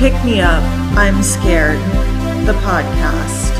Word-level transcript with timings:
Welcome 0.00 0.18
to 0.18 0.18
Pick 0.18 0.32
Me 0.32 0.40
Up, 0.40 0.62
I'm 0.96 1.22
Scared, 1.22 1.78
the 2.46 2.54
podcast. 2.62 3.50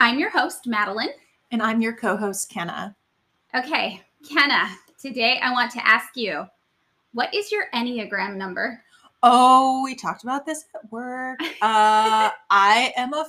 I'm 0.00 0.18
your 0.18 0.30
host, 0.30 0.66
Madeline. 0.66 1.10
And 1.50 1.62
I'm 1.62 1.82
your 1.82 1.94
co 1.94 2.16
host, 2.16 2.48
Kenna. 2.50 2.96
Okay, 3.54 4.00
Kenna, 4.26 4.68
today 4.98 5.38
I 5.42 5.52
want 5.52 5.70
to 5.72 5.86
ask 5.86 6.16
you 6.16 6.46
what 7.12 7.34
is 7.34 7.52
your 7.52 7.66
Enneagram 7.74 8.36
number? 8.36 8.82
Oh, 9.22 9.82
we 9.84 9.94
talked 9.94 10.22
about 10.22 10.46
this 10.46 10.64
at 10.74 10.90
work. 10.90 11.40
Uh, 11.60 12.30
I 12.50 12.94
am 12.96 13.12
a, 13.12 13.26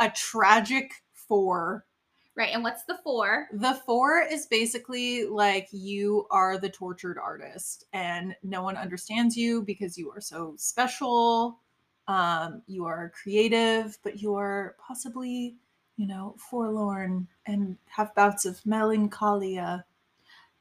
a 0.00 0.10
tragic 0.10 0.92
four. 1.14 1.86
Right, 2.36 2.52
and 2.52 2.62
what's 2.62 2.84
the 2.84 2.98
four? 3.02 3.48
The 3.50 3.80
four 3.86 4.20
is 4.20 4.46
basically 4.46 5.24
like 5.24 5.68
you 5.72 6.26
are 6.30 6.58
the 6.58 6.68
tortured 6.68 7.16
artist 7.18 7.84
and 7.94 8.36
no 8.42 8.62
one 8.62 8.76
understands 8.76 9.34
you 9.38 9.62
because 9.62 9.96
you 9.96 10.10
are 10.10 10.20
so 10.20 10.54
special. 10.58 11.60
Um, 12.08 12.60
you 12.66 12.84
are 12.84 13.10
creative, 13.22 13.96
but 14.04 14.20
you 14.20 14.34
are 14.34 14.76
possibly, 14.86 15.56
you 15.96 16.06
know, 16.06 16.36
forlorn 16.50 17.26
and 17.46 17.78
have 17.86 18.14
bouts 18.14 18.44
of 18.44 18.64
melancholia. 18.66 19.86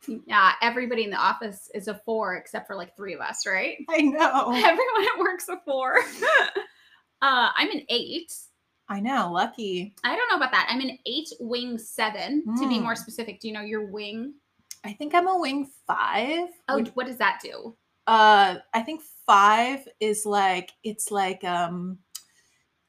Yeah, 0.07 0.53
everybody 0.61 1.03
in 1.03 1.09
the 1.09 1.17
office 1.17 1.69
is 1.75 1.89
a 1.89 2.01
four 2.05 2.35
except 2.35 2.67
for 2.67 2.77
like 2.77 2.95
three 2.95 3.13
of 3.13 3.19
us, 3.19 3.45
right? 3.45 3.79
I 3.89 4.01
know. 4.01 4.51
Everyone 4.55 5.07
at 5.13 5.19
work's 5.19 5.49
a 5.49 5.59
four. 5.65 5.97
uh, 7.21 7.49
I'm 7.53 7.71
an 7.71 7.81
eight. 7.89 8.33
I 8.87 8.99
know. 8.99 9.31
Lucky. 9.31 9.95
I 10.03 10.15
don't 10.15 10.29
know 10.29 10.37
about 10.37 10.51
that. 10.51 10.67
I'm 10.69 10.79
an 10.81 10.97
eight 11.05 11.29
wing 11.39 11.77
seven 11.77 12.43
to 12.59 12.67
be 12.69 12.75
Mm. 12.77 12.83
more 12.83 12.95
specific. 12.95 13.39
Do 13.39 13.47
you 13.47 13.53
know 13.53 13.61
your 13.61 13.85
wing? 13.85 14.33
I 14.83 14.93
think 14.93 15.15
I'm 15.15 15.27
a 15.27 15.39
wing 15.39 15.69
five. 15.87 16.49
Oh, 16.69 16.83
what 16.93 17.07
does 17.07 17.17
that 17.17 17.39
do? 17.41 17.75
uh 18.07 18.57
i 18.75 18.81
think 18.83 19.01
five 19.25 19.79
is 19.99 20.27
like 20.27 20.69
it's 20.83 21.09
like 21.09 21.43
um 21.43 21.97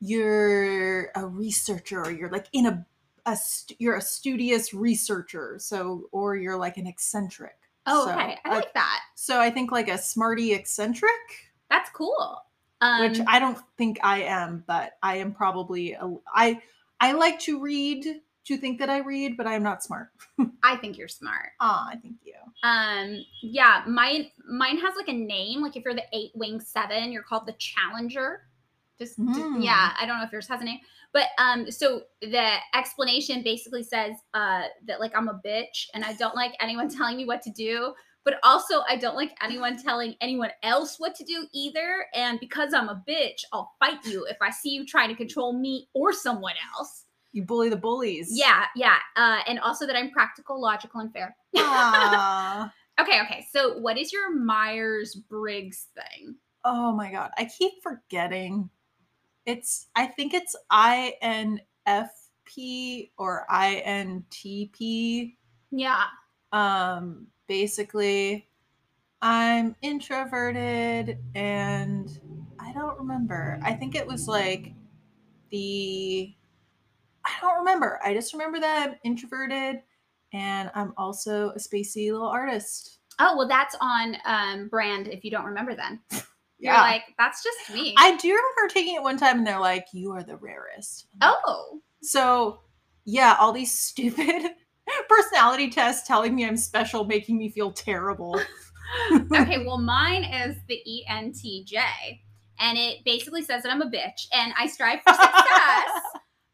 you're 0.01 1.07
a 1.15 1.27
researcher 1.27 2.03
or 2.03 2.11
you're 2.11 2.29
like 2.31 2.47
in 2.53 2.67
a, 2.67 2.87
a 3.25 3.35
st- 3.35 3.81
you're 3.81 3.97
a 3.97 4.01
studious 4.03 4.75
researcher 4.75 5.57
so 5.59 6.09
or 6.13 6.37
you're 6.37 6.59
like 6.59 6.77
an 6.77 6.87
eccentric 6.87 7.55
Oh, 7.89 8.07
So, 8.07 8.13
okay. 8.13 8.37
I 8.45 8.49
like 8.51 8.75
that. 8.75 9.01
so 9.15 9.41
i 9.41 9.49
think 9.51 9.73
like 9.73 9.89
a 9.89 9.97
smarty 9.97 10.53
eccentric 10.53 11.11
That's 11.71 11.89
cool. 11.91 12.39
Um, 12.81 13.01
which 13.01 13.21
i 13.27 13.39
don't 13.39 13.59
think 13.79 13.99
i 14.03 14.23
am 14.23 14.63
but 14.67 14.99
i 15.03 15.17
am 15.17 15.33
probably 15.33 15.93
a, 15.93 16.15
i 16.35 16.61
i 17.01 17.13
like 17.13 17.39
to 17.41 17.59
read 17.61 18.05
to 18.45 18.57
think 18.59 18.79
that 18.81 18.91
i 18.91 18.99
read 18.99 19.37
but 19.37 19.47
i'm 19.47 19.63
not 19.63 19.83
smart 19.83 20.09
I 20.63 20.77
think 20.77 20.99
you're 20.99 21.09
smart. 21.09 21.51
ah 21.61 21.91
thank 22.03 22.17
you 22.25 22.35
Um, 22.63 23.25
yeah, 23.43 23.83
mine 23.87 24.31
mine 24.49 24.79
has 24.79 24.95
like 24.97 25.09
a 25.09 25.13
name. 25.13 25.63
Like 25.63 25.77
if 25.77 25.85
you're 25.85 25.95
the 25.95 26.05
eight 26.13 26.33
wing 26.35 26.61
seven, 26.61 27.13
you're 27.13 27.23
called 27.23 27.47
the 27.47 27.55
challenger. 27.59 28.43
Just, 28.99 29.17
just- 29.17 29.39
Hmm. 29.41 29.61
yeah, 29.61 29.93
I 30.01 30.07
don't 30.07 30.19
know 30.19 30.25
if 30.25 30.33
yours 30.33 30.49
has 30.49 30.61
a 30.61 30.65
name, 30.65 30.81
but 31.13 31.27
um, 31.39 31.71
so 31.71 32.03
the 32.21 32.57
explanation 32.75 33.43
basically 33.43 33.83
says 33.85 34.17
uh 34.35 34.63
that 34.87 34.99
like 35.01 35.17
I'm 35.17 35.29
a 35.29 35.41
bitch 35.45 35.87
and 35.95 36.05
I 36.05 36.15
don't 36.15 36.35
like 36.35 36.55
anyone 36.61 36.89
telling 36.97 37.17
me 37.17 37.27
what 37.27 37.43
to 37.43 37.51
do, 37.51 37.95
but 38.27 38.39
also 38.43 38.83
I 38.89 38.97
don't 38.97 39.15
like 39.15 39.35
anyone 39.41 39.81
telling 39.81 40.17
anyone 40.21 40.51
else 40.65 40.99
what 40.99 41.15
to 41.15 41.25
do 41.25 41.47
either. 41.55 42.07
And 42.13 42.41
because 42.41 42.75
I'm 42.75 42.89
a 42.89 43.03
bitch, 43.09 43.45
I'll 43.53 43.73
fight 43.79 44.05
you 44.05 44.27
if 44.29 44.37
I 44.43 44.51
see 44.51 44.71
you 44.71 44.85
trying 44.85 45.09
to 45.09 45.15
control 45.15 45.53
me 45.53 45.89
or 45.95 46.13
someone 46.13 46.57
else. 46.77 47.05
you 47.33 47.45
bully 47.45 47.69
the 47.69 47.77
bullies 47.77 48.29
Yeah, 48.33 48.65
yeah. 48.75 48.97
Uh, 49.15 49.39
and 49.47 49.61
also 49.61 49.87
that 49.87 49.95
I'm 49.97 50.11
practical, 50.11 50.61
logical, 50.61 51.01
and 51.01 51.13
fair. 51.13 51.37
Okay, 52.99 53.21
okay. 53.23 53.47
So, 53.53 53.77
what 53.79 53.99
is 53.99 54.11
your 54.11 54.35
Myers 54.35 55.15
Briggs 55.15 55.89
thing? 55.95 56.35
Oh 56.65 56.93
my 56.93 57.13
god, 57.13 57.31
I 57.37 57.45
keep 57.45 57.75
forgetting. 57.83 58.71
It's 59.45 59.89
I 59.95 60.07
think 60.07 60.33
it's 60.33 60.57
INFP 60.73 61.51
or 63.19 63.47
INTP. 63.51 65.37
Yeah. 65.71 66.05
Um 66.53 67.27
basically 67.47 68.49
I'm 69.23 69.75
introverted 69.83 71.19
and 71.35 72.09
I 72.59 72.73
don't 72.73 72.99
remember. 72.99 73.59
I 73.63 73.73
think 73.73 73.95
it 73.95 74.07
was 74.07 74.29
like 74.29 74.73
the 75.51 76.35
I 77.25 77.31
don't 77.41 77.59
remember. 77.59 77.99
I 78.05 78.15
just 78.15 78.33
remember 78.33 78.61
that 78.61 78.89
I'm 78.89 78.97
introverted 79.05 79.83
and 80.33 80.71
I'm 80.75 80.93
also 80.97 81.51
a 81.51 81.59
spacey 81.59 82.13
little 82.13 82.29
artist. 82.29 82.99
Oh, 83.19 83.37
well, 83.37 83.49
that's 83.49 83.75
on 83.81 84.17
um, 84.25 84.69
brand 84.69 85.09
if 85.09 85.25
you 85.25 85.31
don't 85.31 85.45
remember 85.47 85.75
then. 85.75 86.01
You're 86.59 86.75
Yeah. 86.75 86.81
like, 86.83 87.03
that's 87.19 87.43
just 87.43 87.71
me. 87.71 87.95
I 87.99 88.17
do 88.17 88.29
remember 88.29 88.73
taking 88.73 88.95
it 88.95 89.03
one 89.03 89.17
time 89.19 89.39
and 89.39 89.47
they're 89.47 89.61
like, 89.61 89.87
you 89.93 90.13
are 90.13 90.23
the 90.23 90.37
rarest. 90.37 91.07
Oh, 91.21 91.81
So, 92.03 92.61
yeah, 93.05 93.37
all 93.39 93.53
these 93.53 93.73
stupid 93.79 94.53
personality 95.09 95.71
test 95.71 96.07
telling 96.07 96.35
me 96.35 96.47
I'm 96.47 96.57
special, 96.57 97.05
making 97.05 97.39
me 97.39 97.49
feel 97.51 97.73
terrible. 97.73 98.41
okay. 99.33 99.59
Well, 99.67 99.79
mine 99.79 100.25
is 100.25 100.57
the 100.69 100.81
ENTJ, 101.11 101.77
and 102.61 102.79
it 102.79 103.05
basically 103.05 103.43
says 103.43 103.63
that 103.63 103.73
I'm 103.73 103.83
a 103.83 103.91
bitch 103.91 104.29
and 104.33 104.53
I 104.59 104.67
strive 104.67 105.01
for 105.07 105.13
success. 105.13 105.91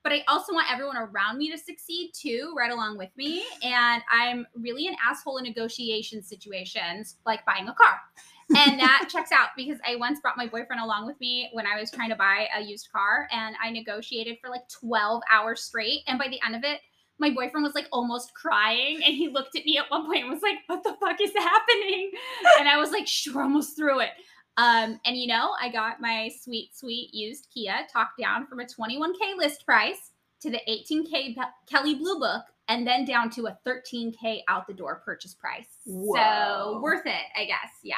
But 0.03 0.13
I 0.13 0.25
also 0.27 0.53
want 0.53 0.67
everyone 0.73 0.97
around 0.97 1.39
me 1.39 1.51
to 1.53 1.59
succeed 1.59 2.11
too, 2.13 2.53
right 2.57 2.73
along 2.73 2.99
with 2.99 3.11
me. 3.17 3.45
And 3.63 4.03
I'm 4.11 4.47
really 4.57 4.89
an 4.89 4.97
asshole 5.05 5.37
in 5.37 5.45
negotiation 5.45 6.23
situations, 6.25 7.19
like 7.25 7.47
buying 7.47 7.69
a 7.69 7.75
car. 7.75 8.01
And 8.57 8.81
that 8.81 9.09
checks 9.11 9.31
out 9.31 9.51
because 9.57 9.79
I 9.87 9.97
once 9.97 10.21
brought 10.21 10.37
my 10.37 10.47
boyfriend 10.47 10.83
along 10.83 11.07
with 11.07 11.21
me 11.21 11.51
when 11.53 11.67
I 11.67 11.79
was 11.79 11.91
trying 11.91 12.11
to 12.11 12.17
buy 12.17 12.49
a 12.57 12.61
used 12.61 12.91
car 12.91 13.29
and 13.31 13.55
I 13.63 13.71
negotiated 13.71 14.39
for 14.41 14.51
like 14.51 14.69
12 14.69 15.23
hours 15.31 15.63
straight. 15.63 16.01
And 16.09 16.19
by 16.19 16.29
the 16.29 16.41
end 16.45 16.57
of 16.57 16.65
it, 16.65 16.81
my 17.23 17.31
boyfriend 17.31 17.65
was 17.65 17.75
like 17.75 17.89
almost 17.93 18.35
crying 18.35 19.01
and 19.05 19.15
he 19.15 19.29
looked 19.29 19.57
at 19.57 19.65
me 19.65 19.79
at 19.79 19.91
one 19.91 20.05
point 20.05 20.25
and 20.25 20.31
was 20.31 20.43
like, 20.43 20.59
What 20.67 20.83
the 20.83 20.97
fuck 21.01 21.19
is 21.21 21.33
happening? 21.35 22.11
And 22.59 22.69
I 22.69 22.77
was 22.77 22.91
like, 22.91 23.07
Sure, 23.07 23.43
almost 23.43 23.77
through 23.77 24.01
it. 24.01 24.11
Um, 24.59 25.01
and 25.07 25.17
you 25.17 25.29
know, 25.29 25.53
I 25.59 25.71
got 25.71 26.01
my 26.01 26.31
sweet, 26.43 26.77
sweet 26.77 27.15
used 27.15 27.49
Kia 27.55 27.87
talked 27.91 28.19
down 28.19 28.47
from 28.47 28.61
a 28.61 28.65
21K 28.65 29.39
list 29.39 29.65
price 29.65 30.11
to 30.41 30.51
the 30.51 30.61
18K 30.69 31.37
Pe- 31.37 31.43
Kelly 31.67 31.95
Blue 31.95 32.19
Book 32.19 32.43
and 32.69 32.87
then 32.87 33.05
down 33.05 33.31
to 33.31 33.47
a 33.47 33.59
13K 33.67 34.43
out 34.49 34.67
the 34.67 34.75
door 34.75 35.01
purchase 35.05 35.35
price. 35.35 35.69
Whoa. 35.87 36.17
So 36.17 36.81
worth 36.83 37.07
it, 37.07 37.25
I 37.37 37.45
guess. 37.45 37.71
Yeah. 37.83 37.97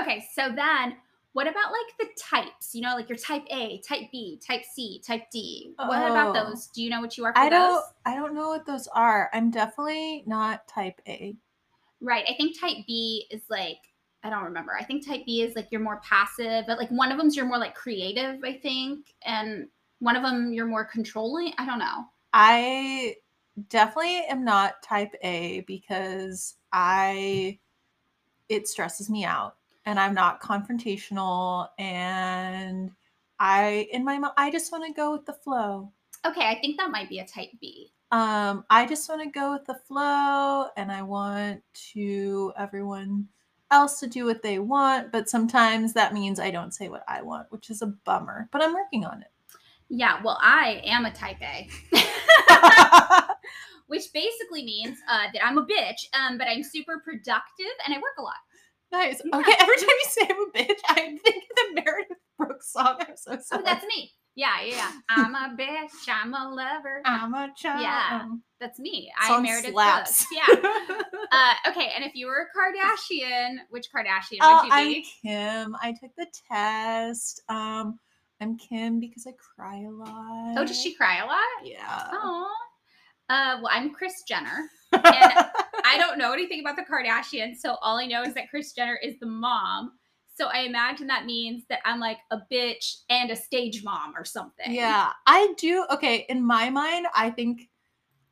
Okay, 0.00 0.24
so 0.34 0.50
then 0.54 0.96
what 1.32 1.46
about 1.46 1.72
like 1.72 1.98
the 1.98 2.08
types? 2.20 2.74
You 2.74 2.82
know, 2.82 2.94
like 2.94 3.08
your 3.08 3.18
type 3.18 3.44
A, 3.50 3.80
type 3.86 4.10
B, 4.12 4.38
type 4.46 4.62
C, 4.70 5.00
type 5.06 5.30
D. 5.30 5.72
What 5.76 6.02
about 6.10 6.36
Oh. 6.36 6.44
those? 6.44 6.66
Do 6.68 6.82
you 6.82 6.90
know 6.90 7.00
what 7.00 7.16
you 7.16 7.24
are 7.24 7.32
for 7.32 7.38
I 7.38 7.48
don't 7.48 7.74
those? 7.74 7.82
I 8.04 8.14
don't 8.14 8.34
know 8.34 8.48
what 8.48 8.66
those 8.66 8.86
are. 8.88 9.30
I'm 9.32 9.50
definitely 9.50 10.24
not 10.26 10.68
type 10.68 11.00
A. 11.06 11.36
Right. 12.00 12.24
I 12.28 12.34
think 12.34 12.58
type 12.60 12.76
B 12.86 13.26
is 13.30 13.42
like 13.48 13.78
I 14.24 14.30
don't 14.30 14.44
remember. 14.44 14.76
I 14.78 14.84
think 14.84 15.06
type 15.06 15.26
B 15.26 15.42
is 15.42 15.56
like 15.56 15.68
you're 15.70 15.80
more 15.80 16.00
passive, 16.08 16.64
but 16.66 16.78
like 16.78 16.90
one 16.90 17.10
of 17.10 17.18
them's 17.18 17.34
you're 17.34 17.46
more 17.46 17.58
like 17.58 17.74
creative, 17.74 18.38
I 18.44 18.52
think, 18.58 19.14
and 19.24 19.68
one 19.98 20.16
of 20.16 20.22
them 20.22 20.52
you're 20.52 20.66
more 20.66 20.84
controlling. 20.84 21.52
I 21.58 21.66
don't 21.66 21.78
know. 21.78 22.04
I 22.32 23.16
definitely 23.68 24.24
am 24.26 24.44
not 24.44 24.82
type 24.82 25.14
A 25.22 25.60
because 25.66 26.56
I 26.72 27.58
it 28.48 28.68
stresses 28.68 29.10
me 29.10 29.24
out 29.24 29.56
and 29.84 29.98
I'm 29.98 30.14
not 30.14 30.42
confrontational 30.42 31.68
and 31.78 32.90
I 33.38 33.88
in 33.92 34.04
my 34.04 34.20
I 34.36 34.50
just 34.50 34.72
want 34.72 34.86
to 34.86 34.92
go 34.92 35.12
with 35.12 35.26
the 35.26 35.32
flow. 35.32 35.92
Okay, 36.24 36.46
I 36.46 36.58
think 36.60 36.78
that 36.78 36.90
might 36.90 37.08
be 37.08 37.18
a 37.18 37.26
type 37.26 37.50
B. 37.60 37.92
Um 38.10 38.64
I 38.70 38.86
just 38.86 39.08
want 39.08 39.22
to 39.22 39.30
go 39.30 39.52
with 39.52 39.64
the 39.64 39.78
flow 39.86 40.66
and 40.76 40.92
I 40.92 41.02
want 41.02 41.62
to 41.92 42.52
everyone 42.56 43.28
else 43.70 44.00
to 44.00 44.06
do 44.06 44.26
what 44.26 44.42
they 44.42 44.58
want, 44.58 45.10
but 45.10 45.28
sometimes 45.28 45.94
that 45.94 46.12
means 46.12 46.38
I 46.38 46.50
don't 46.50 46.74
say 46.74 46.88
what 46.88 47.04
I 47.08 47.22
want, 47.22 47.50
which 47.50 47.70
is 47.70 47.82
a 47.82 47.86
bummer, 47.86 48.48
but 48.52 48.62
I'm 48.62 48.74
working 48.74 49.04
on 49.04 49.22
it. 49.22 49.28
Yeah, 49.88 50.20
well, 50.22 50.38
I 50.40 50.80
am 50.84 51.04
a 51.04 51.12
type 51.12 51.36
A. 51.42 51.68
Which 53.88 54.12
basically 54.14 54.64
means 54.64 54.98
uh, 55.08 55.26
that 55.34 55.44
I'm 55.44 55.58
a 55.58 55.66
bitch, 55.66 56.08
um, 56.14 56.38
but 56.38 56.48
I'm 56.48 56.62
super 56.62 57.02
productive 57.04 57.74
and 57.84 57.94
I 57.94 57.98
work 57.98 58.16
a 58.18 58.22
lot. 58.22 58.36
Nice. 58.92 59.20
Okay, 59.34 59.52
every 59.58 59.76
time 59.76 59.88
you 59.88 60.08
say 60.08 60.22
I'm 60.30 60.42
a 60.42 60.50
bitch, 60.52 60.80
I 60.88 60.94
think 60.94 61.24
of 61.26 61.56
the 61.74 61.82
Meredith 61.82 62.18
Brooks 62.38 62.72
song. 62.72 62.96
I'm 63.00 63.16
so 63.16 63.38
Oh, 63.52 63.62
that's 63.64 63.84
me. 63.86 64.12
Yeah, 64.34 64.62
yeah, 64.62 64.76
yeah. 64.76 64.90
I'm 65.10 65.34
a 65.34 65.54
bitch. 65.58 65.90
I'm 66.08 66.32
a 66.34 66.50
lover. 66.54 67.02
I'm 67.04 67.34
a 67.34 67.50
child. 67.56 67.82
Yeah. 67.82 68.28
That's 68.60 68.78
me. 68.78 69.10
I'm 69.18 69.28
Song 69.28 69.42
Meredith 69.42 69.72
slaps. 69.72 70.26
Brooks. 70.26 70.46
Yeah. 70.48 70.70
Uh, 71.34 71.54
okay, 71.70 71.90
and 71.96 72.04
if 72.04 72.14
you 72.14 72.26
were 72.26 72.46
a 72.46 72.58
Kardashian, 72.58 73.54
which 73.70 73.86
Kardashian 73.90 74.36
Oh, 74.42 74.60
would 74.64 74.66
you 74.66 74.92
be? 75.02 75.06
I'm? 75.24 75.62
Kim. 75.64 75.76
I 75.80 75.92
took 75.92 76.10
the 76.14 76.26
test. 76.50 77.40
Um, 77.48 77.98
I'm 78.38 78.58
Kim 78.58 79.00
because 79.00 79.26
I 79.26 79.32
cry 79.56 79.78
a 79.78 79.90
lot. 79.90 80.58
Oh, 80.58 80.64
does 80.66 80.78
she 80.78 80.92
cry 80.94 81.22
a 81.22 81.26
lot? 81.26 81.40
Yeah. 81.64 82.08
Oh. 82.12 82.52
Uh, 83.30 83.60
well, 83.62 83.70
I'm 83.70 83.94
Kris 83.94 84.24
Jenner. 84.28 84.68
I 85.84 85.96
don't 85.98 86.18
know 86.18 86.32
anything 86.32 86.60
about 86.60 86.76
the 86.76 86.82
Kardashians, 86.82 87.56
so 87.58 87.76
all 87.82 87.98
I 87.98 88.06
know 88.06 88.22
is 88.22 88.34
that 88.34 88.50
Kris 88.50 88.72
Jenner 88.72 88.98
is 89.02 89.18
the 89.20 89.26
mom. 89.26 89.92
So 90.34 90.46
I 90.46 90.60
imagine 90.60 91.06
that 91.08 91.26
means 91.26 91.64
that 91.68 91.80
I'm 91.84 92.00
like 92.00 92.18
a 92.30 92.38
bitch 92.50 93.02
and 93.10 93.30
a 93.30 93.36
stage 93.36 93.84
mom 93.84 94.14
or 94.16 94.24
something. 94.24 94.72
Yeah, 94.72 95.10
I 95.26 95.52
do. 95.58 95.84
Okay, 95.90 96.24
in 96.28 96.42
my 96.42 96.70
mind, 96.70 97.06
I 97.14 97.30
think 97.30 97.68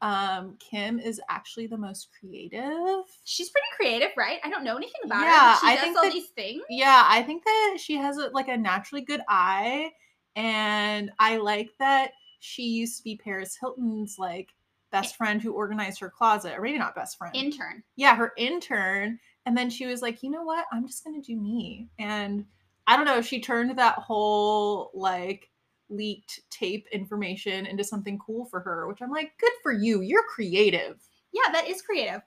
um 0.03 0.57
Kim 0.59 0.99
is 0.99 1.21
actually 1.29 1.67
the 1.67 1.77
most 1.77 2.09
creative. 2.19 3.05
She's 3.25 3.51
pretty 3.51 3.67
creative, 3.77 4.11
right? 4.17 4.39
I 4.43 4.49
don't 4.49 4.65
know 4.65 4.77
anything 4.77 5.03
about 5.05 5.21
her. 5.21 5.27
Yeah, 5.27 5.59
I 5.63 5.77
think 5.77 5.97
all 5.97 6.05
that- 6.05 6.13
these 6.13 6.29
things. 6.29 6.63
Yeah, 6.71 7.05
I 7.07 7.23
think 7.23 7.45
that 7.45 7.77
she 7.79 7.97
has 7.97 8.17
a, 8.17 8.29
like 8.29 8.49
a 8.49 8.57
naturally 8.57 9.03
good 9.03 9.21
eye, 9.29 9.91
and 10.37 11.11
I 11.19 11.37
like 11.37 11.71
that 11.81 12.13
she 12.39 12.63
used 12.63 12.97
to 12.97 13.05
be 13.05 13.17
Paris 13.17 13.59
Hilton's 13.61 14.17
like 14.19 14.49
best 14.91 15.17
friend 15.17 15.41
who 15.41 15.53
organized 15.53 16.01
her 16.01 16.11
closet, 16.11 16.55
or 16.57 16.63
maybe 16.63 16.79
not 16.79 16.95
best 16.95 17.19
friend. 17.19 17.35
Intern. 17.35 17.83
yeah, 17.97 18.15
her 18.17 18.33
intern, 18.37 19.19
and 19.47 19.57
then 19.57 19.71
she 19.71 19.87
was 19.87 20.03
like, 20.03 20.23
you 20.23 20.31
know 20.31 20.43
what? 20.43 20.67
I'm 20.73 20.87
just 20.87 21.05
gonna 21.05 21.23
do 21.23 21.37
me, 21.37 21.89
and 21.99 22.45
I 22.87 22.97
don't 22.97 23.07
know. 23.07 23.23
She 23.23 23.41
turned 23.41 23.79
that 23.79 23.97
whole 23.97 24.91
like 24.95 25.51
leaked 25.89 26.41
tape 26.51 26.87
information 26.93 27.67
into 27.67 27.85
something 27.85 28.19
cool 28.19 28.45
for 28.47 28.61
her, 28.61 28.87
which 28.87 29.03
I'm 29.03 29.11
like, 29.11 29.33
good 29.39 29.53
for 29.63 29.73
you. 29.73 30.01
You're 30.01 30.25
creative. 30.25 31.01
Yeah, 31.33 31.53
that 31.53 31.69
is 31.69 31.83
creative. 31.83 32.23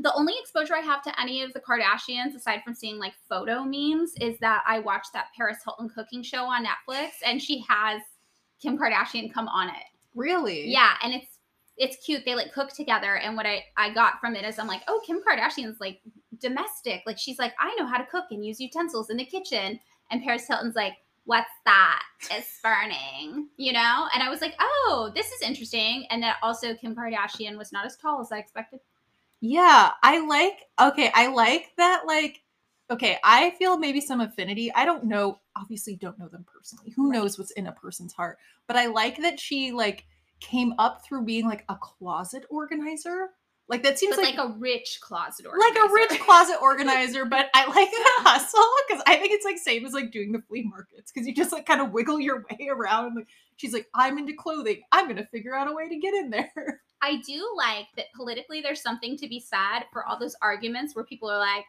The 0.00 0.14
only 0.14 0.34
exposure 0.40 0.74
I 0.74 0.80
have 0.80 1.02
to 1.02 1.20
any 1.20 1.42
of 1.42 1.52
the 1.52 1.60
Kardashians, 1.60 2.34
aside 2.34 2.62
from 2.64 2.74
seeing 2.74 2.98
like 2.98 3.12
photo 3.28 3.62
memes, 3.62 4.14
is 4.20 4.38
that 4.38 4.62
I 4.66 4.78
watched 4.78 5.12
that 5.12 5.26
Paris 5.36 5.58
Hilton 5.62 5.90
cooking 5.90 6.22
show 6.22 6.44
on 6.44 6.64
Netflix, 6.64 7.10
and 7.24 7.42
she 7.42 7.62
has 7.68 8.00
Kim 8.60 8.78
Kardashian 8.78 9.32
come 9.32 9.48
on 9.48 9.68
it. 9.68 9.84
Really? 10.14 10.68
Yeah, 10.68 10.94
and 11.02 11.12
it's 11.12 11.31
it's 11.76 11.96
cute. 12.04 12.24
They 12.24 12.34
like 12.34 12.52
cook 12.52 12.70
together, 12.72 13.16
and 13.16 13.36
what 13.36 13.46
I 13.46 13.64
I 13.76 13.92
got 13.92 14.20
from 14.20 14.36
it 14.36 14.44
is 14.44 14.58
I'm 14.58 14.66
like, 14.66 14.82
oh, 14.88 15.00
Kim 15.06 15.20
Kardashian's 15.22 15.80
like 15.80 16.00
domestic. 16.40 17.02
Like 17.06 17.18
she's 17.18 17.38
like, 17.38 17.54
I 17.58 17.74
know 17.76 17.86
how 17.86 17.98
to 17.98 18.06
cook 18.06 18.26
and 18.30 18.44
use 18.44 18.60
utensils 18.60 19.10
in 19.10 19.16
the 19.16 19.24
kitchen, 19.24 19.78
and 20.10 20.22
Paris 20.22 20.46
Hilton's 20.46 20.76
like, 20.76 20.94
what's 21.24 21.50
that? 21.64 22.02
It's 22.30 22.48
burning, 22.62 23.48
you 23.56 23.72
know. 23.72 24.08
And 24.14 24.22
I 24.22 24.28
was 24.28 24.40
like, 24.40 24.54
oh, 24.60 25.12
this 25.14 25.30
is 25.32 25.42
interesting. 25.42 26.06
And 26.10 26.22
that 26.22 26.36
also 26.42 26.74
Kim 26.74 26.94
Kardashian 26.94 27.56
was 27.56 27.72
not 27.72 27.86
as 27.86 27.96
tall 27.96 28.20
as 28.20 28.32
I 28.32 28.38
expected. 28.38 28.80
Yeah, 29.40 29.90
I 30.02 30.20
like 30.26 30.68
okay, 30.80 31.10
I 31.14 31.26
like 31.28 31.72
that 31.76 32.04
like 32.06 32.42
okay, 32.90 33.18
I 33.24 33.50
feel 33.52 33.78
maybe 33.78 34.00
some 34.00 34.20
affinity. 34.20 34.72
I 34.74 34.84
don't 34.84 35.04
know, 35.04 35.40
obviously 35.56 35.96
don't 35.96 36.18
know 36.18 36.28
them 36.28 36.44
personally. 36.52 36.90
Who 36.96 37.10
Right. 37.10 37.12
knows 37.12 37.38
what's 37.38 37.50
in 37.52 37.66
a 37.66 37.72
person's 37.72 38.12
heart? 38.12 38.38
But 38.66 38.76
I 38.76 38.86
like 38.86 39.16
that 39.22 39.40
she 39.40 39.72
like 39.72 40.06
came 40.42 40.74
up 40.78 41.04
through 41.04 41.24
being 41.24 41.46
like 41.46 41.64
a 41.68 41.76
closet 41.76 42.44
organizer. 42.50 43.28
Like 43.68 43.84
that 43.84 43.98
seems 43.98 44.16
like 44.18 44.36
like, 44.36 44.50
a 44.50 44.54
rich 44.58 44.98
closet 45.00 45.46
like 45.46 45.76
a 45.76 45.92
rich 45.92 46.20
closet 46.20 46.56
organizer, 46.62 47.24
but 47.24 47.48
I 47.54 47.66
like 47.66 47.90
the 47.90 48.28
hustle 48.28 48.60
because 48.86 49.02
I 49.06 49.16
think 49.16 49.32
it's 49.32 49.46
like 49.46 49.56
same 49.56 49.86
as 49.86 49.94
like 49.94 50.10
doing 50.10 50.32
the 50.32 50.42
flea 50.42 50.64
markets 50.64 51.10
because 51.10 51.26
you 51.26 51.34
just 51.34 51.52
like 51.52 51.64
kind 51.64 51.80
of 51.80 51.92
wiggle 51.92 52.20
your 52.20 52.44
way 52.50 52.68
around. 52.68 53.14
Like 53.14 53.28
she's 53.56 53.72
like, 53.72 53.86
I'm 53.94 54.18
into 54.18 54.34
clothing. 54.34 54.82
I'm 54.90 55.08
gonna 55.08 55.26
figure 55.26 55.54
out 55.54 55.70
a 55.70 55.72
way 55.72 55.88
to 55.88 55.96
get 55.96 56.12
in 56.12 56.30
there. 56.30 56.82
I 57.02 57.22
do 57.26 57.54
like 57.56 57.86
that 57.96 58.06
politically 58.14 58.60
there's 58.60 58.82
something 58.82 59.16
to 59.16 59.28
be 59.28 59.40
said 59.40 59.84
for 59.92 60.04
all 60.04 60.18
those 60.18 60.36
arguments 60.42 60.94
where 60.94 61.04
people 61.04 61.30
are 61.30 61.38
like, 61.38 61.64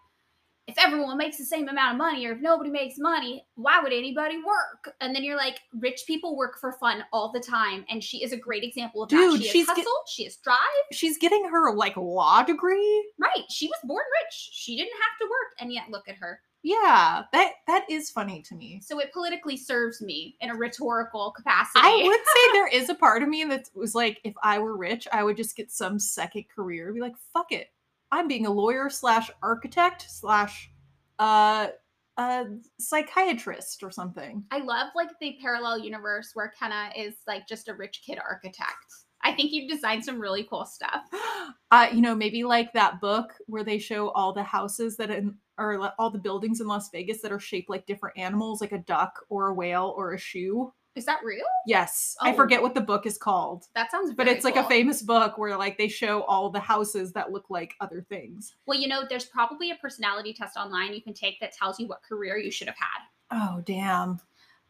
if 0.68 0.76
everyone 0.78 1.18
makes 1.18 1.38
the 1.38 1.44
same 1.44 1.68
amount 1.68 1.92
of 1.92 1.98
money 1.98 2.26
or 2.26 2.32
if 2.32 2.40
nobody 2.42 2.70
makes 2.70 2.96
money, 2.98 3.46
why 3.56 3.82
would 3.82 3.92
anybody 3.92 4.38
work? 4.38 4.96
And 5.02 5.14
then 5.14 5.24
you're 5.24 5.36
like, 5.38 5.60
rich 5.80 6.04
people 6.08 6.38
work 6.38 6.58
for 6.60 6.72
fun 6.74 7.04
all 7.12 7.32
the 7.34 7.40
time. 7.42 7.84
And 7.90 8.02
she 8.02 8.24
is 8.24 8.32
a 8.32 8.38
great 8.38 8.64
example 8.64 9.04
of 9.04 9.10
that. 9.10 9.16
Dude, 9.18 9.42
She 9.42 9.60
has 9.60 9.68
she's 9.68 9.76
get- 9.76 9.86
she 10.08 10.24
has 10.24 10.38
drive. 10.38 10.58
She's 10.94 11.18
getting 11.18 11.44
her 11.50 11.76
like 11.76 11.98
law 11.98 12.44
degree. 12.44 13.06
Right. 13.20 13.44
She 13.50 13.68
was 13.68 13.78
born 13.84 14.04
rich. 14.24 14.50
She 14.54 14.78
didn't 14.78 14.94
have 14.94 15.20
to 15.20 15.26
work. 15.26 15.54
And 15.60 15.74
yet 15.74 15.90
look 15.90 16.08
at 16.08 16.16
her. 16.16 16.40
Yeah, 16.66 17.24
that 17.34 17.52
that 17.68 17.86
is 17.90 18.10
funny 18.10 18.42
to 18.44 18.56
me. 18.56 18.80
So 18.82 19.00
it 19.00 19.12
politically 19.12 19.58
serves 19.58 20.02
me 20.02 20.38
in 20.40 20.50
a 20.50 20.56
rhetorical 20.56 21.32
capacity. 21.32 21.82
I 21.84 22.04
would 22.06 22.22
say 22.22 22.54
there 22.54 22.68
is 22.82 22.88
a 22.88 22.96
part 22.96 23.22
of 23.22 23.28
me 23.28 23.44
that 23.44 23.70
was 23.76 23.94
like, 23.94 24.22
if 24.24 24.34
I 24.42 24.60
were 24.60 24.78
rich, 24.78 25.06
I 25.12 25.26
would 25.26 25.36
just 25.36 25.58
get 25.58 25.74
some 25.74 26.00
second 26.00 26.46
career. 26.48 26.94
Be 26.94 27.02
like, 27.02 27.18
fuck 27.34 27.52
it, 27.52 27.73
I'm 28.14 28.28
being 28.28 28.46
a 28.46 28.52
lawyer 28.52 28.92
slash 28.92 29.32
architect 29.42 30.06
slash 30.08 30.72
uh 31.18 31.70
uh 32.18 32.44
psychiatrist 32.80 33.82
or 33.82 33.90
something. 33.90 34.44
I 34.52 34.60
love 34.60 34.90
like 34.96 35.10
the 35.20 35.36
parallel 35.42 35.80
universe 35.80 36.30
where 36.36 36.54
Kenna 36.58 36.92
is 36.96 37.16
like 37.28 37.48
just 37.48 37.70
a 37.70 37.74
rich 37.74 38.04
kid 38.06 38.20
architect. 38.20 38.86
I 39.24 39.32
think 39.32 39.52
you've 39.52 39.72
designed 39.72 40.06
some 40.06 40.20
really 40.20 40.46
cool 40.50 40.66
stuff. 40.66 41.02
Uh, 41.72 41.88
you 41.92 42.02
know, 42.02 42.14
maybe 42.14 42.44
like 42.44 42.72
that 42.72 43.02
book 43.02 43.34
where 43.48 43.64
they 43.64 43.80
show 43.80 44.10
all 44.10 44.32
the 44.32 44.44
houses 44.44 44.96
that 44.96 45.10
in 45.10 45.34
or 45.58 45.92
all 45.98 46.12
the 46.12 46.20
buildings 46.20 46.62
in 46.62 46.68
Las 46.68 46.92
Vegas 46.92 47.20
that 47.24 47.32
are 47.32 47.40
shaped 47.40 47.68
like 47.68 47.88
different 47.88 48.16
animals, 48.16 48.62
like 48.62 48.74
a 48.74 48.78
duck 48.78 49.26
or 49.28 49.48
a 49.48 49.54
whale 49.56 49.96
or 49.98 50.14
a 50.14 50.20
shoe. 50.20 50.72
Is 50.96 51.06
that 51.06 51.20
real? 51.24 51.46
Yes, 51.66 52.16
I 52.22 52.32
Oh. 52.32 52.36
forget 52.36 52.62
what 52.62 52.76
the 52.76 52.82
book 52.82 53.06
is 53.08 53.18
called. 53.18 53.68
That 53.74 53.90
sounds 53.90 54.14
but 54.14 54.28
it's 54.28 54.46
like 54.46 54.58
a 54.58 54.64
famous 54.66 55.02
book 55.02 55.38
where 55.40 55.58
like 55.58 55.78
they 55.78 55.88
show 55.88 56.22
all 56.24 56.50
the 56.50 56.60
houses 56.60 57.12
that 57.14 57.32
look 57.32 57.50
like 57.50 57.74
other 57.82 58.06
things. 58.10 58.56
Well, 58.68 58.80
you 58.80 58.88
know, 58.88 59.04
there's 59.10 59.26
probably 59.26 59.72
a 59.72 59.76
personality 59.76 60.34
test 60.34 60.56
online 60.56 60.94
you 60.94 61.02
can 61.02 61.14
take 61.16 61.40
that 61.40 61.52
tells 61.52 61.80
you 61.80 61.88
what 61.88 62.04
career 62.04 62.38
you 62.38 62.52
should 62.52 62.68
have 62.68 62.78
had. 62.78 63.02
Oh 63.32 63.62
damn. 63.66 64.20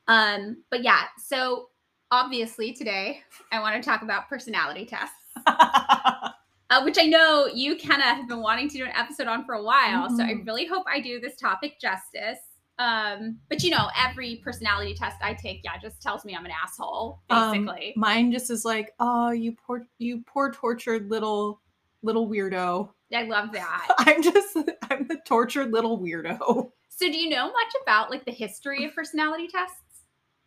Um, 0.08 0.64
but 0.70 0.84
yeah, 0.84 1.04
so 1.18 1.70
obviously 2.12 2.72
today 2.72 3.22
I 3.52 3.60
want 3.60 3.76
to 3.76 3.82
talk 3.88 4.02
about 4.02 4.30
personality 4.30 4.86
tests, 4.86 5.16
uh, 5.46 6.82
which 6.84 6.98
I 7.00 7.04
know 7.06 7.48
you 7.48 7.76
Kenna, 7.76 8.04
have 8.04 8.28
been 8.28 8.42
wanting 8.42 8.70
to 8.70 8.78
do 8.78 8.86
an 8.86 8.92
episode 8.96 9.28
on 9.28 9.46
for 9.46 9.56
a 9.56 9.64
while. 9.64 10.10
So 10.16 10.24
I 10.24 10.36
really 10.46 10.66
hope 10.66 10.86
I 10.92 11.00
do 11.02 11.20
this 11.20 11.36
topic 11.36 11.80
justice. 11.82 12.40
Um, 12.80 13.40
but 13.50 13.64
you 13.64 13.70
know, 13.70 13.90
every 13.98 14.42
personality 14.44 14.96
test 14.96 15.18
I 15.22 15.34
take, 15.34 15.62
yeah, 15.64 15.78
just 15.82 16.02
tells 16.02 16.26
me 16.26 16.36
I'm 16.36 16.46
an 16.46 16.52
asshole, 16.52 17.22
Um, 17.30 17.66
basically. 17.66 17.94
Mine 17.96 18.32
just 18.32 18.50
is 18.50 18.66
like, 18.66 18.94
oh, 19.00 19.32
you 19.32 19.56
poor, 19.66 19.86
you 20.00 20.24
poor 20.26 20.52
tortured 20.52 21.10
little, 21.10 21.62
little 22.02 22.28
weirdo. 22.28 22.90
I 23.14 23.24
love 23.24 23.52
that. 23.54 23.90
I'm 24.00 24.24
just, 24.24 24.58
I'm 24.90 25.08
the 25.08 25.20
tortured 25.26 25.72
little 25.72 26.00
weirdo. 26.00 26.72
So 26.90 27.12
do 27.12 27.18
you 27.18 27.30
know 27.30 27.46
much 27.46 27.74
about 27.82 28.10
like 28.10 28.26
the 28.26 28.32
history 28.32 28.86
of 28.86 28.96
personality 28.96 29.48
tests? 29.48 29.78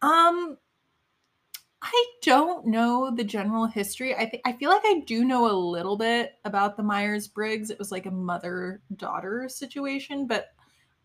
Um, 0.02 0.58
I 1.82 2.06
don't 2.22 2.66
know 2.66 3.12
the 3.14 3.24
general 3.24 3.66
history. 3.66 4.14
I 4.14 4.28
think 4.28 4.42
I 4.44 4.52
feel 4.52 4.70
like 4.70 4.82
I 4.84 5.02
do 5.06 5.24
know 5.24 5.50
a 5.50 5.54
little 5.54 5.96
bit 5.96 6.34
about 6.44 6.76
the 6.76 6.82
Myers 6.82 7.28
Briggs. 7.28 7.70
It 7.70 7.78
was 7.78 7.92
like 7.92 8.06
a 8.06 8.10
mother 8.10 8.82
daughter 8.96 9.48
situation, 9.48 10.26
but 10.26 10.48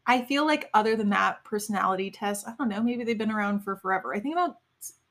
I 0.07 0.23
feel 0.23 0.45
like 0.45 0.69
other 0.73 0.95
than 0.95 1.09
that, 1.09 1.43
personality 1.43 2.11
tests. 2.11 2.45
I 2.47 2.53
don't 2.57 2.69
know. 2.69 2.81
Maybe 2.81 3.03
they've 3.03 3.17
been 3.17 3.31
around 3.31 3.61
for 3.61 3.75
forever. 3.75 4.15
I 4.15 4.19
think 4.19 4.35
about 4.35 4.57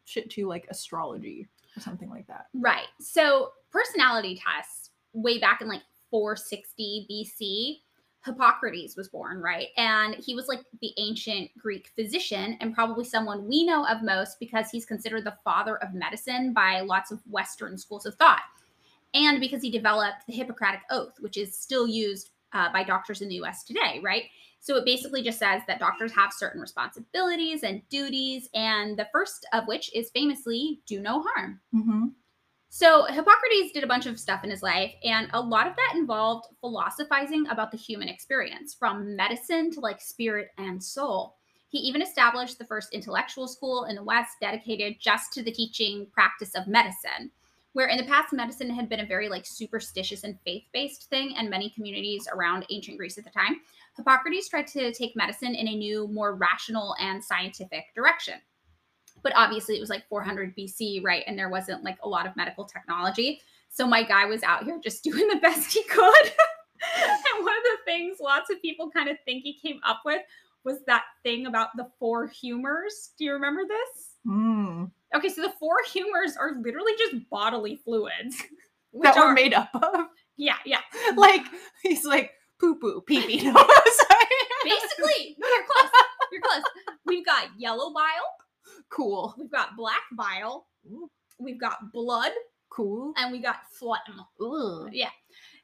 shit 0.05 0.31
too, 0.31 0.47
like 0.47 0.67
astrology 0.69 1.49
or 1.77 1.81
something 1.81 2.11
like 2.11 2.27
that. 2.27 2.47
Right. 2.55 2.89
So 3.01 3.53
personality 3.71 4.41
tests 4.45 4.91
way 5.13 5.39
back 5.39 5.61
in 5.61 5.69
like 5.69 5.83
460 6.11 7.07
BC, 7.11 7.79
Hippocrates 8.25 8.97
was 8.97 9.09
born, 9.09 9.41
right? 9.41 9.69
And 9.77 10.15
he 10.17 10.35
was 10.35 10.49
like 10.49 10.61
the 10.81 10.93
ancient 10.99 11.51
Greek 11.57 11.91
physician 11.95 12.59
and 12.61 12.75
probably 12.75 13.05
someone 13.05 13.49
we 13.49 13.65
know 13.65 13.87
of 13.87 14.03
most 14.03 14.39
because 14.41 14.71
he's 14.71 14.85
considered 14.85 15.25
the 15.25 15.39
father 15.43 15.79
of 15.79 15.95
medicine 15.95 16.53
by 16.53 16.81
lots 16.81 17.11
of 17.11 17.21
Western 17.31 17.79
schools 17.79 18.05
of 18.05 18.17
thought. 18.17 18.43
And 19.15 19.41
because 19.41 19.63
he 19.63 19.71
developed 19.71 20.27
the 20.27 20.35
Hippocratic 20.35 20.83
Oath, 20.91 21.15
which 21.21 21.37
is 21.37 21.57
still 21.57 21.87
used 21.89 22.31
uh, 22.53 22.73
by 22.73 22.83
doctors 22.83 23.23
in 23.23 23.29
the 23.29 23.37
US 23.37 23.65
today, 23.65 24.01
right? 24.03 24.25
So 24.61 24.77
it 24.77 24.85
basically 24.85 25.23
just 25.23 25.39
says 25.39 25.63
that 25.67 25.79
doctors 25.79 26.13
have 26.13 26.33
certain 26.33 26.61
responsibilities 26.61 27.63
and 27.63 27.81
duties, 27.89 28.49
and 28.55 28.99
the 28.99 29.09
first 29.11 29.47
of 29.53 29.67
which 29.67 29.95
is 29.95 30.11
famously 30.11 30.81
do 30.87 31.01
no 31.01 31.23
harm. 31.27 31.61
Mm-hmm. 31.75 32.07
So 32.69 33.05
Hippocrates 33.07 33.73
did 33.73 33.83
a 33.83 33.89
bunch 33.89 34.07
of 34.07 34.21
stuff 34.21 34.45
in 34.45 34.51
his 34.51 34.63
life, 34.63 34.93
and 35.03 35.29
a 35.33 35.41
lot 35.41 35.67
of 35.67 35.75
that 35.75 35.95
involved 35.97 36.49
philosophizing 36.61 37.49
about 37.49 37.73
the 37.73 37.77
human 37.77 38.09
experience, 38.09 38.75
from 38.75 39.17
medicine 39.17 39.73
to 39.73 39.81
like 39.81 40.01
spirit 40.01 40.51
and 40.59 40.83
soul. 40.83 41.37
He 41.69 41.79
even 41.79 42.03
established 42.03 42.59
the 42.59 42.67
first 42.67 42.93
intellectual 42.93 43.49
school 43.49 43.85
in 43.85 43.97
the 43.97 44.05
West 44.05 44.37
dedicated 44.41 44.97
just 45.01 45.33
to 45.33 45.43
the 45.43 45.53
teaching 45.53 46.07
practice 46.13 46.55
of 46.55 46.67
medicine. 46.67 47.31
Where 47.73 47.89
in 47.89 47.99
the 47.99 48.05
past, 48.05 48.33
medicine 48.33 48.71
had 48.71 48.89
been 48.89 49.01
a 49.01 49.07
very 49.07 49.29
like 49.29 49.47
superstitious 49.47 50.25
and 50.25 50.39
faith-based 50.45 51.09
thing, 51.09 51.35
and 51.37 51.49
many 51.49 51.71
communities 51.71 52.27
around 52.33 52.67
ancient 52.71 52.99
Greece 52.99 53.17
at 53.19 53.25
the 53.25 53.31
time, 53.31 53.61
Hippocrates 53.97 54.49
tried 54.49 54.67
to 54.69 54.93
take 54.93 55.15
medicine 55.15 55.55
in 55.55 55.69
a 55.69 55.77
new, 55.77 56.09
more 56.09 56.35
rational 56.35 56.97
and 56.99 57.23
scientific 57.23 57.95
direction 57.95 58.35
but 59.23 59.33
obviously 59.37 59.77
it 59.77 59.81
was 59.81 59.91
like 59.91 60.09
400 60.09 60.57
BC, 60.57 61.03
right? 61.05 61.25
And 61.27 61.39
there 61.39 61.49
wasn't 61.49 61.85
like 61.85 61.99
a 62.03 62.09
lot 62.09 62.27
of 62.27 62.37
medical 62.37 62.65
technology. 62.65 63.41
So 63.69 63.87
my 63.87 64.03
guy 64.03 64.27
was 64.27 64.43
out 64.43 64.65
here 64.65 64.81
just 64.83 65.05
doing 65.05 65.29
the 65.29 65.37
best 65.37 65.73
he 65.73 65.83
could. 65.85 66.25
and 66.97 67.45
one 67.45 67.57
of 67.57 67.63
the 67.63 67.79
things 67.85 68.19
lots 68.21 68.51
of 68.51 68.61
people 68.63 68.91
kind 68.91 69.09
of 69.09 69.17
think 69.25 69.43
he 69.43 69.55
came 69.55 69.81
up 69.85 70.03
with 70.05 70.23
was 70.65 70.79
that 70.87 71.05
thing 71.23 71.47
about 71.47 71.69
the 71.77 71.89
four 71.99 72.27
humors. 72.27 73.11
Do 73.19 73.25
you 73.25 73.33
remember 73.33 73.63
this? 73.67 74.17
Mm. 74.27 74.91
Okay, 75.15 75.29
so 75.29 75.43
the 75.43 75.53
four 75.59 75.77
humors 75.93 76.37
are 76.37 76.57
literally 76.63 76.93
just 76.99 77.29
bodily 77.31 77.77
fluids. 77.85 78.37
which 78.93 79.05
That 79.05 79.17
were 79.17 79.27
are- 79.31 79.35
made 79.35 79.55
up 79.55 79.71
of. 79.75 80.07
yeah, 80.37 80.57
yeah. 80.67 80.81
like 81.17 81.43
he's 81.83 82.05
like 82.05 82.33
poo 82.59 82.77
poo 82.77 83.01
pee 83.07 83.25
pee. 83.27 83.45
No. 83.51 83.67
Basically, 84.65 85.37
you're 85.39 85.65
close. 85.67 85.91
You're 86.33 86.43
close. 86.43 86.63
We've 87.07 87.25
got 87.25 87.49
yellow 87.59 87.93
bile. 87.93 88.35
cool, 88.91 89.35
We've 89.39 89.51
got 89.51 89.77
black 89.77 90.03
bile. 90.13 90.67
Ooh. 90.91 91.11
We've 91.39 91.59
got 91.61 91.91
blood, 91.93 92.33
cool. 92.69 93.15
and 93.17 93.33
we 93.33 93.39
got 93.41 93.61
phlegm. 93.73 94.01
Ooh. 94.43 94.89
Yeah. 94.93 95.09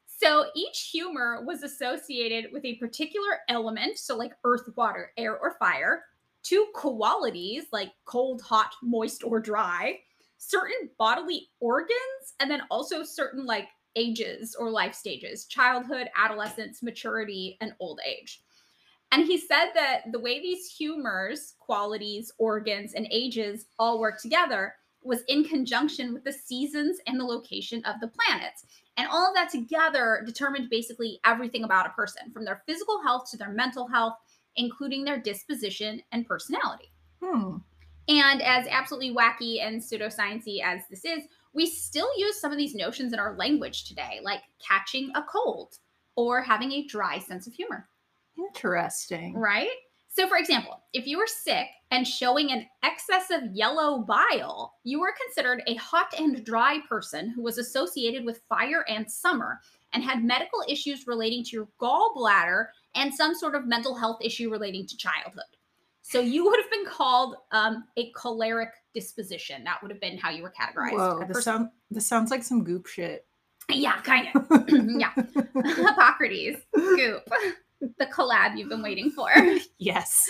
So 0.07 0.47
each 0.57 0.89
humor 0.91 1.43
was 1.47 1.63
associated 1.63 2.47
with 2.53 2.65
a 2.65 2.77
particular 2.77 3.41
element, 3.51 3.99
so 3.99 4.17
like 4.17 4.33
earth, 4.45 4.63
water, 4.77 5.13
air, 5.19 5.37
or 5.39 5.57
fire, 5.59 6.05
two 6.47 6.67
qualities 6.75 7.65
like 7.73 7.91
cold, 8.05 8.41
hot, 8.43 8.73
moist, 8.83 9.25
or 9.25 9.41
dry, 9.41 9.99
certain 10.39 10.91
bodily 10.99 11.49
organs, 11.61 12.35
and 12.41 12.51
then 12.51 12.63
also 12.71 13.03
certain 13.03 13.45
like 13.47 13.69
ages 13.97 14.55
or 14.59 14.71
life 14.71 14.95
stages 14.95 15.47
childhood, 15.47 16.09
adolescence, 16.17 16.83
maturity, 16.83 17.57
and 17.61 17.73
old 17.81 17.99
age. 18.07 18.43
And 19.13 19.25
he 19.25 19.39
said 19.39 19.71
that 19.75 20.03
the 20.13 20.21
way 20.21 20.41
these 20.41 20.71
humors, 20.71 21.55
qualities, 21.59 22.33
organs, 22.39 22.95
and 22.95 23.07
ages 23.11 23.67
all 23.79 23.99
work 23.99 24.21
together 24.21 24.75
was 25.03 25.23
in 25.29 25.45
conjunction 25.45 26.13
with 26.13 26.25
the 26.25 26.33
seasons 26.33 26.99
and 27.07 27.19
the 27.19 27.25
location 27.25 27.83
of 27.85 28.01
the 28.01 28.09
planets. 28.09 28.67
And 28.97 29.09
all 29.09 29.29
of 29.29 29.35
that 29.37 29.51
together 29.51 30.23
determined 30.27 30.69
basically 30.69 31.21
everything 31.25 31.65
about 31.65 31.87
a 31.87 31.91
person, 31.91 32.31
from 32.33 32.45
their 32.45 32.63
physical 32.67 33.01
health 33.03 33.31
to 33.31 33.37
their 33.37 33.51
mental 33.51 33.87
health, 33.87 34.15
including 34.57 35.05
their 35.05 35.21
disposition 35.21 36.03
and 36.13 36.27
personality. 36.27 36.93
Hmm. 37.23 37.59
And 38.09 38.41
as 38.43 38.67
absolutely 38.71 39.15
wacky 39.15 39.61
and 39.63 39.81
pseudosciencey 39.81 40.63
as 40.63 40.83
this 40.89 41.05
is, 41.05 41.25
we 41.55 41.67
still 41.67 42.09
use 42.17 42.41
some 42.41 42.53
of 42.53 42.59
these 42.59 42.75
notions 42.75 43.13
in 43.13 43.19
our 43.19 43.37
language 43.37 43.87
today, 43.89 44.21
like 44.23 44.43
catching 44.67 45.11
a 45.15 45.23
cold 45.23 45.75
or 46.15 46.43
having 46.43 46.73
a 46.73 46.87
dry 46.87 47.19
sense 47.19 47.47
of 47.47 47.53
humor, 47.53 47.89
Interesting. 48.39 49.35
right? 49.35 49.69
So, 50.09 50.27
for 50.27 50.39
example, 50.39 50.83
if 50.95 51.07
you 51.07 51.19
were 51.19 51.27
sick 51.27 51.67
and 51.91 52.09
showing 52.09 52.51
an 52.51 52.67
excess 52.83 53.31
of 53.31 53.55
yellow 53.55 53.99
bile, 53.99 54.73
you 54.83 54.99
were 54.99 55.13
considered 55.23 55.63
a 55.67 55.75
hot 55.75 56.15
and 56.19 56.43
dry 56.43 56.79
person 56.89 57.31
who 57.31 57.43
was 57.43 57.59
associated 57.59 58.25
with 58.25 58.41
fire 58.49 58.85
and 58.89 59.11
summer 59.11 59.61
and 59.93 60.03
had 60.03 60.25
medical 60.25 60.63
issues 60.69 61.07
relating 61.07 61.45
to 61.45 61.51
your 61.51 61.69
gallbladder 61.81 62.69
and 62.97 63.15
some 63.15 63.35
sort 63.35 63.55
of 63.55 63.67
mental 63.67 63.95
health 63.95 64.19
issue 64.23 64.51
relating 64.51 64.87
to 64.87 64.97
childhood. 64.97 65.45
So, 66.03 66.21
you 66.21 66.45
would 66.45 66.61
have 66.61 66.71
been 66.71 66.87
called 66.87 67.35
um, 67.51 67.85
a 67.97 68.13
choleric 68.13 68.71
disposition. 68.95 69.65
That 69.65 69.83
would 69.83 69.91
have 69.91 70.01
been 70.01 70.17
how 70.17 70.31
you 70.31 70.43
were 70.43 70.53
categorized. 70.53 70.93
Whoa, 70.93 71.25
this, 71.27 71.45
sound, 71.45 71.71
this 71.91 72.07
sounds 72.07 72.31
like 72.31 72.45
some 72.45 72.63
goop 72.63 72.87
shit. 72.87 73.27
yeah, 73.69 74.01
kind 74.03 74.29
of. 74.35 74.47
yeah. 74.69 75.13
Hippocrates, 75.75 76.61
goop, 76.73 77.29
the 77.81 78.07
collab 78.07 78.57
you've 78.57 78.69
been 78.69 78.83
waiting 78.83 79.11
for. 79.11 79.29
yes. 79.79 80.23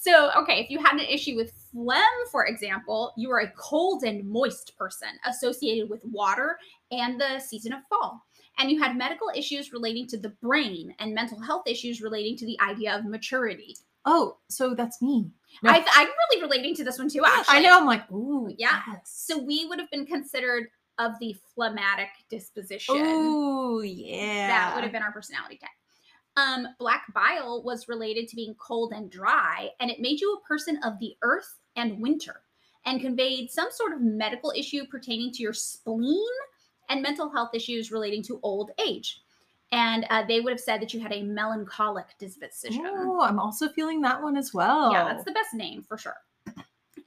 So, 0.00 0.30
okay, 0.36 0.60
if 0.60 0.70
you 0.70 0.78
had 0.78 0.94
an 0.94 1.00
issue 1.00 1.34
with 1.34 1.52
phlegm, 1.72 2.02
for 2.30 2.46
example, 2.46 3.12
you 3.16 3.30
are 3.30 3.40
a 3.40 3.50
cold 3.56 4.04
and 4.04 4.28
moist 4.28 4.76
person 4.76 5.08
associated 5.26 5.90
with 5.90 6.00
water 6.04 6.58
and 6.90 7.20
the 7.20 7.40
season 7.40 7.72
of 7.72 7.80
fall. 7.88 8.24
And 8.58 8.70
you 8.70 8.80
had 8.80 8.96
medical 8.96 9.30
issues 9.34 9.72
relating 9.72 10.06
to 10.08 10.18
the 10.18 10.28
brain 10.28 10.94
and 10.98 11.14
mental 11.14 11.40
health 11.40 11.66
issues 11.66 12.00
relating 12.00 12.36
to 12.36 12.46
the 12.46 12.58
idea 12.60 12.96
of 12.96 13.04
maturity. 13.04 13.76
Oh, 14.04 14.36
so 14.48 14.74
that's 14.74 15.00
me. 15.00 15.30
No. 15.62 15.70
I, 15.70 15.84
I'm 15.94 16.08
really 16.30 16.42
relating 16.42 16.74
to 16.76 16.84
this 16.84 16.98
one 16.98 17.08
too, 17.08 17.24
actually. 17.24 17.58
I 17.58 17.60
know. 17.60 17.78
I'm 17.78 17.86
like, 17.86 18.10
ooh, 18.12 18.54
Yeah. 18.58 18.80
Yes. 18.86 19.00
So, 19.04 19.38
we 19.38 19.66
would 19.66 19.80
have 19.80 19.90
been 19.90 20.06
considered 20.06 20.68
of 20.98 21.12
the 21.20 21.34
phlegmatic 21.54 22.08
disposition. 22.30 22.96
Ooh, 22.96 23.82
yeah. 23.82 24.48
That 24.48 24.74
would 24.74 24.84
have 24.84 24.92
been 24.92 25.02
our 25.02 25.12
personality 25.12 25.58
type. 25.58 25.70
Um, 26.36 26.68
black 26.78 27.04
bile 27.14 27.62
was 27.62 27.88
related 27.88 28.28
to 28.28 28.36
being 28.36 28.54
cold 28.54 28.92
and 28.92 29.10
dry, 29.10 29.70
and 29.80 29.90
it 29.90 30.00
made 30.00 30.20
you 30.20 30.34
a 30.34 30.46
person 30.46 30.78
of 30.84 30.98
the 30.98 31.16
earth 31.22 31.58
and 31.76 32.00
winter, 32.00 32.42
and 32.84 33.00
conveyed 33.00 33.50
some 33.50 33.68
sort 33.70 33.92
of 33.92 34.00
medical 34.00 34.52
issue 34.56 34.84
pertaining 34.86 35.32
to 35.32 35.42
your 35.42 35.52
spleen 35.52 36.26
and 36.88 37.02
mental 37.02 37.30
health 37.30 37.50
issues 37.54 37.90
relating 37.90 38.22
to 38.24 38.40
old 38.42 38.70
age. 38.78 39.22
And 39.72 40.06
uh, 40.10 40.24
they 40.26 40.40
would 40.40 40.52
have 40.52 40.60
said 40.60 40.80
that 40.80 40.94
you 40.94 41.00
had 41.00 41.12
a 41.12 41.22
melancholic 41.22 42.06
disposition. 42.18 42.84
Oh, 42.86 43.20
I'm 43.22 43.40
also 43.40 43.68
feeling 43.68 44.00
that 44.02 44.22
one 44.22 44.36
as 44.36 44.54
well. 44.54 44.92
Yeah, 44.92 45.04
that's 45.04 45.24
the 45.24 45.32
best 45.32 45.54
name 45.54 45.82
for 45.82 45.98
sure. 45.98 46.16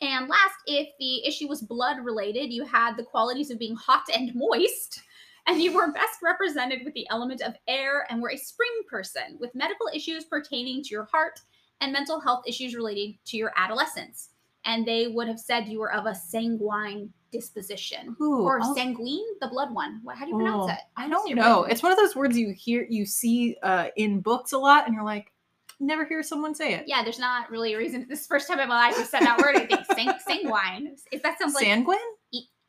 And 0.01 0.27
last, 0.27 0.55
if 0.67 0.89
the 0.99 1.25
issue 1.25 1.47
was 1.47 1.61
blood 1.61 2.03
related, 2.03 2.51
you 2.51 2.65
had 2.65 2.97
the 2.97 3.03
qualities 3.03 3.49
of 3.49 3.57
being 3.57 3.75
hot 3.75 4.03
and 4.13 4.31
moist, 4.35 5.01
and 5.47 5.61
you 5.61 5.73
were 5.73 5.91
best 5.91 6.19
represented 6.21 6.81
with 6.83 6.93
the 6.93 7.07
element 7.09 7.41
of 7.41 7.55
air 7.67 8.05
and 8.09 8.21
were 8.21 8.31
a 8.31 8.37
spring 8.37 8.69
person 8.89 9.37
with 9.39 9.55
medical 9.55 9.87
issues 9.93 10.25
pertaining 10.25 10.83
to 10.83 10.89
your 10.89 11.05
heart 11.05 11.39
and 11.81 11.93
mental 11.93 12.19
health 12.19 12.43
issues 12.45 12.75
relating 12.75 13.17
to 13.25 13.37
your 13.37 13.53
adolescence. 13.55 14.29
And 14.65 14.85
they 14.85 15.07
would 15.07 15.27
have 15.27 15.39
said 15.39 15.67
you 15.67 15.79
were 15.79 15.93
of 15.93 16.05
a 16.05 16.13
sanguine 16.13 17.13
disposition. 17.39 18.15
Ooh, 18.21 18.41
or 18.41 18.61
I'll- 18.61 18.75
sanguine, 18.75 19.25
the 19.41 19.47
blood 19.47 19.73
one. 19.73 19.99
What, 20.03 20.17
how 20.17 20.25
do 20.25 20.31
you 20.31 20.37
pronounce 20.37 20.69
Oh, 20.69 20.73
it? 20.73 20.79
I 20.95 21.07
don't 21.07 21.35
know. 21.35 21.41
original? 21.61 21.63
It's 21.65 21.83
one 21.83 21.91
of 21.91 21.97
those 21.97 22.15
words 22.15 22.37
you 22.37 22.51
hear, 22.53 22.85
you 22.89 23.05
see 23.05 23.55
uh, 23.63 23.87
in 23.95 24.19
books 24.21 24.51
a 24.53 24.57
lot, 24.57 24.85
and 24.85 24.93
you're 24.95 25.03
like, 25.03 25.31
never 25.79 26.05
hear 26.05 26.23
someone 26.23 26.55
say 26.55 26.73
it. 26.73 26.85
yeah, 26.87 27.03
there's 27.03 27.19
not 27.19 27.49
really 27.51 27.73
a 27.73 27.77
reason. 27.77 28.05
This 28.09 28.21
is 28.21 28.27
the 28.27 28.33
first 28.33 28.47
time 28.47 28.59
in 28.59 28.67
my 28.69 28.87
life 28.87 28.95
I've 28.97 29.07
said 29.07 29.21
that 29.21 29.39
word. 29.39 29.55
I 29.55 29.65
think 29.65 29.85
Sang- 29.95 30.19
sanguine. 30.27 30.95
If 31.11 31.21
that 31.23 31.37
sounds 31.39 31.53
like 31.53 31.65
Sanguine? 31.65 31.97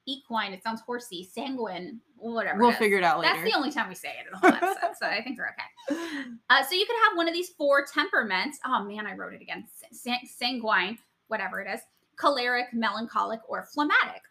equine. 0.06 0.54
It 0.54 0.62
sounds 0.62 0.80
horsey. 0.80 1.22
Sanguine. 1.22 2.00
Whatever. 2.16 2.58
We'll 2.60 2.70
it 2.70 2.76
figure 2.78 2.96
it 2.98 3.04
out 3.04 3.20
later. 3.20 3.34
That's 3.34 3.50
the 3.50 3.56
only 3.56 3.70
time 3.70 3.90
we 3.90 3.94
say 3.94 4.08
it 4.08 4.26
in 4.26 4.32
the 4.32 4.38
whole 4.38 4.50
episode, 4.56 4.96
so 4.98 5.06
I 5.06 5.22
think 5.22 5.38
we're 5.38 5.50
okay. 5.50 6.38
Uh, 6.50 6.64
so 6.64 6.74
you 6.74 6.86
could 6.86 6.96
have 7.08 7.16
one 7.16 7.28
of 7.28 7.34
these 7.34 7.50
four 7.50 7.84
temperaments. 7.84 8.58
Oh 8.64 8.82
man, 8.84 9.06
I 9.06 9.14
wrote 9.14 9.34
it 9.34 9.42
again. 9.42 9.66
Sang- 9.92 10.26
sanguine, 10.26 10.98
whatever 11.28 11.60
it 11.60 11.68
is, 11.72 11.80
choleric, 12.16 12.66
melancholic, 12.72 13.40
or 13.48 13.68
phlegmatic. 13.72 14.22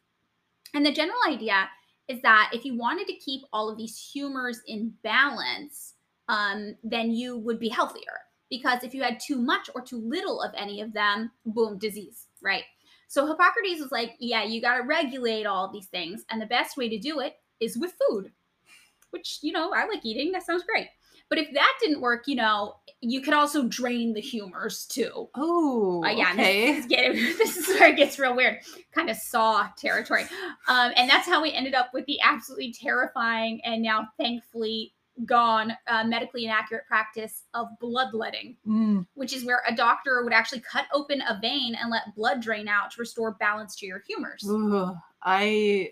And 0.73 0.85
the 0.85 0.91
general 0.91 1.19
idea 1.27 1.69
is 2.07 2.21
that 2.21 2.51
if 2.53 2.63
you 2.65 2.77
wanted 2.77 3.07
to 3.07 3.15
keep 3.15 3.41
all 3.51 3.69
of 3.69 3.77
these 3.77 3.97
humors 4.13 4.61
in 4.67 4.93
balance, 5.03 5.93
um, 6.29 6.75
then 6.83 7.11
you 7.11 7.37
would 7.37 7.59
be 7.59 7.69
healthier. 7.69 8.21
Because 8.49 8.83
if 8.83 8.93
you 8.93 9.03
had 9.03 9.19
too 9.19 9.41
much 9.41 9.69
or 9.75 9.81
too 9.81 9.99
little 9.99 10.41
of 10.41 10.53
any 10.55 10.79
of 10.81 10.93
them, 10.93 11.31
boom, 11.45 11.77
disease, 11.77 12.27
right? 12.41 12.63
So 13.09 13.25
Hippocrates 13.27 13.81
was 13.81 13.91
like, 13.91 14.13
yeah, 14.19 14.43
you 14.43 14.61
got 14.61 14.77
to 14.77 14.83
regulate 14.83 15.45
all 15.45 15.71
these 15.71 15.87
things. 15.87 16.23
And 16.29 16.41
the 16.41 16.45
best 16.45 16.77
way 16.77 16.87
to 16.89 16.99
do 16.99 17.19
it 17.19 17.35
is 17.59 17.77
with 17.77 17.93
food, 18.09 18.31
which, 19.11 19.39
you 19.41 19.51
know, 19.51 19.71
I 19.73 19.85
like 19.85 20.05
eating. 20.05 20.31
That 20.31 20.45
sounds 20.45 20.63
great. 20.63 20.87
But 21.29 21.39
if 21.39 21.53
that 21.53 21.73
didn't 21.81 22.01
work, 22.01 22.23
you 22.27 22.35
know, 22.35 22.75
you 23.01 23.21
could 23.21 23.33
also 23.33 23.67
drain 23.67 24.13
the 24.13 24.21
humors 24.21 24.85
too. 24.85 25.29
oh, 25.35 26.03
Uh, 26.05 26.09
yeah, 26.09 26.31
okay. 26.33 26.71
this, 26.73 26.79
is 26.79 26.85
getting, 26.87 27.13
this 27.37 27.57
is 27.57 27.67
where 27.67 27.89
it 27.89 27.97
gets 27.97 28.17
real 28.17 28.35
weird, 28.35 28.59
kind 28.93 29.09
of 29.09 29.17
saw 29.17 29.67
territory. 29.77 30.23
Um, 30.67 30.91
and 30.95 31.09
that's 31.09 31.27
how 31.27 31.41
we 31.41 31.51
ended 31.51 31.73
up 31.75 31.89
with 31.93 32.05
the 32.05 32.19
absolutely 32.21 32.73
terrifying 32.73 33.61
and 33.65 33.81
now 33.81 34.07
thankfully 34.17 34.93
gone 35.25 35.73
uh, 35.87 36.03
medically 36.03 36.45
inaccurate 36.45 36.85
practice 36.87 37.43
of 37.55 37.67
bloodletting 37.81 38.55
Mm, 38.67 39.07
which 39.15 39.33
is 39.33 39.43
where 39.43 39.63
a 39.67 39.75
doctor 39.75 40.23
would 40.23 40.31
actually 40.31 40.59
cut 40.61 40.85
open 40.93 41.21
a 41.27 41.39
vein 41.41 41.73
and 41.73 41.89
let 41.89 42.13
blood 42.15 42.39
drain 42.39 42.67
out 42.67 42.91
to 42.91 43.01
restore 43.01 43.31
balance 43.39 43.75
to 43.77 43.87
your 43.87 44.03
humors. 44.07 44.47
ugh, 44.47 44.95
I, 45.23 45.89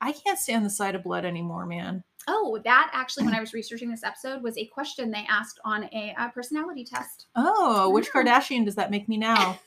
I 0.00 0.12
can't 0.12 0.38
stand 0.38 0.64
the 0.64 0.70
sight 0.70 0.94
of 0.94 1.02
blood 1.02 1.24
anymore, 1.24 1.66
man. 1.66 2.04
Oh, 2.28 2.60
that 2.64 2.90
actually, 2.92 3.24
when 3.24 3.34
I 3.34 3.40
was 3.40 3.54
researching 3.54 3.90
this 3.90 4.04
episode, 4.04 4.42
was 4.42 4.56
a 4.58 4.66
question 4.66 5.10
they 5.10 5.26
asked 5.28 5.58
on 5.64 5.84
a, 5.84 6.14
uh 6.18 6.28
personality 6.28 6.84
test. 6.84 7.26
Oh, 7.34 7.88
which. 7.90 8.10
Kardashian 8.10 8.64
does 8.64 8.74
that 8.76 8.90
make 8.90 9.08
me 9.08 9.16
now? 9.16 9.58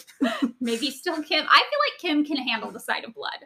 Maybe 0.60 0.90
still 0.90 1.22
Kim. 1.22 1.44
I 1.48 1.58
feel 1.58 1.78
like 1.84 2.00
Kim 2.00 2.24
can 2.24 2.36
handle 2.46 2.70
the 2.70 2.80
sight 2.80 3.04
of 3.04 3.14
blood 3.14 3.38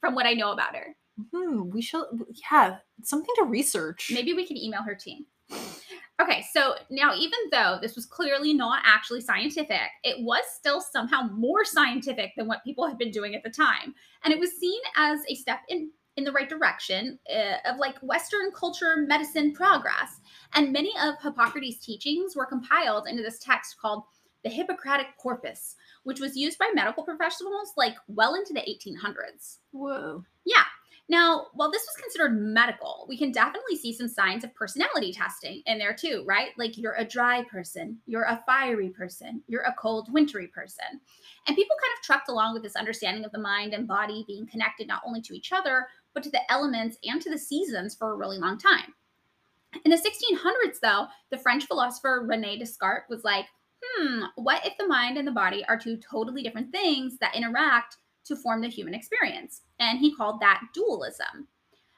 from 0.00 0.14
what 0.14 0.26
I 0.26 0.34
know 0.34 0.52
about 0.52 0.76
her. 0.76 0.94
hmm, 1.34 1.70
we 1.70 1.80
shall. 1.82 2.08
Yeah, 2.50 2.76
something 3.02 3.34
to 3.38 3.44
research. 3.44 4.10
Maybe 4.12 4.34
we 4.34 4.46
can 4.46 4.56
email 4.56 4.82
her 4.82 4.94
team. 4.94 5.24
Okay, 6.20 6.44
so 6.52 6.74
now 6.90 7.14
even 7.14 7.38
though 7.50 7.78
this 7.80 7.96
was 7.96 8.04
clearly 8.04 8.52
not 8.52 8.82
actually 8.84 9.22
scientific, 9.22 9.88
it 10.04 10.22
was 10.22 10.42
still 10.54 10.80
somehow 10.82 11.22
more 11.32 11.64
scientific 11.64 12.32
than 12.36 12.46
what 12.46 12.62
people 12.62 12.86
had 12.86 12.98
been 12.98 13.10
doing 13.10 13.34
at 13.34 13.42
the 13.42 13.48
time, 13.50 13.94
and 14.22 14.32
it 14.34 14.38
was 14.38 14.52
seen 14.58 14.80
as 14.96 15.20
a 15.30 15.34
step 15.34 15.60
in 15.70 15.90
in 16.16 16.24
the 16.24 16.32
right 16.32 16.48
direction 16.48 17.18
uh, 17.32 17.70
of 17.70 17.78
like 17.78 17.98
Western 18.00 18.50
culture 18.52 18.96
medicine 18.98 19.52
progress. 19.52 20.20
And 20.54 20.72
many 20.72 20.92
of 21.02 21.14
Hippocrates' 21.22 21.84
teachings 21.84 22.34
were 22.36 22.46
compiled 22.46 23.06
into 23.08 23.22
this 23.22 23.38
text 23.38 23.76
called 23.80 24.02
the 24.42 24.50
Hippocratic 24.50 25.16
Corpus, 25.18 25.76
which 26.04 26.20
was 26.20 26.36
used 26.36 26.58
by 26.58 26.70
medical 26.74 27.04
professionals 27.04 27.72
like 27.76 27.96
well 28.08 28.34
into 28.34 28.52
the 28.52 28.60
1800s. 28.60 29.58
Whoa. 29.72 30.24
Yeah. 30.44 30.64
Now, 31.10 31.48
while 31.54 31.72
this 31.72 31.82
was 31.82 32.00
considered 32.00 32.40
medical, 32.40 33.04
we 33.08 33.18
can 33.18 33.32
definitely 33.32 33.74
see 33.74 33.92
some 33.92 34.06
signs 34.06 34.44
of 34.44 34.54
personality 34.54 35.12
testing 35.12 35.60
in 35.66 35.76
there 35.76 35.92
too, 35.92 36.22
right? 36.24 36.50
Like 36.56 36.78
you're 36.78 36.94
a 36.94 37.04
dry 37.04 37.42
person, 37.50 37.98
you're 38.06 38.22
a 38.22 38.40
fiery 38.46 38.90
person, 38.90 39.42
you're 39.48 39.62
a 39.62 39.74
cold, 39.76 40.12
wintry 40.12 40.46
person. 40.46 40.84
And 41.48 41.56
people 41.56 41.74
kind 41.82 41.98
of 41.98 42.04
trucked 42.04 42.28
along 42.28 42.54
with 42.54 42.62
this 42.62 42.76
understanding 42.76 43.24
of 43.24 43.32
the 43.32 43.40
mind 43.40 43.74
and 43.74 43.88
body 43.88 44.24
being 44.28 44.46
connected 44.46 44.86
not 44.86 45.02
only 45.04 45.20
to 45.22 45.34
each 45.34 45.50
other, 45.52 45.88
but 46.14 46.22
to 46.22 46.30
the 46.30 46.50
elements 46.50 46.98
and 47.04 47.20
to 47.22 47.30
the 47.30 47.38
seasons 47.38 47.94
for 47.94 48.12
a 48.12 48.16
really 48.16 48.38
long 48.38 48.58
time. 48.58 48.94
In 49.84 49.90
the 49.90 49.96
1600s, 49.96 50.80
though, 50.82 51.06
the 51.30 51.38
French 51.38 51.66
philosopher 51.66 52.24
Rene 52.26 52.58
Descartes 52.58 53.08
was 53.08 53.22
like, 53.24 53.46
hmm, 53.82 54.24
what 54.36 54.64
if 54.66 54.76
the 54.78 54.86
mind 54.86 55.16
and 55.16 55.26
the 55.26 55.32
body 55.32 55.64
are 55.68 55.78
two 55.78 55.96
totally 55.98 56.42
different 56.42 56.72
things 56.72 57.16
that 57.18 57.36
interact 57.36 57.96
to 58.24 58.36
form 58.36 58.60
the 58.60 58.68
human 58.68 58.94
experience? 58.94 59.62
And 59.78 59.98
he 59.98 60.14
called 60.14 60.40
that 60.40 60.60
dualism. 60.74 61.48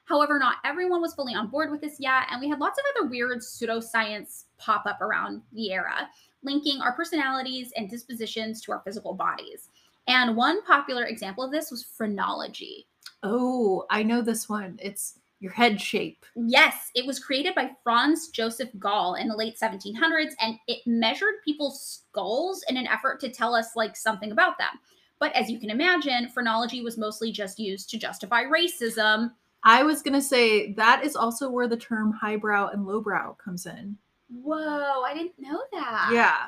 However, 0.05 0.37
not 0.37 0.57
everyone 0.65 1.01
was 1.01 1.13
fully 1.13 1.33
on 1.33 1.47
board 1.47 1.71
with 1.71 1.81
this 1.81 1.99
yet, 1.99 2.27
and 2.29 2.41
we 2.41 2.49
had 2.49 2.59
lots 2.59 2.77
of 2.77 2.85
other 2.95 3.09
weird 3.09 3.39
pseudoscience 3.39 4.45
pop 4.57 4.85
up 4.85 5.01
around 5.01 5.41
the 5.53 5.71
era, 5.71 6.09
linking 6.43 6.81
our 6.81 6.93
personalities 6.93 7.71
and 7.77 7.89
dispositions 7.89 8.61
to 8.61 8.73
our 8.73 8.81
physical 8.85 9.13
bodies. 9.13 9.69
And 10.07 10.35
one 10.35 10.61
popular 10.63 11.05
example 11.05 11.45
of 11.45 11.51
this 11.51 11.71
was 11.71 11.83
phrenology. 11.83 12.87
Oh, 13.23 13.85
I 13.89 14.03
know 14.03 14.21
this 14.21 14.47
one. 14.49 14.77
It's 14.81 15.19
your 15.39 15.51
head 15.51 15.79
shape. 15.79 16.25
Yes, 16.35 16.91
it 16.95 17.05
was 17.05 17.19
created 17.19 17.55
by 17.55 17.71
Franz 17.83 18.29
Joseph 18.29 18.69
Gall 18.79 19.15
in 19.15 19.27
the 19.27 19.35
late 19.35 19.57
1700s, 19.61 20.33
and 20.39 20.57
it 20.67 20.79
measured 20.85 21.35
people's 21.43 22.03
skulls 22.09 22.63
in 22.69 22.77
an 22.77 22.87
effort 22.87 23.19
to 23.21 23.29
tell 23.29 23.55
us 23.55 23.75
like 23.75 23.95
something 23.95 24.31
about 24.31 24.57
them. 24.57 24.79
But 25.19 25.33
as 25.33 25.49
you 25.49 25.59
can 25.59 25.69
imagine, 25.69 26.29
phrenology 26.29 26.81
was 26.81 26.97
mostly 26.97 27.31
just 27.31 27.59
used 27.59 27.89
to 27.89 27.97
justify 27.97 28.43
racism. 28.43 29.31
I 29.63 29.83
was 29.83 30.01
going 30.01 30.13
to 30.13 30.21
say 30.21 30.73
that 30.73 31.03
is 31.03 31.15
also 31.15 31.49
where 31.49 31.67
the 31.67 31.77
term 31.77 32.11
highbrow 32.11 32.69
and 32.69 32.85
lowbrow 32.85 33.33
comes 33.33 33.65
in. 33.65 33.97
Whoa, 34.29 35.03
I 35.05 35.13
didn't 35.13 35.39
know 35.39 35.61
that. 35.71 36.09
Yeah. 36.11 36.47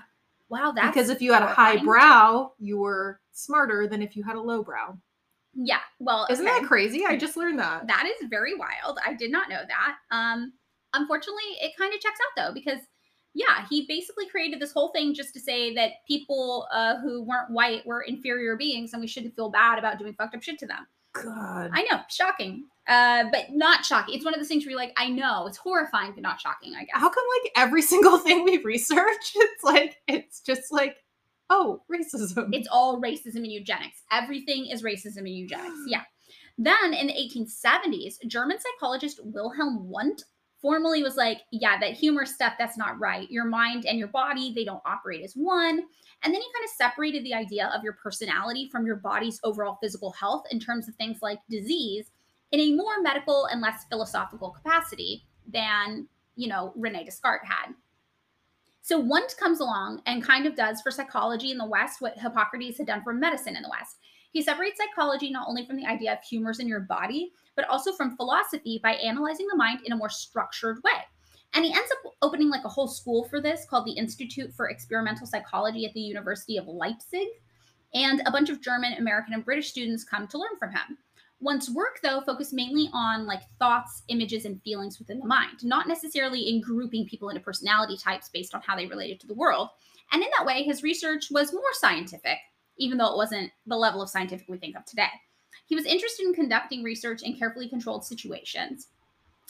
Wow, 0.50 0.74
that's 0.76 0.88
because 0.88 1.10
if 1.10 1.22
you 1.22 1.34
had 1.34 1.44
a 1.44 1.48
high 1.48 1.78
brow, 1.84 2.54
you 2.60 2.78
were 2.78 3.20
smarter 3.32 3.88
than 3.88 4.02
if 4.02 4.16
you 4.16 4.24
had 4.24 4.36
a 4.36 4.42
low 4.42 4.64
brow. 4.64 4.98
Yeah. 5.56 5.80
Well, 6.00 6.28
Isn't 6.30 6.46
okay. 6.46 6.60
that 6.60 6.68
crazy? 6.68 7.06
I 7.08 7.18
just 7.18 7.38
learned 7.38 7.60
that. 7.60 7.88
That 7.88 8.06
is 8.06 8.28
very 8.30 8.56
wild. 8.56 9.00
I 9.06 9.14
did 9.14 9.32
not 9.32 9.50
know 9.50 9.62
that. 9.68 9.96
Um, 10.12 10.54
unfortunately, 10.94 11.44
it 11.62 11.72
kind 11.78 11.94
of 11.94 12.00
checks 12.00 12.20
out 12.20 12.48
though 12.48 12.54
because 12.54 12.80
yeah, 13.34 13.66
he 13.70 13.86
basically 13.88 14.28
created 14.28 14.62
this 14.62 14.72
whole 14.72 14.92
thing 14.94 15.14
just 15.14 15.34
to 15.34 15.40
say 15.42 15.76
that 15.76 15.92
people 16.08 16.68
uh, 16.72 16.98
who 17.02 17.24
weren't 17.24 17.52
white 17.52 17.86
were 17.86 18.02
inferior 18.02 18.56
beings 18.56 18.94
and 18.94 19.02
we 19.02 19.08
shouldn't 19.08 19.36
feel 19.36 19.50
bad 19.50 19.78
about 19.78 20.00
doing 20.00 20.14
fucked 20.14 20.36
up 20.36 20.42
shit 20.42 20.58
to 20.60 20.66
them. 20.66 20.88
God. 21.14 21.72
I 21.74 21.84
know, 21.84 22.00
shocking, 22.10 22.66
uh, 22.88 23.26
but 23.32 23.48
not 23.52 23.86
shocking. 23.86 24.16
It's 24.16 24.26
one 24.26 24.34
of 24.34 24.40
those 24.40 24.48
things 24.48 24.66
where 24.66 24.72
you're 24.72 24.80
like, 24.80 24.94
I 24.98 25.10
know, 25.10 25.48
it's 25.48 25.58
horrifying, 25.58 26.12
but 26.14 26.22
not 26.22 26.42
shocking. 26.42 26.74
I 26.76 26.82
guess. 26.86 26.94
How 26.94 27.10
come 27.10 27.24
like 27.44 27.52
every 27.56 27.82
single 27.94 28.18
thing 28.18 28.44
we 28.44 28.58
research, 28.64 29.34
it's 29.36 29.64
like 29.64 29.98
it's 30.08 30.42
just 30.42 30.72
like, 30.72 30.98
oh, 31.50 31.84
racism. 31.92 32.50
It's 32.54 32.68
all 32.72 33.02
racism 33.02 33.38
and 33.38 33.52
eugenics. 33.52 34.04
Everything 34.12 34.68
is 34.68 34.84
racism 34.84 35.20
and 35.20 35.30
eugenics. 35.30 35.76
Yeah. 35.88 36.02
Then 36.58 36.94
in 36.94 37.08
the 37.08 37.14
1870s, 37.14 38.16
German 38.28 38.58
psychologist 38.60 39.20
Wilhelm 39.24 39.90
Wundt 39.90 40.24
formally 40.62 41.04
was 41.04 41.18
like, 41.18 41.42
yeah, 41.52 41.78
that 41.80 41.94
humor 41.94 42.26
stuff, 42.26 42.54
that's 42.58 42.78
not 42.78 43.00
right. 43.00 43.30
Your 43.30 43.46
mind 43.46 43.86
and 43.86 44.00
your 44.00 44.08
body, 44.08 44.54
they 44.54 44.64
don't 44.64 44.82
operate 44.86 45.22
as 45.24 45.34
one. 45.34 45.84
And 46.24 46.34
then 46.34 46.42
he 46.42 46.48
kind 46.56 46.64
of 46.64 46.72
separated 46.76 47.24
the 47.24 47.34
idea 47.34 47.72
of 47.76 47.84
your 47.84 47.94
personality 48.02 48.70
from 48.72 48.86
your 48.86 48.96
body's 48.96 49.40
overall 49.44 49.78
physical 49.82 50.12
health 50.14 50.46
in 50.50 50.60
terms 50.60 50.88
of 50.88 50.96
things 50.96 51.20
like 51.22 51.40
disease 51.50 52.10
in 52.52 52.60
a 52.60 52.74
more 52.74 53.02
medical 53.02 53.46
and 53.46 53.62
less 53.62 53.84
philosophical 53.90 54.50
capacity 54.50 55.26
than, 55.52 56.08
you 56.36 56.48
know, 56.48 56.72
Rene 56.76 57.04
Descartes 57.04 57.46
had. 57.46 57.74
So 58.86 59.00
Wundt 59.00 59.36
comes 59.38 59.62
along 59.62 60.04
and 60.06 60.24
kind 60.24 60.46
of 60.46 60.56
does 60.56 60.80
for 60.80 60.92
psychology 60.92 61.50
in 61.50 61.58
the 61.58 61.66
West 61.66 62.02
what 62.02 62.20
Hippocrates 62.20 62.78
had 62.78 62.86
done 62.86 63.02
for 63.02 63.14
medicine 63.14 63.56
in 63.56 63.64
the 63.64 63.70
West. 63.72 63.98
He 64.32 64.44
separates 64.44 64.78
psychology 64.78 65.32
not 65.32 65.48
only 65.48 65.66
from 65.66 65.78
the 65.78 65.88
idea 65.88 66.14
of 66.14 66.22
humors 66.22 66.60
in 66.60 66.68
your 66.68 66.82
body, 66.82 67.32
but 67.56 67.68
also 67.68 67.94
from 67.94 68.16
philosophy 68.16 68.80
by 68.84 68.92
analyzing 68.92 69.48
the 69.50 69.58
mind 69.58 69.80
in 69.86 69.94
a 69.94 69.96
more 69.96 70.12
structured 70.12 70.84
way. 70.84 71.02
And 71.56 71.66
he 71.66 71.74
ends 71.74 71.92
up 71.94 72.14
opening 72.22 72.52
like 72.52 72.64
a 72.64 72.70
whole 72.70 72.88
school 72.88 73.24
for 73.24 73.42
this 73.42 73.66
called 73.68 73.88
the 73.88 73.98
Institute 73.98 74.54
for 74.54 74.70
Experimental 74.70 75.26
Psychology 75.26 75.88
at 75.88 75.94
the 75.96 76.02
University 76.02 76.58
of 76.58 76.68
Leipzig. 76.68 77.30
And 77.96 78.22
a 78.28 78.32
bunch 78.32 78.52
of 78.52 78.62
German, 78.62 78.94
American, 79.00 79.34
and 79.34 79.44
British 79.44 79.72
students 79.72 80.04
come 80.04 80.28
to 80.28 80.38
learn 80.38 80.60
from 80.60 80.70
him. 80.70 81.00
Wundt's 81.42 81.70
work, 81.70 82.00
though, 82.02 82.22
focused 82.22 82.54
mainly 82.54 82.90
on 82.94 83.26
like 83.26 83.42
thoughts, 83.60 84.04
images, 84.08 84.46
and 84.46 84.62
feelings 84.64 85.00
within 85.00 85.20
the 85.20 85.26
mind, 85.26 85.64
not 85.64 85.88
necessarily 85.88 86.50
in 86.50 86.62
grouping 86.62 87.06
people 87.06 87.30
into 87.30 87.42
personality 87.42 87.98
types 87.98 88.30
based 88.30 88.56
on 88.56 88.62
how 88.62 88.76
they 88.76 88.88
related 88.88 89.20
to 89.20 89.28
the 89.28 89.34
world. 89.34 89.70
And 90.12 90.24
in 90.24 90.30
that 90.38 90.46
way, 90.46 90.64
his 90.64 90.84
research 90.84 91.28
was 91.32 91.54
more 91.54 91.62
scientific, 91.74 92.38
even 92.78 92.98
though 92.98 93.12
it 93.12 93.18
wasn't 93.18 93.52
the 93.68 93.76
level 93.76 94.02
of 94.02 94.10
scientific 94.10 94.48
we 94.48 94.58
think 94.58 94.78
of 94.78 94.86
today. 94.86 95.10
He 95.68 95.76
was 95.76 95.86
interested 95.86 96.26
in 96.26 96.34
conducting 96.34 96.84
research 96.84 97.24
in 97.24 97.36
carefully 97.36 97.68
controlled 97.68 98.06
situations, 98.06 98.88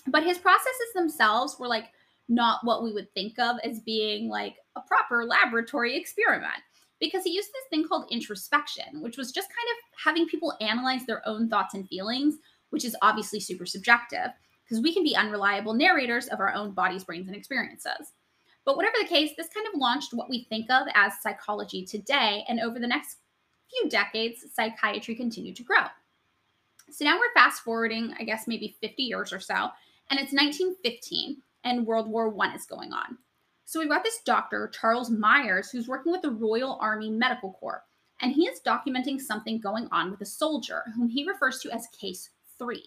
but 0.07 0.23
his 0.23 0.37
processes 0.37 0.93
themselves 0.95 1.57
were 1.59 1.67
like 1.67 1.85
not 2.29 2.59
what 2.63 2.83
we 2.83 2.93
would 2.93 3.13
think 3.13 3.37
of 3.37 3.57
as 3.63 3.79
being 3.81 4.29
like 4.29 4.55
a 4.75 4.81
proper 4.81 5.25
laboratory 5.25 5.95
experiment 5.95 6.61
because 6.99 7.23
he 7.23 7.33
used 7.33 7.49
this 7.49 7.65
thing 7.69 7.87
called 7.87 8.07
introspection, 8.11 9.01
which 9.01 9.17
was 9.17 9.31
just 9.31 9.49
kind 9.49 9.67
of 9.71 9.99
having 10.03 10.27
people 10.27 10.53
analyze 10.61 11.05
their 11.05 11.27
own 11.27 11.49
thoughts 11.49 11.73
and 11.73 11.87
feelings, 11.87 12.35
which 12.69 12.85
is 12.85 12.95
obviously 13.01 13.39
super 13.39 13.65
subjective 13.65 14.31
because 14.63 14.81
we 14.81 14.93
can 14.93 15.03
be 15.03 15.15
unreliable 15.15 15.73
narrators 15.73 16.27
of 16.27 16.39
our 16.39 16.53
own 16.53 16.71
bodies, 16.71 17.03
brains, 17.03 17.27
and 17.27 17.35
experiences. 17.35 18.13
But 18.65 18.77
whatever 18.77 18.95
the 18.99 19.07
case, 19.07 19.31
this 19.37 19.49
kind 19.53 19.67
of 19.67 19.79
launched 19.79 20.13
what 20.13 20.29
we 20.29 20.45
think 20.49 20.71
of 20.71 20.87
as 20.95 21.13
psychology 21.21 21.85
today. 21.85 22.43
And 22.47 22.59
over 22.59 22.79
the 22.79 22.87
next 22.87 23.17
few 23.69 23.89
decades, 23.89 24.43
psychiatry 24.53 25.15
continued 25.15 25.55
to 25.57 25.63
grow. 25.63 25.85
So 26.91 27.05
now 27.05 27.17
we're 27.17 27.33
fast 27.33 27.61
forwarding, 27.63 28.13
I 28.19 28.23
guess, 28.23 28.47
maybe 28.47 28.77
50 28.81 29.03
years 29.03 29.33
or 29.33 29.39
so, 29.39 29.69
and 30.09 30.19
it's 30.19 30.33
1915, 30.33 31.41
and 31.63 31.85
World 31.85 32.07
War 32.07 32.33
I 32.41 32.53
is 32.53 32.65
going 32.65 32.93
on. 32.93 33.17
So 33.67 33.79
we've 33.79 33.89
got 33.89 34.03
this 34.03 34.21
doctor, 34.23 34.69
Charles 34.79 35.09
Myers, 35.09 35.71
who's 35.71 35.87
working 35.87 36.11
with 36.11 36.21
the 36.21 36.29
Royal 36.29 36.77
Army 36.79 37.09
Medical 37.09 37.53
Corps, 37.53 37.83
and 38.21 38.31
he 38.31 38.45
is 38.45 38.61
documenting 38.63 39.19
something 39.19 39.59
going 39.59 39.87
on 39.91 40.11
with 40.11 40.21
a 40.21 40.25
soldier 40.25 40.83
whom 40.95 41.09
he 41.09 41.27
refers 41.27 41.59
to 41.61 41.71
as 41.71 41.87
Case 41.87 42.29
3. 42.59 42.83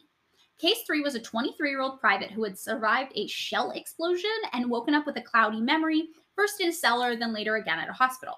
Case 0.56 0.82
3 0.86 1.00
was 1.00 1.16
a 1.16 1.20
23 1.20 1.68
year 1.68 1.80
old 1.80 1.98
private 1.98 2.30
who 2.30 2.44
had 2.44 2.56
survived 2.56 3.10
a 3.16 3.26
shell 3.26 3.72
explosion 3.72 4.30
and 4.52 4.70
woken 4.70 4.94
up 4.94 5.04
with 5.04 5.16
a 5.16 5.22
cloudy 5.22 5.60
memory, 5.60 6.10
first 6.36 6.60
in 6.60 6.68
a 6.68 6.72
cellar, 6.72 7.16
then 7.16 7.32
later 7.32 7.56
again 7.56 7.80
at 7.80 7.90
a 7.90 7.92
hospital. 7.92 8.36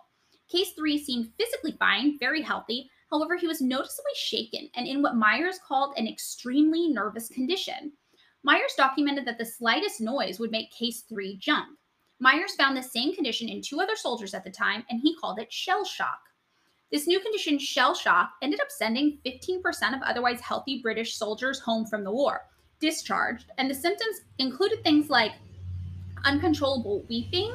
Case 0.50 0.72
3 0.72 0.96
seemed 0.96 1.33
physically 1.38 1.72
fine, 1.79 2.18
very 2.18 2.40
healthy. 2.40 2.90
However, 3.11 3.37
he 3.37 3.48
was 3.48 3.61
noticeably 3.61 4.12
shaken 4.14 4.70
and 4.76 4.87
in 4.87 5.03
what 5.03 5.14
Myers 5.14 5.59
called 5.66 5.92
an 5.98 6.09
extremely 6.09 6.88
nervous 6.88 7.29
condition. 7.29 7.92
Myers 8.42 8.72
documented 8.79 9.26
that 9.26 9.37
the 9.37 9.44
slightest 9.44 10.00
noise 10.00 10.40
would 10.40 10.50
make 10.50 10.72
Case 10.72 11.03
3 11.03 11.37
jump. 11.37 11.76
Myers 12.22 12.54
found 12.54 12.76
the 12.76 12.83
same 12.83 13.14
condition 13.14 13.48
in 13.48 13.62
two 13.62 13.80
other 13.80 13.96
soldiers 13.96 14.35
at 14.35 14.44
the 14.44 14.50
time, 14.50 14.85
and 14.90 15.00
he 15.00 15.16
called 15.16 15.38
it 15.38 15.50
shell 15.50 15.85
shock. 15.85 16.20
This 16.92 17.06
new 17.06 17.18
condition, 17.18 17.59
shell 17.59 17.94
shock, 17.94 18.33
ended 18.42 18.61
up 18.61 18.70
sending 18.70 19.18
15% 19.24 19.62
of 19.94 20.02
otherwise 20.02 20.40
healthy 20.40 20.80
British 20.83 21.16
soldiers 21.16 21.61
home 21.61 21.87
from 21.87 22.04
the 22.04 22.11
war, 22.11 22.42
discharged, 22.78 23.46
and 23.56 23.70
the 23.70 23.74
symptoms 23.74 24.20
included 24.38 24.85
things 24.85 25.09
like 25.09 25.33
uncontrollable 26.24 27.06
weeping, 27.09 27.52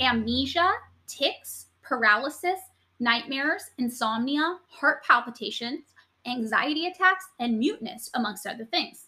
amnesia, 0.00 0.72
tics, 1.06 1.66
paralysis, 1.82 2.58
nightmares, 3.00 3.62
insomnia, 3.78 4.58
heart 4.68 5.02
palpitations, 5.04 5.94
anxiety 6.26 6.86
attacks, 6.86 7.24
and 7.40 7.58
muteness, 7.58 8.10
amongst 8.14 8.46
other 8.46 8.66
things. 8.66 9.03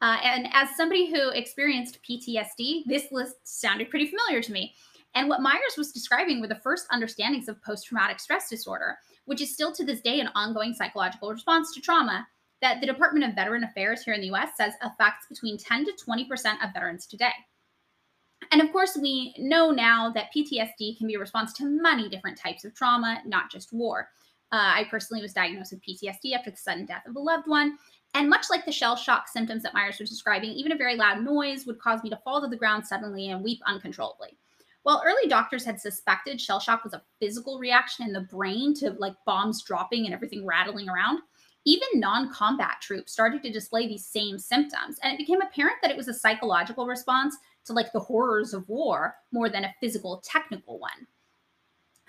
Uh, 0.00 0.18
and 0.22 0.48
as 0.52 0.76
somebody 0.76 1.10
who 1.10 1.30
experienced 1.30 1.98
PTSD, 2.08 2.84
this 2.86 3.10
list 3.10 3.36
sounded 3.44 3.90
pretty 3.90 4.06
familiar 4.06 4.40
to 4.42 4.52
me. 4.52 4.74
And 5.14 5.28
what 5.28 5.42
Myers 5.42 5.76
was 5.76 5.92
describing 5.92 6.40
were 6.40 6.46
the 6.46 6.54
first 6.56 6.86
understandings 6.90 7.48
of 7.48 7.62
post 7.62 7.86
traumatic 7.86 8.20
stress 8.20 8.48
disorder, 8.48 8.98
which 9.24 9.40
is 9.40 9.52
still 9.52 9.72
to 9.72 9.84
this 9.84 10.00
day 10.00 10.20
an 10.20 10.28
ongoing 10.34 10.74
psychological 10.74 11.30
response 11.30 11.74
to 11.74 11.80
trauma 11.80 12.26
that 12.60 12.80
the 12.80 12.86
Department 12.86 13.24
of 13.24 13.34
Veteran 13.34 13.64
Affairs 13.64 14.02
here 14.02 14.14
in 14.14 14.20
the 14.20 14.30
US 14.32 14.50
says 14.56 14.74
affects 14.82 15.26
between 15.28 15.58
10 15.58 15.86
to 15.86 15.92
20% 15.92 16.28
of 16.64 16.72
veterans 16.72 17.06
today. 17.06 17.32
And 18.52 18.60
of 18.60 18.72
course, 18.72 18.96
we 19.00 19.34
know 19.38 19.70
now 19.70 20.10
that 20.10 20.30
PTSD 20.34 20.96
can 20.98 21.06
be 21.06 21.14
a 21.14 21.18
response 21.18 21.52
to 21.54 21.64
many 21.64 22.08
different 22.08 22.38
types 22.38 22.64
of 22.64 22.74
trauma, 22.74 23.20
not 23.26 23.50
just 23.50 23.72
war. 23.72 24.08
Uh, 24.50 24.56
I 24.76 24.86
personally 24.90 25.22
was 25.22 25.34
diagnosed 25.34 25.72
with 25.72 25.82
PTSD 25.82 26.34
after 26.34 26.50
the 26.50 26.56
sudden 26.56 26.86
death 26.86 27.06
of 27.06 27.16
a 27.16 27.20
loved 27.20 27.46
one. 27.46 27.76
And 28.14 28.28
much 28.28 28.46
like 28.50 28.64
the 28.64 28.72
shell 28.72 28.96
shock 28.96 29.28
symptoms 29.28 29.62
that 29.62 29.74
Myers 29.74 29.98
was 29.98 30.10
describing, 30.10 30.50
even 30.50 30.72
a 30.72 30.76
very 30.76 30.96
loud 30.96 31.22
noise 31.22 31.66
would 31.66 31.78
cause 31.78 32.02
me 32.02 32.10
to 32.10 32.20
fall 32.24 32.40
to 32.40 32.48
the 32.48 32.56
ground 32.56 32.86
suddenly 32.86 33.28
and 33.28 33.44
weep 33.44 33.60
uncontrollably. 33.66 34.36
While 34.82 35.02
early 35.04 35.28
doctors 35.28 35.64
had 35.64 35.80
suspected 35.80 36.40
shell 36.40 36.60
shock 36.60 36.82
was 36.82 36.94
a 36.94 37.02
physical 37.20 37.58
reaction 37.58 38.06
in 38.06 38.12
the 38.12 38.22
brain 38.22 38.74
to 38.76 38.92
like 38.92 39.14
bombs 39.26 39.62
dropping 39.62 40.06
and 40.06 40.14
everything 40.14 40.46
rattling 40.46 40.88
around, 40.88 41.20
even 41.64 41.88
non 41.94 42.32
combat 42.32 42.78
troops 42.80 43.12
started 43.12 43.42
to 43.42 43.52
display 43.52 43.86
these 43.86 44.06
same 44.06 44.38
symptoms. 44.38 44.98
And 45.02 45.12
it 45.12 45.18
became 45.18 45.42
apparent 45.42 45.76
that 45.82 45.90
it 45.90 45.96
was 45.96 46.08
a 46.08 46.14
psychological 46.14 46.86
response 46.86 47.36
to 47.66 47.74
like 47.74 47.92
the 47.92 48.00
horrors 48.00 48.54
of 48.54 48.68
war 48.68 49.16
more 49.30 49.50
than 49.50 49.64
a 49.64 49.74
physical, 49.80 50.22
technical 50.24 50.78
one. 50.78 51.06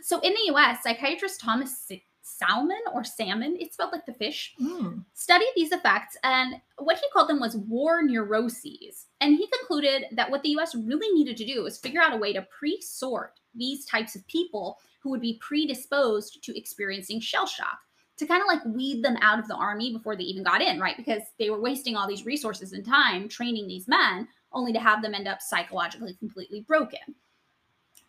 So 0.01 0.19
in 0.21 0.33
the 0.33 0.53
US, 0.53 0.81
psychiatrist 0.83 1.41
Thomas 1.41 1.91
Salmon 2.29 2.79
or 2.93 3.03
salmon, 3.03 3.57
it's 3.59 3.73
spelled 3.73 3.91
like 3.91 4.05
the 4.05 4.13
fish, 4.13 4.53
Mm. 4.59 5.03
studied 5.13 5.51
these 5.55 5.71
effects 5.71 6.17
and 6.23 6.55
what 6.77 6.97
he 6.97 7.03
called 7.11 7.29
them 7.29 7.39
was 7.39 7.57
war 7.57 8.01
neuroses. 8.03 9.07
And 9.21 9.35
he 9.35 9.47
concluded 9.47 10.05
that 10.11 10.29
what 10.29 10.43
the 10.43 10.49
US 10.57 10.75
really 10.75 11.09
needed 11.13 11.37
to 11.37 11.45
do 11.45 11.63
was 11.63 11.77
figure 11.77 12.01
out 12.01 12.13
a 12.13 12.17
way 12.17 12.33
to 12.33 12.41
pre 12.43 12.79
sort 12.81 13.39
these 13.55 13.85
types 13.85 14.15
of 14.15 14.25
people 14.27 14.79
who 15.01 15.09
would 15.09 15.21
be 15.21 15.39
predisposed 15.41 16.43
to 16.43 16.57
experiencing 16.57 17.19
shell 17.19 17.47
shock 17.47 17.79
to 18.17 18.25
kind 18.25 18.41
of 18.41 18.47
like 18.47 18.63
weed 18.65 19.01
them 19.03 19.17
out 19.21 19.39
of 19.39 19.47
the 19.47 19.55
army 19.55 19.93
before 19.93 20.15
they 20.15 20.23
even 20.23 20.43
got 20.43 20.61
in, 20.61 20.79
right? 20.79 20.97
Because 20.97 21.23
they 21.39 21.49
were 21.49 21.61
wasting 21.61 21.95
all 21.95 22.07
these 22.07 22.25
resources 22.25 22.73
and 22.73 22.85
time 22.85 23.29
training 23.29 23.67
these 23.67 23.87
men 23.87 24.27
only 24.51 24.73
to 24.73 24.79
have 24.79 25.01
them 25.01 25.13
end 25.13 25.27
up 25.27 25.41
psychologically 25.41 26.13
completely 26.15 26.61
broken. 26.61 26.99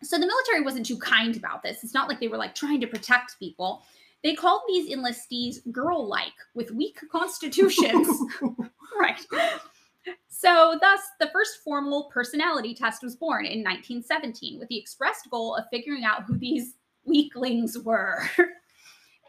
So 0.03 0.17
the 0.17 0.25
military 0.27 0.61
wasn't 0.61 0.85
too 0.85 0.97
kind 0.97 1.37
about 1.37 1.63
this. 1.63 1.83
It's 1.83 1.93
not 1.93 2.09
like 2.09 2.19
they 2.19 2.27
were 2.27 2.37
like 2.37 2.55
trying 2.55 2.81
to 2.81 2.87
protect 2.87 3.37
people. 3.39 3.83
They 4.23 4.35
called 4.35 4.61
these 4.67 4.89
enlistees 4.89 5.59
girl 5.71 6.07
like 6.07 6.33
with 6.53 6.71
weak 6.71 6.99
constitutions. 7.11 8.07
right. 8.99 9.25
So, 10.27 10.77
thus, 10.81 11.01
the 11.19 11.29
first 11.31 11.59
formal 11.63 12.09
personality 12.11 12.73
test 12.73 13.03
was 13.03 13.15
born 13.15 13.45
in 13.45 13.59
1917 13.59 14.57
with 14.59 14.69
the 14.69 14.77
expressed 14.77 15.29
goal 15.29 15.55
of 15.55 15.65
figuring 15.71 16.03
out 16.03 16.23
who 16.23 16.37
these 16.37 16.75
weaklings 17.05 17.77
were. 17.77 18.23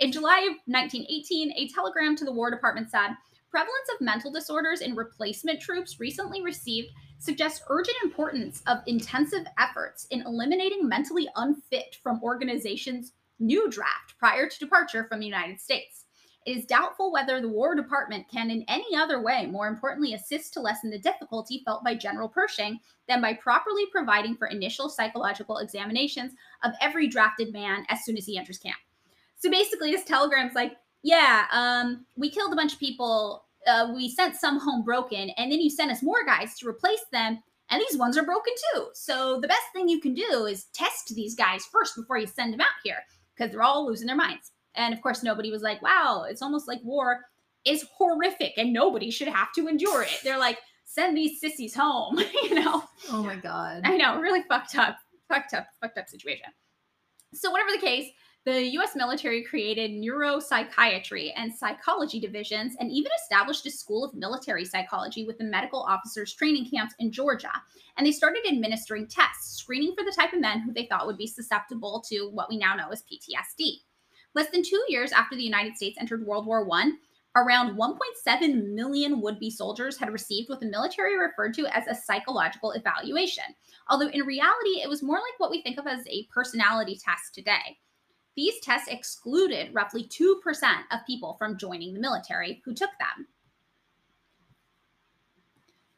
in 0.01 0.13
July 0.13 0.39
of 0.51 0.57
1918, 0.67 1.53
a 1.53 1.69
telegram 1.69 2.17
to 2.17 2.25
the 2.25 2.33
War 2.33 2.51
Department 2.51 2.91
said 2.91 3.11
prevalence 3.51 3.89
of 3.95 4.01
mental 4.01 4.33
disorders 4.33 4.81
in 4.81 4.97
replacement 4.97 5.61
troops 5.61 6.01
recently 6.01 6.43
received 6.43 6.89
suggests 7.19 7.63
urgent 7.69 7.97
importance 8.03 8.63
of 8.67 8.79
intensive 8.87 9.45
efforts 9.59 10.07
in 10.11 10.23
eliminating 10.23 10.89
mentally 10.89 11.29
unfit 11.37 11.99
from 12.03 12.23
organizations' 12.23 13.13
new 13.39 13.71
draft 13.71 14.19
prior 14.19 14.49
to 14.49 14.59
departure 14.59 15.05
from 15.05 15.21
the 15.21 15.27
United 15.27 15.61
States. 15.61 16.05
It 16.45 16.57
is 16.57 16.65
doubtful 16.65 17.13
whether 17.13 17.41
the 17.41 17.49
War 17.49 17.75
Department 17.75 18.27
can, 18.29 18.51
in 18.51 18.65
any 18.67 18.97
other 18.97 19.23
way, 19.23 19.47
more 19.47 19.69
importantly, 19.69 20.15
assist 20.15 20.53
to 20.55 20.61
lessen 20.61 20.91
the 20.91 20.99
difficulty 20.99 21.63
felt 21.65 21.85
by 21.85 21.95
General 21.95 22.29
Pershing 22.29 22.81
than 23.09 23.21
by 23.21 23.35
properly 23.35 23.87
providing 23.93 24.35
for 24.35 24.49
initial 24.49 24.89
psychological 24.89 25.59
examinations 25.59 26.33
of 26.65 26.73
every 26.81 27.07
drafted 27.07 27.53
man 27.53 27.85
as 27.89 28.05
soon 28.05 28.17
as 28.17 28.27
he 28.27 28.37
enters 28.37 28.59
camp. 28.59 28.77
So 29.39 29.51
basically, 29.51 29.93
this 29.93 30.05
telegram's 30.05 30.55
like, 30.55 30.77
yeah, 31.03 31.47
um, 31.53 32.07
we 32.17 32.31
killed 32.31 32.53
a 32.53 32.57
bunch 32.57 32.73
of 32.73 32.81
people. 32.81 33.45
Uh, 33.67 33.93
we 33.95 34.09
sent 34.09 34.35
some 34.35 34.59
home 34.59 34.83
broken, 34.83 35.31
and 35.31 35.53
then 35.53 35.61
you 35.61 35.71
sent 35.71 35.93
us 35.93 36.03
more 36.03 36.25
guys 36.25 36.59
to 36.59 36.69
replace 36.69 37.05
them, 37.13 37.41
and 37.71 37.81
these 37.81 37.99
ones 37.99 38.19
are 38.19 38.25
broken 38.25 38.53
too. 38.75 38.89
So 38.95 39.41
the 39.41 39.49
best 39.49 39.63
thing 39.73 39.89
you 39.89 40.01
can 40.01 40.15
do 40.15 40.47
is 40.47 40.65
test 40.75 41.15
these 41.15 41.37
guys 41.37 41.65
first 41.67 41.95
before 41.95 42.19
you 42.19 42.27
send 42.27 42.53
them 42.53 42.61
out 42.61 42.67
here, 42.83 42.99
because 43.37 43.53
they're 43.53 43.63
all 43.63 43.87
losing 43.87 44.07
their 44.07 44.17
minds. 44.17 44.53
And 44.75 44.95
of 44.95 45.03
course, 45.03 45.23
nobody 45.23 45.51
was 45.51 45.63
like, 45.63 45.83
wow, 45.83 46.25
it's 46.29 46.43
almost 46.43 46.69
like 46.69 46.81
war 46.83 47.21
is 47.65 47.87
horrific 47.97 48.55
and 48.57 48.73
nobody 48.73 49.11
should 49.11 49.29
have 49.29 49.53
to 49.55 49.69
endure 49.69 50.03
it. 50.03 50.21
They're 50.25 50.39
like, 50.39 50.59
send 50.85 51.17
these 51.17 51.41
sissies 51.41 51.75
home, 51.75 52.19
you 52.43 52.55
know? 52.55 52.85
Oh 53.11 53.23
my 53.23 53.37
god. 53.37 53.83
I 53.85 53.97
know, 53.97 54.21
really 54.21 54.43
fucked 54.49 54.77
up, 54.77 54.97
fucked 55.29 55.55
up, 55.55 55.67
fucked 55.81 55.99
up 55.99 56.09
situation. 56.09 56.47
So, 57.35 57.51
whatever 57.51 57.71
the 57.73 57.79
case, 57.79 58.11
the 58.45 58.77
US 58.79 58.97
military 58.97 59.45
created 59.45 59.93
neuropsychiatry 59.93 61.31
and 61.37 61.55
psychology 61.55 62.19
divisions 62.19 62.75
and 62.81 62.91
even 62.91 63.13
established 63.21 63.65
a 63.67 63.71
school 63.71 64.05
of 64.05 64.15
military 64.15 64.65
psychology 64.65 65.25
with 65.25 65.39
the 65.39 65.45
medical 65.45 65.81
officers 65.81 66.35
training 66.35 66.69
camps 66.69 66.95
in 66.99 67.13
Georgia. 67.13 67.53
And 67.97 68.05
they 68.05 68.11
started 68.11 68.43
administering 68.49 69.07
tests, 69.07 69.59
screening 69.59 69.95
for 69.97 70.05
the 70.05 70.11
type 70.11 70.33
of 70.33 70.41
men 70.41 70.61
who 70.61 70.73
they 70.73 70.87
thought 70.87 71.07
would 71.07 71.19
be 71.19 71.27
susceptible 71.29 72.05
to 72.09 72.31
what 72.31 72.49
we 72.51 72.57
now 72.57 72.75
know 72.75 72.89
as 72.91 73.03
PTSD. 73.03 73.77
Less 74.35 74.51
than 74.51 74.65
two 74.65 74.83
years 74.89 75.13
after 75.13 75.37
the 75.37 75.45
United 75.45 75.77
States 75.77 75.99
entered 76.01 76.27
World 76.27 76.47
War 76.47 76.67
I, 76.73 76.93
around 77.37 77.77
1.7 77.77 78.75
million 78.75 79.21
would 79.21 79.39
be 79.39 79.51
soldiers 79.51 79.97
had 79.97 80.13
received 80.13 80.49
what 80.49 80.59
the 80.59 80.67
military 80.67 81.17
referred 81.17 81.55
to 81.55 81.67
as 81.67 81.87
a 81.87 81.95
psychological 81.95 82.73
evaluation, 82.73 83.45
although 83.89 84.09
in 84.09 84.23
reality, 84.23 84.83
it 84.83 84.89
was 84.89 85.03
more 85.03 85.19
like 85.19 85.39
what 85.39 85.51
we 85.51 85.63
think 85.63 85.79
of 85.79 85.87
as 85.87 86.05
a 86.09 86.27
personality 86.33 86.99
test 87.03 87.35
today. 87.35 87.79
These 88.37 88.61
tests 88.61 88.89
excluded 88.89 89.75
roughly 89.75 90.05
2% 90.05 90.37
of 90.91 91.07
people 91.07 91.37
from 91.39 91.59
joining 91.59 91.93
the 91.93 92.01
military 92.01 92.63
who 92.65 92.75
took 92.75 92.91
them. 92.99 93.27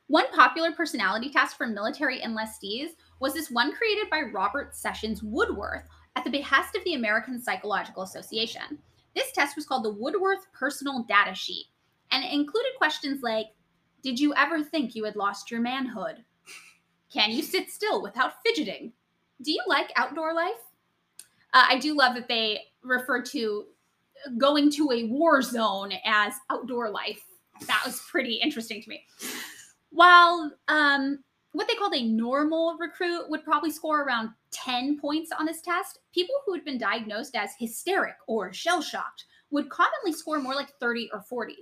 One 0.09 0.31
popular 0.33 0.73
personality 0.73 1.31
test 1.31 1.57
for 1.57 1.66
military 1.66 2.20
enlistees 2.20 2.90
was 3.20 3.35
this 3.35 3.51
one 3.51 3.73
created 3.73 4.11
by 4.11 4.20
Robert 4.33 4.77
Sessions 4.77 5.23
Woodworth 5.23 5.88
at 6.16 6.25
the 6.25 6.31
behest 6.31 6.77
of 6.77 6.85
the 6.85 6.94
American 6.94 7.40
Psychological 7.40 8.03
Association. 8.03 8.79
This 9.14 9.33
test 9.33 9.57
was 9.57 9.66
called 9.66 9.85
the 9.85 9.94
Woodworth 9.94 10.53
Personal 10.53 11.05
Data 11.09 11.35
Sheet, 11.35 11.66
and 12.11 12.23
it 12.25 12.33
included 12.33 12.73
questions 12.77 13.23
like 13.23 13.47
Did 14.03 14.20
you 14.20 14.35
ever 14.35 14.62
think 14.62 14.94
you 14.94 15.05
had 15.05 15.16
lost 15.16 15.51
your 15.51 15.61
manhood? 15.61 16.25
Can 17.12 17.31
you 17.31 17.42
sit 17.42 17.70
still 17.70 18.03
without 18.03 18.42
fidgeting? 18.44 18.92
Do 19.40 19.53
you 19.53 19.62
like 19.66 19.90
outdoor 19.97 20.35
life? 20.35 20.73
Uh, 21.55 21.64
I 21.69 21.79
do 21.79 21.97
love 21.97 22.14
that 22.17 22.29
they 22.29 22.61
refer 22.83 23.23
to 23.23 23.67
going 24.37 24.71
to 24.73 24.90
a 24.90 25.05
war 25.05 25.40
zone 25.40 25.93
as 26.05 26.35
outdoor 26.51 26.90
life. 26.90 27.25
That 27.67 27.83
was 27.87 28.03
pretty 28.11 28.35
interesting 28.35 28.83
to 28.83 28.88
me. 28.88 29.05
While 29.90 30.51
um, 30.69 31.21
what 31.53 31.69
they 31.69 31.75
called 31.75 31.95
a 31.95 32.03
normal 32.03 32.77
recruit 32.79 33.31
would 33.31 33.45
probably 33.45 33.71
score 33.71 34.03
around 34.03 34.31
10 34.51 34.99
points 34.99 35.31
on 35.38 35.47
this 35.47 35.62
test, 35.62 36.01
people 36.12 36.35
who 36.45 36.53
had 36.53 36.64
been 36.64 36.79
diagnosed 36.79 37.37
as 37.37 37.51
hysteric 37.59 38.17
or 38.27 38.53
shell 38.53 38.83
shocked 38.83 39.25
would 39.51 39.71
commonly 39.71 40.12
score 40.12 40.40
more 40.40 40.55
like 40.55 40.73
30 40.81 41.11
or 41.12 41.23
40. 41.23 41.55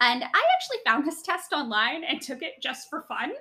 And 0.00 0.24
I 0.24 0.26
actually 0.26 0.78
found 0.84 1.06
this 1.06 1.22
test 1.22 1.52
online 1.52 2.02
and 2.02 2.20
took 2.20 2.42
it 2.42 2.54
just 2.60 2.90
for 2.90 3.02
fun. 3.02 3.32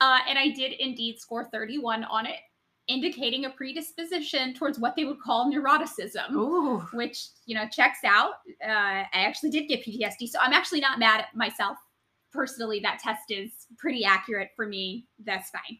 Uh, 0.00 0.18
and 0.28 0.38
I 0.38 0.48
did 0.48 0.72
indeed 0.72 1.18
score 1.18 1.48
31 1.50 2.04
on 2.04 2.26
it, 2.26 2.40
indicating 2.90 3.44
a 3.44 3.50
predisposition 3.50 4.52
towards 4.52 4.78
what 4.78 4.96
they 4.96 5.04
would 5.04 5.20
call 5.20 5.50
neuroticism, 5.50 6.32
Ooh. 6.32 6.80
which, 6.92 7.28
you 7.46 7.54
know, 7.54 7.66
checks 7.70 8.00
out. 8.04 8.32
Uh, 8.62 8.68
I 8.68 9.08
actually 9.12 9.50
did 9.50 9.68
get 9.68 9.84
PTSD, 9.84 10.28
so 10.28 10.40
I'm 10.40 10.52
actually 10.52 10.80
not 10.80 10.98
mad 10.98 11.20
at 11.20 11.34
myself 11.34 11.78
personally 12.32 12.80
that 12.80 13.00
test 13.00 13.30
is 13.30 13.50
pretty 13.76 14.04
accurate 14.04 14.50
for 14.54 14.66
me 14.66 15.06
that's 15.24 15.50
fine 15.50 15.78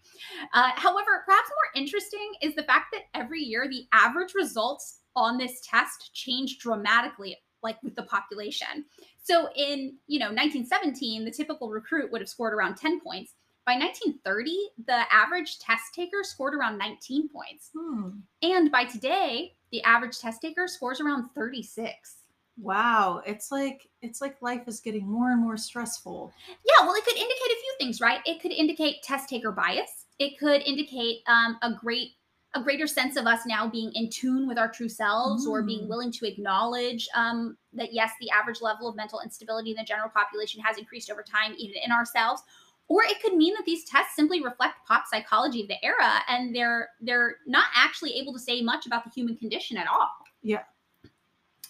uh, 0.53 0.71
however 0.75 1.23
perhaps 1.25 1.49
more 1.49 1.83
interesting 1.83 2.33
is 2.43 2.55
the 2.55 2.63
fact 2.65 2.87
that 2.93 3.03
every 3.15 3.41
year 3.41 3.69
the 3.69 3.85
average 3.93 4.35
results 4.35 5.01
on 5.17 5.39
this 5.39 5.61
test 5.65 6.13
change 6.13 6.59
dramatically 6.59 7.37
like 7.63 7.81
with 7.83 7.95
the 7.95 8.03
population 8.03 8.85
so 9.23 9.49
in 9.55 9.95
you 10.07 10.19
know 10.19 10.27
1917 10.27 11.25
the 11.25 11.31
typical 11.31 11.69
recruit 11.69 12.11
would 12.11 12.21
have 12.21 12.29
scored 12.29 12.53
around 12.53 12.75
10 12.75 13.01
points 13.01 13.35
by 13.71 13.77
1930 13.77 14.57
the 14.87 15.15
average 15.15 15.61
test 15.61 15.95
taker 15.95 16.25
scored 16.25 16.55
around 16.55 16.77
19 16.77 17.29
points 17.29 17.71
Hmm. 17.73 18.11
and 18.43 18.73
by 18.73 18.85
today 18.85 19.55
the 19.71 19.81
average 19.85 20.19
test 20.19 20.43
taker 20.43 20.67
scores 20.67 21.01
around 21.01 21.29
36 21.35 22.17
Wow. 22.61 23.23
It's 23.25 23.51
like 23.51 23.89
it's 24.03 24.21
like 24.21 24.43
life 24.43 24.65
is 24.67 24.81
getting 24.81 25.09
more 25.09 25.31
and 25.31 25.41
more 25.41 25.57
stressful. 25.57 26.31
Yeah, 26.49 26.85
well, 26.85 26.95
it 26.95 27.05
could 27.07 27.17
indicate 27.17 27.53
a 27.53 27.61
few 27.63 27.75
things, 27.79 28.03
right? 28.03 28.21
It 28.27 28.43
could 28.43 28.53
indicate 28.53 29.03
test 29.03 29.31
taker 29.31 29.51
bias. 29.51 30.05
It 30.19 30.39
could 30.39 30.61
indicate 30.63 31.23
um, 31.27 31.57
a 31.63 31.73
great 31.73 32.11
a 32.55 32.63
greater 32.63 32.87
sense 32.87 33.17
of 33.17 33.27
us 33.27 33.47
now 33.47 33.67
being 33.69 33.93
in 33.95 34.11
tune 34.11 34.47
with 34.47 34.59
our 34.59 34.69
true 34.71 34.89
selves 34.91 35.47
or 35.47 35.63
being 35.63 35.85
Mm. 35.85 35.89
willing 35.89 36.13
to 36.13 36.27
acknowledge 36.27 37.09
um, 37.15 37.57
that 37.73 37.95
yes 37.95 38.11
the 38.21 38.29
average 38.29 38.61
level 38.61 38.89
of 38.89 38.97
mental 38.97 39.21
instability 39.21 39.71
in 39.71 39.77
the 39.77 39.85
general 39.85 40.11
population 40.11 40.61
has 40.61 40.77
increased 40.77 41.11
over 41.11 41.23
time 41.23 41.55
even 41.57 41.77
in 41.83 41.93
ourselves 41.93 42.43
or 42.91 43.05
it 43.05 43.23
could 43.23 43.35
mean 43.35 43.55
that 43.55 43.65
these 43.65 43.85
tests 43.85 44.17
simply 44.17 44.43
reflect 44.43 44.75
pop 44.87 45.05
psychology 45.07 45.63
of 45.63 45.69
the 45.69 45.83
era 45.83 46.21
and 46.29 46.55
they're 46.55 46.91
they're 47.01 47.37
not 47.47 47.67
actually 47.75 48.13
able 48.15 48.33
to 48.35 48.39
say 48.39 48.61
much 48.61 48.85
about 48.85 49.05
the 49.05 49.11
human 49.11 49.37
condition 49.37 49.79
at 49.79 49.87
all 49.87 50.11
Yeah. 50.43 50.65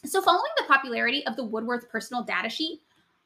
so, 0.05 0.23
following 0.23 0.51
the 0.57 0.65
popularity 0.65 1.25
of 1.27 1.37
the 1.37 1.45
Woodworth 1.45 1.89
personal 1.91 2.25
data 2.25 2.49
sheet, 2.49 2.81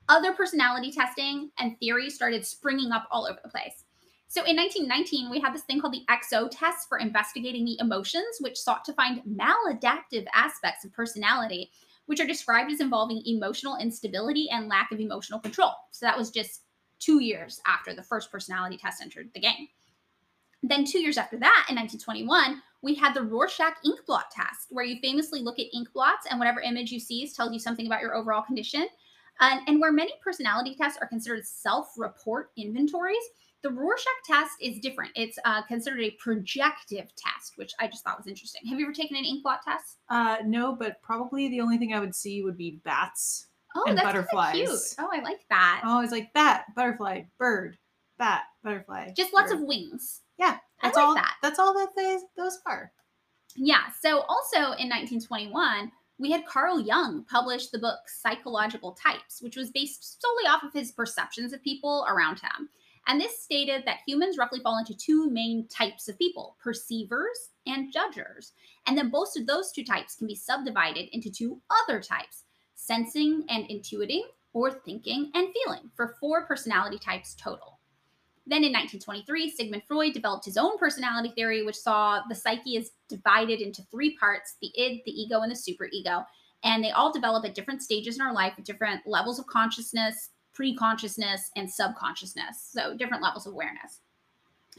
other 0.09 0.33
personality 0.33 0.91
testing 0.91 1.51
and 1.59 1.79
theories 1.79 2.15
started 2.15 2.45
springing 2.45 2.91
up 2.93 3.07
all 3.11 3.27
over 3.27 3.39
the 3.43 3.49
place. 3.49 3.85
So, 4.27 4.43
in 4.45 4.57
1919, 4.57 5.31
we 5.31 5.39
had 5.39 5.55
this 5.55 5.63
thing 5.63 5.81
called 5.81 5.95
the 5.95 6.05
XO 6.11 6.49
test 6.51 6.89
for 6.89 6.99
investigating 6.99 7.65
the 7.65 7.79
emotions, 7.81 8.39
which 8.41 8.59
sought 8.59 8.85
to 8.87 8.93
find 8.93 9.23
maladaptive 9.23 10.27
aspects 10.35 10.85
of 10.85 10.93
personality, 10.93 11.71
which 12.07 12.19
are 12.19 12.27
described 12.27 12.73
as 12.73 12.81
involving 12.81 13.23
emotional 13.25 13.77
instability 13.77 14.51
and 14.51 14.69
lack 14.69 14.91
of 14.91 14.99
emotional 14.99 15.39
control. 15.39 15.73
So, 15.93 16.05
that 16.05 16.19
was 16.19 16.31
just 16.33 16.64
two 17.05 17.23
years 17.23 17.61
after 17.67 17.95
the 17.95 18.03
first 18.03 18.31
personality 18.31 18.77
test 18.77 19.03
entered 19.03 19.31
the 19.35 19.41
game. 19.41 19.69
Then, 20.63 20.85
two 20.85 21.01
years 21.01 21.19
after 21.19 21.37
that, 21.39 21.67
in 21.69 21.77
1921, 21.77 22.63
we 22.81 22.95
had 22.95 23.15
the 23.15 23.23
Rorschach 23.23 23.75
ink 23.85 24.01
blot 24.07 24.31
test, 24.31 24.69
where 24.71 24.85
you 24.85 24.99
famously 25.01 25.43
look 25.43 25.59
at 25.59 25.67
ink 25.75 25.93
blots 25.93 26.27
and 26.31 26.39
whatever 26.39 26.61
image 26.61 26.91
you 26.91 27.01
see 27.01 27.29
tells 27.29 27.53
you 27.53 27.59
something 27.59 27.87
about 27.87 28.01
your 28.01 28.15
overall 28.15 28.43
condition. 28.43 28.87
And, 29.41 29.61
and 29.67 29.81
where 29.81 29.93
many 29.93 30.13
personality 30.23 30.75
tests 30.75 30.99
are 31.01 31.09
considered 31.09 31.45
self 31.45 31.89
report 31.99 32.51
inventories, 32.57 33.25
the 33.63 33.71
Rorschach 33.71 34.13
test 34.27 34.53
is 34.61 34.79
different. 34.79 35.11
It's 35.17 35.39
uh, 35.45 35.63
considered 35.63 36.01
a 36.01 36.11
projective 36.13 37.09
test, 37.17 37.55
which 37.57 37.73
I 37.81 37.87
just 37.87 38.05
thought 38.05 38.19
was 38.19 38.27
interesting. 38.27 38.63
Have 38.69 38.79
you 38.79 38.87
ever 38.87 38.95
taken 38.95 39.17
an 39.17 39.25
ink 39.25 39.43
blot 39.43 39.63
test? 39.63 39.99
Uh, 40.09 40.37
no, 40.45 40.75
but 40.75 41.03
probably 41.03 41.49
the 41.49 41.61
only 41.61 41.79
thing 41.79 41.93
I 41.93 42.01
would 42.01 42.15
see 42.15 42.43
would 42.43 42.57
be 42.57 42.81
bats. 42.85 43.49
Oh, 43.75 43.85
And 43.87 43.97
that's 43.99 44.07
butterflies. 44.07 44.55
cute. 44.55 44.95
Oh, 44.99 45.09
I 45.13 45.21
like 45.21 45.41
that. 45.51 45.83
Oh, 45.85 46.01
it's 46.01 46.13
like 46.13 46.33
bat, 46.33 46.67
butterfly, 46.77 47.23
bird, 47.39 47.77
bat, 48.19 48.43
butterfly. 48.63 49.11
Just 49.17 49.35
lots 49.35 49.53
of 49.53 49.61
wings. 49.61 50.23
yeah. 50.39 50.59
I 50.83 50.89
That's 50.89 50.97
like 50.97 51.07
all. 51.07 51.15
that. 51.15 51.35
That's 51.43 51.59
all 51.59 51.73
that 51.75 51.89
they, 51.97 52.19
those 52.37 52.59
are. 52.67 52.93
Yeah. 53.57 53.85
So 54.01 54.21
also 54.23 54.59
in 54.59 54.89
1921, 54.91 55.91
we 56.19 56.31
had 56.31 56.47
Carl 56.47 56.79
Jung 56.81 57.25
publish 57.29 57.69
the 57.69 57.79
book 57.79 57.99
Psychological 58.07 58.93
Types, 58.93 59.41
which 59.41 59.57
was 59.57 59.71
based 59.71 60.21
solely 60.21 60.45
off 60.47 60.63
of 60.63 60.73
his 60.73 60.93
perceptions 60.93 61.53
of 61.53 61.63
people 61.63 62.07
around 62.09 62.41
him. 62.41 62.69
And 63.07 63.21
this 63.21 63.43
stated 63.43 63.83
that 63.85 63.99
humans 64.07 64.39
roughly 64.39 64.61
fall 64.61 64.79
into 64.79 64.95
two 64.97 65.29
main 65.31 65.67
types 65.69 66.09
of 66.09 66.19
people 66.19 66.57
perceivers 66.63 67.51
and 67.67 67.93
judgers. 67.93 68.53
And 68.87 68.97
then 68.97 69.11
both 69.11 69.37
of 69.37 69.47
those 69.47 69.73
two 69.73 69.85
types 69.85 70.15
can 70.17 70.27
be 70.27 70.35
subdivided 70.35 71.09
into 71.13 71.31
two 71.31 71.61
other 71.71 72.01
types 72.01 72.44
sensing 72.87 73.45
and 73.49 73.65
intuiting, 73.69 74.23
or 74.53 74.71
thinking 74.71 75.31
and 75.35 75.49
feeling, 75.53 75.91
for 75.95 76.17
four 76.21 76.47
personality 76.47 76.99
types 76.99 77.35
total. 77.35 77.79
Then 78.47 78.63
in 78.63 78.73
1923, 78.73 79.51
Sigmund 79.51 79.83
Freud 79.89 80.13
developed 80.13 80.45
his 80.45 80.59
own 80.59 80.77
personality 80.77 81.33
theory, 81.35 81.65
which 81.65 81.79
saw 81.79 82.21
the 82.29 82.35
psyche 82.35 82.77
is 82.77 82.93
divided 83.09 83.61
into 83.61 83.83
three 83.91 84.17
parts 84.19 84.57
the 84.61 84.71
id, 84.77 85.03
the 85.07 85.13
ego, 85.13 85.41
and 85.41 85.51
the 85.51 85.57
superego. 85.57 86.25
And 86.63 86.85
they 86.85 86.91
all 86.91 87.13
develop 87.13 87.45
at 87.47 87.55
different 87.55 87.83
stages 87.83 88.17
in 88.17 88.23
our 88.23 88.35
life, 88.35 88.53
at 88.59 88.65
different 88.65 89.07
levels 89.07 89.39
of 89.39 89.47
consciousness, 89.47 90.31
pre 90.53 90.77
consciousness, 90.77 91.51
and 91.57 91.71
subconsciousness. 91.71 92.71
So 92.71 92.95
different 92.95 93.23
levels 93.23 93.47
of 93.47 93.55
awareness. 93.55 94.01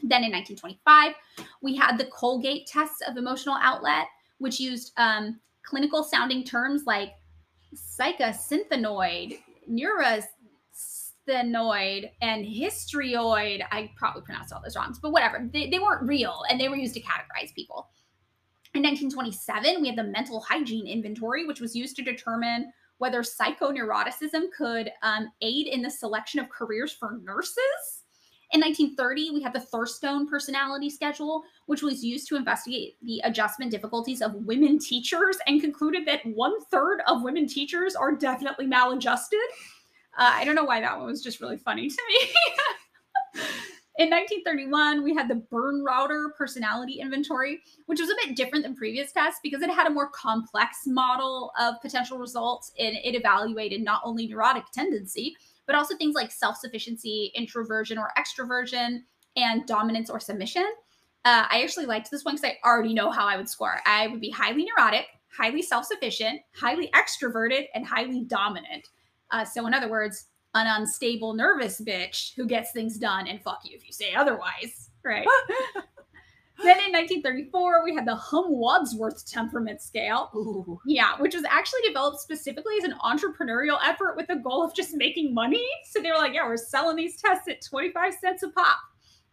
Then 0.02 0.22
in 0.22 0.30
1925, 0.30 1.14
we 1.60 1.74
had 1.74 1.96
the 1.96 2.06
Colgate 2.06 2.66
tests 2.66 3.02
of 3.06 3.16
emotional 3.16 3.56
outlet, 3.60 4.06
which 4.38 4.60
used 4.60 4.92
um, 4.96 5.40
clinical 5.64 6.04
sounding 6.04 6.44
terms 6.44 6.84
like 6.86 7.14
psychosynthenoid, 7.76 9.38
neurasthenoid, 9.70 12.10
and 12.20 12.44
histrioid. 12.44 13.62
I 13.70 13.90
probably 13.96 14.22
pronounced 14.22 14.52
all 14.52 14.60
those 14.62 14.76
wrong, 14.76 14.96
but 15.00 15.12
whatever. 15.12 15.48
They, 15.52 15.70
they 15.70 15.78
weren't 15.78 16.08
real 16.08 16.42
and 16.48 16.60
they 16.60 16.68
were 16.68 16.76
used 16.76 16.94
to 16.94 17.00
categorize 17.00 17.54
people. 17.54 17.88
In 18.74 18.82
1927, 18.82 19.80
we 19.80 19.88
had 19.88 19.96
the 19.96 20.04
mental 20.04 20.40
hygiene 20.40 20.86
inventory, 20.86 21.46
which 21.46 21.60
was 21.60 21.74
used 21.74 21.96
to 21.96 22.02
determine 22.02 22.72
whether 22.98 23.22
psychoneuroticism 23.22 24.50
could 24.56 24.90
um, 25.02 25.30
aid 25.40 25.66
in 25.66 25.82
the 25.82 25.90
selection 25.90 26.40
of 26.40 26.50
careers 26.50 26.92
for 26.92 27.18
nurses. 27.22 27.95
In 28.52 28.60
1930, 28.60 29.30
we 29.30 29.42
had 29.42 29.52
the 29.52 29.58
Thurstone 29.60 30.28
personality 30.28 30.88
schedule, 30.88 31.42
which 31.66 31.82
was 31.82 32.04
used 32.04 32.28
to 32.28 32.36
investigate 32.36 32.96
the 33.02 33.20
adjustment 33.24 33.72
difficulties 33.72 34.22
of 34.22 34.34
women 34.34 34.78
teachers 34.78 35.36
and 35.46 35.60
concluded 35.60 36.06
that 36.06 36.24
one 36.24 36.64
third 36.66 37.00
of 37.08 37.22
women 37.22 37.48
teachers 37.48 37.96
are 37.96 38.14
definitely 38.14 38.66
maladjusted. 38.66 39.40
Uh, 40.16 40.30
I 40.32 40.44
don't 40.44 40.54
know 40.54 40.64
why 40.64 40.80
that 40.80 40.96
one 40.96 41.06
was 41.06 41.22
just 41.22 41.40
really 41.40 41.58
funny 41.58 41.88
to 41.88 42.02
me. 42.08 43.42
In 43.98 44.10
1931, 44.10 45.02
we 45.02 45.14
had 45.14 45.26
the 45.26 45.42
Bernreuter 45.50 46.34
personality 46.36 47.00
inventory, 47.00 47.60
which 47.86 47.98
was 47.98 48.10
a 48.10 48.26
bit 48.26 48.36
different 48.36 48.62
than 48.62 48.76
previous 48.76 49.10
tests 49.10 49.40
because 49.42 49.62
it 49.62 49.70
had 49.70 49.86
a 49.86 49.90
more 49.90 50.10
complex 50.10 50.80
model 50.86 51.50
of 51.58 51.80
potential 51.80 52.18
results 52.18 52.72
and 52.78 52.94
it 52.94 53.14
evaluated 53.14 53.82
not 53.82 54.02
only 54.04 54.26
neurotic 54.26 54.64
tendency, 54.70 55.34
but 55.66 55.76
also 55.76 55.96
things 55.96 56.14
like 56.14 56.30
self 56.30 56.56
sufficiency, 56.56 57.32
introversion 57.34 57.98
or 57.98 58.10
extroversion, 58.18 59.02
and 59.36 59.66
dominance 59.66 60.10
or 60.10 60.20
submission. 60.20 60.66
Uh, 61.24 61.44
I 61.50 61.62
actually 61.62 61.86
liked 61.86 62.10
this 62.10 62.24
one 62.24 62.36
because 62.36 62.50
I 62.50 62.68
already 62.68 62.94
know 62.94 63.10
how 63.10 63.26
I 63.26 63.36
would 63.36 63.48
score. 63.48 63.80
I 63.84 64.06
would 64.06 64.20
be 64.20 64.30
highly 64.30 64.64
neurotic, 64.64 65.06
highly 65.36 65.62
self 65.62 65.84
sufficient, 65.84 66.40
highly 66.54 66.90
extroverted, 66.94 67.66
and 67.74 67.84
highly 67.84 68.22
dominant. 68.22 68.88
Uh, 69.30 69.44
so, 69.44 69.66
in 69.66 69.74
other 69.74 69.90
words, 69.90 70.26
an 70.54 70.66
unstable, 70.66 71.34
nervous 71.34 71.80
bitch 71.80 72.34
who 72.34 72.46
gets 72.46 72.72
things 72.72 72.96
done 72.96 73.26
and 73.26 73.42
fuck 73.42 73.60
you 73.64 73.76
if 73.76 73.86
you 73.86 73.92
say 73.92 74.14
otherwise. 74.14 74.90
Right. 75.04 75.26
then 76.62 76.78
in 76.78 76.92
1934, 76.92 77.84
we 77.84 77.94
had 77.94 78.06
the 78.06 78.14
Humm-Wadsworth 78.14 79.30
temperament 79.30 79.82
scale. 79.82 80.30
Ooh. 80.34 80.80
Yeah, 80.86 81.18
which 81.18 81.34
was 81.34 81.44
actually 81.44 81.82
developed 81.86 82.20
specifically 82.20 82.74
as 82.78 82.84
an 82.84 82.94
entrepreneurial 83.04 83.78
effort 83.84 84.16
with 84.16 84.26
the 84.28 84.36
goal 84.36 84.64
of 84.64 84.74
just 84.74 84.94
making 84.94 85.34
money. 85.34 85.66
So 85.84 86.00
they 86.00 86.10
were 86.10 86.16
like, 86.16 86.34
yeah, 86.34 86.46
we're 86.46 86.56
selling 86.56 86.96
these 86.96 87.20
tests 87.20 87.48
at 87.48 87.62
25 87.62 88.14
cents 88.14 88.42
a 88.42 88.48
pop. 88.48 88.78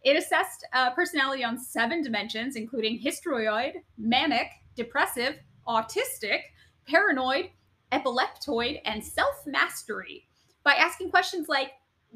It 0.02 0.16
assessed 0.16 0.66
uh, 0.74 0.90
personality 0.90 1.44
on 1.44 1.58
seven 1.58 2.02
dimensions, 2.02 2.56
including 2.56 3.00
histrioid, 3.00 3.72
manic, 3.96 4.48
depressive, 4.76 5.36
autistic, 5.66 6.40
paranoid, 6.86 7.46
epileptoid, 7.90 8.80
and 8.84 9.02
self 9.02 9.46
mastery 9.46 10.28
by 10.62 10.74
asking 10.74 11.10
questions 11.10 11.48
like 11.48 11.70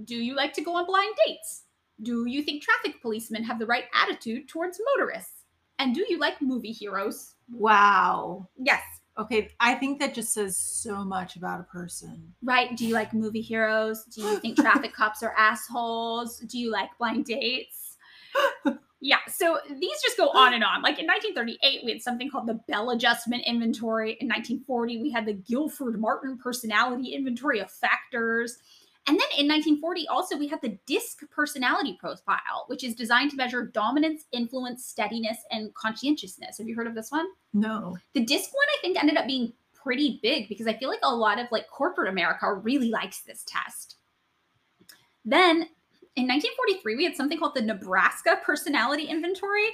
Do 0.05 0.17
you 0.17 0.35
like 0.35 0.53
to 0.55 0.61
go 0.61 0.77
on 0.77 0.87
blind 0.87 1.15
dates? 1.27 1.63
Do 2.03 2.27
you 2.27 2.43
think 2.43 2.63
traffic 2.63 3.01
policemen 3.03 3.45
have 3.45 3.59
the 3.59 3.67
right 3.67 3.85
attitude 3.95 4.49
towards 4.49 4.81
motorists? 4.97 5.45
And 5.79 5.95
do 5.95 6.05
you 6.09 6.19
like 6.19 6.41
movie 6.41 6.73
heroes? 6.73 7.35
Wow. 7.51 8.49
Yes. 8.57 8.83
Okay, 9.17 9.51
I 9.59 9.75
think 9.75 9.99
that 9.99 10.15
just 10.15 10.33
says 10.33 10.57
so 10.57 11.05
much 11.05 11.35
about 11.37 11.61
a 11.61 11.65
person. 11.65 12.33
Right? 12.43 12.77
Do 12.77 12.87
you 12.87 12.95
like 12.95 13.13
movie 13.13 13.41
heroes? 13.41 14.05
Do 14.05 14.23
you 14.23 14.39
think 14.39 14.57
traffic 14.57 14.93
cops 14.97 15.25
are 15.25 15.35
assholes? 15.37 16.39
Do 16.41 16.59
you 16.59 16.71
like 16.71 16.91
blind 16.99 17.25
dates? 17.25 17.97
Yeah, 19.01 19.19
so 19.29 19.61
these 19.79 20.03
just 20.03 20.17
go 20.17 20.31
on 20.31 20.55
and 20.55 20.65
on. 20.65 20.83
Like 20.83 20.99
in 20.99 21.07
1938, 21.07 21.85
we 21.85 21.93
had 21.93 22.03
something 22.03 22.29
called 22.29 22.49
the 22.49 22.61
Bell 22.67 22.91
Adjustment 22.91 23.45
Inventory. 23.47 24.17
In 24.21 24.27
1940, 24.27 25.03
we 25.03 25.13
had 25.13 25.25
the 25.25 25.35
Guilford 25.35 26.01
Martin 26.01 26.37
Personality 26.37 27.15
Inventory 27.15 27.61
of 27.61 27.71
Factors. 27.71 28.59
And 29.09 29.19
then 29.19 29.29
in 29.39 29.49
1940, 29.49 30.07
also, 30.09 30.37
we 30.37 30.49
had 30.49 30.61
the 30.61 30.79
DISC 30.85 31.31
Personality 31.31 31.97
Profile, 31.99 32.65
which 32.67 32.85
is 32.85 32.95
designed 32.95 33.31
to 33.31 33.39
measure 33.39 33.65
dominance, 33.65 34.27
influence, 34.33 34.85
steadiness, 34.85 35.39
and 35.51 35.73
conscientiousness. 35.75 36.59
Have 36.59 36.69
you 36.69 36.77
heard 36.77 36.87
of 36.87 36.95
this 36.95 37.11
one? 37.11 37.27
No. 37.55 37.97
The 38.13 38.25
DISC 38.25 38.53
one, 38.53 38.67
I 38.77 38.83
think, 38.83 38.99
ended 38.99 39.17
up 39.17 39.27
being 39.27 39.55
pretty 39.75 40.21
big 40.23 40.51
because 40.51 40.67
I 40.67 40.75
feel 40.75 40.91
like 40.91 41.01
a 41.03 41.15
lot 41.15 41.39
of 41.39 41.47
like 41.51 41.71
corporate 41.71 42.11
America 42.11 42.53
really 42.53 42.91
likes 42.91 43.21
this 43.21 43.45
test. 43.47 43.97
Then 45.25 45.69
in 46.17 46.27
1943, 46.27 46.97
we 46.97 47.05
had 47.05 47.17
something 47.17 47.39
called 47.39 47.55
the 47.55 47.63
Nebraska 47.63 48.39
Personality 48.45 49.05
Inventory. 49.05 49.71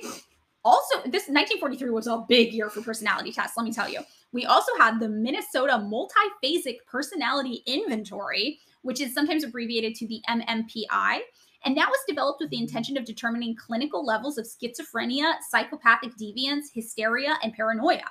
Also, 0.65 0.97
this 1.07 1.29
1943 1.29 1.91
was 1.91 2.07
a 2.07 2.25
big 2.29 2.53
year 2.53 2.71
for 2.71 2.83
personality 2.83 3.33
tests, 3.33 3.57
let 3.57 3.65
me 3.65 3.73
tell 3.73 3.89
you. 3.89 4.01
We 4.33 4.47
also 4.47 4.73
had 4.79 5.01
the 5.01 5.09
Minnesota 5.09 5.73
Multiphasic 5.75 6.79
Personality 6.87 7.63
Inventory, 7.67 8.61
which 8.85 9.01
is 9.01 9.13
sometimes 9.13 9.43
abbreviated 9.43 9.95
to 9.97 10.07
the 10.07 10.21
MMPI. 10.29 11.19
And 11.65 11.77
that 11.77 11.89
was 11.89 11.99
developed 12.07 12.41
with 12.41 12.51
the 12.51 12.57
mm-hmm. 12.57 12.65
intention 12.65 12.97
of 12.97 13.05
determining 13.05 13.57
clinical 13.57 14.05
levels 14.05 14.39
of 14.39 14.47
schizophrenia, 14.47 15.35
psychopathic 15.51 16.13
deviance, 16.21 16.67
hysteria, 16.73 17.39
and 17.43 17.55
paranoia. 17.55 18.11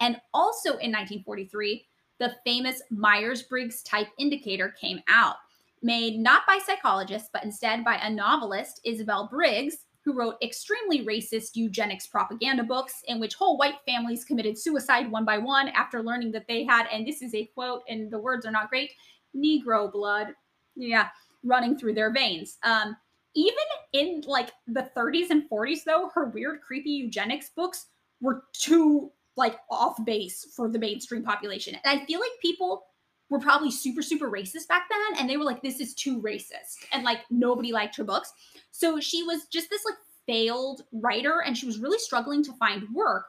And 0.00 0.20
also 0.32 0.70
in 0.70 0.92
1943, 0.92 1.84
the 2.20 2.34
famous 2.44 2.80
Myers 2.90 3.42
Briggs 3.42 3.82
type 3.82 4.08
indicator 4.18 4.74
came 4.80 5.00
out 5.08 5.36
made 5.82 6.18
not 6.18 6.46
by 6.46 6.58
psychologists, 6.64 7.28
but 7.32 7.44
instead 7.44 7.84
by 7.84 7.96
a 7.96 8.10
novelist, 8.10 8.80
Isabel 8.84 9.28
Briggs, 9.30 9.78
who 10.04 10.14
wrote 10.14 10.36
extremely 10.42 11.04
racist 11.04 11.50
eugenics 11.54 12.06
propaganda 12.06 12.62
books 12.62 13.02
in 13.08 13.18
which 13.20 13.34
whole 13.34 13.56
white 13.56 13.76
families 13.86 14.24
committed 14.24 14.58
suicide 14.58 15.10
one 15.10 15.24
by 15.24 15.38
one 15.38 15.68
after 15.68 16.02
learning 16.02 16.30
that 16.32 16.46
they 16.46 16.64
had, 16.64 16.86
and 16.92 17.06
this 17.06 17.22
is 17.22 17.34
a 17.34 17.46
quote, 17.54 17.82
and 17.88 18.10
the 18.10 18.18
words 18.18 18.44
are 18.46 18.50
not 18.50 18.68
great, 18.68 18.92
Negro 19.36 19.90
blood, 19.90 20.28
yeah, 20.76 21.08
running 21.42 21.76
through 21.76 21.94
their 21.94 22.12
veins. 22.12 22.58
Um, 22.62 22.96
even 23.34 23.64
in 23.92 24.22
like 24.26 24.50
the 24.66 24.90
30s 24.96 25.30
and 25.30 25.48
40s, 25.50 25.84
though, 25.84 26.10
her 26.14 26.26
weird, 26.26 26.60
creepy 26.62 26.90
eugenics 26.90 27.50
books 27.50 27.86
were 28.20 28.44
too 28.52 29.10
like 29.36 29.58
off 29.70 30.02
base 30.04 30.46
for 30.54 30.68
the 30.68 30.78
mainstream 30.78 31.22
population. 31.22 31.76
And 31.84 32.00
I 32.00 32.04
feel 32.04 32.20
like 32.20 32.30
people 32.40 32.86
were 33.30 33.40
probably 33.40 33.70
super, 33.70 34.02
super 34.02 34.30
racist 34.30 34.68
back 34.68 34.84
then. 34.88 35.20
And 35.20 35.28
they 35.28 35.36
were 35.36 35.44
like, 35.44 35.62
this 35.62 35.80
is 35.80 35.94
too 35.94 36.20
racist. 36.22 36.76
And 36.92 37.02
like 37.02 37.20
nobody 37.30 37.72
liked 37.72 37.96
her 37.96 38.04
books. 38.04 38.32
So 38.70 39.00
she 39.00 39.22
was 39.24 39.46
just 39.46 39.70
this 39.70 39.84
like 39.84 39.96
failed 40.26 40.82
writer 40.92 41.42
and 41.44 41.56
she 41.56 41.66
was 41.66 41.78
really 41.78 41.98
struggling 41.98 42.44
to 42.44 42.52
find 42.54 42.84
work. 42.94 43.26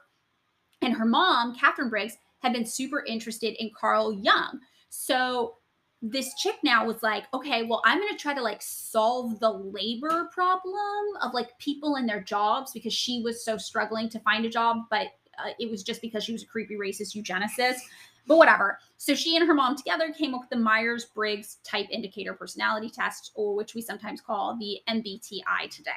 And 0.82 0.94
her 0.94 1.04
mom, 1.04 1.56
Katharine 1.56 1.90
Briggs, 1.90 2.16
had 2.40 2.52
been 2.52 2.66
super 2.66 3.04
interested 3.06 3.54
in 3.60 3.70
Carl 3.78 4.12
Jung. 4.12 4.60
So 4.90 5.56
this 6.10 6.34
chick 6.34 6.56
now 6.62 6.86
was 6.86 7.02
like, 7.02 7.24
okay, 7.34 7.64
well, 7.64 7.82
I'm 7.84 7.98
going 7.98 8.12
to 8.12 8.18
try 8.18 8.34
to 8.34 8.42
like 8.42 8.62
solve 8.62 9.40
the 9.40 9.50
labor 9.50 10.28
problem 10.32 11.06
of 11.22 11.34
like 11.34 11.58
people 11.58 11.96
and 11.96 12.08
their 12.08 12.20
jobs 12.20 12.72
because 12.72 12.92
she 12.92 13.22
was 13.22 13.44
so 13.44 13.56
struggling 13.56 14.08
to 14.10 14.20
find 14.20 14.44
a 14.44 14.50
job, 14.50 14.84
but 14.90 15.08
uh, 15.38 15.50
it 15.58 15.70
was 15.70 15.82
just 15.82 16.00
because 16.00 16.24
she 16.24 16.32
was 16.32 16.42
a 16.42 16.46
creepy 16.46 16.76
racist 16.76 17.16
eugenicist. 17.16 17.80
But 18.28 18.38
whatever. 18.38 18.78
So 18.96 19.14
she 19.14 19.36
and 19.36 19.46
her 19.46 19.54
mom 19.54 19.76
together 19.76 20.12
came 20.12 20.34
up 20.34 20.40
with 20.40 20.50
the 20.50 20.56
Myers 20.56 21.04
Briggs 21.04 21.58
Type 21.62 21.86
Indicator 21.90 22.34
Personality 22.34 22.90
Test, 22.90 23.30
or 23.36 23.54
which 23.54 23.74
we 23.74 23.80
sometimes 23.80 24.20
call 24.20 24.56
the 24.58 24.80
MBTI 24.88 25.70
today. 25.70 25.90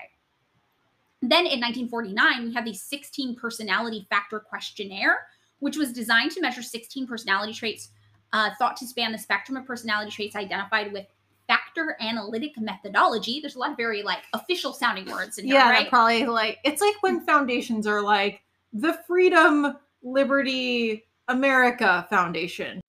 Then 1.22 1.48
in 1.48 1.60
1949, 1.60 2.44
we 2.46 2.54
had 2.54 2.66
the 2.66 2.74
16 2.74 3.36
Personality 3.36 4.06
Factor 4.10 4.40
Questionnaire, 4.40 5.26
which 5.58 5.76
was 5.76 5.92
designed 5.92 6.32
to 6.32 6.42
measure 6.42 6.62
16 6.62 7.08
personality 7.08 7.52
traits 7.52 7.90
uh, 8.34 8.52
thought 8.58 8.78
to 8.78 8.88
span 8.88 9.12
the 9.12 9.18
spectrum 9.18 9.58
of 9.58 9.66
personality 9.66 10.12
traits 10.12 10.36
identified 10.36 10.92
with 10.94 11.06
factor 11.48 11.98
analytic 12.00 12.52
methodology. 12.60 13.40
There's 13.40 13.56
a 13.56 13.60
lot 13.60 13.72
of 13.72 13.78
very 13.78 14.04
like 14.04 14.24
official 14.34 14.72
sounding 14.72 15.06
words 15.12 15.38
in 15.38 15.46
here, 15.46 15.56
yeah, 15.56 15.70
right? 15.70 15.90
probably 15.90 16.26
like 16.26 16.60
it's 16.64 16.82
like 16.82 16.96
when 17.02 17.22
foundations 17.22 17.88
are 17.88 18.02
like 18.02 18.42
the 18.72 19.00
Freedom, 19.08 19.78
Liberty, 20.04 21.06
America 21.28 22.06
Foundation. 22.10 22.82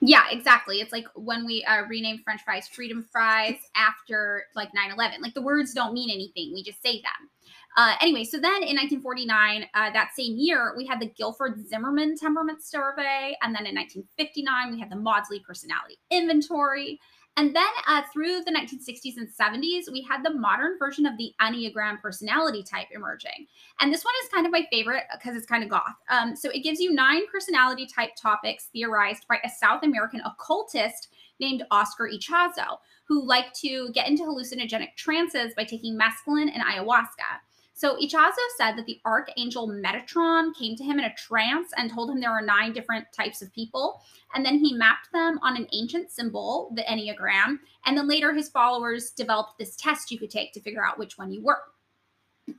Yeah, 0.00 0.24
exactly. 0.30 0.80
It's 0.80 0.92
like 0.92 1.06
when 1.14 1.44
we 1.44 1.62
uh, 1.64 1.82
renamed 1.82 2.24
French 2.24 2.42
fries 2.42 2.66
Freedom 2.66 3.06
Fries 3.12 3.56
after 3.76 4.44
like 4.56 4.72
9 4.74 4.92
11. 4.92 5.20
Like 5.20 5.34
the 5.34 5.42
words 5.42 5.74
don't 5.74 5.92
mean 5.92 6.10
anything, 6.10 6.52
we 6.54 6.62
just 6.62 6.82
say 6.82 7.02
them. 7.02 7.28
Uh, 7.76 7.94
anyway, 8.00 8.24
so 8.24 8.38
then 8.38 8.62
in 8.62 8.76
1949, 8.76 9.66
uh, 9.74 9.90
that 9.92 10.10
same 10.14 10.36
year, 10.36 10.74
we 10.76 10.86
had 10.86 11.00
the 11.00 11.06
Guilford 11.06 11.66
Zimmerman 11.68 12.16
Temperament 12.16 12.62
Survey. 12.62 13.36
And 13.42 13.54
then 13.54 13.66
in 13.66 13.74
1959, 13.74 14.72
we 14.72 14.80
had 14.80 14.90
the 14.90 14.96
Maudsley 14.96 15.40
Personality 15.40 15.98
Inventory. 16.10 16.98
And 17.36 17.54
then 17.54 17.64
uh, 17.86 18.02
through 18.12 18.42
the 18.42 18.50
1960s 18.50 19.16
and 19.16 19.28
70s, 19.28 19.90
we 19.90 20.02
had 20.02 20.24
the 20.24 20.34
modern 20.34 20.76
version 20.78 21.06
of 21.06 21.16
the 21.16 21.32
Enneagram 21.40 22.00
personality 22.00 22.62
type 22.62 22.88
emerging. 22.92 23.46
And 23.78 23.92
this 23.92 24.04
one 24.04 24.14
is 24.22 24.28
kind 24.30 24.46
of 24.46 24.52
my 24.52 24.66
favorite 24.70 25.04
because 25.12 25.36
it's 25.36 25.46
kind 25.46 25.62
of 25.62 25.70
goth. 25.70 25.94
Um, 26.10 26.34
so 26.34 26.50
it 26.50 26.64
gives 26.64 26.80
you 26.80 26.92
nine 26.92 27.22
personality 27.30 27.86
type 27.86 28.10
topics 28.20 28.68
theorized 28.72 29.26
by 29.28 29.38
a 29.44 29.48
South 29.48 29.84
American 29.84 30.20
occultist 30.26 31.08
named 31.38 31.62
Oscar 31.70 32.10
Ichazo, 32.12 32.78
who 33.04 33.24
liked 33.24 33.58
to 33.60 33.90
get 33.92 34.08
into 34.08 34.24
hallucinogenic 34.24 34.96
trances 34.96 35.54
by 35.56 35.64
taking 35.64 35.98
mescaline 35.98 36.50
and 36.52 36.62
ayahuasca. 36.62 37.40
So 37.80 37.96
Ichazo 37.96 38.34
said 38.58 38.76
that 38.76 38.84
the 38.84 39.00
archangel 39.06 39.66
Metatron 39.66 40.54
came 40.54 40.76
to 40.76 40.84
him 40.84 40.98
in 40.98 41.06
a 41.06 41.14
trance 41.14 41.72
and 41.78 41.90
told 41.90 42.10
him 42.10 42.20
there 42.20 42.30
were 42.30 42.42
nine 42.42 42.74
different 42.74 43.06
types 43.10 43.40
of 43.40 43.50
people. 43.54 44.02
And 44.34 44.44
then 44.44 44.58
he 44.58 44.74
mapped 44.74 45.10
them 45.14 45.38
on 45.42 45.56
an 45.56 45.66
ancient 45.72 46.10
symbol, 46.10 46.70
the 46.74 46.82
Enneagram. 46.82 47.58
And 47.86 47.96
then 47.96 48.06
later 48.06 48.34
his 48.34 48.50
followers 48.50 49.12
developed 49.12 49.58
this 49.58 49.76
test 49.76 50.10
you 50.10 50.18
could 50.18 50.30
take 50.30 50.52
to 50.52 50.60
figure 50.60 50.84
out 50.84 50.98
which 50.98 51.16
one 51.16 51.32
you 51.32 51.42
were. 51.42 51.62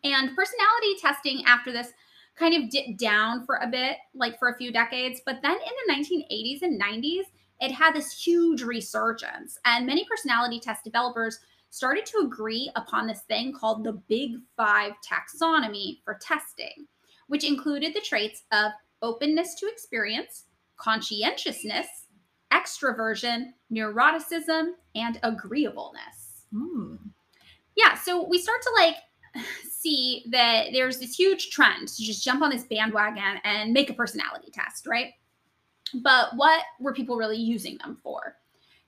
And 0.03 0.35
personality 0.35 0.95
testing 0.99 1.43
after 1.45 1.71
this 1.71 1.93
kind 2.35 2.55
of 2.55 2.71
dipped 2.71 2.97
down 2.97 3.45
for 3.45 3.57
a 3.57 3.67
bit, 3.67 3.97
like 4.15 4.39
for 4.39 4.49
a 4.49 4.57
few 4.57 4.71
decades. 4.71 5.21
But 5.23 5.43
then 5.43 5.51
in 5.51 5.59
the 5.85 5.93
1980s 5.93 6.63
and 6.63 6.81
90s, 6.81 7.25
it 7.59 7.71
had 7.71 7.93
this 7.93 8.11
huge 8.11 8.63
resurgence. 8.63 9.59
And 9.65 9.85
many 9.85 10.03
personality 10.05 10.59
test 10.59 10.83
developers 10.83 11.41
started 11.71 12.05
to 12.05 12.19
agree 12.19 12.69
upon 12.75 13.07
this 13.07 13.21
thing 13.21 13.53
called 13.53 13.83
the 13.83 13.93
Big 13.93 14.33
Five 14.55 14.91
taxonomy 15.09 16.03
for 16.03 16.19
testing, 16.21 16.85
which 17.27 17.43
included 17.43 17.93
the 17.93 18.01
traits 18.01 18.43
of 18.51 18.71
openness 19.01 19.55
to 19.55 19.67
experience, 19.67 20.45
conscientiousness, 20.77 21.87
extroversion, 22.53 23.53
neuroticism, 23.71 24.71
and 24.95 25.19
agreeableness. 25.23 26.45
Hmm. 26.53 26.95
Yeah, 27.75 27.95
so 27.95 28.27
we 28.27 28.37
start 28.37 28.61
to 28.61 28.71
like 28.77 28.95
see 29.71 30.25
that 30.29 30.67
there's 30.73 30.99
this 30.99 31.15
huge 31.15 31.51
trend 31.51 31.87
to 31.87 32.03
just 32.03 32.23
jump 32.23 32.41
on 32.41 32.49
this 32.49 32.65
bandwagon 32.65 33.39
and 33.45 33.71
make 33.71 33.89
a 33.89 33.93
personality 33.93 34.51
test, 34.51 34.85
right? 34.85 35.13
But 35.95 36.35
what 36.35 36.63
were 36.81 36.93
people 36.93 37.15
really 37.15 37.37
using 37.37 37.77
them 37.77 37.97
for? 38.03 38.35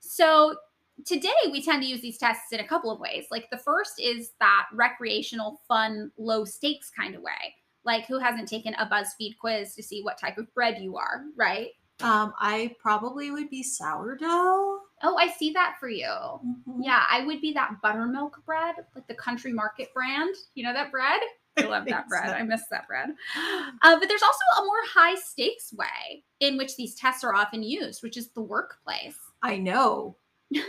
So 0.02 0.58
today 1.06 1.30
we 1.52 1.62
tend 1.62 1.82
to 1.82 1.88
use 1.88 2.02
these 2.02 2.18
tests 2.18 2.52
in 2.52 2.60
a 2.60 2.68
couple 2.68 2.92
of 2.92 3.00
ways. 3.00 3.26
Like 3.32 3.50
the 3.50 3.58
first 3.58 3.94
is 4.00 4.32
that 4.40 4.66
recreational, 4.74 5.62
fun, 5.68 6.12
low 6.18 6.46
stakes 6.46 6.90
kind 6.90 7.16
of 7.16 7.22
way. 7.22 7.56
Like 7.86 8.06
who 8.06 8.20
hasn't 8.20 8.48
taken 8.48 8.74
a 8.76 8.86
BuzzFeed 8.88 9.38
quiz 9.40 9.76
to 9.76 9.84
see 9.84 10.02
what 10.02 10.20
type 10.20 10.38
of 10.38 10.54
bread 10.54 10.78
you 10.80 10.98
are, 10.98 11.24
right? 11.38 11.70
Um, 12.02 12.34
I 12.40 12.76
probably 12.80 13.32
would 13.32 13.50
be 13.50 13.64
sourdough. 13.64 14.80
Oh, 15.06 15.18
I 15.18 15.30
see 15.38 15.52
that 15.52 15.76
for 15.80 15.90
you. 15.90 16.08
Mhm. 16.08 16.80
Yeah, 16.82 17.04
I 17.10 17.26
would 17.26 17.42
be 17.42 17.54
that 17.54 17.82
buttermilk 17.82 18.44
bread, 18.46 18.76
like 18.96 19.08
the 19.08 19.16
country 19.16 19.52
market 19.52 19.94
brand. 19.94 20.34
You 20.56 20.64
know 20.64 20.74
that 20.74 20.92
bread? 20.92 21.22
I 21.58 21.62
love 21.68 21.86
that 21.86 22.08
bread. 22.08 22.30
I 22.30 22.42
miss 22.44 22.64
that 22.72 22.88
bread. 22.88 23.10
Uh, 23.84 24.00
but 24.00 24.08
there's 24.08 24.24
also 24.24 24.62
a 24.62 24.66
more 24.66 24.82
high 24.94 25.16
stakes 25.16 25.74
way 25.74 26.24
in 26.40 26.58
which 26.58 26.78
these 26.78 26.96
tests 26.96 27.24
are 27.24 27.36
often 27.36 27.62
used, 27.64 28.02
which 28.02 28.16
is 28.16 28.30
the 28.30 28.42
workplace. 28.42 29.18
I 29.42 29.58
know 29.58 30.16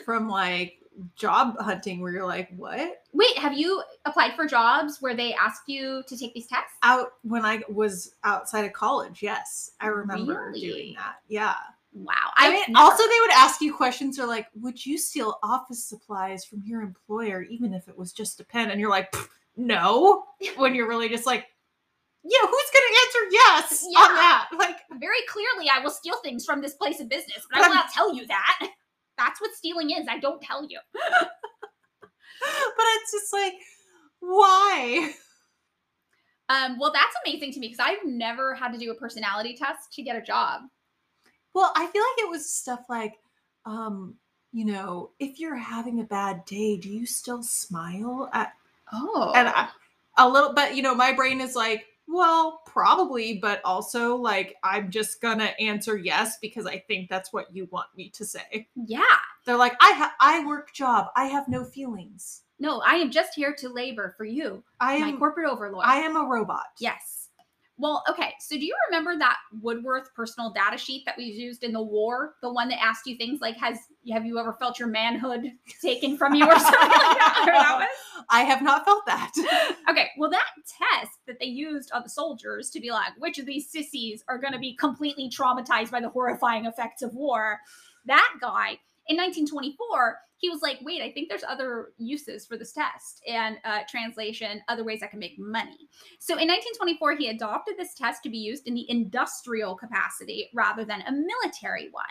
from 0.04 0.28
like 0.28 0.78
job 1.16 1.56
hunting 1.58 2.00
where 2.00 2.12
you're 2.12 2.26
like, 2.26 2.50
what? 2.56 3.02
Wait, 3.12 3.36
have 3.38 3.52
you 3.52 3.82
applied 4.04 4.34
for 4.36 4.46
jobs 4.46 4.98
where 5.00 5.14
they 5.14 5.34
ask 5.34 5.62
you 5.66 6.02
to 6.06 6.16
take 6.16 6.34
these 6.34 6.46
tests? 6.46 6.70
Out 6.82 7.08
when 7.22 7.44
I 7.44 7.62
was 7.68 8.14
outside 8.22 8.64
of 8.64 8.72
college, 8.72 9.22
yes. 9.22 9.72
I 9.80 9.86
remember 9.88 10.50
Really? 10.52 10.60
doing 10.60 10.94
that. 10.94 11.16
Yeah. 11.28 11.54
Wow. 11.92 12.14
I 12.36 12.46
I've 12.46 12.52
mean, 12.52 12.62
never- 12.68 12.84
also 12.84 13.02
they 13.02 13.20
would 13.22 13.32
ask 13.32 13.60
you 13.60 13.74
questions 13.74 14.18
or 14.18 14.26
like, 14.26 14.46
would 14.60 14.84
you 14.84 14.98
steal 14.98 15.38
office 15.42 15.84
supplies 15.84 16.44
from 16.44 16.62
your 16.64 16.82
employer 16.82 17.42
even 17.42 17.72
if 17.74 17.88
it 17.88 17.96
was 17.98 18.12
just 18.12 18.40
a 18.40 18.44
pen? 18.44 18.70
And 18.70 18.80
you're 18.80 18.90
like, 18.90 19.14
no. 19.56 20.24
When 20.56 20.74
you're 20.74 20.88
really 20.88 21.08
just 21.08 21.26
like, 21.26 21.46
yeah, 22.24 22.38
who's 22.40 22.70
gonna 22.72 22.96
answer 23.04 23.32
yes 23.32 23.86
Yeah. 23.90 23.98
on 24.00 24.14
that? 24.14 24.48
Like, 24.58 24.76
very 25.00 25.20
clearly 25.28 25.68
I 25.68 25.80
will 25.80 25.90
steal 25.90 26.16
things 26.22 26.44
from 26.44 26.60
this 26.62 26.74
place 26.74 27.00
of 27.00 27.08
business, 27.08 27.46
but 27.50 27.58
But 27.58 27.64
I 27.64 27.68
will 27.68 27.74
I'm- 27.76 27.84
not 27.84 27.92
tell 27.92 28.14
you 28.14 28.26
that. 28.28 28.68
That's 29.16 29.40
what 29.40 29.54
stealing 29.54 29.90
is. 29.90 30.06
I 30.08 30.18
don't 30.18 30.42
tell 30.42 30.64
you. 30.68 30.78
but 30.92 31.30
it's 32.40 33.12
just 33.12 33.32
like, 33.32 33.54
why? 34.20 35.12
Um, 36.48 36.78
well, 36.78 36.92
that's 36.92 37.16
amazing 37.26 37.52
to 37.52 37.60
me 37.60 37.68
because 37.68 37.84
I've 37.84 38.04
never 38.04 38.54
had 38.54 38.72
to 38.72 38.78
do 38.78 38.90
a 38.90 38.94
personality 38.94 39.56
test 39.56 39.92
to 39.94 40.02
get 40.02 40.16
a 40.16 40.22
job. 40.22 40.62
Well, 41.54 41.72
I 41.76 41.86
feel 41.86 42.02
like 42.02 42.18
it 42.26 42.28
was 42.28 42.50
stuff 42.50 42.80
like, 42.88 43.14
um, 43.64 44.16
you 44.52 44.64
know, 44.64 45.10
if 45.18 45.38
you're 45.38 45.56
having 45.56 46.00
a 46.00 46.04
bad 46.04 46.44
day, 46.44 46.76
do 46.76 46.88
you 46.90 47.06
still 47.06 47.42
smile 47.42 48.28
at 48.32 48.52
Oh. 48.92 49.32
and 49.34 49.48
I, 49.48 49.68
a 50.18 50.28
little 50.28 50.52
but 50.52 50.76
you 50.76 50.82
know 50.82 50.94
my 50.94 51.12
brain 51.12 51.40
is 51.40 51.56
like 51.56 51.86
well 52.14 52.62
probably 52.64 53.38
but 53.38 53.60
also 53.64 54.14
like 54.16 54.54
i'm 54.62 54.90
just 54.90 55.20
gonna 55.20 55.50
answer 55.58 55.96
yes 55.96 56.38
because 56.40 56.64
i 56.66 56.78
think 56.78 57.08
that's 57.10 57.32
what 57.32 57.54
you 57.54 57.66
want 57.72 57.88
me 57.96 58.08
to 58.10 58.24
say 58.24 58.68
yeah. 58.86 59.02
they're 59.44 59.56
like 59.56 59.74
i 59.80 59.92
ha- 59.96 60.14
i 60.20 60.44
work 60.46 60.72
job 60.72 61.08
i 61.16 61.24
have 61.26 61.48
no 61.48 61.64
feelings 61.64 62.42
No, 62.60 62.80
I 62.80 62.94
am 62.94 63.10
just 63.10 63.34
here 63.34 63.52
to 63.58 63.68
labor 63.68 64.14
for 64.16 64.24
you, 64.24 64.62
i 64.80 64.98
my 64.98 65.08
am 65.08 65.18
corporate 65.18 65.50
overlord. 65.50 65.84
i 65.86 65.96
am 65.96 66.16
a 66.16 66.24
robot 66.24 66.66
Yes. 66.78 67.23
Well, 67.84 68.02
okay. 68.08 68.32
So 68.40 68.56
do 68.56 68.64
you 68.64 68.74
remember 68.88 69.14
that 69.18 69.36
Woodworth 69.60 70.14
personal 70.14 70.50
data 70.54 70.78
sheet 70.78 71.02
that 71.04 71.18
we 71.18 71.24
used 71.24 71.62
in 71.62 71.72
the 71.72 71.82
war? 71.82 72.34
The 72.40 72.50
one 72.50 72.70
that 72.70 72.82
asked 72.82 73.06
you 73.06 73.14
things 73.18 73.42
like, 73.42 73.58
"Has 73.58 73.76
have 74.10 74.24
you 74.24 74.38
ever 74.38 74.54
felt 74.54 74.78
your 74.78 74.88
manhood 74.88 75.52
taken 75.82 76.16
from 76.16 76.34
you?" 76.34 76.46
or 76.46 76.58
something 76.58 76.80
like 76.80 76.88
that? 77.18 77.88
I 78.30 78.40
have 78.44 78.62
not 78.62 78.86
felt 78.86 79.04
that 79.04 79.32
Okay, 79.90 80.08
well, 80.16 80.30
that 80.30 80.46
test 80.66 81.12
that 81.26 81.38
they 81.38 81.44
used 81.44 81.92
on 81.92 82.02
the 82.02 82.08
soldiers 82.08 82.70
to 82.70 82.80
be 82.80 82.90
like, 82.90 83.12
which 83.18 83.38
of 83.38 83.44
these 83.44 83.70
sissies 83.70 84.24
are 84.28 84.38
going 84.38 84.54
to 84.54 84.58
be 84.58 84.74
completely 84.74 85.28
traumatized 85.28 85.90
by 85.90 86.00
the 86.00 86.08
horrifying 86.08 86.64
effects 86.64 87.02
of 87.02 87.14
war, 87.14 87.60
that 88.06 88.32
guy 88.40 88.78
in 89.08 89.16
1924, 89.16 90.18
he 90.38 90.50
was 90.50 90.62
like, 90.62 90.78
wait, 90.82 91.00
I 91.00 91.10
think 91.10 91.28
there's 91.28 91.44
other 91.44 91.92
uses 91.96 92.44
for 92.44 92.58
this 92.58 92.72
test 92.72 93.22
and 93.26 93.56
uh, 93.64 93.80
translation, 93.88 94.60
other 94.68 94.84
ways 94.84 95.02
I 95.02 95.06
can 95.06 95.18
make 95.18 95.38
money. 95.38 95.88
So 96.18 96.34
in 96.34 96.48
1924, 96.48 97.16
he 97.16 97.28
adopted 97.28 97.76
this 97.78 97.94
test 97.94 98.22
to 98.24 98.30
be 98.30 98.38
used 98.38 98.66
in 98.66 98.74
the 98.74 98.88
industrial 98.90 99.74
capacity 99.74 100.50
rather 100.54 100.84
than 100.84 101.02
a 101.02 101.12
military 101.12 101.88
one. 101.92 102.04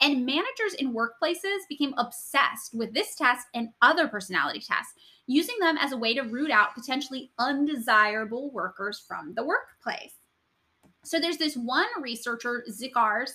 And 0.00 0.26
managers 0.26 0.74
in 0.78 0.94
workplaces 0.94 1.60
became 1.68 1.94
obsessed 1.96 2.74
with 2.74 2.92
this 2.92 3.14
test 3.14 3.46
and 3.54 3.68
other 3.82 4.08
personality 4.08 4.60
tests 4.60 4.94
using 5.26 5.56
them 5.60 5.78
as 5.78 5.92
a 5.92 5.96
way 5.96 6.14
to 6.14 6.22
root 6.22 6.50
out 6.50 6.74
potentially 6.74 7.30
undesirable 7.38 8.50
workers 8.50 9.04
from 9.06 9.32
the 9.34 9.44
workplace. 9.44 10.14
So 11.04 11.20
there's 11.20 11.36
this 11.36 11.56
one 11.56 11.86
researcher, 12.00 12.64
Zickars, 12.68 13.30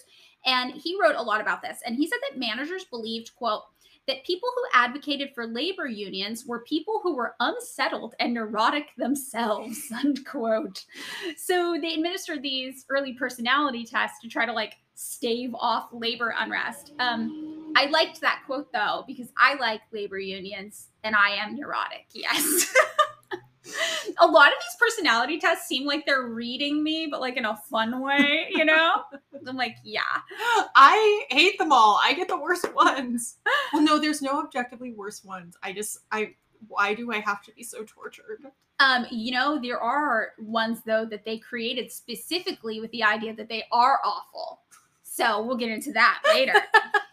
and 0.46 0.74
he 0.74 0.98
wrote 1.02 1.16
a 1.16 1.22
lot 1.22 1.42
about 1.42 1.62
this. 1.62 1.80
And 1.86 1.96
he 1.96 2.08
said 2.08 2.20
that 2.30 2.40
managers 2.40 2.86
believed, 2.86 3.36
quote, 3.36 3.64
that 4.08 4.26
people 4.26 4.50
who 4.56 4.64
advocated 4.74 5.30
for 5.34 5.46
labor 5.46 5.86
unions 5.86 6.46
were 6.46 6.64
people 6.64 7.00
who 7.04 7.16
were 7.16 7.36
unsettled 7.40 8.16
and 8.20 8.34
neurotic 8.34 8.88
themselves, 8.98 9.92
unquote. 10.04 10.86
So 11.38 11.78
they 11.82 11.94
administered 11.94 12.42
these 12.42 12.86
early 12.90 13.14
personality 13.14 13.86
tests 13.86 14.20
to 14.22 14.28
try 14.28 14.46
to 14.46 14.54
like 14.54 14.74
stave 14.96 15.54
off 15.56 15.90
labor 15.92 16.34
unrest. 16.38 16.94
Um, 17.00 17.74
I 17.76 17.86
liked 17.86 18.22
that 18.22 18.42
quote 18.46 18.72
though, 18.74 19.04
because 19.08 19.32
I 19.38 19.56
like 19.56 19.82
labor 19.92 20.20
unions 20.20 20.88
and 21.04 21.16
I 21.16 21.32
am 21.32 21.56
neurotic, 21.56 22.06
yes. 22.14 22.74
a 24.20 24.28
lot 24.28 24.48
of 24.48 24.54
these 24.60 24.76
personality 24.80 25.40
tests 25.40 25.68
seem 25.68 25.86
like 25.86 26.06
they're 26.06 26.28
reading 26.28 26.84
me, 26.84 27.08
but 27.10 27.22
like 27.22 27.38
in 27.38 27.46
a 27.46 27.56
fun 27.56 28.02
way, 28.02 28.48
you 28.50 28.66
know? 28.66 29.04
I'm 29.48 29.56
like, 29.58 29.78
yeah. 29.84 30.02
I 30.76 31.26
hate 31.30 31.58
them 31.58 31.72
all. 31.72 32.00
I 32.04 32.14
get 32.14 32.28
the 32.28 32.40
worst 32.40 32.74
ones. 32.74 33.38
Well, 33.74 33.84
no, 33.84 34.00
there's 34.00 34.22
no 34.22 34.40
objectively 34.40 34.94
worse 34.94 35.24
ones. 35.24 35.56
I 35.64 35.74
just, 35.74 36.00
I, 36.12 36.36
why 36.68 36.94
do 36.94 37.12
I 37.12 37.20
have 37.20 37.42
to 37.44 37.52
be 37.54 37.64
so 37.64 37.84
tortured? 37.84 38.42
Um, 38.80 39.06
you 39.12 39.32
know, 39.32 39.60
there 39.62 39.80
are 39.80 40.30
ones 40.40 40.80
though 40.86 41.06
that 41.06 41.24
they 41.24 41.38
created 41.38 41.92
specifically 41.92 42.82
with 42.82 42.92
the 42.92 43.04
idea 43.04 43.36
that 43.36 43.48
they 43.48 43.64
are 43.72 44.00
awful. 44.04 44.62
So 45.04 45.44
we'll 45.44 45.58
get 45.58 45.70
into 45.70 45.92
that 45.94 46.22
later. 46.34 46.54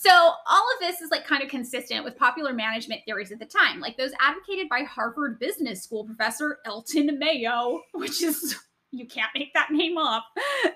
So 0.00 0.10
all 0.10 0.64
of 0.74 0.78
this 0.78 1.00
is 1.00 1.10
like 1.10 1.26
kind 1.26 1.42
of 1.42 1.48
consistent 1.48 2.04
with 2.04 2.16
popular 2.16 2.52
management 2.52 3.00
theories 3.04 3.32
at 3.32 3.40
the 3.40 3.44
time, 3.44 3.80
like 3.80 3.96
those 3.96 4.12
advocated 4.20 4.68
by 4.68 4.84
Harvard 4.84 5.40
Business 5.40 5.82
School 5.82 6.04
professor 6.04 6.60
Elton 6.66 7.18
Mayo, 7.18 7.80
which 7.94 8.22
is 8.22 8.54
you 8.92 9.08
can't 9.08 9.32
make 9.34 9.52
that 9.54 9.72
name 9.72 9.98
up, 9.98 10.24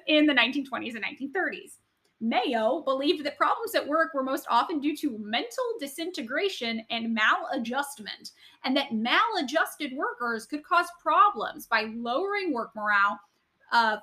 in 0.09 0.27
the 0.27 0.35
1920s 0.35 0.97
and 0.97 1.05
1930s. 1.05 1.77
Mayo 2.21 2.83
believed 2.83 3.25
that 3.25 3.39
problems 3.39 3.77
at 3.77 3.87
work 3.87 4.13
were 4.13 4.25
most 4.25 4.45
often 4.51 4.81
due 4.81 4.97
to 4.97 5.17
mental 5.19 5.65
disintegration 5.79 6.85
and 6.91 7.17
maladjustment, 7.17 8.33
and 8.65 8.77
that 8.77 8.93
maladjusted 8.93 9.93
workers 9.97 10.47
could 10.47 10.65
cause 10.65 10.87
problems 11.01 11.69
by 11.69 11.83
lowering 11.95 12.53
work 12.53 12.75
morale, 12.75 13.21
uh, 13.71 13.99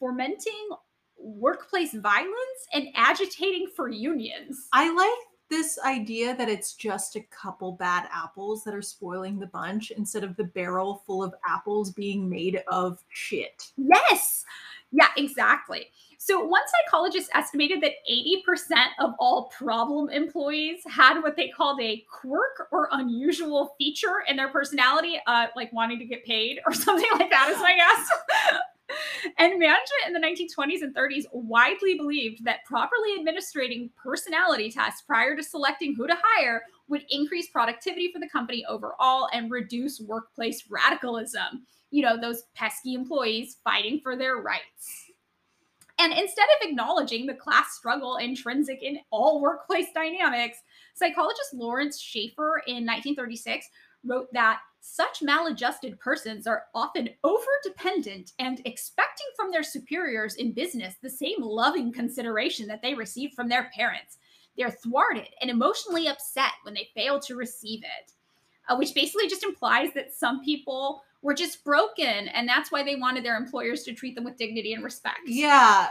fomenting 0.00 0.70
workplace 1.18 1.94
violence 1.94 2.68
and 2.72 2.88
agitating 2.94 3.68
for 3.74 3.88
unions. 3.88 4.68
I 4.72 4.92
like 4.92 5.28
this 5.50 5.78
idea 5.84 6.34
that 6.36 6.48
it's 6.48 6.74
just 6.74 7.16
a 7.16 7.20
couple 7.30 7.72
bad 7.72 8.08
apples 8.12 8.64
that 8.64 8.74
are 8.74 8.82
spoiling 8.82 9.38
the 9.38 9.46
bunch 9.46 9.90
instead 9.90 10.24
of 10.24 10.36
the 10.36 10.44
barrel 10.44 11.02
full 11.06 11.22
of 11.22 11.34
apples 11.46 11.92
being 11.92 12.28
made 12.28 12.62
of 12.68 12.98
shit. 13.10 13.70
Yes. 13.76 14.44
Yeah, 14.90 15.08
exactly. 15.16 15.88
So, 16.18 16.42
one 16.42 16.62
psychologist 16.84 17.30
estimated 17.34 17.82
that 17.82 17.92
80% 18.10 18.86
of 19.00 19.12
all 19.18 19.48
problem 19.48 20.08
employees 20.08 20.80
had 20.86 21.20
what 21.20 21.36
they 21.36 21.48
called 21.48 21.80
a 21.82 22.02
quirk 22.10 22.68
or 22.72 22.88
unusual 22.92 23.74
feature 23.76 24.22
in 24.28 24.36
their 24.36 24.48
personality, 24.48 25.20
uh, 25.26 25.48
like 25.54 25.72
wanting 25.72 25.98
to 25.98 26.06
get 26.06 26.24
paid 26.24 26.60
or 26.64 26.72
something 26.72 27.10
like 27.18 27.28
that, 27.28 27.50
is 27.50 27.58
my 27.58 27.74
guess. 27.76 28.60
And 29.38 29.58
management 29.58 30.06
in 30.06 30.12
the 30.12 30.20
1920s 30.20 30.82
and 30.82 30.94
30s 30.94 31.24
widely 31.32 31.94
believed 31.94 32.44
that 32.44 32.64
properly 32.66 33.16
administrating 33.18 33.90
personality 34.02 34.70
tests 34.70 35.02
prior 35.02 35.34
to 35.36 35.42
selecting 35.42 35.94
who 35.94 36.06
to 36.06 36.16
hire 36.22 36.62
would 36.88 37.04
increase 37.10 37.48
productivity 37.48 38.12
for 38.12 38.18
the 38.18 38.28
company 38.28 38.64
overall 38.68 39.28
and 39.32 39.50
reduce 39.50 40.00
workplace 40.00 40.64
radicalism. 40.68 41.66
You 41.90 42.02
know, 42.02 42.20
those 42.20 42.42
pesky 42.54 42.94
employees 42.94 43.56
fighting 43.64 44.00
for 44.02 44.16
their 44.16 44.36
rights. 44.36 45.10
And 45.98 46.12
instead 46.12 46.46
of 46.60 46.68
acknowledging 46.68 47.24
the 47.24 47.34
class 47.34 47.76
struggle 47.76 48.16
intrinsic 48.16 48.82
in 48.82 48.98
all 49.10 49.40
workplace 49.40 49.86
dynamics, 49.94 50.58
psychologist 50.94 51.54
Laurance 51.54 52.00
Shaffer 52.00 52.62
in 52.66 52.84
1936 52.84 53.66
wrote 54.04 54.32
that 54.32 54.58
such 54.86 55.22
maladjusted 55.22 55.98
persons 55.98 56.46
are 56.46 56.66
often 56.74 57.08
over 57.24 57.46
dependent 57.62 58.32
and 58.38 58.60
expecting 58.66 59.26
from 59.34 59.50
their 59.50 59.62
superiors 59.62 60.34
in 60.34 60.52
business 60.52 60.96
the 61.00 61.08
same 61.08 61.40
loving 61.40 61.90
consideration 61.90 62.66
that 62.68 62.82
they 62.82 62.92
receive 62.92 63.32
from 63.32 63.48
their 63.48 63.70
parents. 63.74 64.18
They're 64.58 64.70
thwarted 64.70 65.28
and 65.40 65.48
emotionally 65.48 66.06
upset 66.06 66.52
when 66.64 66.74
they 66.74 66.90
fail 66.94 67.18
to 67.20 67.34
receive 67.34 67.82
it, 67.82 68.12
uh, 68.68 68.76
which 68.76 68.94
basically 68.94 69.26
just 69.26 69.42
implies 69.42 69.88
that 69.94 70.12
some 70.12 70.44
people 70.44 71.02
were 71.22 71.34
just 71.34 71.64
broken 71.64 72.28
and 72.28 72.46
that's 72.46 72.70
why 72.70 72.82
they 72.82 72.96
wanted 72.96 73.24
their 73.24 73.38
employers 73.38 73.84
to 73.84 73.94
treat 73.94 74.14
them 74.14 74.24
with 74.24 74.36
dignity 74.36 74.74
and 74.74 74.84
respect. 74.84 75.20
Yeah, 75.24 75.88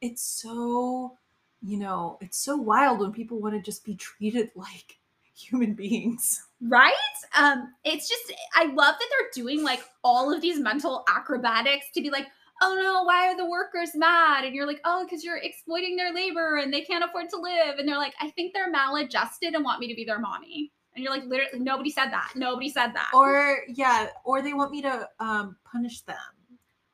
it's 0.00 0.22
so, 0.22 1.18
you 1.60 1.76
know, 1.76 2.16
it's 2.22 2.38
so 2.38 2.56
wild 2.56 3.00
when 3.00 3.12
people 3.12 3.38
want 3.38 3.54
to 3.54 3.60
just 3.60 3.84
be 3.84 3.96
treated 3.96 4.50
like 4.56 4.98
human 5.34 5.74
beings. 5.74 6.46
Right? 6.62 6.94
Um, 7.38 7.72
it's 7.84 8.08
just 8.08 8.32
I 8.54 8.64
love 8.66 8.94
that 8.98 9.08
they're 9.10 9.44
doing 9.44 9.62
like 9.62 9.80
all 10.04 10.32
of 10.32 10.42
these 10.42 10.58
mental 10.58 11.04
acrobatics 11.08 11.86
to 11.94 12.02
be 12.02 12.10
like, 12.10 12.26
oh 12.60 12.78
no, 12.80 13.02
why 13.04 13.28
are 13.28 13.36
the 13.36 13.48
workers 13.48 13.90
mad? 13.94 14.44
And 14.44 14.54
you're 14.54 14.66
like, 14.66 14.80
oh, 14.84 15.04
because 15.04 15.24
you're 15.24 15.38
exploiting 15.38 15.96
their 15.96 16.12
labor 16.12 16.56
and 16.56 16.72
they 16.72 16.82
can't 16.82 17.04
afford 17.04 17.30
to 17.30 17.36
live. 17.38 17.78
And 17.78 17.88
they're 17.88 17.96
like, 17.96 18.14
I 18.20 18.30
think 18.30 18.52
they're 18.52 18.70
maladjusted 18.70 19.54
and 19.54 19.64
want 19.64 19.80
me 19.80 19.88
to 19.88 19.94
be 19.94 20.04
their 20.04 20.18
mommy. 20.18 20.70
And 20.94 21.04
you're 21.04 21.12
like, 21.12 21.24
literally, 21.24 21.60
nobody 21.60 21.90
said 21.90 22.10
that. 22.10 22.32
Nobody 22.34 22.68
said 22.68 22.92
that. 22.94 23.10
Or 23.14 23.60
yeah, 23.68 24.08
or 24.24 24.42
they 24.42 24.52
want 24.52 24.70
me 24.72 24.82
to 24.82 25.08
um 25.20 25.56
punish 25.64 26.02
them. 26.02 26.16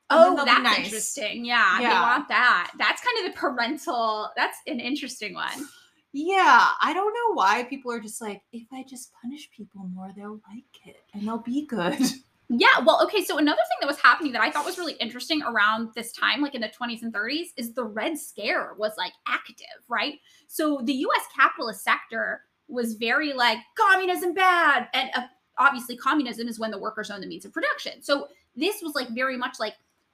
oh, 0.09 0.45
that's 0.45 0.61
nice. 0.61 0.85
interesting. 0.85 1.43
Yeah, 1.43 1.81
yeah, 1.81 1.89
they 1.89 1.99
want 1.99 2.27
that. 2.29 2.71
That's 2.77 3.01
kind 3.01 3.27
of 3.27 3.33
the 3.33 3.39
parental. 3.39 4.29
That's 4.35 4.57
an 4.67 4.79
interesting 4.79 5.33
one. 5.33 5.67
Yeah, 6.13 6.69
I 6.81 6.93
don't 6.93 7.13
know 7.13 7.33
why 7.35 7.63
people 7.63 7.91
are 7.91 7.99
just 7.99 8.21
like, 8.21 8.41
if 8.51 8.67
I 8.73 8.83
just 8.83 9.11
punish 9.21 9.49
people 9.55 9.87
more, 9.93 10.11
they'll 10.15 10.41
like 10.49 10.85
it 10.85 10.97
and 11.13 11.27
they'll 11.27 11.37
be 11.37 11.65
good. 11.65 11.99
Yeah, 12.49 12.79
well, 12.85 13.03
okay. 13.03 13.25
So 13.25 13.37
another 13.37 13.57
thing 13.57 13.77
that 13.81 13.87
was 13.87 13.99
happening 13.99 14.31
that 14.31 14.41
I 14.41 14.49
thought 14.49 14.65
was 14.65 14.77
really 14.77 14.93
interesting 14.93 15.43
around 15.43 15.89
this 15.95 16.13
time, 16.13 16.41
like 16.41 16.55
in 16.55 16.61
the 16.61 16.69
20s 16.69 17.01
and 17.01 17.13
30s, 17.13 17.47
is 17.57 17.73
the 17.73 17.83
Red 17.83 18.17
Scare 18.17 18.73
was 18.77 18.93
like 18.97 19.11
active, 19.27 19.67
right? 19.89 20.15
So 20.47 20.79
the 20.85 20.93
US 20.93 21.25
capitalist 21.35 21.83
sector 21.83 22.43
was 22.69 22.93
very 22.93 23.33
like 23.33 23.57
communism 23.75 24.33
bad. 24.33 24.87
And 24.93 25.09
uh, 25.13 25.23
obviously, 25.57 25.97
communism 25.97 26.47
is 26.47 26.57
when 26.57 26.71
the 26.71 26.79
workers 26.79 27.11
own 27.11 27.19
the 27.19 27.27
means 27.27 27.43
of 27.43 27.51
production. 27.51 28.01
So 28.01 28.29
this 28.55 28.81
was 28.81 28.95
like 28.95 29.09
very 29.09 29.35
much 29.35 29.59
like 29.59 29.73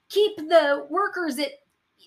keep 0.09 0.35
the 0.37 0.87
workers 0.89 1.37
at 1.37 1.51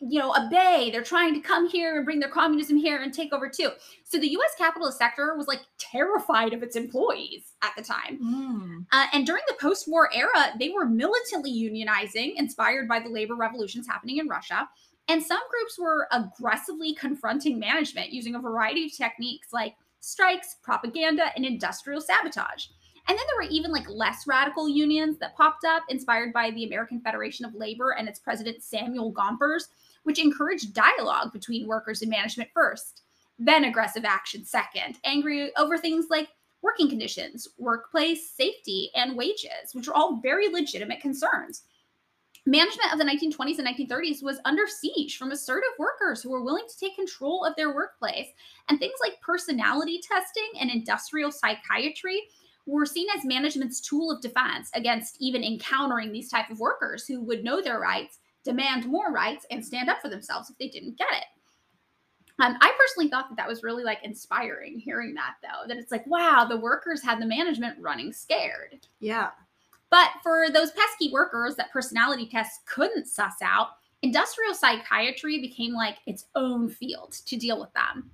you 0.00 0.18
know, 0.18 0.32
a 0.32 0.48
bay. 0.50 0.90
They're 0.90 1.02
trying 1.02 1.34
to 1.34 1.40
come 1.40 1.68
here 1.68 1.96
and 1.96 2.04
bring 2.04 2.20
their 2.20 2.30
communism 2.30 2.76
here 2.76 3.02
and 3.02 3.12
take 3.12 3.32
over 3.32 3.48
too. 3.48 3.70
So 4.04 4.18
the 4.18 4.30
U.S. 4.32 4.52
capitalist 4.56 4.98
sector 4.98 5.34
was 5.36 5.46
like 5.46 5.60
terrified 5.78 6.52
of 6.52 6.62
its 6.62 6.76
employees 6.76 7.52
at 7.62 7.72
the 7.76 7.82
time. 7.82 8.18
Mm. 8.22 8.86
Uh, 8.92 9.06
and 9.12 9.26
during 9.26 9.42
the 9.48 9.56
post-war 9.60 10.10
era, 10.14 10.52
they 10.58 10.70
were 10.70 10.86
militantly 10.86 11.52
unionizing, 11.52 12.34
inspired 12.36 12.88
by 12.88 13.00
the 13.00 13.08
labor 13.08 13.34
revolutions 13.34 13.86
happening 13.86 14.18
in 14.18 14.28
Russia. 14.28 14.68
And 15.08 15.22
some 15.22 15.40
groups 15.50 15.78
were 15.78 16.08
aggressively 16.12 16.94
confronting 16.94 17.58
management 17.58 18.10
using 18.10 18.34
a 18.34 18.40
variety 18.40 18.86
of 18.86 18.96
techniques 18.96 19.52
like 19.52 19.76
strikes, 20.00 20.56
propaganda, 20.62 21.30
and 21.36 21.44
industrial 21.44 22.00
sabotage. 22.00 22.66
And 23.08 23.16
then 23.16 23.24
there 23.26 23.46
were 23.46 23.52
even 23.52 23.70
like 23.70 23.88
less 23.88 24.26
radical 24.26 24.68
unions 24.68 25.18
that 25.18 25.36
popped 25.36 25.64
up, 25.64 25.84
inspired 25.88 26.32
by 26.32 26.50
the 26.50 26.64
American 26.64 27.00
Federation 27.00 27.44
of 27.44 27.54
Labor 27.54 27.90
and 27.90 28.08
its 28.08 28.18
president 28.18 28.62
Samuel 28.62 29.12
Gompers, 29.12 29.68
which 30.06 30.20
encouraged 30.20 30.72
dialogue 30.72 31.32
between 31.32 31.66
workers 31.66 32.00
and 32.00 32.08
management 32.08 32.48
first, 32.54 33.02
then 33.40 33.64
aggressive 33.64 34.04
action 34.04 34.44
second, 34.44 34.98
angry 35.02 35.50
over 35.56 35.76
things 35.76 36.06
like 36.10 36.28
working 36.62 36.88
conditions, 36.88 37.48
workplace 37.58 38.30
safety, 38.30 38.88
and 38.94 39.16
wages, 39.16 39.72
which 39.72 39.88
are 39.88 39.94
all 39.94 40.20
very 40.22 40.48
legitimate 40.48 41.00
concerns. 41.00 41.64
Management 42.46 42.92
of 42.92 43.00
the 43.00 43.04
1920s 43.04 43.58
and 43.58 43.66
1930s 43.66 44.22
was 44.22 44.38
under 44.44 44.68
siege 44.68 45.18
from 45.18 45.32
assertive 45.32 45.70
workers 45.76 46.22
who 46.22 46.30
were 46.30 46.44
willing 46.44 46.66
to 46.68 46.78
take 46.78 46.94
control 46.94 47.44
of 47.44 47.56
their 47.56 47.74
workplace. 47.74 48.28
And 48.68 48.78
things 48.78 48.94
like 49.02 49.20
personality 49.20 50.00
testing 50.00 50.50
and 50.60 50.70
industrial 50.70 51.32
psychiatry 51.32 52.22
were 52.64 52.86
seen 52.86 53.08
as 53.16 53.24
management's 53.24 53.80
tool 53.80 54.12
of 54.12 54.22
defense 54.22 54.70
against 54.74 55.16
even 55.18 55.42
encountering 55.42 56.12
these 56.12 56.30
type 56.30 56.48
of 56.48 56.60
workers 56.60 57.08
who 57.08 57.20
would 57.22 57.42
know 57.42 57.60
their 57.60 57.80
rights 57.80 58.20
demand 58.46 58.86
more 58.86 59.12
rights 59.12 59.44
and 59.50 59.64
stand 59.64 59.90
up 59.90 60.00
for 60.00 60.08
themselves 60.08 60.48
if 60.48 60.56
they 60.56 60.68
didn't 60.68 60.96
get 60.96 61.08
it. 61.12 61.24
Um, 62.38 62.56
I 62.60 62.72
personally 62.78 63.10
thought 63.10 63.28
that 63.28 63.36
that 63.36 63.48
was 63.48 63.62
really 63.62 63.82
like 63.82 63.98
inspiring 64.02 64.78
hearing 64.78 65.14
that 65.14 65.34
though, 65.42 65.66
that 65.68 65.78
it's 65.78 65.90
like, 65.90 66.06
wow, 66.06 66.46
the 66.48 66.56
workers 66.56 67.02
had 67.02 67.20
the 67.20 67.26
management 67.26 67.78
running 67.80 68.12
scared. 68.12 68.86
Yeah. 69.00 69.30
But 69.90 70.10
for 70.22 70.50
those 70.50 70.70
pesky 70.72 71.10
workers 71.12 71.56
that 71.56 71.72
personality 71.72 72.28
tests 72.30 72.60
couldn't 72.66 73.06
suss 73.06 73.36
out, 73.42 73.68
industrial 74.02 74.54
psychiatry 74.54 75.40
became 75.40 75.72
like 75.72 75.96
its 76.06 76.26
own 76.34 76.68
field 76.68 77.12
to 77.26 77.36
deal 77.36 77.58
with 77.58 77.72
them, 77.72 78.10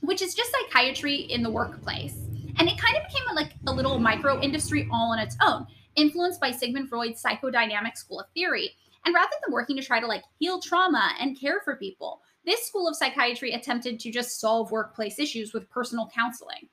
which 0.00 0.22
is 0.22 0.34
just 0.34 0.52
psychiatry 0.52 1.16
in 1.16 1.42
the 1.42 1.50
workplace. 1.50 2.14
And 2.58 2.68
it 2.68 2.78
kind 2.78 2.96
of 2.96 3.04
became 3.08 3.28
a, 3.30 3.34
like 3.34 3.52
a 3.66 3.72
little 3.72 3.98
micro 3.98 4.40
industry 4.40 4.88
all 4.92 5.12
on 5.12 5.18
its 5.18 5.36
own, 5.42 5.66
influenced 5.96 6.40
by 6.40 6.52
Sigmund 6.52 6.88
Freud's 6.88 7.22
psychodynamic 7.22 7.96
school 7.96 8.20
of 8.20 8.26
theory 8.34 8.70
and 9.08 9.14
rather 9.14 9.32
than 9.42 9.54
working 9.54 9.74
to 9.76 9.82
try 9.82 10.00
to 10.00 10.06
like 10.06 10.22
heal 10.38 10.60
trauma 10.60 11.14
and 11.18 11.40
care 11.40 11.62
for 11.64 11.76
people, 11.76 12.20
this 12.44 12.66
school 12.66 12.86
of 12.86 12.94
psychiatry 12.94 13.52
attempted 13.52 13.98
to 14.00 14.10
just 14.10 14.38
solve 14.38 14.70
workplace 14.70 15.18
issues 15.18 15.54
with 15.54 15.70
personal 15.70 16.10
counseling. 16.14 16.68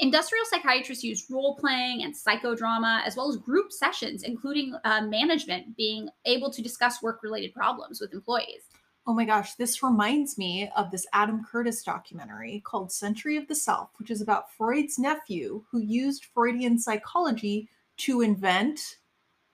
Industrial 0.00 0.44
psychiatrists 0.50 1.04
used 1.04 1.30
role 1.30 1.54
playing 1.54 2.02
and 2.02 2.12
psychodrama, 2.12 3.06
as 3.06 3.14
well 3.14 3.28
as 3.28 3.36
group 3.36 3.70
sessions, 3.70 4.24
including 4.24 4.74
uh, 4.82 5.02
management 5.02 5.76
being 5.76 6.08
able 6.24 6.50
to 6.50 6.62
discuss 6.62 7.00
work 7.00 7.22
related 7.22 7.54
problems 7.54 8.00
with 8.00 8.12
employees. 8.12 8.62
Oh 9.06 9.14
my 9.14 9.24
gosh, 9.24 9.54
this 9.54 9.80
reminds 9.80 10.36
me 10.36 10.68
of 10.74 10.90
this 10.90 11.06
Adam 11.12 11.44
Curtis 11.48 11.84
documentary 11.84 12.60
called 12.66 12.90
Century 12.90 13.36
of 13.36 13.46
the 13.46 13.54
Self, 13.54 13.90
which 13.98 14.10
is 14.10 14.20
about 14.20 14.52
Freud's 14.52 14.98
nephew 14.98 15.62
who 15.70 15.78
used 15.78 16.24
Freudian 16.34 16.76
psychology 16.76 17.68
to 17.98 18.20
invent 18.22 18.80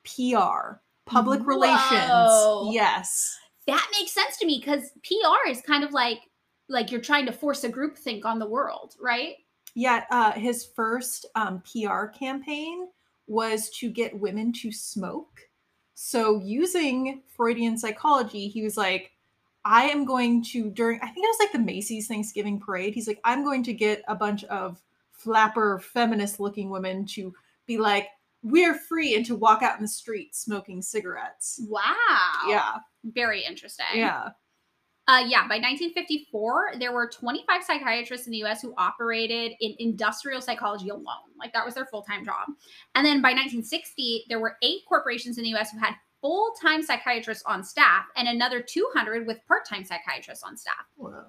PR, 0.04 0.80
public 1.06 1.40
Whoa. 1.40 1.46
relations. 1.46 2.74
Yes. 2.74 3.36
That 3.66 3.86
makes 3.98 4.12
sense 4.12 4.36
to 4.38 4.46
me 4.46 4.58
because 4.58 4.90
PR 5.02 5.48
is 5.48 5.60
kind 5.62 5.84
of 5.84 5.92
like 5.92 6.20
like 6.68 6.90
you're 6.90 7.00
trying 7.00 7.26
to 7.26 7.32
force 7.32 7.64
a 7.64 7.68
group 7.68 7.96
think 7.96 8.24
on 8.24 8.38
the 8.38 8.48
world, 8.48 8.94
right? 9.00 9.34
Yeah, 9.74 10.04
uh, 10.10 10.32
his 10.32 10.64
first 10.64 11.26
um, 11.34 11.62
PR 11.62 12.06
campaign 12.06 12.88
was 13.26 13.70
to 13.70 13.90
get 13.90 14.18
women 14.18 14.52
to 14.54 14.70
smoke. 14.70 15.40
So, 15.94 16.40
using 16.42 17.22
Freudian 17.26 17.76
psychology, 17.76 18.48
he 18.48 18.62
was 18.62 18.76
like, 18.76 19.12
I 19.64 19.84
am 19.84 20.04
going 20.04 20.42
to, 20.44 20.70
during, 20.70 21.00
I 21.00 21.06
think 21.06 21.24
it 21.24 21.28
was 21.28 21.38
like 21.40 21.52
the 21.52 21.58
Macy's 21.58 22.06
Thanksgiving 22.06 22.60
parade, 22.60 22.94
he's 22.94 23.08
like, 23.08 23.20
I'm 23.24 23.44
going 23.44 23.62
to 23.64 23.72
get 23.72 24.02
a 24.08 24.14
bunch 24.14 24.44
of 24.44 24.80
flapper, 25.10 25.78
feminist 25.78 26.38
looking 26.40 26.70
women 26.70 27.06
to 27.06 27.34
be 27.66 27.78
like, 27.78 28.08
we're 28.44 28.74
free 28.74 29.16
and 29.16 29.24
to 29.26 29.34
walk 29.34 29.62
out 29.62 29.76
in 29.76 29.82
the 29.82 29.88
street 29.88 30.36
smoking 30.36 30.82
cigarettes. 30.82 31.58
Wow. 31.66 31.82
Yeah, 32.46 32.76
Very 33.02 33.42
interesting. 33.42 33.86
yeah. 33.94 34.28
Uh, 35.06 35.22
yeah, 35.26 35.42
by 35.42 35.56
1954, 35.56 36.74
there 36.78 36.92
were 36.92 37.06
25 37.06 37.62
psychiatrists 37.62 38.26
in 38.26 38.32
the 38.32 38.42
US 38.44 38.62
who 38.62 38.72
operated 38.78 39.52
in 39.60 39.74
industrial 39.78 40.40
psychology 40.40 40.88
alone. 40.88 41.04
Like 41.38 41.52
that 41.52 41.64
was 41.64 41.74
their 41.74 41.86
full 41.86 42.02
time 42.02 42.24
job. 42.24 42.48
And 42.94 43.04
then 43.04 43.20
by 43.20 43.30
1960, 43.30 44.24
there 44.28 44.40
were 44.40 44.56
eight 44.62 44.80
corporations 44.88 45.36
in 45.36 45.44
the 45.44 45.54
US 45.54 45.70
who 45.70 45.78
had 45.78 45.94
full 46.22 46.54
time 46.60 46.82
psychiatrists 46.82 47.44
on 47.46 47.62
staff 47.62 48.04
and 48.16 48.28
another 48.28 48.62
200 48.62 49.26
with 49.26 49.38
part 49.46 49.68
time 49.68 49.84
psychiatrists 49.84 50.42
on 50.42 50.56
staff. 50.56 50.86
Whoa. 50.96 51.24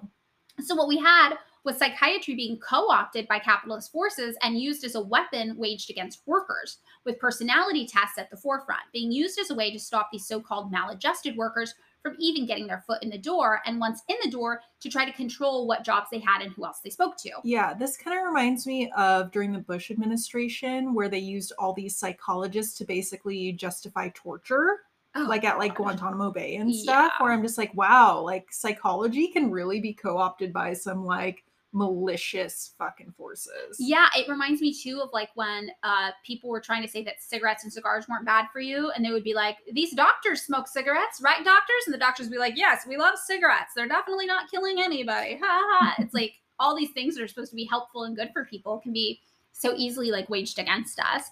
So, 0.60 0.74
what 0.74 0.88
we 0.88 0.96
had 0.96 1.34
was 1.66 1.76
psychiatry 1.76 2.36
being 2.36 2.58
co 2.58 2.88
opted 2.88 3.26
by 3.26 3.40
capitalist 3.40 3.90
forces 3.90 4.36
and 4.42 4.58
used 4.58 4.84
as 4.84 4.94
a 4.94 5.00
weapon 5.00 5.56
waged 5.58 5.90
against 5.90 6.22
workers, 6.24 6.78
with 7.04 7.18
personality 7.18 7.84
tests 7.86 8.18
at 8.18 8.30
the 8.30 8.36
forefront, 8.36 8.82
being 8.92 9.10
used 9.10 9.38
as 9.40 9.50
a 9.50 9.54
way 9.54 9.72
to 9.72 9.78
stop 9.78 10.08
these 10.12 10.26
so 10.26 10.40
called 10.40 10.70
maladjusted 10.70 11.36
workers 11.36 11.74
from 12.02 12.14
even 12.20 12.46
getting 12.46 12.68
their 12.68 12.84
foot 12.86 13.02
in 13.02 13.10
the 13.10 13.18
door. 13.18 13.60
And 13.66 13.80
once 13.80 14.00
in 14.08 14.16
the 14.22 14.30
door, 14.30 14.60
to 14.78 14.88
try 14.88 15.04
to 15.04 15.12
control 15.12 15.66
what 15.66 15.82
jobs 15.84 16.06
they 16.12 16.20
had 16.20 16.40
and 16.40 16.52
who 16.52 16.64
else 16.64 16.78
they 16.84 16.90
spoke 16.90 17.16
to. 17.18 17.30
Yeah, 17.42 17.74
this 17.74 17.96
kind 17.96 18.16
of 18.16 18.24
reminds 18.24 18.64
me 18.64 18.88
of 18.96 19.32
during 19.32 19.52
the 19.52 19.58
Bush 19.58 19.90
administration 19.90 20.94
where 20.94 21.08
they 21.08 21.18
used 21.18 21.52
all 21.58 21.72
these 21.72 21.96
psychologists 21.96 22.78
to 22.78 22.84
basically 22.84 23.52
justify 23.52 24.08
torture. 24.14 24.82
Oh, 25.18 25.22
like 25.22 25.44
at 25.44 25.58
like 25.58 25.74
God. 25.74 25.96
Guantanamo 25.96 26.30
Bay 26.30 26.56
and 26.56 26.72
stuff, 26.72 27.10
Yeah. 27.18 27.24
where 27.24 27.32
I'm 27.32 27.42
just 27.42 27.56
like, 27.56 27.74
wow, 27.74 28.20
like 28.20 28.52
psychology 28.52 29.28
can 29.28 29.50
really 29.50 29.80
be 29.80 29.94
co-opted 29.94 30.52
by 30.52 30.74
some 30.74 31.06
like 31.06 31.42
malicious 31.72 32.74
fucking 32.78 33.12
forces. 33.16 33.76
Yeah, 33.78 34.06
it 34.16 34.28
reminds 34.28 34.60
me 34.60 34.72
too 34.72 35.00
of 35.02 35.10
like 35.12 35.30
when 35.34 35.70
uh, 35.82 36.10
people 36.24 36.50
were 36.50 36.60
trying 36.60 36.82
to 36.82 36.88
say 36.88 37.02
that 37.04 37.22
cigarettes 37.22 37.64
and 37.64 37.72
cigars 37.72 38.06
weren't 38.08 38.24
bad 38.24 38.46
for 38.52 38.60
you, 38.60 38.90
and 38.90 39.04
they 39.04 39.10
would 39.10 39.24
be 39.24 39.34
like, 39.34 39.58
"These 39.72 39.92
doctors 39.92 40.42
smoke 40.42 40.68
cigarettes, 40.68 41.20
right, 41.22 41.44
doctors?" 41.44 41.82
And 41.86 41.94
the 41.94 41.98
doctors 41.98 42.26
would 42.26 42.32
be 42.32 42.38
like, 42.38 42.56
"Yes, 42.56 42.86
we 42.86 42.96
love 42.96 43.18
cigarettes. 43.18 43.72
They're 43.74 43.88
definitely 43.88 44.26
not 44.26 44.50
killing 44.50 44.80
anybody." 44.80 45.36
Ha 45.36 45.46
ha. 45.46 45.78
ha." 45.80 45.94
it's 45.98 46.14
like 46.14 46.34
all 46.58 46.76
these 46.76 46.92
things 46.92 47.14
that 47.14 47.22
are 47.22 47.28
supposed 47.28 47.50
to 47.50 47.56
be 47.56 47.66
helpful 47.66 48.04
and 48.04 48.16
good 48.16 48.30
for 48.32 48.44
people 48.44 48.78
can 48.78 48.92
be 48.92 49.20
so 49.52 49.74
easily 49.76 50.10
like 50.10 50.28
waged 50.30 50.58
against 50.58 50.98
us. 51.00 51.30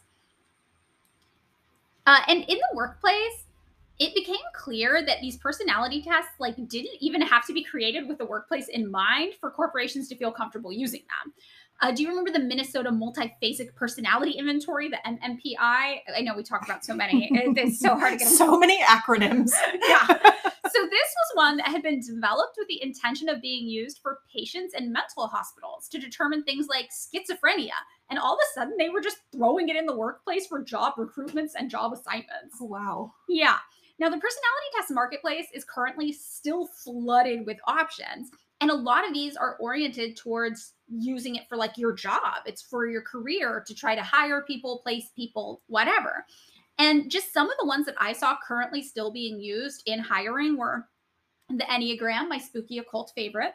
Uh, 2.07 2.21
and 2.29 2.45
in 2.45 2.59
the 2.59 2.77
workplace, 2.77 3.44
it 3.99 4.15
became 4.15 4.37
clear 4.55 5.05
that 5.07 5.21
these 5.21 5.37
personality 5.37 6.03
tests 6.03 6.33
like 6.41 6.57
didn't 6.69 6.97
even 7.01 7.21
have 7.23 7.47
to 7.47 7.53
be 7.53 7.63
created 7.63 8.09
with 8.09 8.19
the 8.19 8.25
workplace 8.25 8.69
in 8.69 8.91
mind 8.91 9.35
for 9.41 9.51
corporations 9.51 10.09
to 10.09 10.17
feel 10.17 10.33
comfortable 10.33 10.73
using 10.73 11.03
them. 11.03 11.33
Uh, 11.81 11.93
do 11.93 12.03
you 12.03 12.09
remember 12.09 12.31
the 12.31 12.39
Minnesota 12.39 12.91
Multiphasic 12.91 13.75
Personality 13.75 14.33
Inventory, 14.33 14.89
the 14.89 14.99
MMPI? 15.07 15.59
I 15.61 16.21
know 16.21 16.35
we 16.35 16.43
talk 16.43 16.65
about 16.65 16.85
so 16.85 16.95
many. 16.95 17.29
It's 17.33 17.81
so 17.81 17.97
hard 17.99 18.13
to 18.13 18.19
get. 18.19 18.29
so 18.29 18.59
many 18.59 18.81
acronyms. 18.83 19.51
yeah. 19.87 20.07
So 20.07 20.81
this 20.83 20.91
was 20.91 21.35
one 21.35 21.57
that 21.59 21.69
had 21.69 21.83
been 21.83 22.01
developed 22.01 22.57
with 22.57 22.69
the 22.69 22.83
intention 22.83 23.29
of 23.29 23.43
being 23.43 23.69
used 23.69 23.99
for 24.03 24.21
patients 24.33 24.75
in 24.77 24.93
mental 24.93 25.27
hospitals 25.27 25.89
to 25.89 25.99
determine 25.99 26.43
things 26.43 26.67
like 26.69 26.91
schizophrenia. 26.91 27.77
And 28.09 28.19
all 28.19 28.35
of 28.35 28.39
a 28.41 28.55
sudden, 28.55 28.75
they 28.79 28.89
were 28.89 29.01
just 29.01 29.19
throwing 29.33 29.69
it 29.69 29.77
in 29.77 29.87
the 29.87 29.97
workplace 29.97 30.47
for 30.47 30.63
job 30.63 30.95
recruitments 30.97 31.53
and 31.57 31.71
job 31.71 31.93
assignments. 31.93 32.57
Oh, 32.61 32.67
wow. 32.67 33.13
Yeah. 33.29 33.59
Now, 33.99 34.09
the 34.09 34.19
personality 34.19 34.67
test 34.75 34.91
marketplace 34.91 35.47
is 35.55 35.65
currently 35.65 36.13
still 36.13 36.67
flooded 36.67 37.47
with 37.47 37.59
options. 37.67 38.31
And 38.61 38.71
a 38.71 38.75
lot 38.75 39.07
of 39.07 39.13
these 39.13 39.37
are 39.37 39.57
oriented 39.61 40.17
towards 40.17 40.73
using 40.89 41.37
it 41.37 41.49
for 41.49 41.57
like 41.57 41.77
your 41.77 41.93
job. 41.93 42.43
It's 42.47 42.63
for 42.63 42.87
your 42.87 43.03
career 43.03 43.63
to 43.67 43.75
try 43.75 43.95
to 43.95 44.03
hire 44.03 44.43
people, 44.43 44.81
place 44.83 45.11
people, 45.15 45.63
whatever. 45.67 46.25
And 46.79 47.11
just 47.11 47.33
some 47.33 47.51
of 47.51 47.57
the 47.61 47.67
ones 47.67 47.87
that 47.87 47.95
I 47.99 48.13
saw 48.13 48.37
currently 48.47 48.83
still 48.83 49.13
being 49.13 49.39
used 49.39 49.83
in 49.87 50.01
hiring 50.01 50.57
were 50.57 50.89
the 51.49 51.65
Enneagram, 51.65 52.29
my 52.29 52.39
spooky 52.39 52.79
occult 52.79 53.13
favorite, 53.15 53.53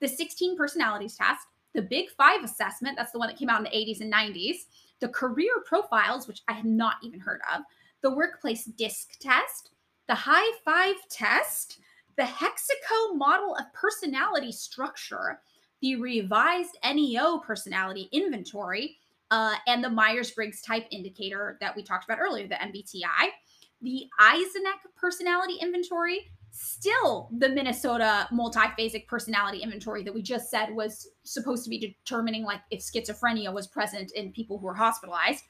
the 0.00 0.08
16 0.08 0.56
personalities 0.56 1.16
test, 1.16 1.40
the 1.74 1.82
Big 1.82 2.10
Five 2.10 2.44
assessment, 2.44 2.96
that's 2.96 3.12
the 3.12 3.18
one 3.18 3.28
that 3.28 3.38
came 3.38 3.48
out 3.48 3.58
in 3.58 3.64
the 3.64 3.70
80s 3.70 4.00
and 4.00 4.12
90s, 4.12 4.66
the 5.00 5.08
career 5.08 5.52
profiles, 5.64 6.28
which 6.28 6.42
I 6.48 6.52
had 6.52 6.64
not 6.64 6.96
even 7.02 7.20
heard 7.20 7.40
of, 7.54 7.62
the 8.02 8.14
workplace 8.14 8.64
disc 8.64 9.18
test, 9.20 9.70
the 10.10 10.16
high 10.16 10.50
five 10.64 10.96
test, 11.08 11.78
the 12.16 12.24
Hexaco 12.24 13.14
model 13.14 13.54
of 13.54 13.72
personality 13.72 14.50
structure, 14.50 15.40
the 15.82 15.94
revised 15.94 16.76
NEO 16.84 17.38
personality 17.38 18.08
inventory, 18.10 18.96
uh, 19.30 19.54
and 19.68 19.84
the 19.84 19.88
Myers 19.88 20.32
Briggs 20.32 20.62
type 20.62 20.86
indicator 20.90 21.56
that 21.60 21.76
we 21.76 21.84
talked 21.84 22.06
about 22.06 22.18
earlier, 22.18 22.48
the 22.48 22.56
MBTI, 22.56 23.28
the 23.82 24.06
Eysenck 24.20 24.80
personality 24.96 25.58
inventory, 25.60 26.32
still 26.50 27.30
the 27.38 27.48
Minnesota 27.48 28.26
multiphasic 28.32 29.06
personality 29.06 29.58
inventory 29.58 30.02
that 30.02 30.12
we 30.12 30.22
just 30.22 30.50
said 30.50 30.74
was 30.74 31.06
supposed 31.22 31.62
to 31.62 31.70
be 31.70 31.78
determining 31.78 32.42
like 32.42 32.62
if 32.72 32.80
schizophrenia 32.80 33.54
was 33.54 33.68
present 33.68 34.10
in 34.16 34.32
people 34.32 34.58
who 34.58 34.66
were 34.66 34.74
hospitalized, 34.74 35.44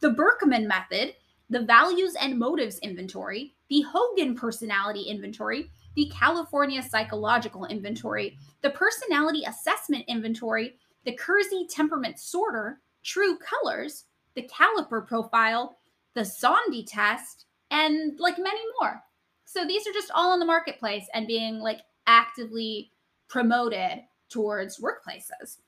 the 0.00 0.08
Birkman 0.08 0.66
method, 0.66 1.12
the 1.50 1.60
values 1.60 2.16
and 2.18 2.38
motives 2.38 2.78
inventory, 2.78 3.55
the 3.68 3.82
Hogan 3.82 4.34
personality 4.34 5.02
inventory, 5.02 5.70
the 5.94 6.10
California 6.14 6.82
psychological 6.82 7.64
inventory, 7.66 8.36
the 8.62 8.70
personality 8.70 9.44
assessment 9.46 10.04
inventory, 10.08 10.76
the 11.04 11.16
Keirsey 11.16 11.66
temperament 11.68 12.18
sorter, 12.18 12.80
true 13.02 13.38
colors, 13.38 14.04
the 14.34 14.48
caliper 14.48 15.06
profile, 15.06 15.78
the 16.14 16.22
Szondi 16.22 16.84
test, 16.86 17.46
and 17.70 18.18
like 18.20 18.38
many 18.38 18.60
more. 18.80 19.02
So 19.44 19.64
these 19.64 19.86
are 19.86 19.92
just 19.92 20.10
all 20.14 20.34
in 20.34 20.40
the 20.40 20.46
marketplace 20.46 21.06
and 21.14 21.26
being 21.26 21.58
like 21.58 21.80
actively 22.06 22.90
promoted 23.28 24.02
towards 24.28 24.80
workplaces. 24.80 25.58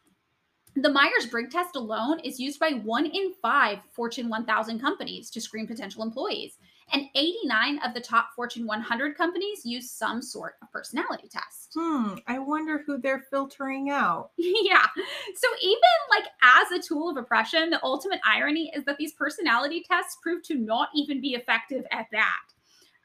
The 0.74 0.90
Myers 0.90 1.26
Briggs 1.30 1.52
test 1.52 1.76
alone 1.76 2.20
is 2.20 2.38
used 2.38 2.60
by 2.60 2.70
one 2.70 3.06
in 3.06 3.32
five 3.40 3.78
Fortune 3.92 4.28
1000 4.28 4.78
companies 4.80 5.30
to 5.30 5.40
screen 5.40 5.66
potential 5.66 6.02
employees. 6.02 6.58
And 6.92 7.04
89 7.14 7.80
of 7.84 7.92
the 7.94 8.00
top 8.00 8.30
Fortune 8.34 8.66
100 8.66 9.16
companies 9.16 9.60
use 9.64 9.90
some 9.90 10.22
sort 10.22 10.54
of 10.62 10.70
personality 10.72 11.28
test. 11.28 11.54
Hmm. 11.78 12.14
I 12.26 12.38
wonder 12.38 12.82
who 12.86 12.96
they're 12.98 13.24
filtering 13.30 13.90
out. 13.90 14.30
yeah. 14.38 14.86
So 15.34 15.48
even 15.62 15.78
like 16.10 16.24
as 16.42 16.72
a 16.72 16.82
tool 16.82 17.10
of 17.10 17.16
oppression, 17.18 17.68
the 17.70 17.78
ultimate 17.84 18.20
irony 18.24 18.72
is 18.74 18.84
that 18.84 18.96
these 18.96 19.12
personality 19.12 19.84
tests 19.86 20.16
prove 20.22 20.42
to 20.44 20.54
not 20.54 20.88
even 20.94 21.20
be 21.20 21.34
effective 21.34 21.84
at 21.92 22.06
that. 22.12 22.40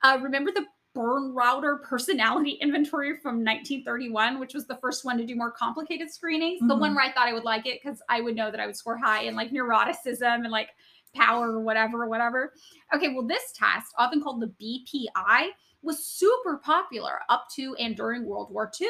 Uh, 0.01 0.17
remember 0.21 0.51
the 0.51 0.65
Bernreuter 0.95 1.81
personality 1.84 2.51
inventory 2.61 3.17
from 3.17 3.43
1931, 3.43 4.39
which 4.39 4.53
was 4.53 4.65
the 4.65 4.77
first 4.77 5.03
one 5.03 5.17
to 5.17 5.25
do 5.25 5.36
more 5.36 5.51
complicated 5.51 6.09
screenings. 6.11 6.59
The 6.65 6.75
one 6.75 6.91
Mhm. 6.91 6.95
where 6.95 7.05
I 7.05 7.11
thought 7.11 7.27
I 7.27 7.34
would 7.34 7.43
like 7.43 7.65
it 7.67 7.81
because 7.84 8.01
I 8.09 8.21
would 8.21 8.36
know 8.36 8.49
that 8.49 8.59
I 8.59 8.65
would 8.65 8.77
score 8.77 8.97
high 8.97 9.23
in 9.23 9.36
like 9.36 9.51
neuroticism 9.51 10.21
and 10.43 10.51
like 10.51 10.69
power 11.16 11.51
or 11.51 11.61
whatever, 11.61 12.07
whatever. 12.07 12.53
Okay, 12.93 13.09
well, 13.09 13.26
this 13.26 13.51
test, 13.53 13.93
often 13.97 14.22
called 14.22 14.41
the 14.41 14.53
BPI, 14.61 15.49
was 15.82 16.05
super 16.05 16.57
popular 16.57 17.20
up 17.30 17.45
to 17.55 17.76
and 17.76 17.95
during 17.95 18.26
World 18.26 18.51
War 18.51 18.72
II. 18.80 18.89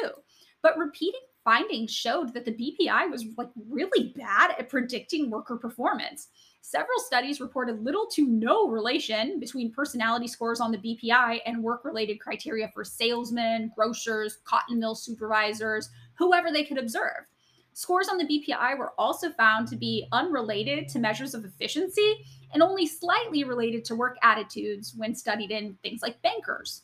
But 0.62 0.78
repeating 0.78 1.20
findings 1.44 1.92
showed 1.92 2.32
that 2.32 2.46
the 2.46 2.52
BPI 2.52 3.10
was 3.10 3.26
like 3.36 3.50
really 3.68 4.14
bad 4.16 4.52
at 4.58 4.70
predicting 4.70 5.30
worker 5.30 5.56
performance. 5.56 6.28
Several 6.62 6.98
studies 6.98 7.40
reported 7.40 7.84
little 7.84 8.06
to 8.12 8.26
no 8.26 8.68
relation 8.68 9.38
between 9.38 9.70
personality 9.70 10.26
scores 10.26 10.60
on 10.60 10.72
the 10.72 10.78
BPI 10.78 11.40
and 11.44 11.62
work 11.62 11.84
related 11.84 12.18
criteria 12.18 12.70
for 12.72 12.82
salesmen, 12.82 13.70
grocers, 13.76 14.38
cotton 14.44 14.80
mill 14.80 14.94
supervisors, 14.94 15.90
whoever 16.14 16.50
they 16.50 16.64
could 16.64 16.78
observe. 16.78 17.26
Scores 17.74 18.08
on 18.08 18.18
the 18.18 18.24
BPI 18.24 18.78
were 18.78 18.92
also 18.96 19.30
found 19.30 19.66
to 19.68 19.76
be 19.76 20.06
unrelated 20.12 20.88
to 20.88 21.00
measures 21.00 21.34
of 21.34 21.44
efficiency 21.44 22.24
and 22.52 22.62
only 22.62 22.86
slightly 22.86 23.42
related 23.42 23.84
to 23.86 23.96
work 23.96 24.16
attitudes 24.22 24.94
when 24.96 25.12
studied 25.12 25.50
in 25.50 25.76
things 25.82 26.00
like 26.00 26.22
bankers. 26.22 26.82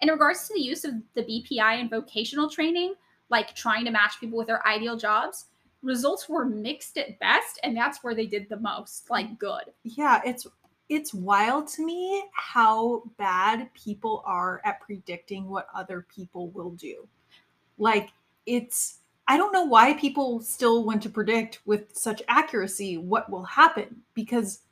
In 0.00 0.08
regards 0.08 0.48
to 0.48 0.54
the 0.54 0.62
use 0.62 0.86
of 0.86 0.94
the 1.14 1.22
BPI 1.22 1.80
in 1.80 1.90
vocational 1.90 2.48
training, 2.48 2.94
like 3.28 3.54
trying 3.54 3.84
to 3.84 3.90
match 3.90 4.18
people 4.18 4.38
with 4.38 4.46
their 4.46 4.66
ideal 4.66 4.96
jobs, 4.96 5.44
results 5.82 6.26
were 6.26 6.46
mixed 6.46 6.96
at 6.96 7.18
best, 7.18 7.60
and 7.62 7.76
that's 7.76 8.02
where 8.02 8.14
they 8.14 8.26
did 8.26 8.48
the 8.48 8.58
most, 8.60 9.10
like 9.10 9.38
good. 9.38 9.64
Yeah, 9.84 10.22
it's 10.24 10.46
it's 10.88 11.14
wild 11.14 11.68
to 11.68 11.84
me 11.84 12.24
how 12.32 13.02
bad 13.18 13.72
people 13.74 14.24
are 14.26 14.62
at 14.64 14.80
predicting 14.80 15.48
what 15.48 15.68
other 15.74 16.06
people 16.12 16.48
will 16.48 16.70
do. 16.70 17.06
Like 17.78 18.08
it's 18.46 18.99
I 19.30 19.36
don't 19.36 19.52
know 19.52 19.62
why 19.62 19.94
people 19.94 20.40
still 20.40 20.82
want 20.82 21.04
to 21.04 21.08
predict 21.08 21.60
with 21.64 21.96
such 21.96 22.20
accuracy 22.26 22.98
what 22.98 23.30
will 23.30 23.44
happen 23.44 24.02
because 24.12 24.62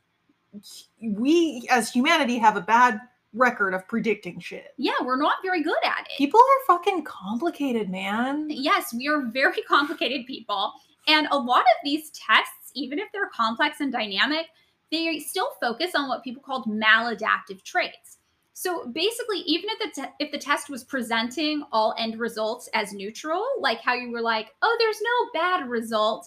we 1.01 1.65
as 1.71 1.93
humanity 1.93 2.39
have 2.39 2.57
a 2.57 2.61
bad 2.61 3.01
record 3.33 3.73
of 3.73 3.87
predicting 3.87 4.41
shit. 4.41 4.75
Yeah, 4.77 5.01
we're 5.05 5.15
not 5.15 5.37
very 5.45 5.63
good 5.63 5.79
at 5.85 6.09
it. 6.11 6.19
People 6.19 6.41
are 6.41 6.77
fucking 6.77 7.05
complicated, 7.05 7.89
man. 7.89 8.49
Yes, 8.51 8.93
we 8.93 9.07
are 9.07 9.27
very 9.27 9.63
complicated 9.69 10.27
people. 10.27 10.73
And 11.07 11.29
a 11.31 11.39
lot 11.39 11.61
of 11.61 11.85
these 11.85 12.11
tests, 12.11 12.73
even 12.75 12.99
if 12.99 13.13
they're 13.13 13.31
complex 13.33 13.79
and 13.79 13.93
dynamic, 13.93 14.47
they 14.91 15.21
still 15.21 15.51
focus 15.61 15.93
on 15.95 16.09
what 16.09 16.25
people 16.25 16.43
called 16.43 16.67
maladaptive 16.67 17.63
traits. 17.63 18.18
So 18.61 18.89
basically, 18.89 19.39
even 19.47 19.71
if 19.71 19.95
the 19.95 20.03
te- 20.03 20.15
if 20.19 20.33
the 20.33 20.39
test 20.39 20.69
was 20.69 20.83
presenting 20.83 21.63
all 21.71 21.95
end 21.97 22.19
results 22.19 22.69
as 22.75 22.93
neutral, 22.93 23.47
like 23.61 23.81
how 23.83 23.95
you 23.95 24.11
were 24.11 24.21
like, 24.21 24.49
oh, 24.63 24.77
there's 24.81 25.01
no 25.01 25.41
bad 25.41 25.69
result, 25.69 26.27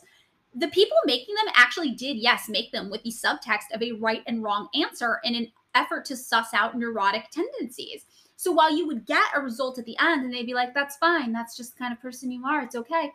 the 0.55 0.69
people 0.69 0.95
making 1.03 1.35
them 1.35 1.53
actually 1.57 1.91
did 1.91 2.15
yes 2.15 2.47
make 2.47 2.71
them 2.71 2.89
with 2.89 3.03
the 3.03 3.11
subtext 3.11 3.73
of 3.73 3.83
a 3.83 3.91
right 3.99 4.23
and 4.27 4.41
wrong 4.43 4.69
answer 4.73 5.19
in 5.25 5.35
an 5.35 5.51
effort 5.75 6.05
to 6.05 6.15
suss 6.15 6.53
out 6.53 6.77
neurotic 6.77 7.29
tendencies. 7.31 8.05
So 8.37 8.53
while 8.53 8.73
you 8.73 8.87
would 8.87 9.05
get 9.05 9.25
a 9.35 9.41
result 9.41 9.77
at 9.77 9.83
the 9.83 9.97
end 9.99 10.23
and 10.23 10.33
they'd 10.33 10.45
be 10.45 10.53
like, 10.53 10.73
that's 10.73 10.95
fine, 10.95 11.33
that's 11.33 11.57
just 11.57 11.73
the 11.73 11.79
kind 11.79 11.91
of 11.91 12.01
person 12.01 12.31
you 12.31 12.45
are, 12.45 12.61
it's 12.61 12.77
okay. 12.77 13.11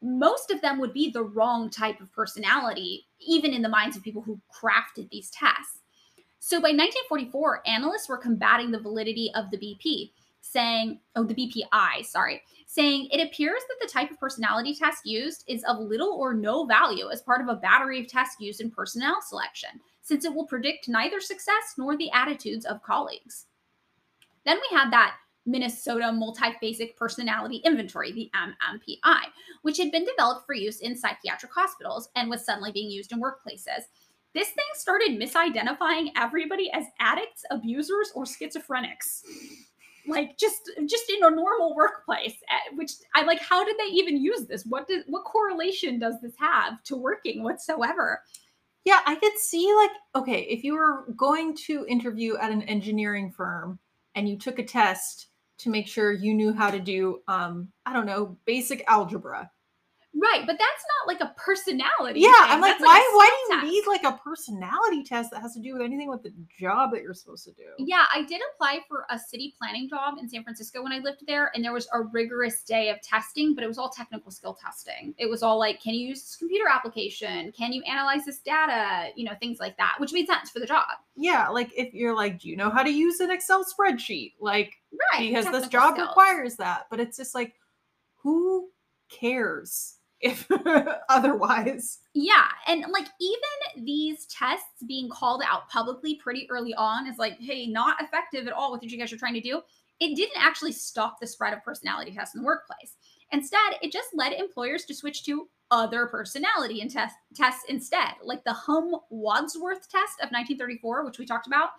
Most 0.00 0.52
of 0.52 0.60
them 0.60 0.78
would 0.78 0.92
be 0.92 1.10
the 1.10 1.24
wrong 1.24 1.70
type 1.70 2.00
of 2.00 2.12
personality, 2.12 3.08
even 3.18 3.52
in 3.52 3.62
the 3.62 3.68
minds 3.68 3.96
of 3.96 4.04
people 4.04 4.22
who 4.22 4.40
crafted 4.54 5.10
these 5.10 5.28
tests. 5.30 5.79
So 6.42 6.56
by 6.56 6.70
1944, 6.70 7.68
analysts 7.68 8.08
were 8.08 8.16
combating 8.16 8.70
the 8.70 8.80
validity 8.80 9.30
of 9.34 9.50
the 9.50 9.58
BP, 9.58 10.10
saying, 10.40 10.98
oh, 11.14 11.22
the 11.22 11.34
BPI, 11.34 12.04
sorry, 12.06 12.42
saying 12.66 13.08
it 13.12 13.22
appears 13.22 13.60
that 13.68 13.76
the 13.80 13.92
type 13.92 14.10
of 14.10 14.18
personality 14.18 14.74
test 14.74 15.04
used 15.04 15.44
is 15.48 15.62
of 15.64 15.78
little 15.78 16.12
or 16.12 16.32
no 16.32 16.64
value 16.64 17.10
as 17.10 17.20
part 17.20 17.42
of 17.42 17.48
a 17.48 17.60
battery 17.60 18.00
of 18.00 18.08
tests 18.08 18.40
used 18.40 18.62
in 18.62 18.70
personnel 18.70 19.20
selection, 19.20 19.68
since 20.00 20.24
it 20.24 20.34
will 20.34 20.46
predict 20.46 20.88
neither 20.88 21.20
success 21.20 21.74
nor 21.76 21.94
the 21.94 22.10
attitudes 22.12 22.64
of 22.64 22.82
colleagues. 22.82 23.46
Then 24.46 24.56
we 24.56 24.76
had 24.76 24.90
that 24.92 25.16
Minnesota 25.44 26.04
Multiphasic 26.04 26.96
Personality 26.96 27.60
Inventory, 27.66 28.12
the 28.12 28.30
MMPI, 28.34 29.24
which 29.60 29.76
had 29.76 29.92
been 29.92 30.06
developed 30.06 30.46
for 30.46 30.54
use 30.54 30.80
in 30.80 30.96
psychiatric 30.96 31.52
hospitals 31.52 32.08
and 32.16 32.30
was 32.30 32.46
suddenly 32.46 32.72
being 32.72 32.90
used 32.90 33.12
in 33.12 33.20
workplaces 33.20 33.84
this 34.34 34.48
thing 34.48 34.64
started 34.74 35.18
misidentifying 35.18 36.10
everybody 36.16 36.70
as 36.72 36.84
addicts, 37.00 37.42
abusers, 37.50 38.12
or 38.14 38.24
schizophrenics. 38.24 39.22
Like 40.06 40.38
just 40.38 40.70
just 40.86 41.10
in 41.10 41.24
a 41.24 41.30
normal 41.30 41.74
workplace, 41.74 42.34
eh, 42.48 42.74
which 42.74 42.92
I 43.14 43.22
like. 43.22 43.40
How 43.40 43.64
did 43.64 43.76
they 43.78 43.92
even 43.92 44.16
use 44.16 44.46
this? 44.46 44.64
What 44.64 44.88
did 44.88 45.04
what 45.08 45.24
correlation 45.24 45.98
does 45.98 46.14
this 46.22 46.34
have 46.38 46.82
to 46.84 46.96
working 46.96 47.42
whatsoever? 47.42 48.22
Yeah, 48.84 49.00
I 49.06 49.14
could 49.16 49.36
see 49.38 49.72
like 49.74 49.90
okay, 50.16 50.42
if 50.42 50.64
you 50.64 50.74
were 50.74 51.04
going 51.16 51.54
to 51.66 51.86
interview 51.86 52.36
at 52.38 52.50
an 52.50 52.62
engineering 52.62 53.30
firm 53.30 53.78
and 54.14 54.28
you 54.28 54.38
took 54.38 54.58
a 54.58 54.64
test 54.64 55.28
to 55.58 55.70
make 55.70 55.86
sure 55.86 56.12
you 56.12 56.32
knew 56.32 56.54
how 56.54 56.70
to 56.70 56.80
do 56.80 57.20
um 57.28 57.68
I 57.84 57.92
don't 57.92 58.06
know, 58.06 58.38
basic 58.46 58.82
algebra 58.88 59.50
Right, 60.12 60.42
but 60.44 60.58
that's 60.58 60.84
not 60.98 61.06
like 61.06 61.20
a 61.20 61.32
personality. 61.36 62.20
Yeah, 62.20 62.32
thing. 62.32 62.34
I'm 62.50 62.60
like, 62.60 62.72
That's 62.78 62.82
why? 62.84 62.98
a 62.98 63.16
why 63.16 63.46
do 63.60 63.66
you 63.66 63.72
need 63.72 63.84
like 63.86 64.02
a 64.02 64.18
personality 64.18 65.04
test 65.04 65.30
that 65.30 65.40
has 65.40 65.54
to 65.54 65.60
do 65.60 65.72
with 65.74 65.82
anything 65.82 66.10
with 66.10 66.24
the 66.24 66.32
job 66.58 66.90
that 66.92 67.02
you're 67.02 67.14
supposed 67.14 67.44
to 67.44 67.52
do? 67.52 67.62
Yeah, 67.78 68.04
I 68.12 68.24
did 68.24 68.40
apply 68.54 68.80
for 68.88 69.06
a 69.08 69.16
city 69.18 69.54
planning 69.56 69.88
job 69.88 70.14
in 70.18 70.28
San 70.28 70.42
Francisco 70.42 70.82
when 70.82 70.92
I 70.92 70.98
lived 70.98 71.22
there, 71.28 71.52
and 71.54 71.64
there 71.64 71.72
was 71.72 71.88
a 71.94 72.00
rigorous 72.02 72.64
day 72.64 72.88
of 72.90 73.00
testing, 73.02 73.54
but 73.54 73.62
it 73.62 73.68
was 73.68 73.78
all 73.78 73.88
technical 73.88 74.32
skill 74.32 74.54
testing. 74.60 75.14
It 75.16 75.26
was 75.30 75.44
all 75.44 75.58
like, 75.60 75.80
can 75.80 75.94
you 75.94 76.08
use 76.08 76.22
this 76.22 76.36
computer 76.36 76.68
application? 76.68 77.52
Can 77.52 77.72
you 77.72 77.82
analyze 77.84 78.24
this 78.24 78.40
data? 78.40 79.10
You 79.14 79.26
know, 79.26 79.34
things 79.38 79.60
like 79.60 79.76
that, 79.76 79.94
which 80.00 80.12
made 80.12 80.26
sense 80.26 80.50
for 80.50 80.58
the 80.58 80.66
job. 80.66 80.88
Yeah, 81.14 81.48
like 81.48 81.70
if 81.76 81.94
you're 81.94 82.16
like, 82.16 82.40
do 82.40 82.48
you 82.48 82.56
know 82.56 82.70
how 82.70 82.82
to 82.82 82.90
use 82.90 83.20
an 83.20 83.30
Excel 83.30 83.64
spreadsheet? 83.64 84.32
Like, 84.40 84.72
Right. 85.12 85.28
because 85.28 85.46
this 85.52 85.68
job 85.68 85.94
skills. 85.94 86.08
requires 86.08 86.56
that. 86.56 86.86
But 86.90 86.98
it's 86.98 87.16
just 87.16 87.32
like, 87.34 87.54
who 88.22 88.70
cares 89.08 89.98
if 90.20 90.46
otherwise? 91.08 91.98
Yeah, 92.14 92.46
and 92.66 92.84
like 92.90 93.06
even 93.20 93.84
these 93.84 94.26
tests 94.26 94.82
being 94.86 95.08
called 95.08 95.42
out 95.46 95.68
publicly 95.68 96.16
pretty 96.16 96.46
early 96.50 96.74
on 96.74 97.06
is 97.06 97.18
like, 97.18 97.38
hey, 97.40 97.66
not 97.66 98.00
effective 98.02 98.46
at 98.46 98.52
all 98.52 98.72
with 98.72 98.82
what 98.82 98.90
you 98.90 98.98
guys 98.98 99.12
are 99.12 99.18
trying 99.18 99.34
to 99.34 99.40
do. 99.40 99.62
It 100.00 100.16
didn't 100.16 100.42
actually 100.42 100.72
stop 100.72 101.20
the 101.20 101.26
spread 101.26 101.52
of 101.52 101.62
personality 101.62 102.12
tests 102.12 102.34
in 102.34 102.40
the 102.40 102.46
workplace. 102.46 102.96
Instead, 103.32 103.76
it 103.82 103.92
just 103.92 104.14
led 104.14 104.32
employers 104.32 104.84
to 104.86 104.94
switch 104.94 105.24
to 105.24 105.48
other 105.70 106.06
personality 106.06 106.80
and 106.80 106.90
test, 106.90 107.14
tests 107.34 107.64
instead, 107.68 108.14
like 108.22 108.42
the 108.44 108.52
Hum 108.52 108.96
Wadsworth 109.10 109.88
test 109.88 110.18
of 110.20 110.30
1934, 110.30 111.04
which 111.04 111.18
we 111.18 111.26
talked 111.26 111.46
about. 111.46 111.70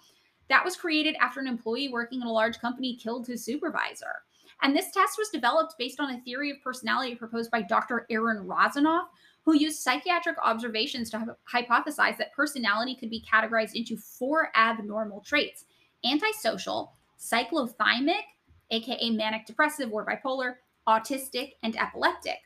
That 0.50 0.64
was 0.64 0.76
created 0.76 1.16
after 1.20 1.40
an 1.40 1.48
employee 1.48 1.90
working 1.90 2.22
in 2.22 2.28
a 2.28 2.32
large 2.32 2.60
company 2.60 2.96
killed 2.96 3.28
his 3.28 3.44
supervisor. 3.44 4.24
And 4.62 4.76
this 4.76 4.92
test 4.92 5.18
was 5.18 5.30
developed 5.30 5.76
based 5.80 6.00
on 6.00 6.14
a 6.14 6.22
theory 6.22 6.52
of 6.52 6.62
personality 6.64 7.16
proposed 7.16 7.50
by 7.50 7.62
Dr. 7.62 8.06
Aaron 8.10 8.46
Rosanoff, 8.46 9.08
who 9.44 9.56
used 9.56 9.80
psychiatric 9.80 10.38
observations 10.44 11.10
to 11.10 11.36
hypothesize 11.52 12.18
that 12.18 12.34
personality 12.34 12.96
could 12.96 13.10
be 13.10 13.26
categorized 13.32 13.74
into 13.74 13.98
four 13.98 14.50
abnormal 14.56 15.22
traits 15.22 15.66
antisocial, 16.04 16.94
cyclothymic, 17.20 18.24
aka 18.72 19.10
manic 19.12 19.46
depressive 19.46 19.92
or 19.92 20.06
bipolar, 20.06 20.56
autistic, 20.88 21.54
and 21.64 21.78
epileptic. 21.78 22.40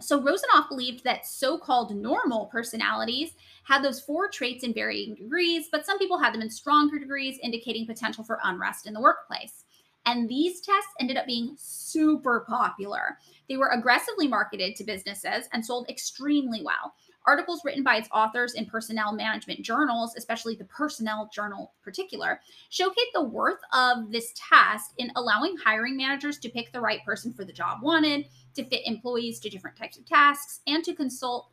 So 0.00 0.20
Rosanoff 0.20 0.68
believed 0.68 1.04
that 1.04 1.26
so-called 1.26 1.94
normal 1.94 2.46
personalities 2.46 3.32
had 3.62 3.82
those 3.82 4.00
four 4.00 4.28
traits 4.28 4.64
in 4.64 4.74
varying 4.74 5.14
degrees, 5.14 5.68
but 5.70 5.86
some 5.86 5.98
people 5.98 6.18
had 6.18 6.34
them 6.34 6.42
in 6.42 6.50
stronger 6.50 6.98
degrees, 6.98 7.38
indicating 7.42 7.86
potential 7.86 8.24
for 8.24 8.40
unrest 8.44 8.86
in 8.86 8.92
the 8.92 9.00
workplace. 9.00 9.63
And 10.06 10.28
these 10.28 10.60
tests 10.60 10.90
ended 11.00 11.16
up 11.16 11.26
being 11.26 11.54
super 11.58 12.44
popular. 12.48 13.18
They 13.48 13.56
were 13.56 13.68
aggressively 13.68 14.28
marketed 14.28 14.76
to 14.76 14.84
businesses 14.84 15.48
and 15.52 15.64
sold 15.64 15.88
extremely 15.88 16.62
well. 16.62 16.94
Articles 17.26 17.62
written 17.64 17.82
by 17.82 17.96
its 17.96 18.08
authors 18.12 18.52
in 18.52 18.66
personnel 18.66 19.14
management 19.14 19.62
journals, 19.62 20.14
especially 20.16 20.56
the 20.56 20.64
Personnel 20.64 21.30
Journal 21.32 21.72
in 21.74 21.82
particular, 21.82 22.40
showcase 22.68 23.06
the 23.14 23.24
worth 23.24 23.60
of 23.72 24.12
this 24.12 24.34
test 24.50 24.92
in 24.98 25.10
allowing 25.16 25.56
hiring 25.56 25.96
managers 25.96 26.38
to 26.38 26.50
pick 26.50 26.70
the 26.70 26.80
right 26.80 27.02
person 27.02 27.32
for 27.32 27.46
the 27.46 27.52
job 27.52 27.82
wanted, 27.82 28.26
to 28.54 28.64
fit 28.64 28.82
employees 28.84 29.40
to 29.40 29.48
different 29.48 29.76
types 29.76 29.96
of 29.96 30.04
tasks, 30.04 30.60
and 30.66 30.84
to 30.84 30.94
consult 30.94 31.48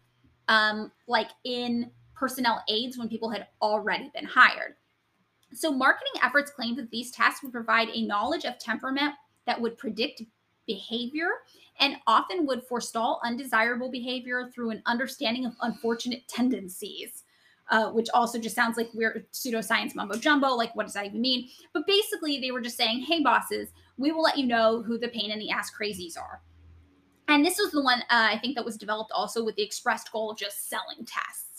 um, 0.50 0.92
like 1.08 1.30
in 1.46 1.90
personnel 2.14 2.62
aids 2.68 2.98
when 2.98 3.08
people 3.08 3.30
had 3.30 3.48
already 3.62 4.12
been 4.14 4.26
hired. 4.26 4.76
So, 5.54 5.72
marketing 5.72 6.22
efforts 6.24 6.52
claimed 6.52 6.78
that 6.78 6.92
these 6.92 7.12
tests 7.12 7.44
would 7.44 7.52
provide 7.52 7.90
a 7.90 8.06
knowledge 8.06 8.46
of 8.46 8.58
temperament 8.58 9.14
that 9.46 9.60
would 9.60 9.78
predict 9.78 10.24
behavior 10.68 11.28
and 11.80 11.98
often 12.08 12.46
would 12.46 12.64
forestall 12.64 13.20
undesirable 13.24 13.90
behavior 13.90 14.50
through 14.54 14.70
an 14.72 14.82
understanding 14.86 15.46
of 15.46 15.54
unfortunate 15.62 16.28
tendencies. 16.28 17.24
Uh, 17.70 17.90
which 17.90 18.10
also 18.14 18.38
just 18.38 18.54
sounds 18.54 18.76
like 18.76 18.94
weird 18.94 19.26
pseudoscience 19.32 19.96
mumbo 19.96 20.18
jumbo. 20.18 20.50
Like, 20.50 20.76
what 20.76 20.86
does 20.86 20.94
that 20.94 21.06
even 21.06 21.22
mean? 21.22 21.48
But 21.72 21.88
basically, 21.88 22.38
they 22.42 22.52
were 22.52 22.60
just 22.60 22.76
saying, 22.76 23.00
hey, 23.04 23.24
bosses, 23.24 23.70
we 23.98 24.12
will 24.12 24.24
let 24.24 24.38
you 24.38 24.46
know 24.46 24.84
who 24.84 24.98
the 24.98 25.08
pain 25.08 25.32
in 25.32 25.40
the 25.40 25.52
ass 25.52 25.72
crazies 25.72 26.18
are. 26.18 26.42
And 27.30 27.46
this 27.46 27.58
was 27.58 27.72
the 27.72 27.82
one 27.82 28.02
uh, 28.02 28.28
I 28.30 28.38
think 28.40 28.56
that 28.56 28.66
was 28.66 28.76
developed 28.76 29.14
also 29.14 29.42
with 29.42 29.56
the 29.56 29.64
expressed 29.64 30.12
goal 30.12 30.32
of 30.32 30.38
just 30.38 30.70
selling 30.70 31.06
tests. 31.06 31.51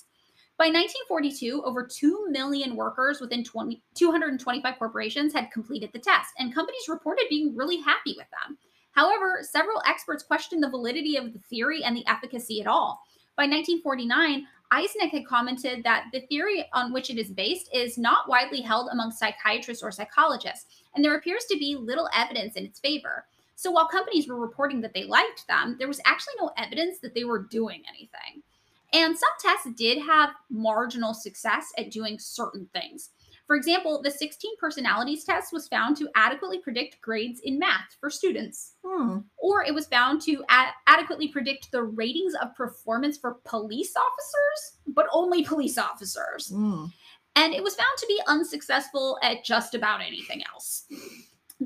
By 0.63 0.69
1942, 0.69 1.65
over 1.65 1.85
2 1.85 2.29
million 2.31 2.77
workers 2.77 3.21
within 3.21 3.43
20, 3.43 3.83
225 3.97 4.79
corporations 4.79 5.33
had 5.33 5.51
completed 5.51 5.91
the 5.93 5.99
test, 5.99 6.31
and 6.39 6.55
companies 6.55 6.87
reported 6.87 7.25
being 7.29 7.57
really 7.57 7.81
happy 7.81 8.15
with 8.17 8.29
them. 8.31 8.57
However, 8.93 9.41
several 9.43 9.83
experts 9.89 10.23
questioned 10.23 10.63
the 10.63 10.71
validity 10.71 11.17
of 11.17 11.33
the 11.33 11.41
theory 11.51 11.83
and 11.83 11.97
the 11.97 12.07
efficacy 12.07 12.61
at 12.61 12.69
all. 12.69 13.03
By 13.37 13.43
1949, 13.43 14.47
Eysenck 14.73 15.11
had 15.11 15.27
commented 15.27 15.83
that 15.83 16.05
the 16.13 16.21
theory 16.29 16.65
on 16.73 16.93
which 16.93 17.11
it 17.11 17.19
is 17.19 17.33
based 17.33 17.69
is 17.75 17.99
not 17.99 18.29
widely 18.29 18.61
held 18.61 18.89
among 18.93 19.11
psychiatrists 19.11 19.83
or 19.83 19.91
psychologists, 19.91 20.67
and 20.95 21.05
there 21.05 21.17
appears 21.17 21.45
to 21.47 21.59
be 21.59 21.75
little 21.75 22.09
evidence 22.15 22.55
in 22.55 22.65
its 22.65 22.79
favor. 22.79 23.25
So 23.57 23.73
while 23.73 23.89
companies 23.89 24.29
were 24.29 24.39
reporting 24.39 24.81
that 24.83 24.95
they 24.95 25.07
liked 25.07 25.45
them, 25.49 25.75
there 25.81 25.89
was 25.89 26.01
actually 26.05 26.35
no 26.39 26.53
evidence 26.57 27.01
that 27.01 27.15
they 27.15 27.25
were 27.25 27.43
doing 27.43 27.83
anything. 27.89 28.45
And 28.93 29.17
some 29.17 29.31
tests 29.41 29.69
did 29.77 29.99
have 30.03 30.31
marginal 30.51 31.15
success 31.15 31.73
at 31.79 31.91
doing 31.91 32.19
certain 32.19 32.69
things. 32.75 33.11
For 33.47 33.57
example, 33.57 34.01
the 34.03 34.11
16 34.11 34.53
personalities 34.59 35.25
test 35.25 35.53
was 35.53 35.67
found 35.69 35.97
to 35.97 36.09
adequately 36.15 36.59
predict 36.59 37.01
grades 37.01 37.41
in 37.43 37.59
math 37.59 37.97
for 38.01 38.09
students, 38.09 38.75
Hmm. 38.85 39.19
or 39.39 39.65
it 39.65 39.75
was 39.75 39.87
found 39.87 40.23
to 40.23 40.45
a- 40.49 40.73
adequately 40.87 41.29
predict 41.29 41.71
the 41.73 41.83
ratings 41.83 42.35
of 42.35 42.55
performance 42.55 43.19
for 43.19 43.41
police 43.45 43.95
officers, 43.97 44.79
but 44.87 45.07
only 45.13 45.43
police 45.45 45.79
officers. 45.79 46.49
Hmm. 46.51 46.87
and 47.35 47.55
it 47.55 47.63
was 47.63 47.75
found 47.75 47.89
to 47.97 48.07
be 48.07 48.21
unsuccessful 48.27 49.19
at 49.23 49.43
just 49.43 49.75
about 49.75 50.03
anything 50.03 50.43
else. 50.53 50.85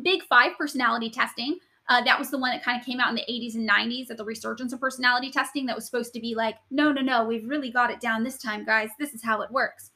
Big 0.00 0.22
Five 0.28 0.52
personality 0.56 1.10
testing. 1.10 1.58
Uh, 1.88 2.02
that 2.02 2.18
was 2.18 2.30
the 2.30 2.38
one 2.38 2.50
that 2.50 2.64
kind 2.64 2.80
of 2.80 2.84
came 2.84 2.98
out 2.98 3.10
in 3.10 3.14
the 3.14 3.24
80s 3.30 3.54
and 3.54 3.68
90s 3.68 4.10
at 4.10 4.16
the 4.16 4.24
resurgence 4.24 4.72
of 4.72 4.80
personality 4.80 5.30
testing. 5.30 5.66
That 5.66 5.76
was 5.76 5.86
supposed 5.86 6.12
to 6.14 6.20
be 6.20 6.34
like, 6.34 6.56
no, 6.70 6.90
no, 6.90 7.00
no, 7.00 7.24
we've 7.24 7.48
really 7.48 7.70
got 7.70 7.90
it 7.90 8.00
down 8.00 8.24
this 8.24 8.38
time, 8.38 8.64
guys. 8.64 8.90
This 8.98 9.14
is 9.14 9.22
how 9.22 9.42
it 9.42 9.50
works. 9.50 9.90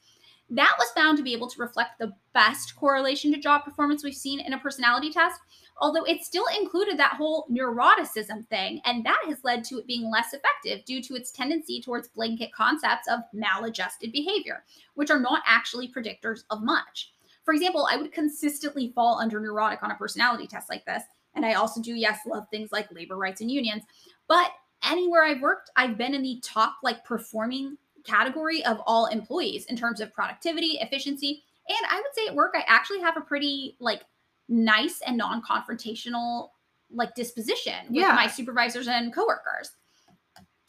That 0.49 0.75
was 0.77 0.89
found 0.91 1.17
to 1.17 1.23
be 1.23 1.33
able 1.33 1.49
to 1.49 1.61
reflect 1.61 1.91
the 1.97 2.13
best 2.33 2.75
correlation 2.75 3.31
to 3.31 3.39
job 3.39 3.63
performance 3.63 4.03
we've 4.03 4.13
seen 4.13 4.41
in 4.41 4.51
a 4.51 4.59
personality 4.59 5.09
test, 5.09 5.39
although 5.77 6.03
it 6.03 6.25
still 6.25 6.45
included 6.59 6.99
that 6.99 7.13
whole 7.13 7.47
neuroticism 7.49 8.45
thing, 8.47 8.81
and 8.83 9.05
that 9.05 9.21
has 9.27 9.45
led 9.45 9.63
to 9.63 9.77
it 9.77 9.87
being 9.87 10.11
less 10.11 10.33
effective 10.33 10.83
due 10.83 11.01
to 11.03 11.15
its 11.15 11.31
tendency 11.31 11.81
towards 11.81 12.09
blanket 12.09 12.51
concepts 12.53 13.07
of 13.07 13.21
maladjusted 13.33 14.11
behavior, 14.11 14.65
which 14.95 15.09
are 15.09 15.21
not 15.21 15.41
actually 15.45 15.89
predictors 15.89 16.41
of 16.49 16.61
much. 16.61 17.13
For 17.45 17.53
example, 17.53 17.87
I 17.89 17.95
would 17.95 18.11
consistently 18.11 18.91
fall 18.93 19.19
under 19.19 19.39
neurotic 19.39 19.81
on 19.83 19.91
a 19.91 19.95
personality 19.95 20.47
test 20.47 20.69
like 20.69 20.85
this, 20.85 21.03
and 21.35 21.45
I 21.45 21.53
also 21.53 21.81
do, 21.81 21.93
yes, 21.95 22.19
love 22.27 22.47
things 22.49 22.71
like 22.71 22.91
labor 22.91 23.15
rights 23.17 23.41
and 23.41 23.49
unions, 23.51 23.83
but 24.27 24.51
anywhere 24.89 25.23
I've 25.23 25.41
worked, 25.41 25.69
I've 25.75 25.97
been 25.97 26.13
in 26.13 26.21
the 26.21 26.39
top 26.43 26.75
like 26.83 27.05
performing 27.05 27.77
category 28.03 28.65
of 28.65 28.81
all 28.85 29.05
employees 29.07 29.65
in 29.65 29.75
terms 29.75 30.01
of 30.01 30.11
productivity, 30.13 30.77
efficiency, 30.81 31.43
and 31.69 31.77
I 31.89 31.95
would 31.95 32.13
say 32.15 32.27
at 32.27 32.35
work 32.35 32.53
I 32.55 32.63
actually 32.67 32.99
have 33.01 33.15
a 33.17 33.21
pretty 33.21 33.77
like 33.79 34.03
nice 34.49 35.01
and 35.05 35.17
non-confrontational 35.17 36.49
like 36.93 37.15
disposition 37.15 37.87
with 37.89 37.97
Yeah. 37.97 38.13
my 38.13 38.27
supervisors 38.27 38.87
and 38.87 39.13
coworkers. 39.13 39.71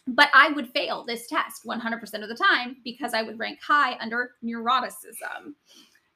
But 0.06 0.30
I 0.34 0.50
would 0.50 0.68
fail 0.68 1.04
this 1.04 1.26
test 1.28 1.64
100% 1.64 2.22
of 2.22 2.28
the 2.28 2.34
time 2.34 2.76
because 2.84 3.14
I 3.14 3.22
would 3.22 3.38
rank 3.38 3.60
high 3.62 3.96
under 4.00 4.32
neuroticism. 4.44 5.54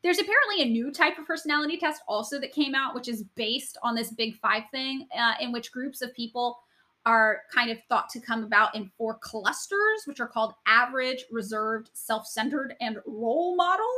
There's 0.06 0.20
apparently 0.20 0.62
a 0.62 0.70
new 0.70 0.92
type 0.92 1.18
of 1.18 1.26
personality 1.26 1.78
test 1.78 2.00
also 2.06 2.38
that 2.38 2.52
came 2.52 2.76
out, 2.76 2.94
which 2.94 3.08
is 3.08 3.24
based 3.34 3.76
on 3.82 3.96
this 3.96 4.12
big 4.12 4.36
five 4.36 4.62
thing, 4.70 5.08
uh, 5.18 5.32
in 5.40 5.50
which 5.50 5.72
groups 5.72 6.00
of 6.00 6.14
people 6.14 6.60
are 7.04 7.40
kind 7.52 7.72
of 7.72 7.78
thought 7.88 8.08
to 8.10 8.20
come 8.20 8.44
about 8.44 8.76
in 8.76 8.88
four 8.96 9.18
clusters, 9.20 10.04
which 10.04 10.20
are 10.20 10.28
called 10.28 10.54
average, 10.64 11.24
reserved, 11.32 11.90
self 11.92 12.24
centered, 12.24 12.76
and 12.80 12.98
role 13.04 13.56
model. 13.56 13.92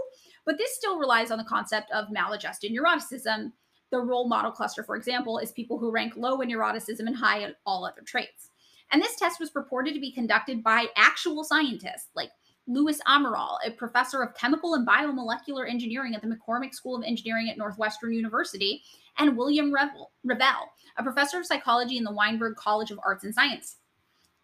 But 0.46 0.56
this 0.56 0.74
still 0.74 0.98
relies 0.98 1.30
on 1.30 1.36
the 1.36 1.44
concept 1.44 1.90
of 1.90 2.11
maladjusted 2.11 2.72
neuroticism. 2.72 3.52
The 3.90 4.00
role 4.00 4.28
model 4.28 4.50
cluster, 4.50 4.82
for 4.82 4.96
example, 4.96 5.36
is 5.36 5.52
people 5.52 5.78
who 5.78 5.90
rank 5.90 6.14
low 6.16 6.40
in 6.40 6.48
neuroticism 6.48 7.00
and 7.00 7.16
high 7.16 7.40
in 7.40 7.54
all 7.66 7.84
other 7.84 8.00
traits. 8.00 8.48
And 8.92 9.02
this 9.02 9.16
test 9.16 9.40
was 9.40 9.50
purported 9.50 9.92
to 9.92 10.00
be 10.00 10.12
conducted 10.12 10.62
by 10.62 10.86
actual 10.96 11.44
scientists 11.44 12.09
like 12.14 12.30
Louis 12.68 13.00
Amaral, 13.08 13.56
a 13.64 13.70
professor 13.70 14.22
of 14.22 14.34
chemical 14.34 14.74
and 14.74 14.86
biomolecular 14.86 15.68
engineering 15.68 16.14
at 16.14 16.20
the 16.20 16.28
McCormick 16.28 16.74
School 16.74 16.94
of 16.94 17.02
Engineering 17.02 17.48
at 17.48 17.56
Northwestern 17.56 18.12
University, 18.12 18.82
and 19.16 19.36
William 19.36 19.72
Revelle, 19.72 20.68
a 20.98 21.02
professor 21.02 21.38
of 21.38 21.46
psychology 21.46 21.96
in 21.96 22.04
the 22.04 22.12
Weinberg 22.12 22.56
College 22.56 22.90
of 22.90 23.00
Arts 23.02 23.24
and 23.24 23.34
Science. 23.34 23.76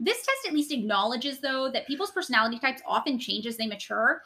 This 0.00 0.16
test 0.16 0.48
at 0.48 0.54
least 0.54 0.72
acknowledges, 0.72 1.38
though, 1.38 1.70
that 1.70 1.86
people's 1.86 2.10
personality 2.10 2.58
types 2.58 2.82
often 2.86 3.18
change 3.18 3.46
as 3.46 3.58
they 3.58 3.66
mature. 3.66 4.22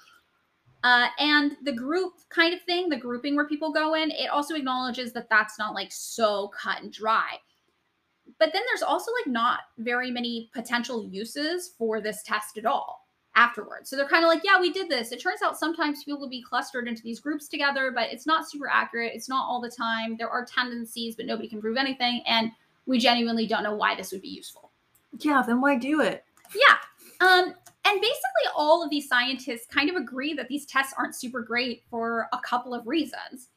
Uh, 0.84 1.09
and 1.18 1.57
the 1.64 1.72
group 1.72 2.12
kind 2.30 2.55
of 2.55 2.62
thing, 2.62 2.88
the 2.88 2.96
grouping 2.96 3.34
where 3.34 3.49
people 3.49 3.72
go 3.72 3.94
in, 3.94 4.12
it 4.12 4.30
also 4.30 4.55
acknowledges 4.55 5.12
that 5.12 5.28
that's 5.28 5.59
not 5.59 5.74
like 5.74 5.90
so 5.90 6.49
cut 6.49 6.82
and 6.82 6.92
dry. 6.92 7.32
But 8.38 8.53
then 8.53 8.62
there's 8.68 8.82
also 8.82 9.11
like 9.12 9.32
not 9.32 9.61
very 9.78 10.12
many 10.12 10.51
potential 10.55 11.05
uses 11.05 11.72
for 11.76 12.01
this 12.01 12.22
test 12.22 12.57
at 12.59 12.64
all 12.64 13.08
afterwards. 13.39 13.89
So 13.89 13.97
they're 13.97 14.09
kind 14.09 14.24
of 14.24 14.28
like, 14.28 14.43
yeah, 14.45 14.61
we 14.61 14.72
did 14.72 14.89
this. 14.89 15.12
It 15.12 15.22
turns 15.22 15.43
out 15.43 15.57
sometimes 15.57 16.03
people 16.03 16.20
will 16.20 16.28
be 16.28 16.43
clustered 16.43 16.89
into 16.89 17.03
these 17.03 17.20
groups 17.20 17.47
together, 17.47 17.93
but 17.95 18.11
it's 18.11 18.26
not 18.26 18.51
super 18.51 18.68
accurate. 18.68 19.12
It's 19.14 19.28
not 19.28 19.49
all 19.49 19.61
the 19.61 19.70
time. 19.70 20.16
There 20.18 20.28
are 20.28 20.45
tendencies, 20.45 21.14
but 21.14 21.24
nobody 21.24 21.49
can 21.49 21.61
prove 21.61 21.76
anything. 21.76 22.22
And 22.26 22.51
we 22.86 22.99
genuinely 22.99 23.47
don't 23.47 23.62
know 23.62 23.74
why 23.74 23.95
this 23.95 24.11
would 24.11 24.22
be 24.22 24.28
useful. 24.28 24.72
Yeah, 25.20 25.43
then 25.47 25.61
why 25.61 25.76
do 25.76 26.01
it? 26.01 26.24
Yeah. 26.55 27.26
Um, 27.26 27.55
and 27.84 28.01
basically, 28.01 28.49
all 28.57 28.82
of 28.82 28.91
these 28.91 29.09
scientists 29.09 29.66
kind 29.72 29.89
of 29.89 29.97
agree 29.97 30.34
that 30.34 30.49
these 30.49 30.66
tests 30.66 30.93
aren't 30.99 31.14
super 31.14 31.41
great 31.41 31.84
for 31.89 32.28
a 32.32 32.39
couple 32.39 32.74
of 32.74 32.86
reasons. 32.86 33.49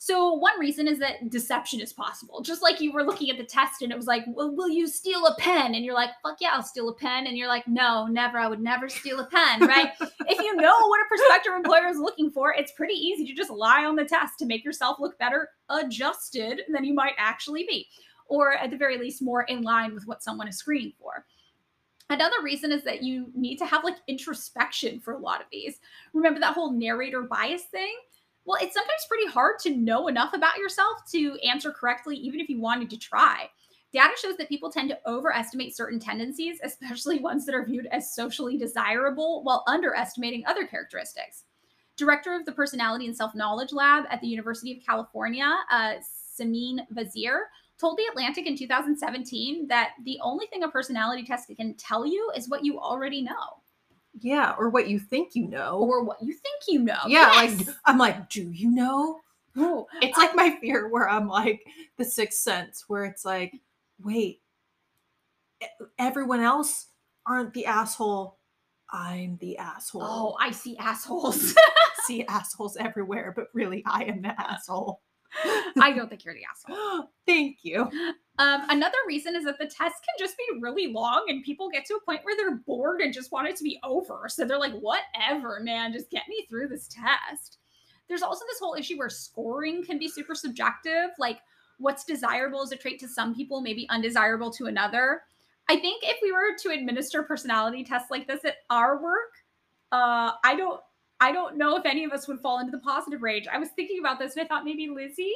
So, 0.00 0.32
one 0.32 0.58
reason 0.60 0.86
is 0.86 1.00
that 1.00 1.28
deception 1.28 1.80
is 1.80 1.92
possible. 1.92 2.40
Just 2.40 2.62
like 2.62 2.80
you 2.80 2.92
were 2.92 3.02
looking 3.02 3.30
at 3.30 3.36
the 3.36 3.44
test 3.44 3.82
and 3.82 3.90
it 3.90 3.96
was 3.96 4.06
like, 4.06 4.22
well, 4.28 4.54
will 4.54 4.68
you 4.68 4.86
steal 4.86 5.26
a 5.26 5.34
pen? 5.40 5.74
And 5.74 5.84
you're 5.84 5.94
like, 5.94 6.10
fuck 6.22 6.36
yeah, 6.40 6.50
I'll 6.52 6.62
steal 6.62 6.88
a 6.88 6.94
pen. 6.94 7.26
And 7.26 7.36
you're 7.36 7.48
like, 7.48 7.66
no, 7.66 8.06
never. 8.06 8.38
I 8.38 8.46
would 8.46 8.60
never 8.60 8.88
steal 8.88 9.18
a 9.18 9.26
pen, 9.26 9.66
right? 9.66 9.90
if 10.00 10.38
you 10.38 10.54
know 10.54 10.86
what 10.86 11.00
a 11.00 11.08
prospective 11.08 11.52
employer 11.52 11.88
is 11.88 11.98
looking 11.98 12.30
for, 12.30 12.54
it's 12.54 12.70
pretty 12.72 12.94
easy 12.94 13.26
to 13.26 13.34
just 13.34 13.50
lie 13.50 13.84
on 13.84 13.96
the 13.96 14.04
test 14.04 14.38
to 14.38 14.46
make 14.46 14.64
yourself 14.64 14.98
look 15.00 15.18
better 15.18 15.48
adjusted 15.68 16.62
than 16.68 16.84
you 16.84 16.94
might 16.94 17.14
actually 17.18 17.64
be, 17.64 17.88
or 18.28 18.52
at 18.52 18.70
the 18.70 18.76
very 18.76 18.98
least, 18.98 19.20
more 19.20 19.42
in 19.42 19.62
line 19.62 19.94
with 19.94 20.06
what 20.06 20.22
someone 20.22 20.46
is 20.46 20.58
screening 20.58 20.92
for. 21.00 21.24
Another 22.10 22.36
reason 22.42 22.70
is 22.70 22.84
that 22.84 23.02
you 23.02 23.32
need 23.34 23.56
to 23.56 23.66
have 23.66 23.82
like 23.82 23.96
introspection 24.06 25.00
for 25.00 25.14
a 25.14 25.18
lot 25.18 25.40
of 25.40 25.48
these. 25.50 25.80
Remember 26.14 26.38
that 26.38 26.54
whole 26.54 26.72
narrator 26.72 27.22
bias 27.22 27.64
thing? 27.64 27.94
Well, 28.48 28.56
it's 28.62 28.72
sometimes 28.72 29.04
pretty 29.06 29.26
hard 29.26 29.58
to 29.64 29.76
know 29.76 30.08
enough 30.08 30.32
about 30.32 30.56
yourself 30.56 31.02
to 31.12 31.36
answer 31.46 31.70
correctly, 31.70 32.16
even 32.16 32.40
if 32.40 32.48
you 32.48 32.58
wanted 32.58 32.88
to 32.88 32.96
try. 32.96 33.50
Data 33.92 34.14
shows 34.18 34.38
that 34.38 34.48
people 34.48 34.72
tend 34.72 34.88
to 34.88 34.98
overestimate 35.06 35.76
certain 35.76 36.00
tendencies, 36.00 36.58
especially 36.64 37.18
ones 37.18 37.44
that 37.44 37.54
are 37.54 37.66
viewed 37.66 37.88
as 37.92 38.14
socially 38.14 38.56
desirable, 38.56 39.42
while 39.44 39.64
underestimating 39.66 40.46
other 40.46 40.66
characteristics. 40.66 41.44
Director 41.98 42.34
of 42.34 42.46
the 42.46 42.52
Personality 42.52 43.04
and 43.04 43.14
Self 43.14 43.34
Knowledge 43.34 43.74
Lab 43.74 44.06
at 44.08 44.22
the 44.22 44.28
University 44.28 44.72
of 44.72 44.82
California, 44.82 45.54
uh, 45.70 45.96
Simine 46.40 46.86
Vazire, 46.94 47.40
told 47.78 47.98
The 47.98 48.08
Atlantic 48.10 48.46
in 48.46 48.56
2017 48.56 49.68
that 49.68 49.90
the 50.06 50.18
only 50.22 50.46
thing 50.46 50.62
a 50.62 50.70
personality 50.70 51.22
test 51.22 51.54
can 51.54 51.74
tell 51.74 52.06
you 52.06 52.32
is 52.34 52.48
what 52.48 52.64
you 52.64 52.80
already 52.80 53.20
know 53.20 53.60
Yeah, 54.20 54.54
or 54.58 54.70
what 54.70 54.88
you 54.88 54.98
think 54.98 55.34
you 55.34 55.46
know. 55.48 55.78
or 55.78 56.02
what 56.04 56.22
you 56.22 56.32
think 56.32 56.62
you 56.68 56.80
know. 56.80 56.98
yeah, 57.06 57.32
Yes. 57.42 57.66
like 57.66 57.76
I'm 57.84 57.98
like, 57.98 58.28
do 58.30 58.50
you 58.50 58.70
know? 58.70 59.20
It's 60.02 60.16
like 60.16 60.34
my 60.36 60.50
fear 60.60 60.88
where 60.88 61.08
I'm 61.08 61.26
like 61.28 61.62
the 61.96 62.04
sixth 62.04 62.40
sense, 62.40 62.84
where 62.88 63.04
it's 63.04 63.24
like, 63.24 63.52
wait, 64.02 64.40
everyone 65.98 66.40
else 66.40 66.86
aren't 67.26 67.52
the 67.54 67.66
asshole. 67.66 68.38
I'm 68.90 69.36
the 69.40 69.58
asshole. 69.58 70.02
oh, 70.04 70.36
I 70.40 70.50
see 70.52 70.76
assholes. 70.78 71.54
see 72.04 72.24
assholes 72.26 72.76
everywhere, 72.76 73.32
but 73.36 73.48
really 73.52 73.82
I 73.86 74.04
am 74.04 74.22
the 74.22 74.40
asshole. 74.50 75.00
I 75.80 75.92
don't 75.92 76.08
think 76.08 76.24
you're 76.24 76.34
the 76.34 76.44
asshole. 76.50 77.10
Thank 77.26 77.58
you. 77.62 77.82
Um, 78.38 78.62
another 78.68 78.96
reason 79.06 79.36
is 79.36 79.44
that 79.44 79.58
the 79.58 79.66
test 79.66 79.96
can 80.04 80.14
just 80.18 80.36
be 80.36 80.60
really 80.60 80.92
long 80.92 81.26
and 81.28 81.44
people 81.44 81.68
get 81.68 81.84
to 81.86 81.94
a 81.94 82.04
point 82.04 82.20
where 82.24 82.36
they're 82.36 82.56
bored 82.66 83.00
and 83.00 83.12
just 83.12 83.32
want 83.32 83.48
it 83.48 83.56
to 83.56 83.64
be 83.64 83.78
over. 83.84 84.26
So 84.28 84.44
they're 84.44 84.58
like, 84.58 84.74
whatever, 84.74 85.60
man, 85.60 85.92
just 85.92 86.10
get 86.10 86.22
me 86.28 86.46
through 86.48 86.68
this 86.68 86.88
test. 86.88 87.58
There's 88.08 88.22
also 88.22 88.44
this 88.48 88.60
whole 88.60 88.74
issue 88.74 88.96
where 88.96 89.10
scoring 89.10 89.84
can 89.84 89.98
be 89.98 90.08
super 90.08 90.34
subjective. 90.34 91.10
Like, 91.18 91.38
what's 91.78 92.04
desirable 92.04 92.62
as 92.62 92.72
a 92.72 92.76
trait 92.76 92.98
to 93.00 93.08
some 93.08 93.34
people 93.34 93.60
may 93.60 93.74
be 93.74 93.88
undesirable 93.90 94.50
to 94.52 94.66
another. 94.66 95.22
I 95.68 95.76
think 95.76 96.02
if 96.04 96.16
we 96.22 96.32
were 96.32 96.56
to 96.62 96.70
administer 96.70 97.22
personality 97.22 97.84
tests 97.84 98.10
like 98.10 98.26
this 98.26 98.44
at 98.44 98.56
our 98.70 99.02
work, 99.02 99.32
uh, 99.92 100.32
I 100.44 100.54
don't 100.56 100.80
I 101.20 101.32
don't 101.32 101.56
know 101.56 101.76
if 101.76 101.84
any 101.84 102.04
of 102.04 102.12
us 102.12 102.28
would 102.28 102.40
fall 102.40 102.60
into 102.60 102.70
the 102.70 102.78
positive 102.78 103.22
range. 103.22 103.46
I 103.52 103.58
was 103.58 103.70
thinking 103.70 103.98
about 103.98 104.18
this 104.18 104.36
and 104.36 104.44
I 104.44 104.48
thought 104.48 104.64
maybe 104.64 104.88
Lizzie, 104.88 105.34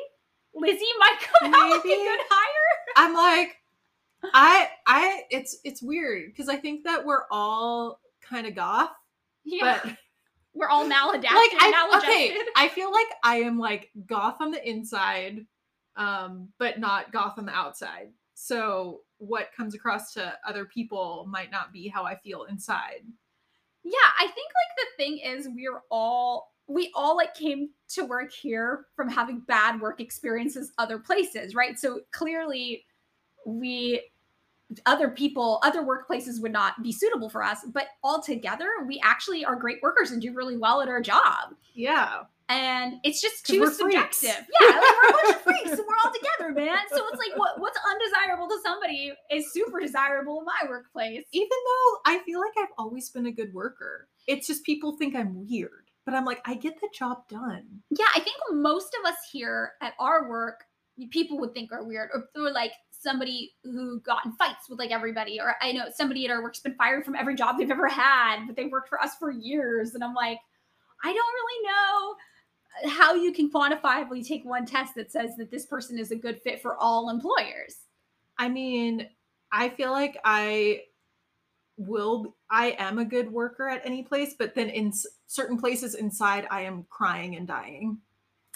Lizzie 0.54 0.84
might 0.98 1.18
come 1.40 1.54
out 1.54 1.70
like 1.70 1.80
a 1.80 1.88
good 1.88 2.20
hire. 2.30 2.94
I'm 2.96 3.14
like, 3.14 3.56
I 4.32 4.68
I 4.86 5.22
it's 5.30 5.58
it's 5.64 5.82
weird 5.82 6.26
because 6.26 6.48
I 6.48 6.56
think 6.56 6.84
that 6.84 7.04
we're 7.04 7.24
all 7.30 8.00
kind 8.20 8.46
of 8.46 8.54
goth, 8.54 8.90
Yeah, 9.44 9.80
but 9.82 9.96
we're 10.54 10.68
all 10.68 10.88
maladapted. 10.88 11.24
like 11.34 11.50
I 11.58 12.00
okay, 12.02 12.36
I 12.56 12.68
feel 12.68 12.92
like 12.92 13.08
I 13.24 13.36
am 13.36 13.58
like 13.58 13.90
goth 14.06 14.36
on 14.40 14.50
the 14.52 14.68
inside, 14.68 15.46
um, 15.96 16.48
but 16.58 16.78
not 16.78 17.12
goth 17.12 17.38
on 17.38 17.46
the 17.46 17.52
outside. 17.52 18.10
So 18.34 19.00
what 19.18 19.50
comes 19.56 19.74
across 19.74 20.12
to 20.14 20.34
other 20.46 20.64
people 20.64 21.26
might 21.28 21.50
not 21.50 21.72
be 21.72 21.88
how 21.88 22.04
I 22.04 22.16
feel 22.16 22.44
inside. 22.44 23.02
Yeah, 23.84 23.92
I 24.18 24.26
think 24.26 24.36
like 24.36 24.76
the 24.76 25.04
thing 25.04 25.18
is 25.18 25.48
we're 25.54 25.82
all 25.90 26.52
we 26.68 26.90
all 26.94 27.16
like 27.16 27.34
came 27.34 27.70
to 27.88 28.04
work 28.04 28.32
here 28.32 28.86
from 28.94 29.08
having 29.08 29.40
bad 29.40 29.80
work 29.80 30.00
experiences 30.00 30.72
other 30.78 30.98
places, 30.98 31.54
right? 31.54 31.78
So 31.78 32.00
clearly 32.12 32.84
we 33.44 34.02
other 34.86 35.10
people, 35.10 35.58
other 35.62 35.82
workplaces 35.82 36.40
would 36.40 36.52
not 36.52 36.82
be 36.82 36.92
suitable 36.92 37.28
for 37.28 37.42
us, 37.42 37.58
but 37.72 37.88
all 38.02 38.22
together 38.22 38.68
we 38.86 39.00
actually 39.04 39.44
are 39.44 39.56
great 39.56 39.82
workers 39.82 40.12
and 40.12 40.22
do 40.22 40.32
really 40.32 40.56
well 40.56 40.80
at 40.80 40.88
our 40.88 41.00
job. 41.00 41.54
Yeah. 41.74 42.22
And 42.52 42.96
it's 43.02 43.22
just 43.22 43.46
too 43.46 43.60
we're 43.60 43.70
freaks. 43.70 44.18
subjective. 44.18 44.46
Yeah, 44.60 44.68
like 44.68 44.82
we're 44.82 45.08
a 45.08 45.12
bunch 45.12 45.36
of 45.36 45.42
freaks 45.42 45.70
and 45.70 45.80
we're 45.88 45.96
all 46.04 46.12
together, 46.12 46.52
man. 46.52 46.78
So 46.90 47.02
it's 47.08 47.18
like 47.18 47.38
what 47.38 47.58
what's 47.58 47.78
undesirable 47.90 48.46
to 48.48 48.58
somebody 48.62 49.12
is 49.30 49.50
super 49.52 49.80
desirable 49.80 50.40
in 50.40 50.44
my 50.44 50.68
workplace. 50.68 51.24
Even 51.32 51.48
though 51.48 52.12
I 52.12 52.18
feel 52.26 52.40
like 52.40 52.52
I've 52.58 52.74
always 52.76 53.08
been 53.08 53.26
a 53.26 53.32
good 53.32 53.54
worker, 53.54 54.08
it's 54.26 54.46
just 54.46 54.64
people 54.64 54.96
think 54.98 55.16
I'm 55.16 55.48
weird. 55.48 55.90
but 56.04 56.14
I'm 56.14 56.24
like, 56.24 56.40
I 56.44 56.54
get 56.54 56.80
the 56.80 56.88
job 56.94 57.28
done. 57.28 57.64
Yeah, 57.90 58.06
I 58.14 58.20
think 58.20 58.36
most 58.50 58.94
of 59.00 59.08
us 59.10 59.18
here 59.30 59.72
at 59.80 59.94
our 59.98 60.28
work, 60.28 60.64
people 61.10 61.38
would 61.38 61.54
think 61.54 61.72
are 61.72 61.84
weird, 61.84 62.10
or, 62.12 62.28
or 62.36 62.50
like 62.52 62.72
somebody 62.90 63.52
who 63.64 64.00
got 64.00 64.24
in 64.26 64.32
fights 64.32 64.68
with 64.68 64.78
like 64.78 64.90
everybody, 64.90 65.40
or 65.40 65.54
I 65.60 65.72
know 65.72 65.86
somebody 65.94 66.24
at 66.24 66.30
our 66.30 66.42
work's 66.42 66.60
been 66.60 66.74
fired 66.74 67.04
from 67.04 67.14
every 67.16 67.34
job 67.34 67.56
they've 67.58 67.70
ever 67.70 67.88
had, 67.88 68.46
but 68.46 68.56
they 68.56 68.66
worked 68.66 68.88
for 68.88 69.00
us 69.00 69.14
for 69.18 69.30
years, 69.30 69.94
and 69.94 70.02
I'm 70.04 70.14
like, 70.14 70.38
I 71.04 71.12
don't 71.12 71.16
really 71.16 71.68
know 71.68 72.14
how 72.88 73.14
you 73.14 73.32
can 73.32 73.50
quantifiably 73.50 74.26
take 74.26 74.44
one 74.44 74.66
test 74.66 74.94
that 74.94 75.12
says 75.12 75.36
that 75.36 75.50
this 75.50 75.66
person 75.66 75.98
is 75.98 76.10
a 76.10 76.16
good 76.16 76.40
fit 76.42 76.60
for 76.60 76.76
all 76.76 77.10
employers. 77.10 77.76
I 78.38 78.48
mean, 78.48 79.08
I 79.50 79.68
feel 79.68 79.92
like 79.92 80.18
I 80.24 80.82
will 81.76 82.34
I 82.50 82.76
am 82.78 82.98
a 82.98 83.04
good 83.04 83.30
worker 83.30 83.68
at 83.68 83.84
any 83.84 84.02
place, 84.02 84.34
but 84.38 84.54
then 84.54 84.68
in 84.70 84.92
certain 85.26 85.58
places 85.58 85.94
inside 85.94 86.46
I 86.50 86.62
am 86.62 86.86
crying 86.90 87.36
and 87.36 87.46
dying. 87.46 87.98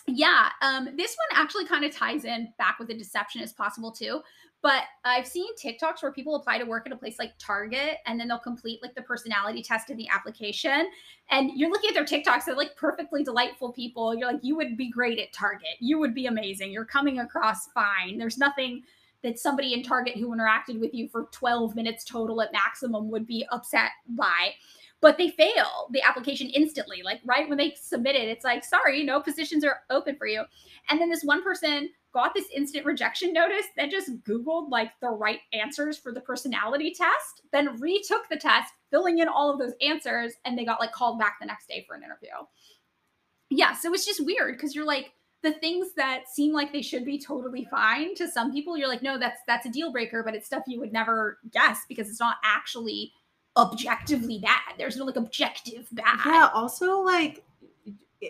Yeah, 0.09 0.51
um, 0.62 0.89
this 0.97 1.17
one 1.17 1.41
actually 1.41 1.67
kind 1.67 1.85
of 1.85 1.95
ties 1.95 2.25
in 2.25 2.53
back 2.59 2.79
with 2.79 2.89
the 2.89 2.97
deception 2.97 3.43
as 3.43 3.53
possible 3.53 3.91
too. 3.91 4.21
But 4.67 4.83
I've 5.05 5.29
seen 5.29 5.55
TikToks 5.55 6.03
where 6.03 6.11
people 6.11 6.35
apply 6.35 6.59
to 6.59 6.64
work 6.64 6.87
at 6.87 6.93
a 6.93 6.97
place 6.97 7.21
like 7.21 7.35
Target 7.39 7.99
and 8.05 8.19
then 8.19 8.27
they'll 8.27 8.41
complete 8.41 8.83
like 8.83 8.97
the 8.97 9.03
personality 9.03 9.62
test 9.62 9.91
in 9.91 9.97
the 9.97 10.09
application. 10.09 10.91
And 11.31 11.53
you're 11.55 11.71
looking 11.71 11.91
at 11.91 11.95
their 11.95 12.05
TikToks, 12.05 12.47
they're 12.47 12.57
like 12.57 12.75
perfectly 12.75 13.23
delightful 13.23 13.73
people. 13.73 14.12
You're 14.12 14.33
like, 14.33 14.43
you 14.43 14.57
would 14.57 14.77
be 14.77 14.91
great 14.91 15.21
at 15.21 15.33
Target. 15.33 15.77
You 15.79 16.01
would 16.01 16.17
be 16.17 16.27
amazing. 16.27 16.73
You're 16.73 16.85
coming 16.85 17.21
across 17.21 17.69
fine. 17.69 18.19
There's 18.19 18.39
nothing 18.39 18.83
that 19.23 19.39
somebody 19.39 19.73
in 19.73 19.85
Target 19.85 20.17
who 20.17 20.35
interacted 20.35 20.81
with 20.81 20.93
you 20.93 21.07
for 21.11 21.29
12 21.31 21.77
minutes 21.77 22.05
total 22.05 22.43
at 22.43 22.53
maximum 22.53 23.09
would 23.09 23.25
be 23.25 23.47
upset 23.53 23.93
by. 24.09 24.51
But 25.01 25.17
they 25.17 25.31
fail 25.31 25.87
the 25.93 26.03
application 26.03 26.49
instantly. 26.49 27.03
Like 27.05 27.21
right 27.25 27.49
when 27.49 27.59
they 27.59 27.77
submit 27.81 28.17
it, 28.17 28.27
it's 28.27 28.45
like, 28.45 28.64
sorry, 28.64 29.05
no 29.05 29.21
positions 29.21 29.62
are 29.62 29.83
open 29.91 30.17
for 30.17 30.27
you. 30.27 30.43
And 30.91 31.01
then 31.01 31.09
this 31.09 31.23
one 31.23 31.45
person 31.45 31.91
got 32.17 32.33
this 32.33 32.49
instant 32.55 32.87
rejection 32.87 33.35
notice, 33.35 33.67
then 33.77 33.91
just 33.91 34.25
Googled 34.25 34.71
like 34.71 34.91
the 35.03 35.11
right 35.11 35.41
answers 35.53 35.99
for 35.99 36.12
the 36.12 36.21
personality 36.23 36.91
test, 36.97 37.43
then 37.53 37.79
retook 37.79 38.27
the 38.31 38.39
test, 38.39 38.73
filling 38.91 39.19
in 39.19 39.29
all 39.29 39.53
of 39.53 39.59
those 39.59 39.75
answers, 39.83 40.33
and 40.47 40.57
they 40.57 40.64
got 40.64 40.81
like 40.81 40.93
called 40.93 41.19
back 41.19 41.37
the 41.39 41.47
next 41.47 41.69
day 41.69 41.85
for 41.87 41.95
an 41.95 42.03
interview. 42.03 42.31
Yeah, 43.51 43.75
so 43.75 43.93
it's 43.93 44.07
just 44.07 44.25
weird 44.25 44.57
because 44.57 44.75
you're 44.75 44.87
like, 44.87 45.12
the 45.43 45.53
things 45.53 45.89
that 45.97 46.23
seem 46.27 46.55
like 46.55 46.73
they 46.73 46.81
should 46.81 47.05
be 47.05 47.21
totally 47.21 47.69
fine 47.71 48.14
to 48.17 48.27
some 48.27 48.51
people 48.53 48.77
you're 48.77 48.89
like 48.89 49.03
no 49.03 49.17
that's 49.17 49.39
that's 49.47 49.64
a 49.67 49.71
deal 49.71 49.93
breaker 49.93 50.25
but 50.25 50.35
it's 50.35 50.47
stuff 50.47 50.64
you 50.67 50.81
would 50.81 50.93
never 50.93 51.39
guess 51.53 51.83
because 51.89 52.09
it's 52.09 52.19
not 52.19 52.39
actually 52.43 53.12
objectively 53.57 54.41
bad 54.41 54.75
there's 54.77 54.97
no 54.97 55.05
like 55.05 55.14
objective 55.14 55.87
bad 55.93 56.19
Yeah, 56.25 56.49
also 56.53 57.01
like 57.01 57.45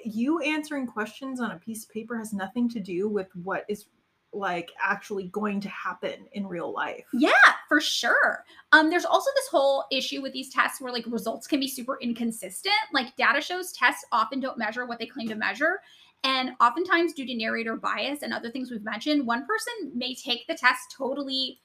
you 0.04 0.40
answering 0.40 0.86
questions 0.86 1.40
on 1.40 1.52
a 1.52 1.58
piece 1.58 1.84
of 1.84 1.90
paper 1.90 2.16
has 2.18 2.32
nothing 2.32 2.68
to 2.70 2.80
do 2.80 3.08
with 3.08 3.28
what 3.42 3.64
is 3.68 3.86
like 4.32 4.70
actually 4.82 5.28
going 5.28 5.60
to 5.60 5.68
happen 5.68 6.26
in 6.32 6.46
real 6.46 6.72
life. 6.72 7.06
Yeah, 7.12 7.30
for 7.68 7.80
sure. 7.80 8.44
Um, 8.72 8.90
there's 8.90 9.04
also 9.04 9.30
this 9.34 9.48
whole 9.48 9.84
issue 9.90 10.20
with 10.20 10.32
these 10.32 10.52
tests 10.52 10.80
where 10.80 10.92
like 10.92 11.06
results 11.06 11.46
can 11.46 11.60
be 11.60 11.68
super 11.68 11.98
inconsistent. 12.00 12.74
Like 12.92 13.16
data 13.16 13.40
shows 13.40 13.72
tests 13.72 14.04
often 14.12 14.40
don't 14.40 14.58
measure 14.58 14.86
what 14.86 14.98
they 14.98 15.06
claim 15.06 15.28
to 15.28 15.34
measure. 15.34 15.80
And 16.24 16.50
oftentimes, 16.60 17.12
due 17.12 17.26
to 17.26 17.36
narrator 17.36 17.76
bias 17.76 18.22
and 18.22 18.32
other 18.32 18.50
things 18.50 18.70
we've 18.70 18.84
mentioned, 18.84 19.26
one 19.26 19.46
person 19.46 19.92
may 19.94 20.14
take 20.14 20.46
the 20.46 20.54
test 20.54 20.94
totally 20.96 21.60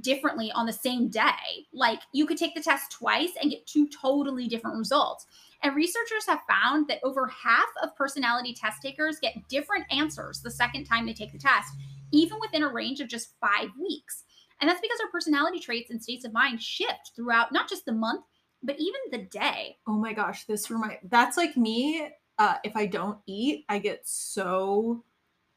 differently 0.00 0.50
on 0.52 0.66
the 0.66 0.72
same 0.72 1.08
day. 1.08 1.66
Like 1.72 2.00
you 2.12 2.26
could 2.26 2.38
take 2.38 2.54
the 2.54 2.62
test 2.62 2.92
twice 2.92 3.32
and 3.40 3.50
get 3.50 3.66
two 3.66 3.88
totally 3.88 4.48
different 4.48 4.78
results. 4.78 5.26
And 5.62 5.76
researchers 5.76 6.26
have 6.26 6.40
found 6.48 6.88
that 6.88 7.00
over 7.04 7.28
half 7.28 7.68
of 7.82 7.94
personality 7.96 8.54
test 8.54 8.82
takers 8.82 9.18
get 9.20 9.48
different 9.48 9.84
answers 9.90 10.40
the 10.40 10.50
second 10.50 10.84
time 10.84 11.06
they 11.06 11.12
take 11.12 11.32
the 11.32 11.38
test, 11.38 11.72
even 12.12 12.38
within 12.40 12.62
a 12.62 12.68
range 12.68 13.00
of 13.00 13.08
just 13.08 13.34
five 13.40 13.68
weeks. 13.80 14.24
And 14.60 14.68
that's 14.68 14.80
because 14.80 15.00
our 15.00 15.10
personality 15.10 15.58
traits 15.58 15.90
and 15.90 16.02
states 16.02 16.24
of 16.24 16.32
mind 16.32 16.62
shift 16.62 17.12
throughout 17.14 17.52
not 17.52 17.68
just 17.68 17.84
the 17.84 17.92
month, 17.92 18.24
but 18.62 18.76
even 18.78 19.00
the 19.10 19.26
day. 19.26 19.76
Oh 19.86 19.98
my 19.98 20.12
gosh, 20.12 20.44
this 20.44 20.70
remind 20.70 20.98
that's 21.04 21.36
like 21.36 21.56
me. 21.56 22.08
Uh, 22.38 22.56
if 22.64 22.76
I 22.76 22.86
don't 22.86 23.18
eat, 23.26 23.64
I 23.68 23.78
get 23.78 24.06
so 24.06 25.04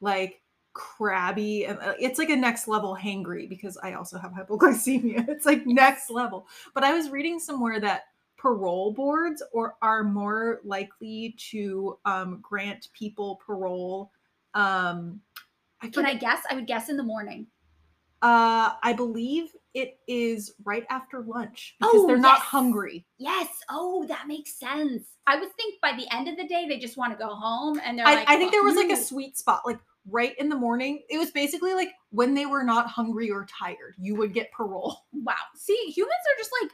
like 0.00 0.42
crabby 0.72 1.64
and 1.64 1.78
uh, 1.78 1.94
it's 1.98 2.18
like 2.18 2.28
a 2.28 2.36
next 2.36 2.68
level 2.68 2.94
hangry 3.00 3.48
because 3.48 3.78
I 3.78 3.94
also 3.94 4.18
have 4.18 4.32
hypoglycemia. 4.32 5.26
It's 5.28 5.46
like 5.46 5.66
next 5.66 6.10
level. 6.10 6.46
But 6.74 6.84
I 6.84 6.92
was 6.92 7.10
reading 7.10 7.38
somewhere 7.38 7.80
that 7.80 8.02
parole 8.36 8.92
boards 8.92 9.42
or 9.52 9.76
are 9.82 10.04
more 10.04 10.60
likely 10.64 11.34
to 11.50 11.98
um, 12.04 12.40
grant 12.42 12.88
people 12.92 13.40
parole. 13.46 14.10
Um, 14.54 15.20
I 15.82 15.88
Can 15.88 16.06
I 16.06 16.14
guess? 16.14 16.42
I 16.50 16.54
would 16.54 16.66
guess 16.66 16.88
in 16.88 16.96
the 16.96 17.02
morning. 17.02 17.46
uh, 18.22 18.72
I 18.82 18.92
believe 18.94 19.48
it 19.74 19.98
is 20.08 20.54
right 20.64 20.86
after 20.88 21.20
lunch 21.22 21.76
because 21.78 21.92
Oh, 21.94 22.06
they're 22.06 22.16
not 22.16 22.38
hungry. 22.40 23.04
Yes. 23.18 23.48
Oh, 23.70 24.06
that 24.06 24.26
makes 24.26 24.58
sense. 24.58 25.04
I 25.26 25.38
would 25.38 25.52
think 25.56 25.80
by 25.82 25.92
the 25.92 26.06
end 26.14 26.28
of 26.28 26.36
the 26.36 26.46
day, 26.46 26.66
they 26.68 26.78
just 26.78 26.96
want 26.96 27.12
to 27.12 27.18
go 27.18 27.34
home 27.34 27.80
and 27.84 27.98
they're 27.98 28.06
I, 28.06 28.14
like, 28.14 28.30
I 28.30 28.36
think 28.36 28.52
there 28.52 28.62
was 28.62 28.76
like 28.76 28.90
a 28.90 28.96
sweet 28.96 29.36
spot, 29.36 29.62
like 29.66 29.80
right 30.10 30.34
in 30.38 30.48
the 30.48 30.56
morning. 30.56 31.02
It 31.10 31.18
was 31.18 31.30
basically 31.30 31.74
like 31.74 31.90
when 32.10 32.32
they 32.34 32.46
were 32.46 32.62
not 32.62 32.88
hungry 32.88 33.30
or 33.30 33.44
tired, 33.46 33.94
you 33.98 34.14
would 34.16 34.32
get 34.32 34.50
parole. 34.52 35.04
wow. 35.12 35.34
See, 35.56 35.76
humans 35.94 36.14
are 36.14 36.38
just 36.38 36.50
like, 36.62 36.72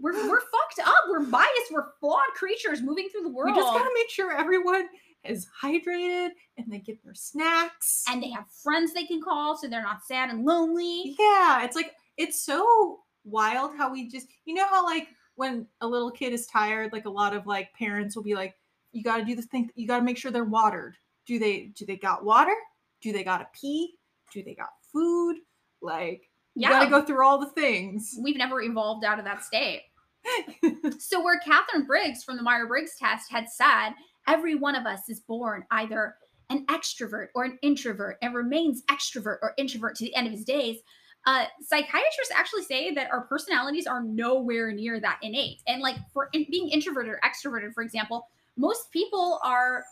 we're, 0.00 0.12
we're 0.28 0.40
fucked 0.40 0.80
up. 0.86 0.94
We're 1.08 1.24
biased. 1.26 1.72
We're 1.72 1.88
flawed 2.00 2.28
creatures 2.34 2.80
moving 2.82 3.08
through 3.10 3.22
the 3.22 3.28
world. 3.30 3.54
We 3.54 3.60
just 3.60 3.72
gotta 3.72 3.90
make 3.94 4.10
sure 4.10 4.32
everyone 4.32 4.88
is 5.24 5.46
hydrated 5.62 6.28
and 6.56 6.66
they 6.70 6.78
get 6.78 7.02
their 7.02 7.14
snacks. 7.14 8.04
and 8.08 8.22
they 8.22 8.30
have 8.30 8.46
friends 8.62 8.94
they 8.94 9.04
can 9.04 9.20
call 9.20 9.56
so 9.56 9.66
they're 9.68 9.82
not 9.82 10.04
sad 10.04 10.30
and 10.30 10.44
lonely. 10.44 11.16
yeah, 11.18 11.64
it's 11.64 11.74
like 11.76 11.92
it's 12.16 12.44
so 12.44 13.00
wild 13.24 13.72
how 13.76 13.90
we 13.92 14.08
just 14.08 14.28
you 14.44 14.54
know 14.54 14.66
how 14.68 14.84
like 14.84 15.08
when 15.34 15.66
a 15.80 15.86
little 15.86 16.10
kid 16.10 16.32
is 16.32 16.46
tired, 16.46 16.92
like 16.92 17.04
a 17.06 17.10
lot 17.10 17.34
of 17.34 17.46
like 17.46 17.72
parents 17.74 18.14
will 18.16 18.22
be 18.24 18.34
like, 18.34 18.54
you 18.92 19.02
gotta 19.02 19.24
do 19.24 19.34
this 19.34 19.46
thing, 19.46 19.70
you 19.74 19.86
gotta 19.88 20.04
make 20.04 20.16
sure 20.16 20.30
they're 20.30 20.44
watered. 20.44 20.96
Do 21.26 21.38
they 21.38 21.72
do 21.74 21.84
they 21.84 21.96
got 21.96 22.24
water? 22.24 22.54
Do 23.00 23.12
they 23.12 23.24
gotta 23.24 23.46
pee? 23.52 23.94
Do 24.32 24.42
they 24.42 24.54
got 24.54 24.70
food? 24.92 25.38
Like 25.82 26.30
you 26.54 26.62
Yeah. 26.62 26.70
gotta 26.70 26.90
go 26.90 27.02
through 27.04 27.24
all 27.26 27.38
the 27.38 27.50
things. 27.50 28.16
We've 28.22 28.36
never 28.36 28.62
evolved 28.62 29.04
out 29.04 29.18
of 29.18 29.24
that 29.26 29.44
state. 29.44 29.82
So, 30.98 31.22
where 31.22 31.38
Katharine 31.38 31.86
Briggs 31.86 32.24
from 32.24 32.36
the 32.36 32.42
Myers 32.42 32.68
Briggs 32.68 32.96
test 32.98 33.30
had 33.30 33.48
said, 33.48 33.90
every 34.26 34.54
one 34.54 34.74
of 34.74 34.84
us 34.84 35.08
is 35.08 35.20
born 35.20 35.64
either 35.70 36.16
an 36.50 36.66
extrovert 36.66 37.28
or 37.34 37.44
an 37.44 37.58
introvert 37.62 38.18
and 38.22 38.34
remains 38.34 38.82
extrovert 38.90 39.38
or 39.42 39.54
introvert 39.58 39.96
to 39.96 40.04
the 40.04 40.14
end 40.14 40.26
of 40.26 40.32
his 40.32 40.44
days. 40.44 40.78
Uh, 41.26 41.44
psychiatrists 41.60 42.32
actually 42.34 42.62
say 42.62 42.92
that 42.94 43.10
our 43.10 43.22
personalities 43.22 43.86
are 43.86 44.02
nowhere 44.02 44.72
near 44.72 44.98
that 45.00 45.18
innate. 45.22 45.60
And, 45.66 45.82
like, 45.82 45.96
for 46.12 46.28
in- 46.32 46.46
being 46.50 46.68
introverted 46.68 47.12
or 47.12 47.20
extroverted, 47.24 47.72
for 47.74 47.82
example, 47.82 48.28
most 48.56 48.90
people 48.92 49.38
are 49.44 49.84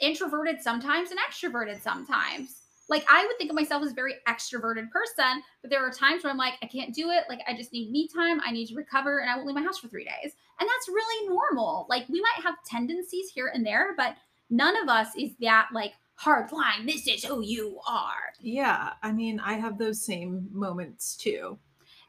introverted 0.00 0.60
sometimes 0.60 1.10
and 1.10 1.20
extroverted 1.20 1.80
sometimes. 1.80 2.63
Like 2.88 3.04
I 3.10 3.24
would 3.24 3.36
think 3.38 3.50
of 3.50 3.56
myself 3.56 3.82
as 3.82 3.92
a 3.92 3.94
very 3.94 4.14
extroverted 4.28 4.90
person, 4.90 5.42
but 5.62 5.70
there 5.70 5.84
are 5.84 5.90
times 5.90 6.22
where 6.22 6.30
I'm 6.30 6.38
like, 6.38 6.54
I 6.62 6.66
can't 6.66 6.94
do 6.94 7.10
it. 7.10 7.24
Like 7.28 7.40
I 7.48 7.56
just 7.56 7.72
need 7.72 7.90
me 7.90 8.08
time. 8.08 8.40
I 8.44 8.50
need 8.50 8.66
to 8.66 8.74
recover, 8.74 9.18
and 9.18 9.30
I 9.30 9.36
won't 9.36 9.46
leave 9.46 9.56
my 9.56 9.62
house 9.62 9.78
for 9.78 9.88
three 9.88 10.04
days. 10.04 10.34
And 10.60 10.68
that's 10.68 10.88
really 10.88 11.28
normal. 11.28 11.86
Like 11.88 12.08
we 12.08 12.20
might 12.20 12.44
have 12.44 12.54
tendencies 12.66 13.30
here 13.30 13.50
and 13.52 13.64
there, 13.64 13.94
but 13.96 14.16
none 14.50 14.76
of 14.76 14.88
us 14.88 15.08
is 15.16 15.30
that 15.40 15.68
like 15.72 15.92
hard 16.16 16.52
line. 16.52 16.86
This 16.86 17.06
is 17.08 17.24
who 17.24 17.42
you 17.42 17.80
are. 17.88 18.32
yeah, 18.40 18.92
I 19.02 19.12
mean, 19.12 19.40
I 19.40 19.54
have 19.54 19.78
those 19.78 20.04
same 20.04 20.48
moments 20.52 21.16
too. 21.16 21.58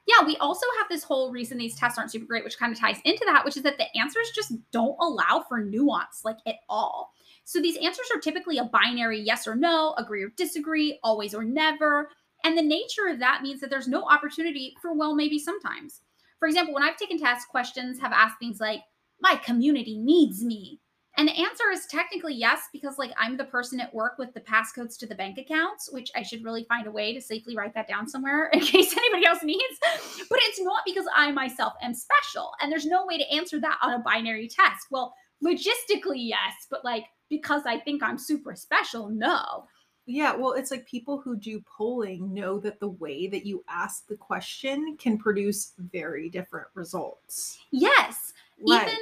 Yeah, 0.07 0.23
we 0.25 0.37
also 0.37 0.67
have 0.77 0.87
this 0.87 1.03
whole 1.03 1.31
reason 1.31 1.57
these 1.57 1.75
tests 1.75 1.97
aren't 1.97 2.11
super 2.11 2.27
great, 2.27 2.43
which 2.43 2.59
kind 2.59 2.71
of 2.71 2.79
ties 2.79 2.99
into 3.05 3.23
that, 3.25 3.43
which 3.43 3.57
is 3.57 3.63
that 3.63 3.79
the 3.79 3.87
answers 3.99 4.29
just 4.35 4.53
don't 4.71 4.95
allow 5.01 5.43
for 5.47 5.59
nuance, 5.59 6.21
like 6.23 6.37
at 6.45 6.57
all. 6.69 7.11
So 7.45 7.61
these 7.61 7.77
answers 7.77 8.07
are 8.13 8.19
typically 8.19 8.57
a 8.57 8.65
binary 8.65 9.21
yes 9.21 9.47
or 9.47 9.55
no, 9.55 9.93
agree 9.97 10.23
or 10.23 10.29
disagree, 10.35 10.99
always 11.03 11.33
or 11.33 11.43
never. 11.43 12.09
And 12.43 12.57
the 12.57 12.63
nature 12.63 13.07
of 13.07 13.19
that 13.19 13.43
means 13.43 13.61
that 13.61 13.69
there's 13.69 13.87
no 13.87 14.03
opportunity 14.03 14.75
for 14.81 14.93
well, 14.93 15.15
maybe 15.15 15.39
sometimes. 15.39 16.01
For 16.39 16.47
example, 16.47 16.73
when 16.73 16.83
I've 16.83 16.97
taken 16.97 17.19
tests, 17.19 17.45
questions 17.45 17.99
have 17.99 18.11
asked 18.11 18.39
things 18.39 18.59
like, 18.59 18.81
my 19.21 19.35
community 19.37 19.97
needs 19.97 20.43
me. 20.43 20.81
And 21.17 21.27
the 21.27 21.39
answer 21.39 21.71
is 21.71 21.85
technically 21.85 22.33
yes, 22.33 22.61
because 22.73 22.97
like 22.97 23.11
I'm 23.17 23.37
the 23.37 23.45
person 23.45 23.79
at 23.79 23.93
work 23.93 24.17
with 24.17 24.33
the 24.33 24.41
passcodes 24.41 24.97
to 24.97 25.07
the 25.07 25.15
bank 25.15 25.37
accounts, 25.37 25.89
which 25.91 26.11
I 26.15 26.23
should 26.23 26.43
really 26.43 26.65
find 26.65 26.87
a 26.87 26.91
way 26.91 27.13
to 27.13 27.21
safely 27.21 27.55
write 27.55 27.73
that 27.75 27.87
down 27.87 28.07
somewhere 28.07 28.47
in 28.53 28.59
case 28.59 28.95
anybody 28.97 29.25
else 29.25 29.43
needs. 29.43 29.79
But 30.29 30.39
it's 30.43 30.61
not 30.61 30.83
because 30.85 31.05
I 31.15 31.31
myself 31.31 31.73
am 31.81 31.93
special. 31.93 32.51
And 32.61 32.71
there's 32.71 32.85
no 32.85 33.05
way 33.05 33.17
to 33.17 33.33
answer 33.33 33.59
that 33.61 33.79
on 33.81 33.93
a 33.93 33.99
binary 33.99 34.49
test. 34.49 34.87
Well, 34.91 35.13
logistically, 35.43 36.27
yes, 36.27 36.67
but 36.69 36.83
like 36.83 37.05
because 37.29 37.63
I 37.65 37.79
think 37.79 38.03
I'm 38.03 38.17
super 38.17 38.55
special, 38.55 39.09
no. 39.09 39.65
Yeah, 40.07 40.35
well, 40.35 40.53
it's 40.53 40.69
like 40.69 40.85
people 40.85 41.19
who 41.19 41.35
do 41.35 41.61
polling 41.61 42.31
know 42.31 42.59
that 42.59 42.79
the 42.79 42.89
way 42.89 43.27
that 43.27 43.45
you 43.45 43.63
ask 43.67 44.07
the 44.07 44.15
question 44.15 44.97
can 44.99 45.17
produce 45.17 45.73
very 45.79 46.29
different 46.29 46.67
results. 46.75 47.57
Yes. 47.71 48.33
Like, 48.59 48.83
Even 48.83 48.97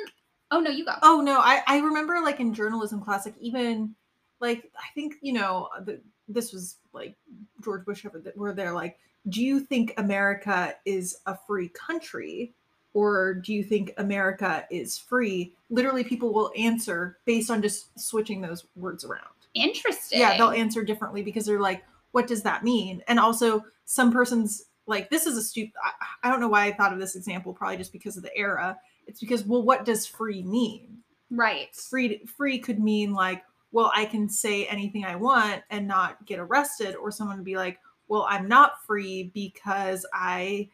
Oh 0.53 0.59
no, 0.59 0.69
you 0.69 0.85
go. 0.85 0.93
Oh 1.01 1.19
no, 1.19 1.39
I 1.39 1.63
I 1.65 1.79
remember 1.79 2.19
like 2.21 2.39
in 2.39 2.53
journalism 2.53 3.01
class, 3.01 3.25
like 3.25 3.37
even 3.39 3.95
like 4.39 4.71
I 4.77 4.85
think 4.93 5.15
you 5.21 5.33
know 5.33 5.67
the, 5.83 5.99
this 6.27 6.53
was 6.53 6.77
like 6.93 7.15
George 7.63 7.83
Bush 7.85 8.05
where 8.35 8.53
they're 8.53 8.71
like, 8.71 8.99
do 9.29 9.43
you 9.43 9.59
think 9.59 9.95
America 9.97 10.75
is 10.85 11.17
a 11.25 11.35
free 11.47 11.69
country? 11.69 12.53
Or 12.93 13.33
do 13.33 13.53
you 13.53 13.63
think 13.63 13.93
America 13.97 14.65
is 14.69 14.97
free? 14.97 15.55
Literally, 15.69 16.03
people 16.03 16.31
will 16.31 16.51
answer 16.57 17.17
based 17.25 17.49
on 17.49 17.61
just 17.61 17.97
switching 17.99 18.39
those 18.39 18.65
words 18.75 19.03
around. 19.03 19.27
Interesting. 19.55 20.19
Yeah, 20.19 20.37
they'll 20.37 20.49
answer 20.49 20.83
differently 20.83 21.23
because 21.23 21.45
they're 21.45 21.59
like, 21.59 21.83
what 22.11 22.27
does 22.27 22.43
that 22.43 22.63
mean? 22.63 23.01
And 23.07 23.19
also, 23.19 23.65
some 23.85 24.11
persons 24.11 24.65
like 24.85 25.09
this 25.09 25.25
is 25.25 25.37
a 25.37 25.41
stupid. 25.41 25.73
I, 25.83 26.27
I 26.27 26.31
don't 26.31 26.39
know 26.39 26.47
why 26.47 26.65
I 26.65 26.73
thought 26.73 26.93
of 26.93 26.99
this 26.99 27.15
example. 27.15 27.53
Probably 27.53 27.77
just 27.77 27.91
because 27.91 28.17
of 28.17 28.23
the 28.23 28.35
era. 28.37 28.77
It's 29.07 29.19
because 29.19 29.43
well, 29.43 29.63
what 29.63 29.85
does 29.85 30.05
free 30.05 30.43
mean? 30.43 30.99
Right. 31.31 31.75
Free 31.75 32.21
free 32.25 32.59
could 32.59 32.79
mean 32.79 33.13
like, 33.13 33.43
well, 33.71 33.91
I 33.95 34.05
can 34.05 34.29
say 34.29 34.65
anything 34.67 35.05
I 35.05 35.15
want 35.15 35.63
and 35.71 35.87
not 35.87 36.23
get 36.25 36.39
arrested, 36.39 36.95
or 36.95 37.11
someone 37.11 37.37
would 37.37 37.45
be 37.45 37.57
like, 37.57 37.79
well, 38.07 38.27
I'm 38.29 38.47
not 38.47 38.83
free 38.85 39.31
because 39.33 40.05
I 40.13 40.69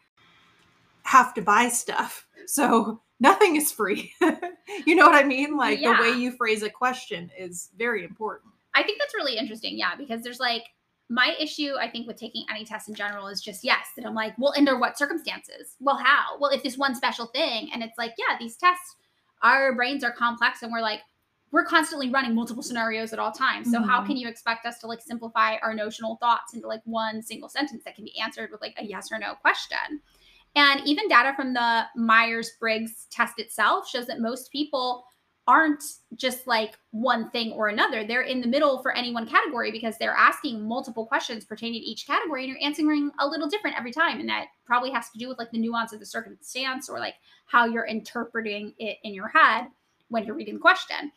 have 1.04 1.34
to 1.34 1.42
buy 1.42 1.68
stuff. 1.68 2.26
So 2.46 3.02
nothing 3.20 3.56
is 3.56 3.70
free. 3.72 4.12
you 4.86 4.94
know 4.94 5.06
what 5.06 5.14
I 5.14 5.26
mean? 5.26 5.56
Like 5.56 5.80
yeah. 5.80 5.96
the 5.96 6.02
way 6.02 6.18
you 6.18 6.32
phrase 6.32 6.62
a 6.62 6.70
question 6.70 7.30
is 7.38 7.70
very 7.76 8.04
important. 8.04 8.52
I 8.74 8.82
think 8.82 8.98
that's 8.98 9.14
really 9.14 9.36
interesting. 9.36 9.78
Yeah, 9.78 9.96
because 9.96 10.22
there's 10.22 10.40
like 10.40 10.64
my 11.08 11.34
issue, 11.40 11.74
I 11.78 11.88
think, 11.88 12.06
with 12.06 12.16
taking 12.16 12.44
any 12.48 12.64
test 12.64 12.88
in 12.88 12.94
general 12.94 13.26
is 13.26 13.40
just 13.40 13.64
yes, 13.64 13.88
that 13.96 14.06
I'm 14.06 14.14
like, 14.14 14.34
well, 14.38 14.54
under 14.56 14.78
what 14.78 14.96
circumstances? 14.96 15.74
Well, 15.80 15.96
how? 15.96 16.38
Well, 16.38 16.52
if 16.52 16.62
this 16.62 16.78
one 16.78 16.94
special 16.94 17.26
thing, 17.26 17.68
and 17.74 17.82
it's 17.82 17.98
like, 17.98 18.14
yeah, 18.16 18.36
these 18.38 18.56
tests, 18.56 18.96
our 19.42 19.74
brains 19.74 20.04
are 20.04 20.12
complex, 20.12 20.62
and 20.62 20.72
we're 20.72 20.80
like, 20.80 21.00
we're 21.52 21.64
constantly 21.64 22.10
running 22.10 22.34
multiple 22.34 22.62
scenarios 22.62 23.12
at 23.12 23.18
all 23.18 23.32
times. 23.32 23.72
So 23.72 23.80
mm-hmm. 23.80 23.88
how 23.88 24.04
can 24.04 24.16
you 24.16 24.28
expect 24.28 24.66
us 24.66 24.78
to 24.78 24.86
like 24.86 25.00
simplify 25.00 25.56
our 25.56 25.74
notional 25.74 26.16
thoughts 26.16 26.54
into 26.54 26.68
like 26.68 26.82
one 26.84 27.22
single 27.22 27.48
sentence 27.48 27.82
that 27.84 27.96
can 27.96 28.04
be 28.04 28.16
answered 28.20 28.52
with 28.52 28.60
like 28.60 28.74
a 28.78 28.84
yes 28.84 29.10
or 29.10 29.18
no 29.18 29.34
question? 29.34 30.00
And 30.56 30.80
even 30.84 31.08
data 31.08 31.32
from 31.36 31.54
the 31.54 31.84
Myers 31.96 32.52
Briggs 32.58 33.06
test 33.10 33.38
itself 33.38 33.88
shows 33.88 34.06
that 34.06 34.20
most 34.20 34.50
people 34.50 35.04
aren't 35.46 35.82
just 36.14 36.46
like 36.46 36.76
one 36.92 37.30
thing 37.30 37.52
or 37.52 37.68
another. 37.68 38.04
They're 38.04 38.22
in 38.22 38.40
the 38.40 38.46
middle 38.46 38.82
for 38.82 38.94
any 38.96 39.12
one 39.12 39.26
category 39.26 39.72
because 39.72 39.96
they're 39.98 40.14
asking 40.14 40.62
multiple 40.62 41.06
questions 41.06 41.44
pertaining 41.44 41.80
to 41.80 41.86
each 41.86 42.06
category 42.06 42.44
and 42.44 42.52
you're 42.52 42.62
answering 42.62 43.10
a 43.18 43.26
little 43.26 43.48
different 43.48 43.76
every 43.76 43.90
time. 43.90 44.20
And 44.20 44.28
that 44.28 44.46
probably 44.64 44.90
has 44.92 45.10
to 45.10 45.18
do 45.18 45.28
with 45.28 45.38
like 45.38 45.50
the 45.50 45.58
nuance 45.58 45.92
of 45.92 45.98
the 45.98 46.06
circumstance 46.06 46.88
or 46.88 47.00
like 47.00 47.14
how 47.46 47.64
you're 47.64 47.86
interpreting 47.86 48.74
it 48.78 48.98
in 49.02 49.14
your 49.14 49.28
head 49.28 49.66
when 50.08 50.24
you're 50.24 50.36
reading 50.36 50.54
the 50.54 50.60
question. 50.60 51.10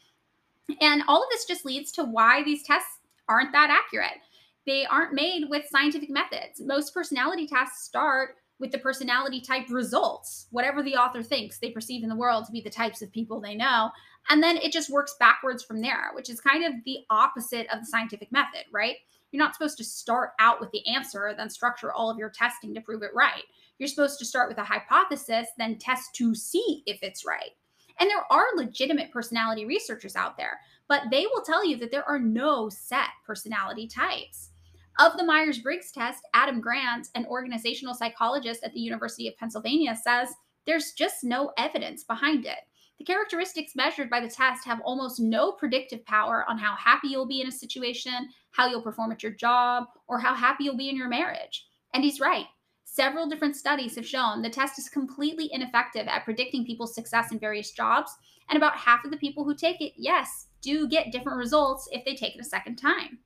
And 0.81 1.03
all 1.07 1.21
of 1.21 1.29
this 1.29 1.45
just 1.45 1.65
leads 1.65 1.91
to 1.93 2.03
why 2.03 2.43
these 2.43 2.63
tests 2.63 2.99
aren't 3.27 3.51
that 3.51 3.69
accurate. 3.69 4.21
They 4.65 4.85
aren't 4.85 5.13
made 5.13 5.45
with 5.49 5.65
scientific 5.69 6.09
methods. 6.09 6.61
Most 6.61 6.93
personality 6.93 7.45
tests 7.45 7.83
start 7.83 8.37
with 8.59 8.71
the 8.71 8.77
personality 8.77 9.41
type 9.41 9.69
results, 9.69 10.47
whatever 10.51 10.81
the 10.83 10.95
author 10.95 11.23
thinks 11.23 11.57
they 11.57 11.71
perceive 11.71 12.03
in 12.03 12.09
the 12.09 12.15
world 12.15 12.45
to 12.45 12.51
be 12.51 12.61
the 12.61 12.69
types 12.69 13.01
of 13.01 13.11
people 13.11 13.41
they 13.41 13.55
know. 13.55 13.89
And 14.29 14.41
then 14.41 14.57
it 14.57 14.71
just 14.71 14.89
works 14.89 15.15
backwards 15.19 15.63
from 15.63 15.81
there, 15.81 16.11
which 16.13 16.29
is 16.29 16.39
kind 16.39 16.63
of 16.63 16.73
the 16.85 16.99
opposite 17.09 17.67
of 17.73 17.79
the 17.79 17.85
scientific 17.85 18.31
method, 18.31 18.65
right? 18.71 18.95
You're 19.31 19.43
not 19.43 19.55
supposed 19.55 19.77
to 19.79 19.83
start 19.83 20.31
out 20.39 20.61
with 20.61 20.71
the 20.71 20.87
answer, 20.87 21.33
then 21.35 21.49
structure 21.49 21.91
all 21.91 22.09
of 22.09 22.17
your 22.17 22.29
testing 22.29 22.73
to 22.75 22.81
prove 22.81 23.01
it 23.01 23.15
right. 23.15 23.43
You're 23.79 23.89
supposed 23.89 24.19
to 24.19 24.25
start 24.25 24.47
with 24.47 24.59
a 24.59 24.63
hypothesis, 24.63 25.47
then 25.57 25.79
test 25.79 26.13
to 26.15 26.35
see 26.35 26.83
if 26.85 26.99
it's 27.01 27.25
right. 27.25 27.51
And 27.99 28.09
there 28.09 28.31
are 28.31 28.45
legitimate 28.55 29.11
personality 29.11 29.65
researchers 29.65 30.15
out 30.15 30.37
there, 30.37 30.59
but 30.87 31.03
they 31.11 31.25
will 31.25 31.41
tell 31.41 31.65
you 31.65 31.77
that 31.77 31.91
there 31.91 32.07
are 32.07 32.19
no 32.19 32.69
set 32.69 33.09
personality 33.25 33.87
types. 33.87 34.51
Of 34.99 35.17
the 35.17 35.23
Myers 35.23 35.57
Briggs 35.57 35.91
test, 35.91 36.23
Adam 36.35 36.61
Grant, 36.61 37.09
an 37.15 37.25
organizational 37.25 37.95
psychologist 37.95 38.63
at 38.63 38.73
the 38.73 38.79
University 38.79 39.27
of 39.27 39.35
Pennsylvania, 39.37 39.95
says 39.95 40.29
there's 40.65 40.93
just 40.93 41.23
no 41.23 41.51
evidence 41.57 42.03
behind 42.03 42.45
it. 42.45 42.59
The 42.99 43.05
characteristics 43.05 43.75
measured 43.75 44.11
by 44.11 44.19
the 44.19 44.29
test 44.29 44.65
have 44.65 44.79
almost 44.81 45.19
no 45.19 45.51
predictive 45.51 46.05
power 46.05 46.45
on 46.47 46.59
how 46.59 46.75
happy 46.75 47.07
you'll 47.07 47.25
be 47.25 47.41
in 47.41 47.47
a 47.47 47.51
situation, 47.51 48.29
how 48.51 48.67
you'll 48.67 48.83
perform 48.83 49.11
at 49.11 49.23
your 49.23 49.31
job, 49.31 49.85
or 50.07 50.19
how 50.19 50.35
happy 50.35 50.65
you'll 50.65 50.77
be 50.77 50.89
in 50.89 50.95
your 50.95 51.09
marriage. 51.09 51.65
And 51.95 52.03
he's 52.03 52.19
right. 52.19 52.45
Several 52.85 53.27
different 53.27 53.55
studies 53.55 53.95
have 53.95 54.05
shown 54.05 54.43
the 54.43 54.49
test 54.49 54.77
is 54.77 54.89
completely 54.89 55.49
ineffective 55.51 56.07
at 56.07 56.23
predicting 56.23 56.65
people's 56.65 56.93
success 56.93 57.31
in 57.31 57.39
various 57.39 57.71
jobs, 57.71 58.15
and 58.49 58.57
about 58.57 58.77
half 58.77 59.03
of 59.03 59.09
the 59.09 59.17
people 59.17 59.43
who 59.43 59.55
take 59.55 59.81
it, 59.81 59.93
yes, 59.97 60.47
do 60.61 60.87
get 60.87 61.11
different 61.11 61.39
results 61.39 61.89
if 61.91 62.05
they 62.05 62.13
take 62.13 62.35
it 62.35 62.41
a 62.41 62.45
second 62.45 62.75
time. 62.75 63.17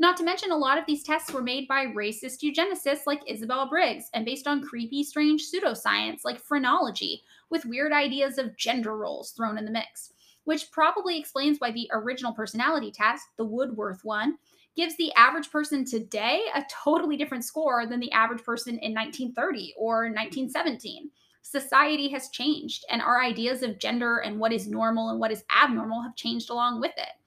Not 0.00 0.16
to 0.16 0.24
mention, 0.24 0.50
a 0.50 0.56
lot 0.56 0.78
of 0.78 0.86
these 0.86 1.02
tests 1.02 1.30
were 1.30 1.42
made 1.42 1.68
by 1.68 1.84
racist 1.84 2.42
eugenicists 2.42 3.06
like 3.06 3.20
Isabel 3.26 3.68
Briggs 3.68 4.08
and 4.14 4.24
based 4.24 4.46
on 4.46 4.62
creepy, 4.62 5.04
strange 5.04 5.44
pseudoscience 5.46 6.20
like 6.24 6.40
phrenology, 6.40 7.22
with 7.50 7.66
weird 7.66 7.92
ideas 7.92 8.38
of 8.38 8.56
gender 8.56 8.96
roles 8.96 9.32
thrown 9.32 9.58
in 9.58 9.66
the 9.66 9.70
mix, 9.70 10.14
which 10.44 10.70
probably 10.70 11.18
explains 11.18 11.58
why 11.58 11.70
the 11.70 11.86
original 11.92 12.32
personality 12.32 12.90
test, 12.90 13.26
the 13.36 13.44
Woodworth 13.44 14.02
one, 14.02 14.38
gives 14.74 14.96
the 14.96 15.12
average 15.16 15.50
person 15.50 15.84
today 15.84 16.44
a 16.54 16.64
totally 16.70 17.18
different 17.18 17.44
score 17.44 17.84
than 17.84 18.00
the 18.00 18.12
average 18.12 18.42
person 18.42 18.78
in 18.78 18.94
1930 18.94 19.74
or 19.76 20.04
1917. 20.04 21.10
Society 21.42 22.08
has 22.08 22.30
changed, 22.30 22.86
and 22.88 23.02
our 23.02 23.22
ideas 23.22 23.62
of 23.62 23.78
gender 23.78 24.18
and 24.18 24.40
what 24.40 24.52
is 24.52 24.66
normal 24.66 25.10
and 25.10 25.20
what 25.20 25.30
is 25.30 25.44
abnormal 25.54 26.00
have 26.00 26.16
changed 26.16 26.48
along 26.48 26.80
with 26.80 26.92
it. 26.96 27.19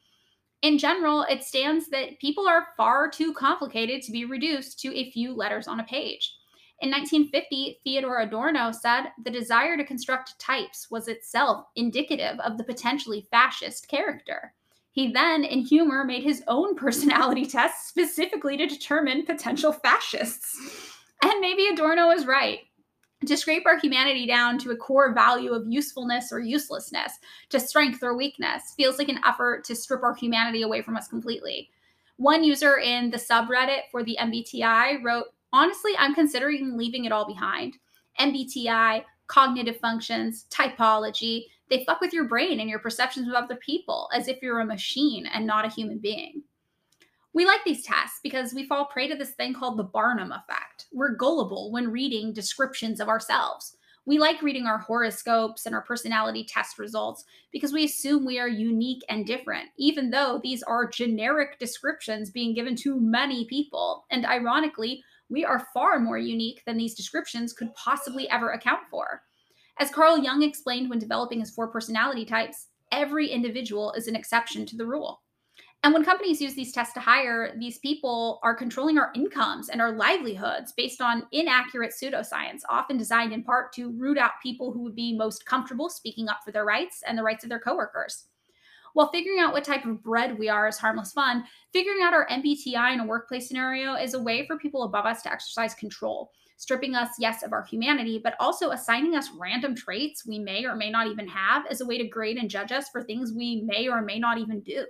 In 0.64 0.78
general, 0.78 1.24
it 1.24 1.43
stands 1.43 1.89
that 1.89 2.20
people 2.20 2.47
are 2.47 2.70
far 2.78 3.09
too 3.09 3.34
complicated 3.34 4.01
to 4.01 4.14
be 4.14 4.24
reduced 4.24 4.80
to 4.80 4.97
a 4.97 5.11
few 5.11 5.36
letters 5.36 5.68
on 5.68 5.82
a 5.82 5.84
page. 5.84 6.38
In 6.80 6.89
1950, 6.89 7.82
Theodor 7.84 8.20
Adorno 8.20 8.72
said 8.72 9.07
the 9.26 9.30
desire 9.30 9.76
to 9.76 9.84
construct 9.84 10.39
types 10.39 10.89
was 10.89 11.09
itself 11.09 11.66
indicative 11.76 12.39
of 12.39 12.57
the 12.57 12.64
potentially 12.64 13.28
fascist 13.30 13.89
character. 13.89 14.53
He 14.91 15.11
then, 15.11 15.43
in 15.43 15.59
humor, 15.66 16.05
made 16.05 16.24
his 16.24 16.43
own 16.47 16.76
personality 16.78 17.45
test 17.45 17.89
specifically 17.89 18.55
to 18.55 18.66
determine 18.66 19.26
potential 19.26 19.74
fascists. 19.74 20.57
And 21.24 21.41
maybe 21.41 21.68
Adorno 21.68 22.07
was 22.07 22.26
right. 22.26 22.59
To 23.26 23.38
scrape 23.38 23.66
our 23.66 23.80
humanity 23.80 24.28
down 24.28 24.58
to 24.60 24.72
a 24.72 24.76
core 24.76 25.14
value 25.14 25.54
of 25.54 25.66
usefulness 25.70 26.32
or 26.32 26.40
uselessness, 26.40 27.14
to 27.50 27.60
strength 27.60 28.04
or 28.04 28.18
weakness, 28.18 28.74
feels 28.76 28.98
like 28.98 29.08
an 29.08 29.22
effort 29.26 29.64
to 29.66 29.76
strip 29.76 30.04
our 30.04 30.14
humanity 30.14 30.64
away 30.64 30.82
from 30.82 30.98
us 30.98 31.08
completely. 31.08 31.70
One 32.18 32.44
user 32.44 32.80
in 32.80 33.12
the 33.12 33.18
subreddit 33.18 33.84
for 33.92 34.04
the 34.04 34.18
MBTI 34.20 35.04
wrote, 35.04 35.28
Honestly, 35.54 35.94
I'm 35.98 36.16
considering 36.16 36.78
leaving 36.78 37.06
it 37.06 37.12
all 37.12 37.26
behind. 37.26 37.78
MBTI, 38.20 39.04
cognitive 39.28 39.78
functions, 39.78 40.46
typology, 40.50 41.46
they 41.70 41.86
fuck 41.86 42.02
with 42.02 42.14
your 42.14 42.26
brain 42.26 42.60
and 42.60 42.70
your 42.70 42.80
perceptions 42.80 43.28
of 43.28 43.36
other 43.36 43.56
people 43.56 44.10
as 44.14 44.28
if 44.28 44.42
you're 44.42 44.60
a 44.60 44.66
machine 44.66 45.26
and 45.28 45.48
not 45.48 45.66
a 45.66 45.70
human 45.70 46.00
being. 46.00 46.44
We 47.36 47.46
like 47.46 47.64
these 47.66 47.84
tests 47.84 48.20
because 48.22 48.54
we 48.54 48.68
fall 48.68 48.86
prey 48.86 49.08
to 49.08 49.16
this 49.16 49.32
thing 49.32 49.56
called 49.56 49.80
the 49.80 49.84
Barnum 49.84 50.32
effect. 50.32 50.86
We're 50.94 51.16
gullible 51.16 51.72
when 51.72 51.90
reading 51.90 52.32
descriptions 52.32 53.00
of 53.00 53.10
ourselves. 53.10 53.76
We 54.06 54.20
like 54.20 54.44
reading 54.44 54.68
our 54.68 54.78
horoscopes 54.78 55.66
and 55.66 55.74
our 55.74 55.82
personality 55.82 56.46
test 56.48 56.78
results 56.78 57.26
because 57.52 57.74
we 57.74 57.86
assume 57.86 58.24
we 58.24 58.38
are 58.38 58.48
unique 58.48 59.02
and 59.10 59.26
different, 59.26 59.70
even 59.78 60.12
though 60.12 60.42
these 60.44 60.62
are 60.62 60.88
generic 60.88 61.58
descriptions 61.58 62.30
being 62.30 62.54
given 62.54 62.76
to 62.78 63.00
many 63.00 63.46
people. 63.46 64.06
And 64.12 64.28
ironically, 64.28 65.04
we 65.30 65.44
are 65.44 65.68
far 65.74 66.00
more 66.00 66.20
unique 66.20 66.62
than 66.68 66.78
these 66.78 66.94
descriptions 66.94 67.54
could 67.54 67.74
possibly 67.74 68.30
ever 68.30 68.52
account 68.52 68.82
for. 68.92 69.24
As 69.80 69.90
Carl 69.90 70.20
Jung 70.20 70.44
explained 70.44 70.88
when 70.88 71.00
developing 71.00 71.40
his 71.40 71.50
four 71.50 71.68
personality 71.70 72.26
types, 72.26 72.68
every 72.92 73.30
individual 73.30 73.92
is 73.94 74.08
an 74.08 74.16
exception 74.16 74.68
to 74.68 74.78
the 74.78 74.86
rule. 74.86 75.23
And 75.84 75.94
when 75.94 76.06
companies 76.06 76.40
use 76.40 76.54
these 76.54 76.72
tests 76.72 76.94
to 76.94 77.02
hire, 77.02 77.54
these 77.58 77.78
people 77.80 78.40
are 78.42 78.56
controlling 78.56 78.98
our 78.98 79.12
incomes 79.16 79.68
and 79.68 79.82
our 79.82 79.92
livelihoods 79.92 80.72
based 80.72 81.02
on 81.02 81.28
inaccurate 81.34 81.92
pseudoscience, 81.92 82.62
often 82.70 82.98
designed 82.98 83.34
in 83.34 83.44
part 83.44 83.74
to 83.74 83.92
root 83.92 84.18
out 84.18 84.32
people 84.42 84.72
who 84.72 84.82
would 84.84 84.96
be 84.96 85.14
most 85.14 85.46
comfortable 85.46 85.90
speaking 85.90 86.30
up 86.30 86.40
for 86.46 86.54
their 86.54 86.64
rights 86.64 87.04
and 87.06 87.18
the 87.18 87.24
rights 87.24 87.44
of 87.44 87.50
their 87.50 87.60
coworkers. 87.60 88.28
While 88.94 89.12
figuring 89.12 89.40
out 89.40 89.52
what 89.52 89.66
type 89.66 89.84
of 89.86 90.02
bread 90.02 90.40
we 90.40 90.48
are 90.48 90.70
is 90.70 90.78
harmless 90.78 91.12
fun, 91.12 91.44
figuring 91.74 92.02
out 92.02 92.14
our 92.14 92.28
MBTI 92.30 92.94
in 92.94 93.02
a 93.02 93.06
workplace 93.06 93.50
scenario 93.50 93.96
is 93.96 94.14
a 94.14 94.22
way 94.22 94.48
for 94.48 94.58
people 94.58 94.84
above 94.84 95.06
us 95.06 95.22
to 95.24 95.32
exercise 95.32 95.74
control 95.74 96.32
stripping 96.56 96.96
us, 96.96 97.10
yes, 97.20 97.44
of 97.44 97.52
our 97.52 97.64
humanity, 97.64 98.22
but 98.24 98.36
also 98.40 98.72
assigning 98.72 99.16
us 99.16 99.30
random 99.38 99.76
traits 99.76 100.26
we 100.26 100.40
may 100.40 100.64
or 100.66 100.76
may 100.76 100.90
not 100.90 101.08
even 101.08 101.28
have 101.28 101.66
as 101.66 101.82
a 101.82 101.86
way 101.86 101.98
to 101.98 102.08
grade 102.08 102.38
and 102.38 102.50
judge 102.50 102.72
us 102.72 102.88
for 102.90 103.04
things 103.04 103.34
we 103.34 103.62
may 103.64 103.90
or 103.90 104.02
may 104.02 104.18
not 104.18 104.38
even 104.38 104.62
do. 104.62 104.86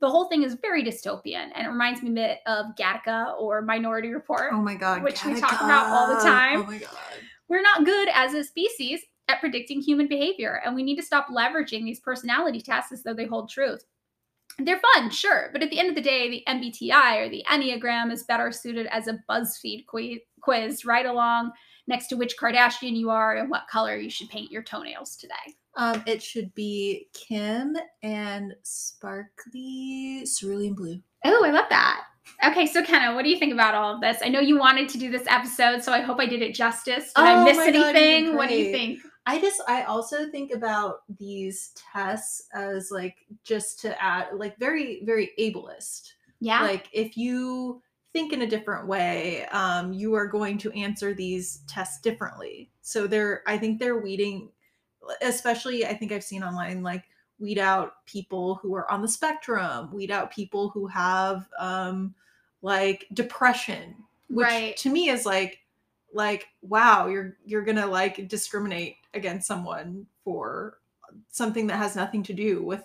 The 0.00 0.08
whole 0.08 0.26
thing 0.26 0.42
is 0.42 0.56
very 0.62 0.82
dystopian, 0.82 1.50
and 1.54 1.66
it 1.66 1.70
reminds 1.70 2.02
me 2.02 2.10
a 2.10 2.14
bit 2.14 2.38
of 2.46 2.66
Gattaca 2.76 3.38
or 3.38 3.60
Minority 3.62 4.08
Report. 4.08 4.50
Oh 4.52 4.62
my 4.62 4.74
god, 4.74 5.02
which 5.02 5.16
Gattaca. 5.16 5.34
we 5.34 5.40
talk 5.40 5.60
about 5.60 5.86
all 5.88 6.14
the 6.14 6.22
time. 6.22 6.62
Oh 6.62 6.66
my 6.66 6.78
god, 6.78 6.90
we're 7.48 7.62
not 7.62 7.84
good 7.84 8.08
as 8.14 8.32
a 8.32 8.42
species, 8.42 9.00
at 9.30 9.40
predicting 9.40 9.80
human 9.80 10.08
behavior, 10.08 10.60
and 10.64 10.74
we 10.74 10.82
need 10.82 10.96
to 10.96 11.02
stop 11.02 11.28
leveraging 11.28 11.84
these 11.84 12.00
personality 12.00 12.60
tests 12.60 12.92
as 12.92 13.02
though 13.02 13.14
they 13.14 13.26
hold 13.26 13.48
truth. 13.48 13.84
They're 14.58 14.80
fun, 14.94 15.10
sure, 15.10 15.50
but 15.52 15.62
at 15.62 15.70
the 15.70 15.78
end 15.78 15.88
of 15.88 15.94
the 15.94 16.00
day, 16.02 16.28
the 16.28 16.42
MBTI 16.48 17.24
or 17.24 17.28
the 17.28 17.44
Enneagram 17.48 18.10
is 18.12 18.24
better 18.24 18.50
suited 18.50 18.86
as 18.88 19.06
a 19.06 19.18
BuzzFeed 19.28 19.84
quiz 20.40 20.84
right 20.84 21.06
along 21.06 21.52
next 21.86 22.08
to 22.08 22.16
which 22.16 22.36
Kardashian 22.36 22.96
you 22.96 23.10
are 23.10 23.36
and 23.36 23.48
what 23.48 23.68
color 23.68 23.96
you 23.96 24.10
should 24.10 24.28
paint 24.28 24.50
your 24.50 24.62
toenails 24.62 25.16
today. 25.16 25.34
Um, 25.76 26.02
it 26.06 26.22
should 26.22 26.54
be 26.54 27.08
Kim 27.12 27.76
and 28.02 28.54
sparkly 28.62 30.24
cerulean 30.26 30.74
blue. 30.74 31.00
Oh, 31.24 31.44
I 31.44 31.50
love 31.50 31.66
that. 31.70 32.04
Okay, 32.44 32.66
so 32.66 32.82
Kenna, 32.82 33.14
what 33.14 33.24
do 33.24 33.30
you 33.30 33.38
think 33.38 33.52
about 33.52 33.74
all 33.74 33.94
of 33.94 34.00
this? 34.00 34.18
I 34.22 34.28
know 34.28 34.40
you 34.40 34.58
wanted 34.58 34.88
to 34.90 34.98
do 34.98 35.10
this 35.10 35.26
episode, 35.26 35.82
so 35.82 35.92
I 35.92 36.00
hope 36.00 36.18
I 36.20 36.26
did 36.26 36.42
it 36.42 36.54
justice. 36.54 37.12
Did 37.12 37.12
oh 37.16 37.24
I 37.24 37.44
miss 37.44 37.58
anything? 37.58 38.26
God, 38.26 38.36
what 38.36 38.48
do 38.48 38.54
you 38.56 38.72
think? 38.72 39.00
I 39.26 39.40
just 39.40 39.62
I 39.68 39.82
also 39.82 40.30
think 40.30 40.52
about 40.52 41.02
these 41.18 41.72
tests 41.92 42.48
as 42.54 42.90
like 42.90 43.16
just 43.44 43.80
to 43.80 44.02
add 44.02 44.28
like 44.34 44.58
very 44.58 45.02
very 45.04 45.30
ableist. 45.38 46.12
Yeah. 46.40 46.62
Like 46.62 46.88
if 46.92 47.16
you 47.16 47.82
think 48.12 48.32
in 48.32 48.42
a 48.42 48.46
different 48.46 48.88
way, 48.88 49.46
um, 49.46 49.92
you 49.92 50.14
are 50.14 50.26
going 50.26 50.58
to 50.58 50.72
answer 50.72 51.14
these 51.14 51.62
tests 51.68 52.00
differently. 52.00 52.70
So 52.80 53.06
they're 53.06 53.42
I 53.46 53.58
think 53.58 53.78
they're 53.78 54.00
weeding 54.00 54.50
especially 55.22 55.86
I 55.86 55.94
think 55.94 56.12
I've 56.12 56.24
seen 56.24 56.42
online 56.42 56.82
like 56.82 57.04
weed 57.38 57.58
out 57.58 58.04
people 58.06 58.56
who 58.56 58.74
are 58.74 58.90
on 58.90 59.02
the 59.02 59.08
spectrum, 59.08 59.92
weed 59.92 60.10
out 60.10 60.30
people 60.30 60.68
who 60.70 60.86
have 60.86 61.48
um 61.58 62.14
like 62.62 63.06
depression, 63.14 63.94
which 64.28 64.46
right. 64.46 64.76
to 64.78 64.90
me 64.90 65.08
is 65.08 65.24
like 65.24 65.60
like 66.12 66.48
wow, 66.62 67.06
you're 67.06 67.36
you're 67.44 67.64
going 67.64 67.76
to 67.76 67.86
like 67.86 68.28
discriminate 68.28 68.96
against 69.14 69.46
someone 69.46 70.06
for 70.24 70.78
something 71.30 71.66
that 71.68 71.76
has 71.76 71.96
nothing 71.96 72.22
to 72.24 72.32
do 72.32 72.62
with 72.62 72.84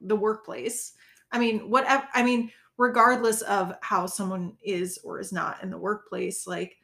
the 0.00 0.16
workplace. 0.16 0.92
I 1.32 1.38
mean, 1.38 1.70
whatever 1.70 2.06
I 2.14 2.22
mean, 2.22 2.50
regardless 2.78 3.42
of 3.42 3.74
how 3.80 4.06
someone 4.06 4.56
is 4.62 4.98
or 5.04 5.20
is 5.20 5.32
not 5.32 5.62
in 5.62 5.70
the 5.70 5.78
workplace, 5.78 6.46
like 6.46 6.76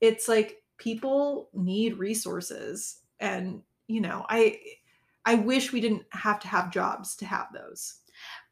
it's 0.00 0.28
like 0.28 0.62
people 0.78 1.48
need 1.54 1.98
resources 1.98 3.00
and 3.20 3.62
you 3.88 4.00
know, 4.00 4.24
I 4.28 4.58
I 5.24 5.34
wish 5.34 5.72
we 5.72 5.80
didn't 5.80 6.04
have 6.10 6.38
to 6.40 6.48
have 6.48 6.72
jobs 6.72 7.16
to 7.16 7.26
have 7.26 7.48
those. 7.52 7.94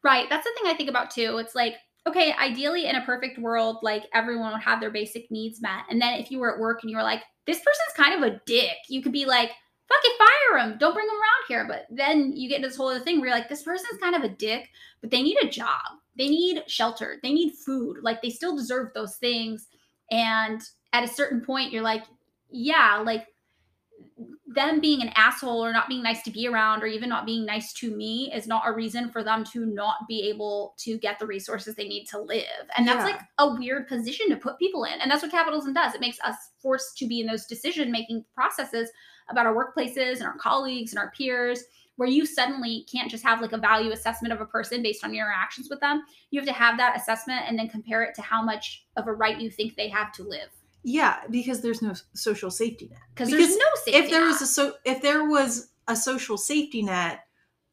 Right. 0.03 0.29
That's 0.29 0.45
the 0.45 0.51
thing 0.55 0.71
I 0.71 0.75
think 0.75 0.89
about 0.89 1.09
too. 1.09 1.37
It's 1.37 1.55
like, 1.55 1.75
okay, 2.05 2.33
ideally 2.33 2.85
in 2.85 2.95
a 2.95 3.05
perfect 3.05 3.39
world, 3.39 3.77
like 3.81 4.03
everyone 4.13 4.51
would 4.51 4.61
have 4.61 4.79
their 4.79 4.91
basic 4.91 5.31
needs 5.31 5.61
met. 5.61 5.85
And 5.89 6.01
then 6.01 6.19
if 6.19 6.29
you 6.29 6.39
were 6.39 6.53
at 6.53 6.59
work 6.59 6.81
and 6.83 6.91
you 6.91 6.97
were 6.97 7.03
like, 7.03 7.23
this 7.47 7.59
person's 7.59 7.95
kind 7.95 8.13
of 8.13 8.29
a 8.29 8.41
dick, 8.45 8.77
you 8.89 9.01
could 9.01 9.11
be 9.11 9.25
like, 9.25 9.51
fuck 9.87 9.99
it, 10.03 10.17
fire 10.17 10.59
him. 10.59 10.77
Don't 10.77 10.93
bring 10.93 11.07
him 11.07 11.13
around 11.15 11.47
here. 11.47 11.65
But 11.67 11.87
then 11.89 12.33
you 12.35 12.49
get 12.49 12.57
into 12.57 12.67
this 12.67 12.77
whole 12.77 12.89
other 12.89 12.99
thing 12.99 13.19
where 13.19 13.29
you're 13.29 13.37
like, 13.37 13.49
this 13.49 13.63
person's 13.63 13.99
kind 13.99 14.15
of 14.15 14.23
a 14.23 14.29
dick, 14.29 14.69
but 15.01 15.09
they 15.09 15.23
need 15.23 15.37
a 15.41 15.49
job. 15.49 15.79
They 16.17 16.27
need 16.27 16.63
shelter. 16.67 17.17
They 17.23 17.33
need 17.33 17.53
food. 17.53 17.97
Like 18.01 18.21
they 18.21 18.29
still 18.29 18.55
deserve 18.55 18.89
those 18.93 19.15
things. 19.15 19.67
And 20.11 20.61
at 20.93 21.03
a 21.03 21.07
certain 21.07 21.41
point, 21.41 21.71
you're 21.71 21.81
like, 21.81 22.03
yeah, 22.49 23.01
like 23.03 23.27
them 24.55 24.79
being 24.79 25.01
an 25.01 25.11
asshole 25.15 25.63
or 25.63 25.71
not 25.71 25.87
being 25.87 26.01
nice 26.01 26.23
to 26.23 26.31
be 26.31 26.47
around 26.47 26.81
or 26.81 26.87
even 26.87 27.09
not 27.09 27.25
being 27.25 27.45
nice 27.45 27.73
to 27.73 27.95
me 27.95 28.31
is 28.33 28.47
not 28.47 28.63
a 28.65 28.73
reason 28.73 29.09
for 29.09 29.23
them 29.23 29.43
to 29.53 29.65
not 29.65 30.07
be 30.07 30.27
able 30.29 30.73
to 30.79 30.97
get 30.97 31.19
the 31.19 31.27
resources 31.27 31.75
they 31.75 31.87
need 31.87 32.05
to 32.05 32.19
live. 32.19 32.45
And 32.77 32.87
that's 32.87 33.07
yeah. 33.07 33.15
like 33.15 33.21
a 33.37 33.53
weird 33.53 33.87
position 33.87 34.29
to 34.29 34.37
put 34.37 34.57
people 34.57 34.85
in. 34.85 34.99
And 35.01 35.11
that's 35.11 35.21
what 35.21 35.31
capitalism 35.31 35.73
does. 35.73 35.93
It 35.93 36.01
makes 36.01 36.19
us 36.21 36.35
forced 36.59 36.97
to 36.97 37.07
be 37.07 37.19
in 37.19 37.27
those 37.27 37.45
decision 37.45 37.91
making 37.91 38.25
processes 38.33 38.89
about 39.29 39.45
our 39.45 39.55
workplaces 39.55 40.17
and 40.17 40.23
our 40.23 40.37
colleagues 40.37 40.91
and 40.91 40.99
our 40.99 41.11
peers 41.11 41.63
where 41.97 42.09
you 42.09 42.25
suddenly 42.25 42.85
can't 42.91 43.09
just 43.09 43.23
have 43.23 43.41
like 43.41 43.53
a 43.53 43.57
value 43.57 43.91
assessment 43.91 44.33
of 44.33 44.41
a 44.41 44.45
person 44.45 44.83
based 44.83 45.03
on 45.03 45.13
your 45.13 45.25
interactions 45.25 45.67
with 45.69 45.79
them. 45.79 46.03
You 46.31 46.39
have 46.39 46.47
to 46.47 46.53
have 46.53 46.77
that 46.77 46.97
assessment 46.97 47.43
and 47.47 47.57
then 47.57 47.69
compare 47.69 48.03
it 48.03 48.15
to 48.15 48.21
how 48.21 48.43
much 48.43 48.85
of 48.97 49.07
a 49.07 49.13
right 49.13 49.39
you 49.39 49.49
think 49.49 49.75
they 49.75 49.89
have 49.89 50.11
to 50.13 50.23
live. 50.23 50.49
Yeah, 50.87 51.21
because 51.31 51.61
there's 51.61 51.81
no 51.81 51.95
social 52.13 52.51
safety 52.51 52.89
net. 52.91 52.99
Because 53.15 53.31
there's 53.31 53.57
no 53.57 53.65
safety. 53.83 53.99
If 53.99 54.11
there 54.11 54.21
net. 54.21 54.27
was 54.27 54.41
a 54.43 54.45
so 54.45 54.73
if 54.85 55.01
there 55.01 55.27
was 55.27 55.69
a 55.87 55.95
social 55.95 56.37
safety 56.37 56.83
net, 56.83 57.21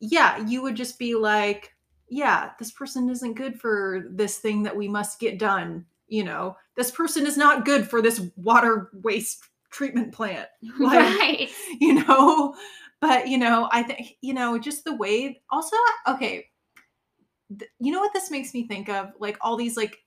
yeah, 0.00 0.38
you 0.46 0.62
would 0.62 0.76
just 0.76 0.98
be 0.98 1.14
like, 1.14 1.74
yeah, 2.08 2.52
this 2.58 2.70
person 2.70 3.10
isn't 3.10 3.34
good 3.34 3.60
for 3.60 4.06
this 4.10 4.38
thing 4.38 4.62
that 4.62 4.74
we 4.74 4.88
must 4.88 5.20
get 5.20 5.38
done. 5.38 5.84
You 6.08 6.24
know, 6.24 6.56
this 6.74 6.90
person 6.90 7.26
is 7.26 7.36
not 7.36 7.66
good 7.66 7.86
for 7.86 8.00
this 8.00 8.22
water 8.36 8.88
waste 8.94 9.44
treatment 9.70 10.12
plant. 10.12 10.48
Like, 10.80 10.98
right. 10.98 11.50
You 11.80 12.04
know, 12.06 12.54
but 13.02 13.28
you 13.28 13.36
know, 13.36 13.68
I 13.70 13.82
think 13.82 14.16
you 14.22 14.32
know, 14.32 14.58
just 14.58 14.84
the 14.84 14.96
way. 14.96 15.42
Also, 15.50 15.76
okay, 16.08 16.46
th- 17.58 17.70
you 17.78 17.92
know 17.92 18.00
what 18.00 18.14
this 18.14 18.30
makes 18.30 18.54
me 18.54 18.66
think 18.66 18.88
of? 18.88 19.10
Like 19.18 19.36
all 19.42 19.56
these 19.58 19.76
like 19.76 19.98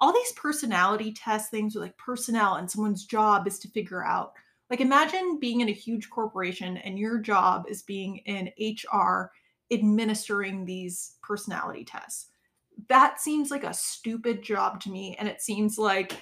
all 0.00 0.12
these 0.12 0.32
personality 0.32 1.12
test 1.12 1.50
things 1.50 1.74
with 1.74 1.82
like 1.82 1.96
personnel 1.96 2.56
and 2.56 2.70
someone's 2.70 3.04
job 3.04 3.46
is 3.46 3.58
to 3.58 3.68
figure 3.68 4.04
out 4.04 4.32
like 4.70 4.80
imagine 4.80 5.38
being 5.40 5.60
in 5.60 5.68
a 5.68 5.72
huge 5.72 6.10
corporation 6.10 6.76
and 6.78 6.98
your 6.98 7.18
job 7.18 7.64
is 7.68 7.82
being 7.82 8.18
in 8.18 8.50
HR 8.60 9.30
administering 9.72 10.64
these 10.64 11.16
personality 11.22 11.84
tests. 11.84 12.26
That 12.88 13.20
seems 13.20 13.50
like 13.50 13.64
a 13.64 13.74
stupid 13.74 14.42
job 14.42 14.80
to 14.82 14.90
me 14.90 15.16
and 15.18 15.28
it 15.28 15.40
seems 15.40 15.78
like 15.78 16.16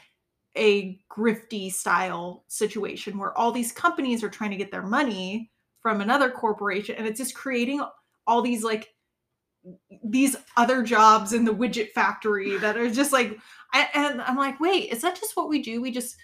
a 0.56 0.98
grifty 1.14 1.70
style 1.70 2.44
situation 2.48 3.18
where 3.18 3.36
all 3.36 3.52
these 3.52 3.72
companies 3.72 4.24
are 4.24 4.30
trying 4.30 4.50
to 4.50 4.56
get 4.56 4.70
their 4.70 4.82
money 4.82 5.50
from 5.82 6.00
another 6.00 6.30
corporation 6.30 6.96
and 6.96 7.06
it's 7.06 7.18
just 7.18 7.34
creating 7.34 7.82
all 8.26 8.40
these 8.40 8.64
like 8.64 8.88
these 10.04 10.36
other 10.56 10.82
jobs 10.82 11.32
in 11.32 11.44
the 11.44 11.54
widget 11.54 11.90
factory 11.92 12.56
that 12.58 12.76
are 12.76 12.90
just 12.90 13.12
like 13.12 13.38
and 13.72 14.22
i'm 14.22 14.36
like 14.36 14.58
wait 14.60 14.92
is 14.92 15.02
that 15.02 15.18
just 15.18 15.36
what 15.36 15.48
we 15.48 15.62
do? 15.62 15.80
We 15.80 15.90
just 15.90 16.16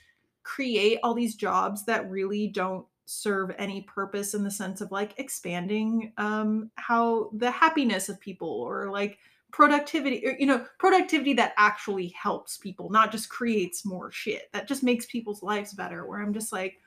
create 0.42 0.98
all 1.02 1.14
these 1.14 1.34
jobs 1.34 1.84
that 1.84 2.10
really 2.10 2.48
don't 2.48 2.86
serve 3.04 3.50
any 3.58 3.82
purpose 3.82 4.34
in 4.34 4.42
the 4.42 4.50
sense 4.50 4.80
of 4.80 4.90
like 4.90 5.18
expanding 5.18 6.12
um 6.16 6.70
how 6.76 7.30
the 7.34 7.50
happiness 7.50 8.08
of 8.08 8.18
people 8.20 8.48
or 8.48 8.90
like 8.90 9.18
productivity 9.52 10.26
or, 10.26 10.36
you 10.38 10.46
know 10.46 10.64
productivity 10.78 11.34
that 11.34 11.52
actually 11.58 12.08
helps 12.08 12.56
people 12.56 12.88
not 12.90 13.12
just 13.12 13.28
creates 13.28 13.84
more 13.84 14.10
shit. 14.10 14.48
That 14.52 14.66
just 14.66 14.82
makes 14.82 15.06
people's 15.06 15.42
lives 15.42 15.74
better. 15.74 16.06
Where 16.06 16.22
i'm 16.22 16.32
just 16.32 16.52
like 16.52 16.78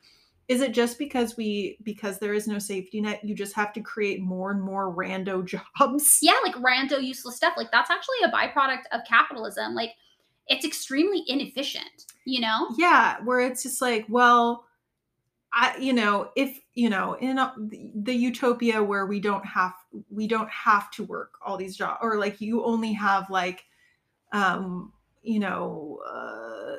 is 0.48 0.62
it 0.62 0.74
just 0.74 1.00
because 1.00 1.36
we 1.38 1.78
because 1.84 2.20
there 2.20 2.34
is 2.34 2.48
no 2.48 2.60
safety 2.60 3.02
net 3.02 3.24
you 3.24 3.34
just 3.34 3.56
have 3.56 3.74
to 3.74 3.82
create 3.82 4.22
more 4.22 4.52
and 4.52 4.62
more 4.62 4.94
rando 4.94 5.46
jobs? 5.80 6.20
Yeah 6.22 6.40
like 6.44 6.56
rando 6.56 7.02
useless 7.04 7.36
stuff. 7.38 7.54
Like 7.58 7.72
that's 7.72 7.92
actually 7.92 8.18
a 8.26 8.32
byproduct 8.32 8.84
of 8.92 9.02
capitalism. 9.08 9.76
Like 9.76 9.92
it's 10.48 10.66
extremely 10.66 11.24
inefficient 11.28 12.06
you 12.26 12.40
know 12.40 12.68
yeah 12.78 13.18
where 13.24 13.40
it's 13.40 13.64
just 13.64 13.82
like 13.82 14.06
well 14.10 14.66
i 15.54 15.76
you 15.78 15.94
know 15.94 16.30
if 16.36 16.60
you 16.74 16.90
know 16.90 17.14
in 17.20 17.38
a, 17.38 17.54
the 17.96 18.14
utopia 18.14 18.82
where 18.84 19.06
we 19.06 19.20
don't 19.20 19.46
have 19.46 19.74
we 20.10 20.28
don't 20.28 20.50
have 20.50 20.92
to 20.92 21.04
work 21.04 21.34
all 21.46 21.58
these 21.58 21.76
jobs 21.76 21.98
or 22.02 22.18
like 22.18 22.42
you 22.42 22.64
only 22.64 22.94
have 22.94 23.30
like 23.30 23.64
um 24.34 24.92
you 25.24 25.40
know 25.40 26.00
uh 26.08 26.76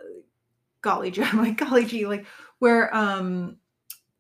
golly 0.82 1.10
gee 1.10 1.24
like 1.34 1.56
golly 1.56 1.84
gee 1.84 2.06
like 2.06 2.26
where 2.59 2.94
um 2.94 3.56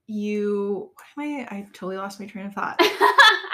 you 0.06 0.90
why 1.14 1.24
am 1.24 1.46
I 1.50 1.56
I 1.56 1.60
totally 1.72 1.96
lost 1.96 2.20
my 2.20 2.26
train 2.26 2.46
of 2.46 2.54
thought. 2.54 2.80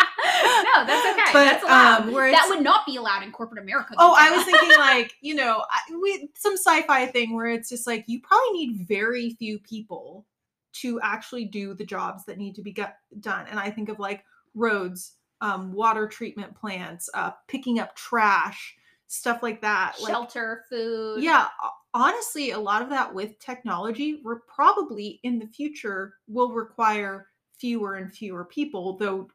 no, 0.62 0.86
that's 0.86 1.06
okay. 1.12 1.32
But 1.32 1.44
that's 1.44 1.64
allowed. 1.64 2.02
Um, 2.02 2.12
that 2.12 2.47
would 2.48 2.62
not 2.62 2.86
be 2.86 2.97
allowed 2.97 3.22
in 3.22 3.32
corporate 3.32 3.62
America. 3.62 3.94
Oh, 3.98 4.14
I 4.18 4.30
was 4.30 4.44
thinking 4.44 4.78
like 4.78 5.14
you 5.20 5.34
know 5.34 5.64
I, 5.70 5.97
we, 5.97 6.30
some 6.34 6.55
sci-fi 6.55 7.06
thing 7.06 7.34
where 7.34 7.47
it's 7.47 7.68
just 7.68 7.86
like 7.86 8.05
you 8.06 8.20
probably 8.20 8.52
need 8.52 8.86
very 8.86 9.30
few 9.39 9.59
people 9.59 10.26
to 10.72 11.01
actually 11.02 11.44
do 11.44 11.74
the 11.74 11.84
jobs 11.84 12.24
that 12.24 12.39
need 12.39 12.55
to 12.55 12.62
be 12.62 12.72
get 12.72 12.97
done. 13.20 13.47
And 13.51 13.59
I 13.59 13.70
think 13.70 13.89
of 13.89 13.98
like 13.98 14.24
roads, 14.55 15.12
um, 15.40 15.72
water 15.72 16.06
treatment 16.06 16.55
plants, 16.55 17.10
uh, 17.14 17.32
picking 17.48 17.78
up 17.78 17.94
trash, 17.94 18.74
stuff 19.09 19.43
like 19.43 19.60
that. 19.60 19.94
Shelter, 20.05 20.64
like, 20.64 20.68
food. 20.68 21.22
Yeah, 21.22 21.48
honestly, 21.94 22.52
a 22.52 22.59
lot 22.59 22.82
of 22.82 22.89
that 22.90 23.12
with 23.12 23.39
technology, 23.39 24.20
we're 24.24 24.40
probably 24.40 25.20
in 25.22 25.39
the 25.39 25.47
future 25.47 26.14
will 26.26 26.52
require 26.52 27.28
fewer 27.59 27.97
and 27.97 28.12
fewer 28.12 28.44
people, 28.44 28.97
though 28.97 29.28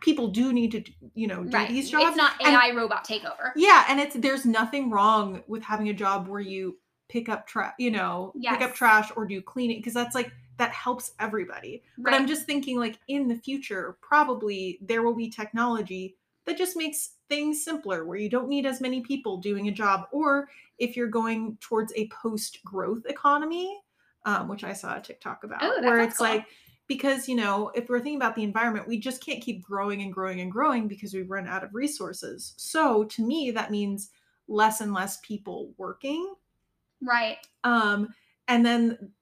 people 0.00 0.28
do 0.28 0.52
need 0.52 0.72
to, 0.72 0.82
you 1.14 1.26
know, 1.26 1.44
do 1.44 1.56
right. 1.56 1.68
these 1.68 1.90
jobs. 1.90 2.04
It's 2.08 2.16
not 2.16 2.32
AI 2.44 2.68
and, 2.68 2.76
robot 2.76 3.06
takeover. 3.06 3.52
Yeah, 3.56 3.84
and 3.88 4.00
it's 4.00 4.16
there's 4.16 4.44
nothing 4.44 4.90
wrong 4.90 5.42
with 5.46 5.62
having 5.62 5.88
a 5.88 5.94
job 5.94 6.28
where 6.28 6.40
you 6.40 6.78
pick 7.08 7.28
up 7.28 7.46
trash, 7.46 7.74
you 7.78 7.90
know, 7.90 8.32
yes. 8.34 8.56
pick 8.56 8.68
up 8.68 8.74
trash 8.74 9.10
or 9.16 9.26
do 9.26 9.40
cleaning 9.40 9.78
because 9.78 9.94
that's 9.94 10.14
like 10.14 10.30
that 10.56 10.70
helps 10.72 11.12
everybody. 11.20 11.82
Right. 11.96 12.12
But 12.12 12.14
I'm 12.14 12.26
just 12.26 12.46
thinking 12.46 12.78
like 12.78 12.98
in 13.08 13.28
the 13.28 13.36
future, 13.36 13.96
probably 14.02 14.78
there 14.82 15.02
will 15.02 15.14
be 15.14 15.30
technology 15.30 16.16
that 16.48 16.56
just 16.56 16.76
makes 16.76 17.10
things 17.28 17.62
simpler 17.62 18.04
where 18.04 18.16
you 18.16 18.30
don't 18.30 18.48
need 18.48 18.66
as 18.66 18.80
many 18.80 19.02
people 19.02 19.36
doing 19.36 19.68
a 19.68 19.72
job 19.72 20.06
or 20.12 20.48
if 20.78 20.96
you're 20.96 21.08
going 21.08 21.58
towards 21.60 21.92
a 21.94 22.08
post 22.08 22.58
growth 22.64 23.02
economy 23.06 23.78
um, 24.24 24.48
which 24.48 24.64
i 24.64 24.72
saw 24.72 24.96
a 24.96 25.00
tiktok 25.00 25.44
about 25.44 25.62
oh, 25.62 25.80
where 25.82 26.00
it's 26.00 26.16
cool. 26.16 26.26
like 26.26 26.46
because 26.88 27.28
you 27.28 27.36
know 27.36 27.70
if 27.74 27.88
we're 27.88 28.00
thinking 28.00 28.16
about 28.16 28.34
the 28.34 28.42
environment 28.42 28.88
we 28.88 28.98
just 28.98 29.24
can't 29.24 29.42
keep 29.42 29.62
growing 29.62 30.02
and 30.02 30.12
growing 30.12 30.40
and 30.40 30.50
growing 30.50 30.88
because 30.88 31.14
we 31.14 31.22
run 31.22 31.46
out 31.46 31.62
of 31.62 31.74
resources. 31.74 32.54
So 32.56 33.04
to 33.04 33.24
me 33.24 33.50
that 33.52 33.70
means 33.70 34.10
less 34.48 34.80
and 34.80 34.92
less 34.92 35.18
people 35.22 35.72
working. 35.76 36.34
Right. 37.00 37.38
um 37.62 38.08
and 38.48 38.66
then 38.66 39.12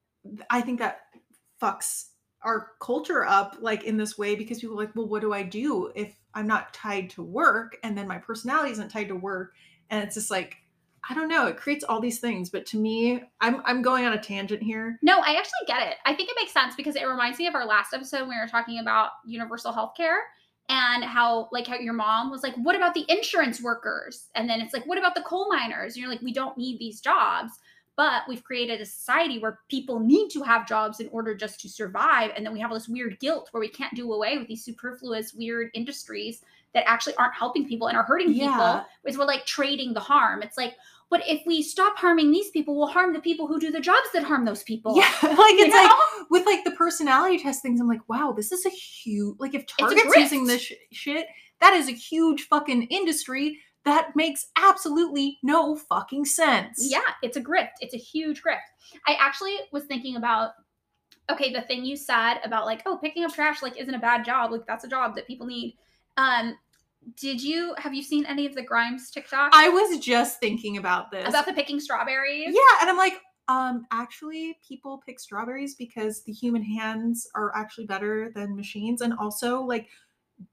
i 0.49 0.61
think 0.61 0.79
that 0.79 1.01
fucks 1.61 2.07
our 2.41 2.71
culture 2.79 3.25
up 3.25 3.57
like 3.61 3.83
in 3.83 3.97
this 3.97 4.17
way 4.17 4.35
because 4.35 4.59
people 4.59 4.75
are 4.79 4.83
like 4.83 4.95
well 4.95 5.07
what 5.07 5.21
do 5.21 5.33
i 5.33 5.43
do 5.43 5.91
if 5.95 6.15
i'm 6.37 6.47
not 6.47 6.73
tied 6.73 7.09
to 7.09 7.23
work? 7.23 7.77
And 7.83 7.97
then 7.97 8.07
my 8.07 8.19
personality 8.19 8.71
isn't 8.71 8.89
tied 8.89 9.07
to 9.07 9.15
work. 9.15 9.55
And 9.89 10.03
it's 10.03 10.13
just 10.13 10.29
like 10.29 10.57
i 11.09 11.13
don't 11.13 11.27
know 11.27 11.47
it 11.47 11.57
creates 11.57 11.83
all 11.83 11.99
these 11.99 12.19
things 12.19 12.49
but 12.49 12.65
to 12.65 12.77
me 12.77 13.21
i'm 13.41 13.61
i'm 13.65 13.81
going 13.81 14.05
on 14.05 14.13
a 14.13 14.21
tangent 14.21 14.61
here 14.61 14.97
No, 15.01 15.19
I 15.19 15.35
actually 15.35 15.65
get 15.67 15.87
it. 15.87 15.95
I 16.05 16.13
think 16.13 16.29
it 16.29 16.35
makes 16.39 16.51
sense 16.51 16.75
because 16.75 16.95
it 16.95 17.05
reminds 17.07 17.39
me 17.39 17.47
of 17.47 17.55
our 17.55 17.65
last 17.65 17.93
episode 17.93 18.21
when 18.21 18.29
we 18.29 18.39
were 18.39 18.47
talking 18.47 18.79
about 18.79 19.11
universal 19.25 19.71
health 19.71 19.93
care 19.95 20.19
and 20.69 21.03
how 21.03 21.47
like 21.51 21.67
how 21.67 21.75
your 21.77 21.93
mom 21.93 22.29
was 22.29 22.43
like, 22.43 22.55
what 22.55 22.75
about 22.75 22.93
the 22.93 23.05
insurance 23.07 23.61
workers? 23.61 24.27
And 24.35 24.49
then 24.49 24.59
it's 24.59 24.73
like, 24.73 24.85
what 24.85 24.97
about 24.97 25.15
the 25.15 25.21
coal 25.21 25.47
miners? 25.49 25.93
And 25.93 26.01
you're 26.01 26.09
like, 26.09 26.21
we 26.21 26.33
don't 26.33 26.57
need 26.57 26.79
these 26.79 26.99
jobs. 26.99 27.53
But 27.95 28.23
we've 28.27 28.43
created 28.43 28.79
a 28.79 28.85
society 28.85 29.39
where 29.39 29.59
people 29.69 29.99
need 29.99 30.29
to 30.29 30.43
have 30.43 30.67
jobs 30.67 30.99
in 30.99 31.09
order 31.11 31.33
just 31.33 31.59
to 31.61 31.69
survive. 31.69 32.31
And 32.35 32.45
then 32.45 32.53
we 32.53 32.59
have 32.59 32.69
all 32.69 32.77
this 32.77 32.87
weird 32.87 33.19
guilt 33.19 33.47
where 33.51 33.61
we 33.61 33.69
can't 33.69 33.95
do 33.95 34.13
away 34.13 34.37
with 34.37 34.47
these 34.47 34.63
superfluous, 34.63 35.33
weird 35.33 35.71
industries 35.73 36.41
that 36.73 36.83
actually 36.87 37.15
aren't 37.15 37.33
helping 37.33 37.67
people 37.67 37.87
and 37.87 37.97
are 37.97 38.03
hurting 38.03 38.31
Yeah. 38.33 38.47
people. 38.49 38.85
Is 39.05 39.17
we're 39.17 39.25
like 39.25 39.45
trading 39.45 39.93
the 39.93 39.99
harm. 39.99 40.41
It's 40.43 40.57
like, 40.57 40.75
but 41.09 41.21
if 41.25 41.41
we 41.45 41.61
stop 41.63 41.97
harming 41.97 42.31
these 42.31 42.49
people, 42.49 42.77
we'll 42.77 42.87
harm 42.87 43.13
the 43.13 43.21
people 43.21 43.47
who 43.47 43.59
do 43.59 43.71
the 43.71 43.79
jobs 43.79 44.07
that 44.13 44.23
harm 44.23 44.43
those 44.45 44.63
people. 44.63 44.95
yeah 44.97 45.09
like 45.23 45.55
it's 45.55 45.73
like 45.73 45.91
with 46.29 46.45
like 46.45 46.63
the 46.65 46.71
personality 46.71 47.39
test 47.39 47.61
things 47.61 47.79
i'm 47.79 47.87
like 47.87 48.07
wow 48.09 48.33
this 48.35 48.51
is 48.51 48.65
a 48.65 48.69
huge 48.69 49.35
like 49.39 49.53
if 49.55 49.65
target's 49.65 50.15
using 50.17 50.45
this 50.45 50.61
sh- 50.61 50.73
shit 50.91 51.25
that 51.61 51.73
is 51.73 51.87
a 51.87 51.93
huge 51.93 52.43
fucking 52.49 52.83
industry 52.87 53.57
that 53.85 54.13
makes 54.17 54.47
absolutely 54.57 55.39
no 55.43 55.77
fucking 55.77 56.25
sense 56.25 56.85
Yeah, 56.91 56.99
it's 57.23 57.37
a 57.37 57.41
grift. 57.41 57.69
It's 57.79 57.93
a 57.93 57.97
huge 57.97 58.41
grift. 58.43 58.57
I 59.07 59.13
actually 59.17 59.55
was 59.71 59.85
thinking 59.85 60.17
about 60.17 60.51
okay, 61.29 61.51
the 61.53 61.61
thing 61.61 61.83
you 61.85 61.95
said 61.97 62.35
about 62.43 62.65
like, 62.65 62.81
oh, 62.85 62.97
picking 62.97 63.23
up 63.23 63.33
trash 63.33 63.61
like 63.61 63.77
isn't 63.77 63.93
a 63.93 63.99
bad 63.99 64.25
job. 64.25 64.51
Like 64.51 64.65
that's 64.67 64.83
a 64.83 64.87
job 64.89 65.15
that 65.15 65.25
people 65.27 65.47
need. 65.47 65.77
Um, 66.17 66.57
did 67.15 67.41
you 67.41 67.73
have 67.77 67.93
you 67.93 68.03
seen 68.03 68.25
any 68.25 68.45
of 68.45 68.53
the 68.53 68.61
Grimes 68.61 69.09
TikTok 69.11 69.51
i 69.53 69.69
was 69.69 69.97
just 69.99 70.41
thinking 70.41 70.75
about 70.75 71.09
this 71.09 71.25
about 71.29 71.45
the 71.45 71.53
picking 71.53 71.79
strawberries? 71.79 72.47
yeah 72.53 72.81
and 72.81 72.89
i'm 72.89 72.97
like 72.97 73.13
um 73.47 73.85
actually 73.93 74.57
people 74.67 75.01
pick 75.05 75.17
strawberries 75.17 75.75
because 75.75 76.21
the 76.25 76.33
human 76.33 76.61
hands 76.61 77.25
are 77.33 77.55
actually 77.55 77.85
better 77.85 78.29
than 78.35 78.57
machines 78.57 78.99
and 78.99 79.13
also 79.19 79.61
like 79.61 79.87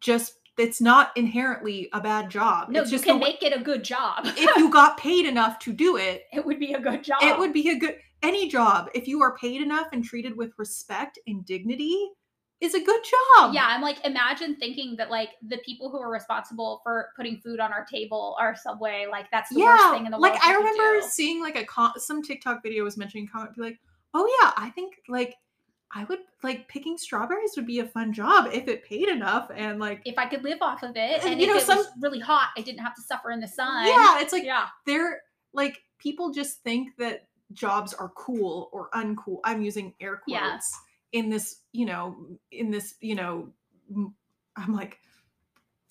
just 0.00 0.34
it's 0.56 0.80
not 0.80 1.10
inherently 1.16 1.88
a 1.92 2.00
bad 2.00 2.30
job 2.30 2.68
No, 2.68 2.82
it's 2.82 2.92
you 2.92 2.98
just 2.98 3.04
can 3.04 3.16
way- 3.18 3.30
make 3.30 3.42
it 3.42 3.52
a 3.52 3.60
good 3.60 3.82
job. 3.82 4.20
if 4.24 4.56
you 4.56 4.70
got 4.70 4.96
paid 4.96 5.26
enough 5.26 5.58
to 5.60 5.72
do 5.72 5.96
it 5.96 6.22
it 6.32 6.46
would 6.46 6.60
be 6.60 6.74
a 6.74 6.78
good 6.80 7.02
job. 7.02 7.18
it 7.20 7.36
would 7.36 7.52
be 7.52 7.70
a 7.70 7.76
good 7.76 7.96
any 8.22 8.48
job 8.48 8.90
if 8.94 9.08
you 9.08 9.20
are 9.22 9.36
paid 9.38 9.60
enough 9.60 9.88
and 9.92 10.04
treated 10.04 10.36
with 10.36 10.52
respect 10.56 11.18
and 11.26 11.44
dignity 11.44 12.10
is 12.64 12.74
a 12.74 12.80
good 12.82 13.00
job 13.04 13.54
yeah, 13.54 13.66
I'm 13.68 13.82
like, 13.82 14.04
imagine 14.04 14.56
thinking 14.56 14.96
that 14.96 15.10
like 15.10 15.30
the 15.46 15.58
people 15.58 15.90
who 15.90 15.98
are 16.00 16.10
responsible 16.10 16.80
for 16.82 17.10
putting 17.16 17.38
food 17.40 17.60
on 17.60 17.72
our 17.72 17.84
table 17.84 18.36
are 18.40 18.56
Subway. 18.56 19.06
Like 19.10 19.26
that's 19.30 19.50
the 19.54 19.60
worst 19.60 19.90
thing 19.90 20.06
in 20.06 20.10
the 20.10 20.18
world. 20.18 20.32
like 20.32 20.42
i 20.44 20.54
remember 20.54 21.00
do. 21.00 21.06
seeing 21.08 21.40
like 21.42 21.56
a 21.56 21.64
com- 21.64 21.92
some 21.96 22.22
tiktok 22.22 22.62
video 22.62 22.82
was 22.84 22.96
mentioning 22.96 23.28
comment 23.28 23.54
be 23.54 23.62
like 23.62 23.78
oh 24.14 24.26
yeah 24.42 24.52
i 24.56 24.70
think 24.70 24.94
like 25.08 25.34
i 25.92 26.04
would 26.04 26.20
like 26.42 26.66
picking 26.68 26.96
strawberries 26.98 27.52
would 27.56 27.66
be 27.66 27.78
a 27.80 27.86
fun 27.86 28.12
job 28.12 28.48
if 28.52 28.66
it 28.68 28.84
paid 28.84 29.08
enough 29.08 29.50
and 29.54 29.78
like 29.78 30.00
if 30.04 30.18
I 30.18 30.26
could 30.26 30.42
live 30.44 30.58
off 30.60 30.82
of 30.82 30.96
it, 30.96 31.22
And, 31.22 31.32
and 31.32 31.40
you 31.40 31.46
know, 31.46 31.54
it 31.56 31.62
some- 31.62 31.78
was 31.78 31.88
really 32.00 32.20
hot, 32.20 32.48
I 32.56 32.62
didn't 32.62 32.80
have 32.80 32.94
to 32.96 33.02
suffer 33.02 33.30
in 33.30 33.40
the 33.40 33.48
sun. 33.48 33.86
yeah 33.86 34.20
it's 34.20 34.32
like 34.32 34.44
yeah. 34.44 34.66
they're 34.86 35.22
like 35.52 35.78
people 35.98 36.30
just 36.32 36.62
think 36.62 36.96
that 36.98 37.28
jobs 37.52 37.92
are 37.94 38.10
cool 38.16 38.68
or 38.72 38.88
uncool 38.94 39.38
i'm 39.44 39.62
using 39.62 39.94
air 40.00 40.16
quotes 40.16 40.28
Yeah. 40.28 40.58
In 41.14 41.30
this 41.30 41.60
you 41.72 41.86
know 41.86 42.16
in 42.50 42.70
this 42.70 42.94
you 43.00 43.14
know 43.14 43.48
i'm 44.56 44.74
like 44.74 44.98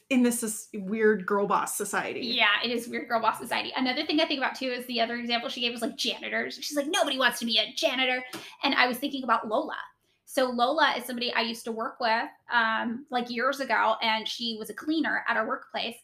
in 0.09 0.21
this, 0.21 0.67
weird 0.75 1.25
girl 1.25 1.47
boss 1.47 1.75
society 1.75 2.19
Yeah, 2.21 2.45
it 2.63 2.69
is 2.69 2.87
weird 2.87 3.07
girl 3.07 3.19
boss 3.19 3.39
society. 3.39 3.73
Another 3.75 4.05
thing 4.05 4.19
I 4.19 4.25
think 4.25 4.37
about 4.37 4.53
too 4.53 4.67
is 4.67 4.85
the 4.85 5.01
other 5.01 5.15
example 5.15 5.49
she 5.49 5.61
gave 5.61 5.71
was 5.71 5.81
like 5.81 5.95
janitors. 5.95 6.59
She's 6.61 6.77
like, 6.77 6.85
nobody 6.87 7.17
wants 7.17 7.39
to 7.39 7.47
be 7.47 7.57
a 7.57 7.73
janitor. 7.75 8.23
And 8.63 8.75
I 8.75 8.85
was 8.85 8.97
thinking 8.97 9.23
about 9.23 9.47
Lola. 9.47 9.77
So 10.25 10.51
Lola 10.51 10.93
is 10.97 11.05
somebody 11.05 11.33
I 11.33 11.41
used 11.41 11.63
to 11.65 11.71
work 11.71 11.99
with 11.99 12.29
um, 12.51 13.07
like 13.09 13.31
years 13.31 13.59
ago, 13.59 13.95
and 14.03 14.27
she 14.27 14.57
was 14.59 14.69
a 14.69 14.73
cleaner 14.73 15.23
at 15.27 15.37
our 15.37 15.47
workplace. 15.47 15.97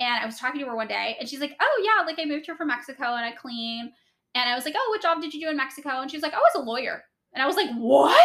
And 0.00 0.20
I 0.20 0.26
was 0.26 0.38
talking 0.38 0.60
to 0.60 0.66
her 0.66 0.74
one 0.74 0.88
day, 0.88 1.16
and 1.20 1.28
she's 1.28 1.40
like, 1.40 1.56
"Oh 1.60 1.82
yeah, 1.84 2.04
like 2.04 2.18
I 2.18 2.24
moved 2.24 2.46
here 2.46 2.56
from 2.56 2.68
Mexico, 2.68 3.14
and 3.14 3.24
I 3.24 3.32
clean." 3.32 3.92
And 4.34 4.48
I 4.48 4.54
was 4.54 4.64
like, 4.64 4.74
"Oh, 4.76 4.86
what 4.90 5.02
job 5.02 5.20
did 5.20 5.34
you 5.34 5.40
do 5.40 5.50
in 5.50 5.56
Mexico?" 5.56 6.00
And 6.00 6.10
she 6.10 6.16
was 6.16 6.22
like, 6.22 6.32
"Oh, 6.32 6.38
I 6.38 6.58
was 6.58 6.64
a 6.64 6.68
lawyer." 6.68 7.02
And 7.34 7.42
I 7.42 7.46
was 7.46 7.56
like, 7.56 7.70
"What?" 7.76 8.16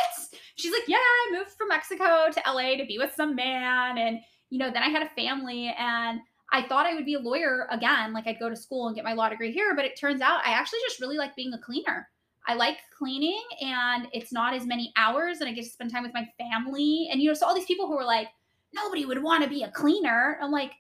She's 0.56 0.72
like, 0.72 0.88
"Yeah, 0.88 0.98
I 0.98 1.38
moved 1.38 1.52
from 1.52 1.70
Mexico 1.70 2.30
to 2.32 2.42
LA 2.46 2.78
to 2.78 2.86
be 2.86 2.98
with 2.98 3.14
some 3.14 3.36
man, 3.36 3.98
and 3.98 4.20
you 4.50 4.60
know, 4.60 4.72
then 4.72 4.84
I 4.84 4.90
had 4.90 5.04
a 5.04 5.10
family, 5.10 5.74
and 5.78 6.20
I 6.52 6.64
thought 6.64 6.86
I 6.86 6.96
would 6.96 7.06
be 7.06 7.16
a 7.16 7.20
lawyer 7.20 7.68
again, 7.72 8.14
like 8.14 8.26
I'd 8.26 8.40
go 8.40 8.50
to 8.50 8.56
school 8.56 8.88
and 8.88 8.96
get 8.96 9.04
my 9.04 9.14
law 9.14 9.30
degree 9.30 9.52
here, 9.52 9.76
but 9.76 9.86
it 9.86 10.00
turns 10.00 10.22
out 10.22 10.46
I 10.46 10.52
actually 10.52 10.80
just 10.88 11.02
really 11.02 11.18
like 11.18 11.36
being 11.36 11.54
a 11.54 11.60
cleaner. 11.60 12.08
I 12.48 12.54
like 12.54 12.78
cleaning 12.98 13.44
and 13.62 14.08
it's 14.14 14.32
not 14.32 14.54
as 14.54 14.66
many 14.66 14.94
hours 14.96 15.42
and 15.42 15.50
I 15.50 15.52
get 15.52 15.66
to 15.66 15.70
spend 15.70 15.92
time 15.92 16.04
with 16.04 16.14
my 16.14 16.26
family. 16.38 17.10
And 17.12 17.22
you 17.22 17.28
know, 17.28 17.34
so 17.34 17.46
all 17.46 17.54
these 17.54 17.66
people 17.66 17.88
who 17.88 17.98
are 17.98 18.06
like, 18.06 18.30
nobody 18.74 19.06
would 19.06 19.22
want 19.22 19.44
to 19.44 19.50
be 19.50 19.64
a 19.64 19.72
cleaner. 19.72 20.40
I'm 20.42 20.52
like, 20.52 20.72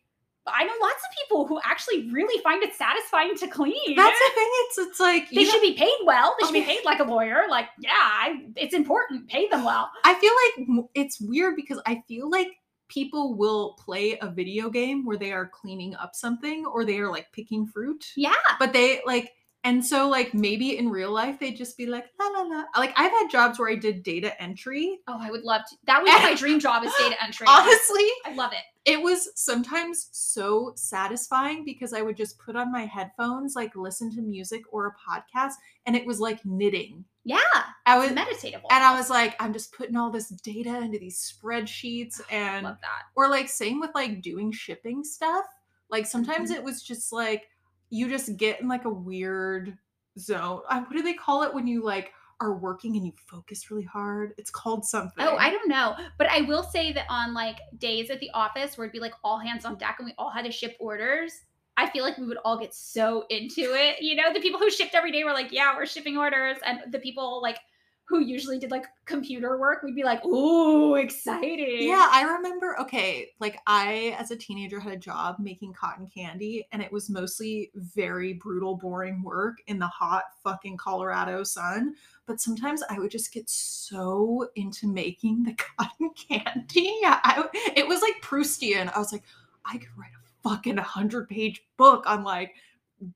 I 0.47 0.63
know 0.63 0.73
lots 0.81 0.95
of 0.95 1.15
people 1.21 1.47
who 1.47 1.59
actually 1.63 2.09
really 2.11 2.41
find 2.43 2.63
it 2.63 2.73
satisfying 2.73 3.35
to 3.37 3.47
clean. 3.47 3.95
that's 3.95 4.19
the 4.19 4.35
thing 4.35 4.49
it's 4.51 4.77
it's 4.77 4.99
like 4.99 5.29
they 5.29 5.45
should 5.45 5.61
be 5.61 5.73
paid 5.73 5.97
well. 6.05 6.35
They 6.39 6.45
should 6.47 6.53
be 6.53 6.61
paid 6.61 6.83
like 6.85 6.99
a 6.99 7.03
lawyer. 7.03 7.43
Like, 7.49 7.67
yeah, 7.79 7.91
I, 7.93 8.45
it's 8.55 8.73
important. 8.73 9.27
Pay 9.27 9.47
them 9.47 9.63
well. 9.63 9.89
I 10.03 10.13
feel 10.15 10.31
like 10.77 10.85
it's 10.95 11.19
weird 11.19 11.55
because 11.55 11.81
I 11.85 12.03
feel 12.07 12.29
like 12.29 12.49
people 12.89 13.35
will 13.35 13.73
play 13.73 14.17
a 14.21 14.29
video 14.29 14.69
game 14.69 15.05
where 15.05 15.17
they 15.17 15.31
are 15.31 15.47
cleaning 15.47 15.95
up 15.95 16.15
something 16.15 16.65
or 16.65 16.85
they 16.85 16.99
are 16.99 17.11
like 17.11 17.31
picking 17.31 17.65
fruit. 17.65 18.05
Yeah. 18.15 18.33
But 18.59 18.73
they 18.73 19.01
like 19.05 19.33
and 19.63 19.85
so 19.85 20.07
like 20.07 20.33
maybe 20.33 20.77
in 20.77 20.89
real 20.89 21.11
life 21.11 21.39
they'd 21.39 21.57
just 21.57 21.77
be 21.77 21.85
like 21.85 22.05
la 22.19 22.27
la 22.27 22.41
la. 22.43 22.63
Like 22.77 22.93
I've 22.95 23.11
had 23.11 23.27
jobs 23.29 23.59
where 23.59 23.69
I 23.69 23.75
did 23.75 24.03
data 24.03 24.39
entry. 24.41 24.99
Oh, 25.07 25.17
I 25.19 25.29
would 25.29 25.43
love 25.43 25.63
to. 25.69 25.75
That 25.85 26.01
would 26.01 26.05
be 26.09 26.23
my 26.23 26.35
dream 26.35 26.59
job 26.59 26.83
is 26.85 26.93
data 26.97 27.21
entry. 27.21 27.47
Honestly, 27.49 28.07
I 28.25 28.33
love 28.33 28.53
it. 28.53 28.63
It 28.87 28.99
was 29.01 29.29
sometimes 29.35 30.07
so 30.13 30.71
satisfying 30.75 31.63
because 31.65 31.93
I 31.93 32.01
would 32.01 32.17
just 32.17 32.39
put 32.39 32.55
on 32.55 32.71
my 32.71 32.85
headphones, 32.85 33.53
like 33.55 33.75
listen 33.75 34.09
to 34.15 34.21
music 34.21 34.63
or 34.71 34.87
a 34.87 34.95
podcast, 35.07 35.53
and 35.85 35.95
it 35.95 36.05
was 36.07 36.19
like 36.19 36.39
knitting. 36.45 37.03
Yeah. 37.25 37.37
I 37.85 37.97
was 37.99 38.11
meditative. 38.11 38.61
and 38.71 38.83
I 38.83 38.95
was 38.97 39.09
like, 39.09 39.35
I'm 39.41 39.51
just 39.53 39.73
putting 39.73 39.97
all 39.97 40.09
this 40.09 40.29
data 40.29 40.77
into 40.79 40.97
these 40.99 41.19
spreadsheets 41.43 42.21
and 42.31 42.63
love 42.63 42.77
that. 42.81 43.03
or 43.15 43.29
like 43.29 43.49
same 43.49 43.79
with 43.81 43.91
like 43.93 44.21
doing 44.21 44.51
shipping 44.51 45.03
stuff 45.03 45.45
like 45.89 46.05
sometimes 46.05 46.51
Mhm. 46.51 46.55
it 46.55 46.63
was 46.63 46.81
just 46.81 47.11
like 47.13 47.43
you 47.89 48.09
just 48.09 48.35
get 48.37 48.59
in 48.61 48.67
like 48.67 48.85
a 48.85 48.89
weird 48.89 49.77
zone 50.19 50.61
I, 50.69 50.79
what 50.79 50.91
do 50.93 51.01
they 51.01 51.13
call 51.13 51.43
it 51.43 51.53
when 51.53 51.67
you 51.67 51.83
like 51.83 52.11
are 52.39 52.57
working 52.57 52.95
and 52.95 53.05
you 53.05 53.13
focus 53.27 53.71
really 53.71 53.83
hard 53.83 54.33
it's 54.37 54.51
called 54.51 54.85
something 54.85 55.25
Oh, 55.25 55.37
I 55.37 55.49
don't 55.49 55.67
know. 55.67 55.95
But 56.17 56.27
I 56.29 56.41
will 56.41 56.63
say 56.63 56.93
that 56.93 57.05
on 57.09 57.33
like 57.33 57.57
days 57.77 58.09
at 58.09 58.19
the 58.19 58.29
office 58.33 58.77
where 58.77 58.85
it'd 58.85 58.93
be 58.93 58.99
like 58.99 59.13
all 59.23 59.39
hands 59.39 59.65
on 59.65 59.77
deck 59.77 59.95
and 59.99 60.05
we 60.05 60.13
all 60.17 60.29
had 60.29 60.45
to 60.45 60.51
ship 60.51 60.75
orders, 60.79 61.33
I 61.77 61.89
feel 61.89 62.03
like 62.03 62.17
we 62.17 62.25
would 62.25 62.37
all 62.43 62.57
get 62.57 62.73
so 62.73 63.25
into 63.29 63.73
it. 63.75 64.01
You 64.01 64.15
know, 64.15 64.33
the 64.33 64.39
people 64.39 64.59
who 64.59 64.69
shipped 64.69 64.95
every 64.95 65.11
day 65.11 65.23
were 65.23 65.33
like, 65.33 65.51
yeah, 65.51 65.75
we're 65.75 65.85
shipping 65.85 66.17
orders. 66.17 66.57
And 66.65 66.91
the 66.91 66.99
people 66.99 67.41
like 67.41 67.59
who 68.07 68.19
usually 68.19 68.57
did 68.57 68.71
like 68.71 68.85
computer 69.05 69.59
work, 69.59 69.83
we'd 69.83 69.95
be 69.95 70.03
like, 70.03 70.23
ooh, 70.25 70.95
exciting. 70.95 71.87
yeah 71.87 72.09
i 72.11 72.23
remember 72.23 72.79
okay 72.79 73.29
like 73.39 73.59
i 73.67 74.15
as 74.17 74.31
a 74.31 74.35
teenager 74.35 74.79
had 74.79 74.93
a 74.93 74.97
job 74.97 75.35
making 75.39 75.73
cotton 75.73 76.07
candy 76.07 76.65
and 76.71 76.81
it 76.81 76.91
was 76.91 77.09
mostly 77.09 77.71
very 77.75 78.33
brutal 78.33 78.75
boring 78.75 79.21
work 79.21 79.57
in 79.67 79.77
the 79.77 79.87
hot 79.87 80.23
fucking 80.43 80.77
colorado 80.77 81.43
sun 81.43 81.93
but 82.25 82.39
sometimes 82.39 82.81
i 82.89 82.97
would 82.97 83.11
just 83.11 83.33
get 83.33 83.49
so 83.49 84.47
into 84.55 84.87
making 84.87 85.43
the 85.43 85.53
cotton 85.77 86.09
candy 86.11 86.99
I, 87.03 87.47
it 87.75 87.87
was 87.87 88.01
like 88.01 88.21
proustian 88.21 88.91
i 88.95 88.99
was 88.99 89.11
like 89.11 89.23
i 89.65 89.77
could 89.77 89.89
write 89.97 90.11
a 90.11 90.49
fucking 90.49 90.75
100 90.75 91.29
page 91.29 91.63
book 91.77 92.05
on 92.07 92.23
like 92.23 92.53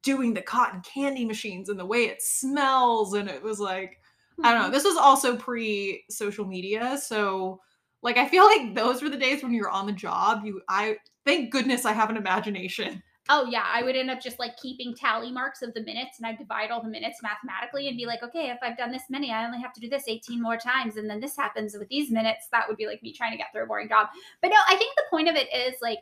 doing 0.04 0.34
the 0.34 0.42
cotton 0.42 0.82
candy 0.82 1.26
machines 1.26 1.70
and 1.70 1.80
the 1.80 1.86
way 1.86 2.06
it 2.06 2.22
smells 2.22 3.14
and 3.14 3.30
it 3.30 3.42
was 3.42 3.60
like 3.60 4.01
I 4.44 4.54
don't 4.54 4.64
know. 4.64 4.70
Mhm. 4.70 4.72
This 4.72 4.84
was 4.84 4.98
also 4.98 5.36
pre 5.38 6.04
social 6.10 6.46
media, 6.46 6.98
so 6.98 7.62
like 8.02 8.18
I 8.18 8.28
feel 8.28 8.46
like 8.46 8.76
those 8.76 9.02
were 9.02 9.10
the 9.10 9.18
days 9.18 9.44
when 9.44 9.54
you 9.54 9.62
were 9.62 9.70
on 9.70 9.86
the 9.86 9.92
job. 9.94 10.46
You 10.46 10.62
I 10.70 10.98
thank 11.26 11.52
goodness 11.52 11.86
I 11.86 11.94
have 11.94 12.10
an 12.10 12.18
imagination. 12.18 13.04
Oh 13.30 13.46
yeah, 13.46 13.66
I 13.72 13.84
would 13.84 13.96
end 13.96 14.10
up 14.10 14.20
just 14.20 14.40
like 14.40 14.58
keeping 14.58 14.96
tally 14.96 15.32
marks 15.32 15.62
of 15.62 15.74
the 15.74 15.82
minutes 15.84 16.18
and 16.18 16.26
I 16.28 16.36
divide 16.36 16.72
all 16.72 16.82
the 16.82 16.90
minutes 16.90 17.22
mathematically 17.22 17.88
and 17.88 17.96
be 17.96 18.06
like, 18.06 18.24
okay, 18.24 18.50
if 18.50 18.58
I've 18.62 18.78
done 18.78 18.92
this 18.92 19.04
many, 19.10 19.32
I 19.32 19.46
only 19.46 19.62
have 19.62 19.74
to 19.74 19.80
do 19.80 19.88
this 19.90 20.06
18 20.08 20.42
more 20.42 20.58
times. 20.58 20.98
And 20.98 21.10
then 21.10 21.20
this 21.22 21.38
happens 21.38 21.78
with 21.78 21.88
these 21.88 22.12
minutes. 22.12 22.48
That 22.52 22.68
would 22.68 22.78
be 22.78 22.88
like 22.88 23.02
me 23.04 23.14
trying 23.14 23.32
to 23.32 23.38
get 23.38 23.48
through 23.54 23.64
a 23.64 23.68
boring 23.68 23.88
job. 23.88 24.08
But 24.42 24.50
no, 24.50 24.58
I 24.68 24.76
think 24.76 24.96
the 24.96 25.04
point 25.10 25.30
of 25.30 25.36
it 25.36 25.48
is 25.54 25.76
like, 25.82 26.00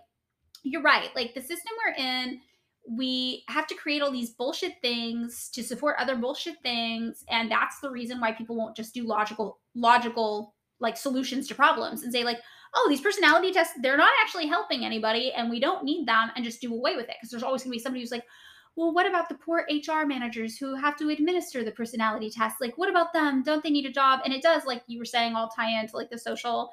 you're 0.63 0.81
right. 0.81 1.09
Like 1.15 1.33
the 1.33 1.41
system 1.41 1.71
we're 1.85 2.03
in, 2.03 2.41
we 2.89 3.43
have 3.49 3.67
to 3.67 3.75
create 3.75 4.01
all 4.01 4.11
these 4.11 4.31
bullshit 4.31 4.73
things 4.81 5.49
to 5.53 5.63
support 5.63 5.95
other 5.99 6.15
bullshit 6.15 6.55
things. 6.63 7.23
And 7.29 7.51
that's 7.51 7.79
the 7.79 7.91
reason 7.91 8.19
why 8.19 8.31
people 8.31 8.55
won't 8.55 8.75
just 8.75 8.93
do 8.93 9.03
logical, 9.03 9.59
logical 9.75 10.55
like 10.79 10.97
solutions 10.97 11.47
to 11.47 11.55
problems 11.55 12.03
and 12.03 12.11
say, 12.11 12.23
like, 12.23 12.39
oh, 12.75 12.87
these 12.89 13.01
personality 13.01 13.51
tests, 13.51 13.73
they're 13.81 13.97
not 13.97 14.11
actually 14.21 14.47
helping 14.47 14.85
anybody 14.85 15.31
and 15.33 15.49
we 15.49 15.59
don't 15.59 15.83
need 15.83 16.07
them 16.07 16.31
and 16.35 16.45
just 16.45 16.61
do 16.61 16.73
away 16.73 16.95
with 16.95 17.09
it. 17.09 17.15
Because 17.19 17.29
there's 17.29 17.43
always 17.43 17.63
going 17.63 17.71
to 17.71 17.77
be 17.77 17.79
somebody 17.79 18.01
who's 18.01 18.11
like, 18.11 18.25
well, 18.75 18.93
what 18.93 19.07
about 19.07 19.29
the 19.29 19.35
poor 19.35 19.67
HR 19.69 20.05
managers 20.05 20.57
who 20.57 20.75
have 20.75 20.95
to 20.97 21.09
administer 21.09 21.63
the 21.63 21.71
personality 21.71 22.29
tests? 22.29 22.61
Like, 22.61 22.77
what 22.77 22.89
about 22.89 23.13
them? 23.13 23.43
Don't 23.43 23.61
they 23.61 23.71
need 23.71 23.85
a 23.85 23.91
job? 23.91 24.21
And 24.23 24.33
it 24.33 24.41
does, 24.41 24.65
like 24.65 24.83
you 24.87 24.99
were 24.99 25.05
saying, 25.05 25.35
all 25.35 25.49
tie 25.49 25.79
into 25.79 25.97
like 25.97 26.09
the 26.09 26.17
social 26.17 26.71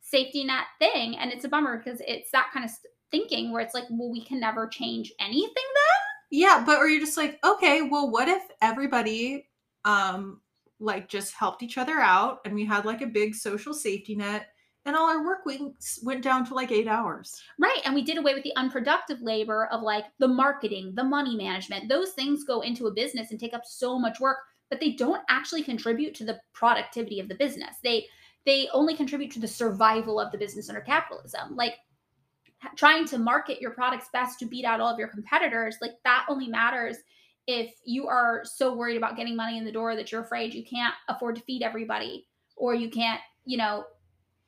safety 0.00 0.44
net 0.44 0.64
thing. 0.78 1.16
And 1.16 1.30
it's 1.30 1.44
a 1.44 1.48
bummer 1.48 1.78
because 1.78 2.02
it's 2.06 2.30
that 2.32 2.50
kind 2.52 2.64
of 2.64 2.70
thinking 3.14 3.52
where 3.52 3.62
it's 3.62 3.74
like, 3.74 3.84
well, 3.90 4.10
we 4.10 4.24
can 4.24 4.40
never 4.40 4.66
change 4.66 5.12
anything 5.20 5.48
then. 5.54 6.40
Yeah, 6.40 6.64
but 6.66 6.78
or 6.78 6.88
you're 6.88 7.00
just 7.00 7.16
like, 7.16 7.38
okay, 7.44 7.82
well, 7.82 8.10
what 8.10 8.28
if 8.28 8.42
everybody 8.60 9.48
um 9.84 10.40
like 10.80 11.08
just 11.08 11.34
helped 11.34 11.62
each 11.62 11.78
other 11.78 12.00
out 12.00 12.40
and 12.44 12.54
we 12.54 12.64
had 12.64 12.84
like 12.84 13.02
a 13.02 13.06
big 13.06 13.34
social 13.34 13.72
safety 13.72 14.16
net 14.16 14.48
and 14.84 14.96
all 14.96 15.08
our 15.08 15.24
work 15.24 15.46
weeks 15.46 16.00
went 16.02 16.22
down 16.22 16.44
to 16.44 16.54
like 16.54 16.72
eight 16.72 16.88
hours. 16.88 17.40
Right. 17.58 17.80
And 17.84 17.94
we 17.94 18.02
did 18.02 18.18
away 18.18 18.34
with 18.34 18.42
the 18.42 18.56
unproductive 18.56 19.22
labor 19.22 19.66
of 19.66 19.82
like 19.82 20.04
the 20.18 20.28
marketing, 20.28 20.92
the 20.94 21.04
money 21.04 21.36
management. 21.36 21.88
Those 21.88 22.10
things 22.10 22.44
go 22.44 22.60
into 22.60 22.86
a 22.88 22.92
business 22.92 23.30
and 23.30 23.38
take 23.38 23.54
up 23.54 23.62
so 23.64 23.98
much 23.98 24.20
work, 24.20 24.38
but 24.70 24.80
they 24.80 24.92
don't 24.92 25.22
actually 25.30 25.62
contribute 25.62 26.14
to 26.16 26.24
the 26.24 26.38
productivity 26.52 27.20
of 27.20 27.28
the 27.28 27.36
business. 27.36 27.76
They 27.82 28.06
they 28.44 28.68
only 28.74 28.94
contribute 28.94 29.30
to 29.32 29.40
the 29.40 29.48
survival 29.48 30.20
of 30.20 30.30
the 30.32 30.38
business 30.38 30.68
under 30.68 30.82
capitalism. 30.82 31.56
Like 31.56 31.76
trying 32.76 33.06
to 33.06 33.18
market 33.18 33.60
your 33.60 33.70
products 33.70 34.08
best 34.12 34.38
to 34.38 34.46
beat 34.46 34.64
out 34.64 34.80
all 34.80 34.92
of 34.92 34.98
your 34.98 35.08
competitors, 35.08 35.76
like 35.80 35.92
that 36.04 36.26
only 36.28 36.48
matters 36.48 36.96
if 37.46 37.74
you 37.84 38.06
are 38.08 38.42
so 38.44 38.74
worried 38.74 38.96
about 38.96 39.16
getting 39.16 39.36
money 39.36 39.58
in 39.58 39.64
the 39.64 39.72
door 39.72 39.94
that 39.96 40.10
you're 40.10 40.22
afraid 40.22 40.54
you 40.54 40.64
can't 40.64 40.94
afford 41.08 41.36
to 41.36 41.42
feed 41.42 41.62
everybody 41.62 42.26
or 42.56 42.74
you 42.74 42.88
can't, 42.88 43.20
you 43.44 43.58
know, 43.58 43.84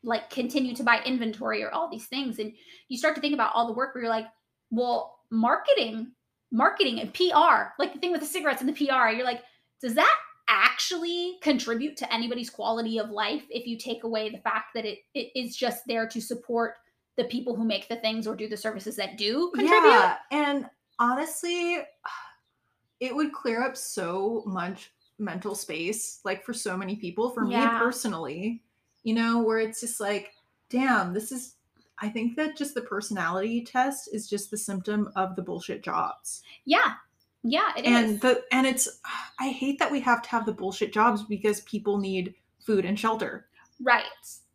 like 0.02 0.30
continue 0.30 0.74
to 0.74 0.82
buy 0.82 1.02
inventory 1.04 1.62
or 1.62 1.70
all 1.70 1.90
these 1.90 2.06
things. 2.06 2.38
And 2.38 2.52
you 2.88 2.96
start 2.96 3.14
to 3.16 3.20
think 3.20 3.34
about 3.34 3.52
all 3.54 3.66
the 3.66 3.72
work 3.72 3.94
where 3.94 4.04
you're 4.04 4.10
like 4.10 4.26
well 4.70 5.18
marketing 5.30 6.12
marketing 6.50 7.00
and 7.00 7.12
pr 7.12 7.72
like 7.78 7.92
the 7.92 7.98
thing 7.98 8.12
with 8.12 8.20
the 8.20 8.26
cigarettes 8.26 8.60
and 8.60 8.68
the 8.68 8.72
pr 8.72 9.08
you're 9.10 9.24
like 9.24 9.42
does 9.80 9.94
that 9.94 10.16
actually 10.48 11.38
contribute 11.42 11.96
to 11.96 12.14
anybody's 12.14 12.50
quality 12.50 12.98
of 12.98 13.10
life 13.10 13.42
if 13.50 13.66
you 13.66 13.76
take 13.76 14.04
away 14.04 14.30
the 14.30 14.38
fact 14.38 14.66
that 14.74 14.84
it, 14.84 14.98
it 15.14 15.30
is 15.34 15.56
just 15.56 15.82
there 15.86 16.06
to 16.06 16.20
support 16.20 16.74
the 17.16 17.24
people 17.24 17.56
who 17.56 17.64
make 17.64 17.88
the 17.88 17.96
things 17.96 18.26
or 18.26 18.36
do 18.36 18.48
the 18.48 18.56
services 18.56 18.96
that 18.96 19.16
do 19.18 19.50
contribute 19.54 19.80
Yeah, 19.90 20.16
and 20.30 20.66
honestly, 20.98 21.78
it 23.00 23.14
would 23.14 23.32
clear 23.32 23.62
up 23.62 23.76
so 23.76 24.42
much 24.46 24.92
mental 25.18 25.54
space, 25.54 26.20
like 26.24 26.44
for 26.44 26.52
so 26.54 26.76
many 26.76 26.96
people. 26.96 27.30
For 27.30 27.46
Yeah. 27.50 27.72
me 27.72 27.78
personally, 27.78 28.62
you 29.02 29.14
know, 29.14 29.42
where 29.42 29.58
it's 29.58 29.80
just 29.80 30.00
like, 30.00 30.32
damn, 30.68 31.12
this 31.14 31.32
is. 31.32 31.54
I 31.98 32.10
think 32.10 32.36
that 32.36 32.58
just 32.58 32.74
the 32.74 32.82
personality 32.82 33.64
test 33.64 34.10
is 34.12 34.28
just 34.28 34.50
the 34.50 34.58
symptom 34.58 35.10
of 35.16 35.34
the 35.34 35.40
bullshit 35.42 35.82
jobs. 35.82 36.42
yeah 36.66 36.92
yeah 37.42 37.70
it 37.76 37.84
is. 37.86 38.10
and 38.10 38.20
the 38.20 38.42
and 38.52 38.66
it's 38.66 39.00
I 39.40 39.48
hate 39.48 39.78
that 39.78 39.90
we 39.90 40.00
have 40.00 40.20
to 40.22 40.28
have 40.28 40.44
the 40.44 40.52
bullshit 40.52 40.92
jobs 40.92 41.22
because 41.22 41.60
people 41.62 41.96
need 41.96 42.34
food 42.60 42.84
and 42.84 42.98
shelter. 43.00 43.46
right 43.80 44.04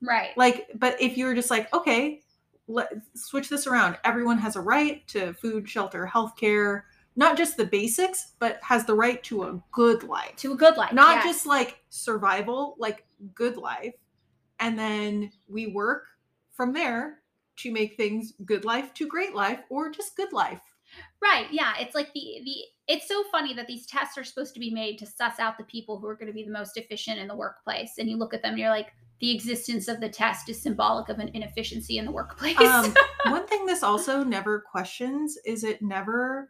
right 0.02 0.38
Like, 0.38 0.68
but 0.76 1.02
if 1.02 1.18
you're 1.18 1.34
just 1.34 1.50
like, 1.50 1.74
okay, 1.74 2.22
let 2.68 2.92
switch 3.16 3.50
this 3.50 3.68
around. 3.68 3.98
Everyone 4.04 4.38
has 4.38 4.56
a 4.56 4.62
right 4.62 5.06
to 5.10 5.34
food, 5.34 5.68
shelter, 5.68 6.10
healthcare, 6.12 6.84
not 7.16 7.38
just 7.38 7.58
the 7.58 7.66
basics, 7.66 8.34
but 8.40 8.60
has 8.64 8.86
the 8.86 8.94
right 8.94 9.22
to 9.24 9.44
a 9.44 9.62
good 9.72 10.04
life. 10.04 10.36
to 10.38 10.54
a 10.54 10.56
good 10.56 10.78
life 10.78 10.94
Not 10.94 11.18
yes. 11.18 11.26
just 11.26 11.46
like 11.46 11.82
survival, 11.90 12.76
like 12.80 13.06
good 13.36 13.58
life. 13.58 13.94
And 14.60 14.78
then 14.78 15.32
we 15.48 15.68
work 15.68 16.06
from 16.54 16.72
there 16.74 17.20
to 17.58 17.72
make 17.72 17.98
things 17.98 18.34
good 18.46 18.66
life 18.66 18.94
to 18.94 19.08
great 19.08 19.36
life 19.36 19.60
or 19.70 19.90
just 19.90 20.16
good 20.16 20.32
life. 20.32 20.62
Right. 21.22 21.48
Yeah. 21.52 21.74
It's 21.80 21.96
like 21.96 22.12
the 22.14 22.42
the 22.44 22.56
it's 22.88 23.08
so 23.08 23.24
funny 23.32 23.54
that 23.54 23.68
these 23.68 23.86
tests 23.86 24.18
are 24.18 24.24
supposed 24.24 24.54
to 24.54 24.60
be 24.60 24.72
made 24.72 24.98
to 25.00 25.06
suss 25.06 25.40
out 25.40 25.58
the 25.58 25.64
people 25.66 25.98
who 25.98 26.08
are 26.08 26.16
going 26.16 26.28
to 26.28 26.34
be 26.34 26.44
the 26.44 26.52
most 26.52 26.76
efficient 26.78 27.20
in 27.20 27.28
the 27.28 27.36
workplace. 27.36 27.94
And 27.98 28.10
you 28.10 28.18
look 28.18 28.34
at 28.34 28.42
them 28.42 28.52
and 28.52 28.60
you're 28.60 28.70
like, 28.70 28.94
the 29.22 29.34
existence 29.34 29.88
of 29.88 30.02
the 30.02 30.10
test 30.10 30.50
is 30.50 30.62
symbolic 30.62 31.08
of 31.08 31.20
an 31.20 31.30
inefficiency 31.34 32.00
in 32.00 32.06
the 32.06 32.12
workplace. 32.12 32.60
um, 32.60 32.94
one 33.28 33.48
thing 33.48 33.66
this 33.66 33.84
also 33.84 34.24
never 34.24 34.60
questions 34.60 35.38
is 35.46 35.64
it 35.64 35.82
never 35.82 36.50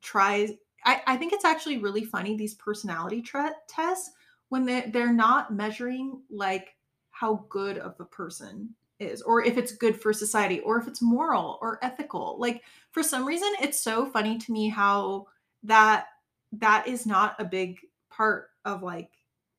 tries 0.00 0.52
I, 0.84 1.02
I 1.06 1.16
think 1.16 1.32
it's 1.32 1.44
actually 1.44 1.78
really 1.78 2.04
funny 2.04 2.36
these 2.36 2.54
personality 2.54 3.22
tra- 3.22 3.54
tests 3.68 4.10
when 4.48 4.64
they, 4.64 4.90
they're 4.92 5.12
not 5.12 5.52
measuring 5.52 6.22
like 6.30 6.76
how 7.10 7.44
good 7.48 7.78
of 7.78 7.94
a 8.00 8.04
person 8.04 8.70
is 8.98 9.22
or 9.22 9.44
if 9.44 9.56
it's 9.56 9.72
good 9.72 10.00
for 10.00 10.12
society 10.12 10.60
or 10.60 10.78
if 10.78 10.86
it's 10.86 11.02
moral 11.02 11.58
or 11.60 11.78
ethical 11.82 12.36
like 12.38 12.62
for 12.92 13.02
some 13.02 13.26
reason 13.26 13.48
it's 13.60 13.80
so 13.80 14.06
funny 14.06 14.38
to 14.38 14.52
me 14.52 14.68
how 14.68 15.26
that 15.62 16.06
that 16.52 16.86
is 16.86 17.06
not 17.06 17.34
a 17.40 17.44
big 17.44 17.78
part 18.10 18.50
of 18.64 18.82
like 18.82 19.10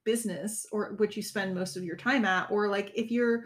business 0.04 0.66
or 0.72 0.94
which 0.98 1.16
you 1.16 1.24
spend 1.24 1.56
most 1.56 1.78
of 1.78 1.84
your 1.84 1.96
time 1.96 2.26
at 2.26 2.50
or 2.52 2.70
like 2.70 2.92
if 2.96 3.12
you're 3.12 3.46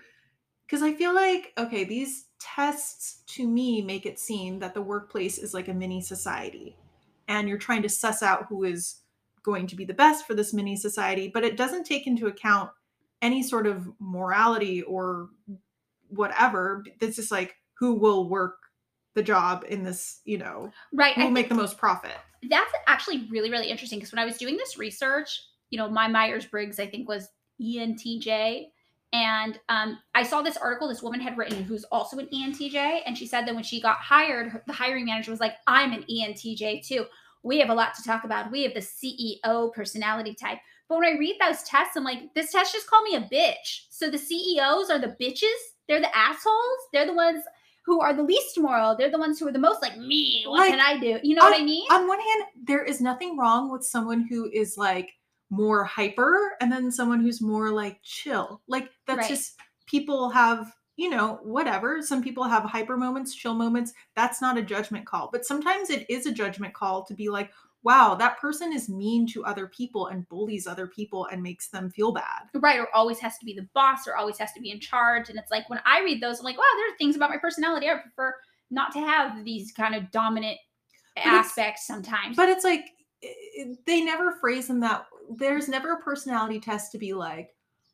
because 0.66 0.84
I 0.84 0.94
feel 0.94 1.14
like 1.14 1.54
okay, 1.58 1.84
these 1.84 2.26
tests 2.40 3.24
to 3.28 3.48
me 3.48 3.82
make 3.82 4.06
it 4.06 4.20
seem 4.20 4.60
that 4.60 4.74
the 4.74 4.82
workplace 4.82 5.38
is 5.38 5.54
like 5.54 5.68
a 5.68 5.74
mini 5.74 6.02
society, 6.02 6.76
and 7.28 7.48
you're 7.48 7.58
trying 7.58 7.82
to 7.84 7.90
suss 7.90 8.22
out 8.22 8.48
who 8.50 8.64
is 8.64 9.02
going 9.44 9.68
to 9.68 9.76
be 9.76 9.86
the 9.86 9.94
best 9.94 10.28
for 10.28 10.34
this 10.34 10.54
mini 10.54 10.76
society, 10.76 11.32
but 11.34 11.44
it 11.44 11.56
doesn't 11.56 11.86
take 11.86 12.06
into 12.06 12.28
account 12.28 12.70
any 13.22 13.42
sort 13.42 13.66
of 13.66 13.88
morality 14.00 14.82
or 14.84 15.30
whatever. 16.10 16.84
It's 17.00 17.16
just 17.16 17.32
like 17.32 17.56
who 17.74 17.94
will 17.94 18.28
work 18.28 18.58
the 19.14 19.24
job 19.24 19.66
in 19.70 19.84
this, 19.84 20.20
you 20.26 20.38
know, 20.38 20.72
right. 20.94 21.16
who 21.16 21.24
will 21.24 21.32
make 21.32 21.50
the 21.50 21.56
most 21.56 21.78
profit. 21.78 22.18
that's 22.50 22.72
actually 22.88 23.28
really, 23.32 23.50
really 23.50 23.70
interesting 23.70 24.00
because 24.00 24.12
when 24.12 24.20
I 24.20 24.26
was 24.26 24.38
doing 24.38 24.58
this 24.58 24.78
research, 24.78 25.42
you 25.70 25.78
know, 25.78 25.90
my 25.90 26.08
Myers 26.08 26.46
Briggs, 26.46 26.80
I 26.80 26.88
think, 26.88 27.08
was 27.08 27.30
ENTJ. 27.62 28.68
And 29.14 29.60
um, 29.70 30.00
I 30.16 30.24
saw 30.24 30.42
this 30.42 30.58
article 30.58 30.88
this 30.88 31.02
woman 31.02 31.20
had 31.20 31.38
written 31.38 31.64
who's 31.64 31.86
also 31.86 32.20
an 32.20 32.28
ENTJ. 32.34 33.02
And 33.06 33.18
she 33.18 33.26
said 33.26 33.46
that 33.46 33.56
when 33.56 33.64
she 33.64 33.82
got 33.82 33.98
hired, 33.98 34.50
her, 34.50 34.64
the 34.68 34.74
hiring 34.74 35.06
manager 35.06 35.32
was 35.32 35.40
like, 35.40 35.56
I'm 35.66 35.94
an 35.94 36.04
ENTJ 36.10 36.86
too. 36.86 37.06
We 37.44 37.60
have 37.60 37.70
a 37.70 37.74
lot 37.74 37.94
to 37.96 38.04
talk 38.04 38.26
about. 38.26 38.52
We 38.52 38.64
have 38.64 38.74
the 38.74 38.82
CEO 38.82 39.74
personality 39.74 40.36
type. 40.36 40.58
But 40.90 40.98
when 41.00 41.06
I 41.06 41.18
read 41.18 41.36
those 41.40 41.64
tests, 41.64 41.96
I'm 41.96 42.04
like, 42.04 42.34
this 42.34 42.52
test 42.52 42.74
just 42.74 42.90
called 42.90 43.06
me 43.06 43.16
a 43.16 43.22
bitch. 43.22 43.86
So 43.90 44.10
the 44.10 44.18
CEOs 44.18 44.90
are 44.90 45.00
the 45.00 45.16
bitches. 45.22 45.48
They're 45.88 46.02
the 46.02 46.16
assholes. 46.16 46.80
They're 46.92 47.06
the 47.06 47.14
ones 47.14 47.44
who 47.86 48.02
are 48.02 48.14
the 48.14 48.24
least 48.24 48.60
moral. 48.60 48.96
They're 48.98 49.12
the 49.12 49.18
ones 49.18 49.40
who 49.40 49.48
are 49.48 49.52
the 49.52 49.60
most 49.60 49.82
like 49.82 49.98
me. 49.98 50.44
What 50.46 50.60
Like, 50.60 50.72
can 50.72 50.82
I 50.82 51.00
do? 51.00 51.20
You 51.24 51.36
know 51.36 51.44
what 51.44 51.60
I 51.60 51.64
mean? 51.64 51.88
On 51.90 52.08
one 52.08 52.20
hand, 52.20 52.44
there 52.64 52.84
is 52.84 53.00
nothing 53.00 53.38
wrong 53.38 53.72
with 53.72 53.84
someone 53.84 54.28
who 54.30 54.50
is 54.52 54.78
like 54.78 55.10
more 55.50 55.84
hyper 55.84 56.56
and 56.62 56.72
then 56.72 56.92
someone 56.92 57.22
who's 57.22 57.42
more 57.42 57.72
like 57.72 58.00
chill. 58.04 58.62
Like 58.68 58.90
that's 59.06 59.20
Right. 59.20 59.30
just 59.30 59.56
people 59.86 60.30
have, 60.30 60.74
you 60.98 61.10
know, 61.10 61.40
whatever. 61.44 62.02
Some 62.02 62.22
people 62.24 62.44
have 62.44 62.64
hyper 62.64 62.98
moments, 62.98 63.34
chill 63.34 63.54
moments. 63.54 63.94
That's 64.16 64.42
not 64.42 64.58
a 64.58 64.62
judgment 64.62 65.06
call. 65.06 65.30
But 65.32 65.46
sometimes 65.46 65.90
it 65.90 66.06
is 66.10 66.26
a 66.26 66.32
judgment 66.32 66.74
call 66.74 67.06
to 67.06 67.14
be 67.14 67.30
like, 67.30 67.52
wow, 67.84 68.16
that 68.16 68.38
person 68.40 68.74
is 68.74 68.90
mean 68.90 69.26
to 69.28 69.46
other 69.46 69.68
people 69.68 70.08
and 70.08 70.28
bullies 70.28 70.68
other 70.68 70.88
people 70.88 71.28
and 71.32 71.42
makes 71.42 71.70
them 71.70 71.90
feel 71.90 72.12
bad. 72.12 72.42
right 72.56 72.80
or 72.80 72.94
always 72.94 73.20
has 73.20 73.38
to 73.38 73.46
be 73.46 73.54
the 73.54 73.68
boss 73.74 74.06
or 74.08 74.18
always 74.18 74.38
has 74.38 74.52
to 74.52 74.60
be 74.60 74.72
in 74.72 74.80
charge 74.82 75.30
and 75.30 75.40
it's 75.40 75.52
like 75.52 75.70
when 75.70 75.80
i 75.86 76.02
read 76.02 76.20
those 76.22 76.40
i'm 76.40 76.44
like 76.46 76.58
wow 76.58 76.64
there 76.76 76.92
are 76.94 76.98
things 76.98 77.16
about 77.16 77.30
my 77.30 77.38
personality 77.38 77.88
i 77.88 77.96
prefer 77.96 78.34
not 78.72 78.92
to 78.92 79.00
have 79.00 79.46
these 79.46 79.72
kind 79.72 79.96
of 79.96 80.10
dominant 80.12 80.58
it's- 81.16 81.34
aspects 81.34 81.86
sometimes 81.88 82.36
But 82.36 82.50
it's 82.50 82.66
like 82.66 82.90
i- 83.24 83.28
i- 83.62 83.76
they 83.86 84.02
never 84.04 84.34
phrase 84.34 84.68
them 84.68 84.80
that 84.82 85.06
there's 85.30 85.68
never 85.68 85.94
a 85.94 86.02
personality 86.02 86.60
test 86.60 86.92
to 86.92 86.98
be 86.98 87.14
like, 87.14 87.54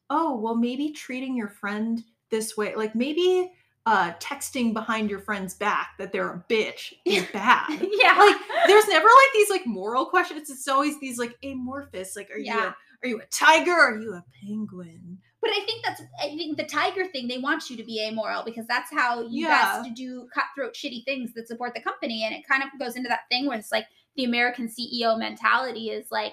oh, 0.10 0.36
well, 0.36 0.56
maybe 0.56 0.92
treating 0.92 1.36
your 1.36 1.50
friend 1.50 2.04
this 2.30 2.58
way, 2.58 2.76
like 2.76 2.96
maybe 2.96 3.52
uh 3.86 4.14
texting 4.14 4.72
behind 4.74 5.10
your 5.10 5.20
friend's 5.20 5.56
back 5.56 5.90
that 6.00 6.14
they're 6.14 6.30
a 6.32 6.46
bitch 6.50 6.94
is 7.06 7.26
bad. 7.34 7.68
yeah 7.92 8.16
like 8.18 8.38
there's 8.66 8.88
never 8.88 9.04
like 9.06 9.34
these 9.34 9.50
like 9.50 9.66
moral 9.68 10.06
questions. 10.06 10.50
It's 10.50 10.68
always 10.70 11.00
these 11.02 11.20
like 11.20 11.36
amorphous, 11.44 12.16
like 12.16 12.30
are 12.32 12.38
you 12.38 12.54
a, 12.58 12.76
are 13.04 13.08
you 13.10 13.20
a 13.20 13.26
tiger? 13.26 13.72
Or 13.74 13.96
are 13.96 14.00
you 14.00 14.14
a 14.14 14.24
penguin? 14.42 15.18
But 15.42 15.52
I 15.52 15.66
think 15.66 15.84
that's 15.86 16.02
I 16.24 16.28
think 16.30 16.56
the 16.56 16.64
tiger 16.64 17.06
thing. 17.08 17.28
They 17.28 17.40
want 17.40 17.70
you 17.70 17.76
to 17.76 17.84
be 17.84 18.02
amoral 18.08 18.44
because 18.46 18.66
that's 18.68 18.90
how 18.90 19.22
you 19.24 19.48
Yeah. 19.48 19.82
guys 19.82 19.86
to 19.86 19.94
do 19.94 20.30
cutthroat, 20.34 20.74
shitty 20.74 21.04
things 21.04 21.34
that 21.34 21.50
support 21.50 21.74
the 21.76 21.82
company, 21.82 22.24
and 22.24 22.34
it 22.34 22.48
kind 22.48 22.64
of 22.64 22.70
goes 22.80 22.96
into 22.96 23.10
that 23.10 23.28
thing 23.30 23.48
where 23.48 23.58
it's 23.60 23.72
like 23.74 23.88
the 24.16 24.24
American 24.24 24.70
CEO 24.70 25.20
mentality 25.20 25.90
is 25.90 26.10
like 26.10 26.32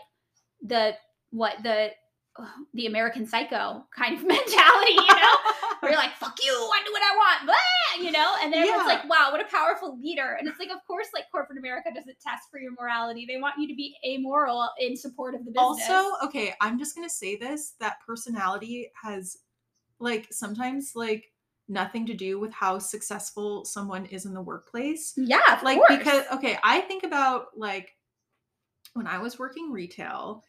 the 0.63 0.95
what 1.31 1.63
the 1.63 1.91
the 2.75 2.87
American 2.87 3.27
psycho 3.27 3.85
kind 3.97 4.15
of 4.17 4.23
mentality, 4.27 4.93
you 4.93 5.07
know, 5.15 5.35
where 5.81 5.91
you're 5.93 6.01
like, 6.01 6.15
"Fuck 6.15 6.39
you, 6.43 6.53
I 6.53 6.81
do 6.87 6.93
what 6.93 7.03
I 7.03 7.17
want," 7.17 7.47
blah, 7.47 8.05
you 8.05 8.13
know, 8.13 8.35
and 8.43 8.53
then 8.53 8.65
Yeah. 8.67 8.77
it's 8.77 8.87
like, 8.87 9.09
"Wow, 9.09 9.31
what 9.33 9.41
a 9.41 9.45
powerful 9.51 9.99
leader!" 10.01 10.37
And 10.39 10.49
it's 10.49 10.59
like, 10.59 10.71
of 10.71 10.79
course, 10.87 11.09
like 11.13 11.25
corporate 11.33 11.59
America 11.59 11.91
doesn't 11.95 12.17
test 12.21 12.45
for 12.51 12.59
your 12.61 12.73
morality; 12.81 13.27
they 13.29 13.41
want 13.41 13.57
you 13.59 13.67
to 13.69 13.75
be 13.75 13.95
amoral 14.07 14.69
in 14.79 14.97
support 14.97 15.35
of 15.35 15.41
the 15.45 15.51
business. 15.51 15.89
also 15.91 16.13
okay 16.25 16.55
i'm 16.61 16.79
just 16.79 16.95
gonna 16.95 17.09
say 17.11 17.37
this 17.37 17.73
that 17.81 17.97
personality 18.07 18.91
has 19.01 19.37
like 19.99 20.27
sometimes 20.31 20.93
like 20.95 21.27
nothing 21.69 22.07
to 22.07 22.15
do 22.15 22.39
with 22.41 22.53
how 22.53 22.79
successful 22.79 23.65
someone 23.65 24.07
is 24.07 24.25
in 24.27 24.35
the 24.35 24.41
workplace 24.43 25.13
yeah, 25.17 25.61
like 25.63 25.77
course. 25.79 25.97
because 25.99 26.25
okay 26.33 26.59
i 26.63 26.81
think 26.81 27.05
about 27.05 27.47
like 27.57 27.91
when 28.95 29.07
i 29.07 29.19
was 29.19 29.39
working 29.39 29.71
retail 29.73 30.43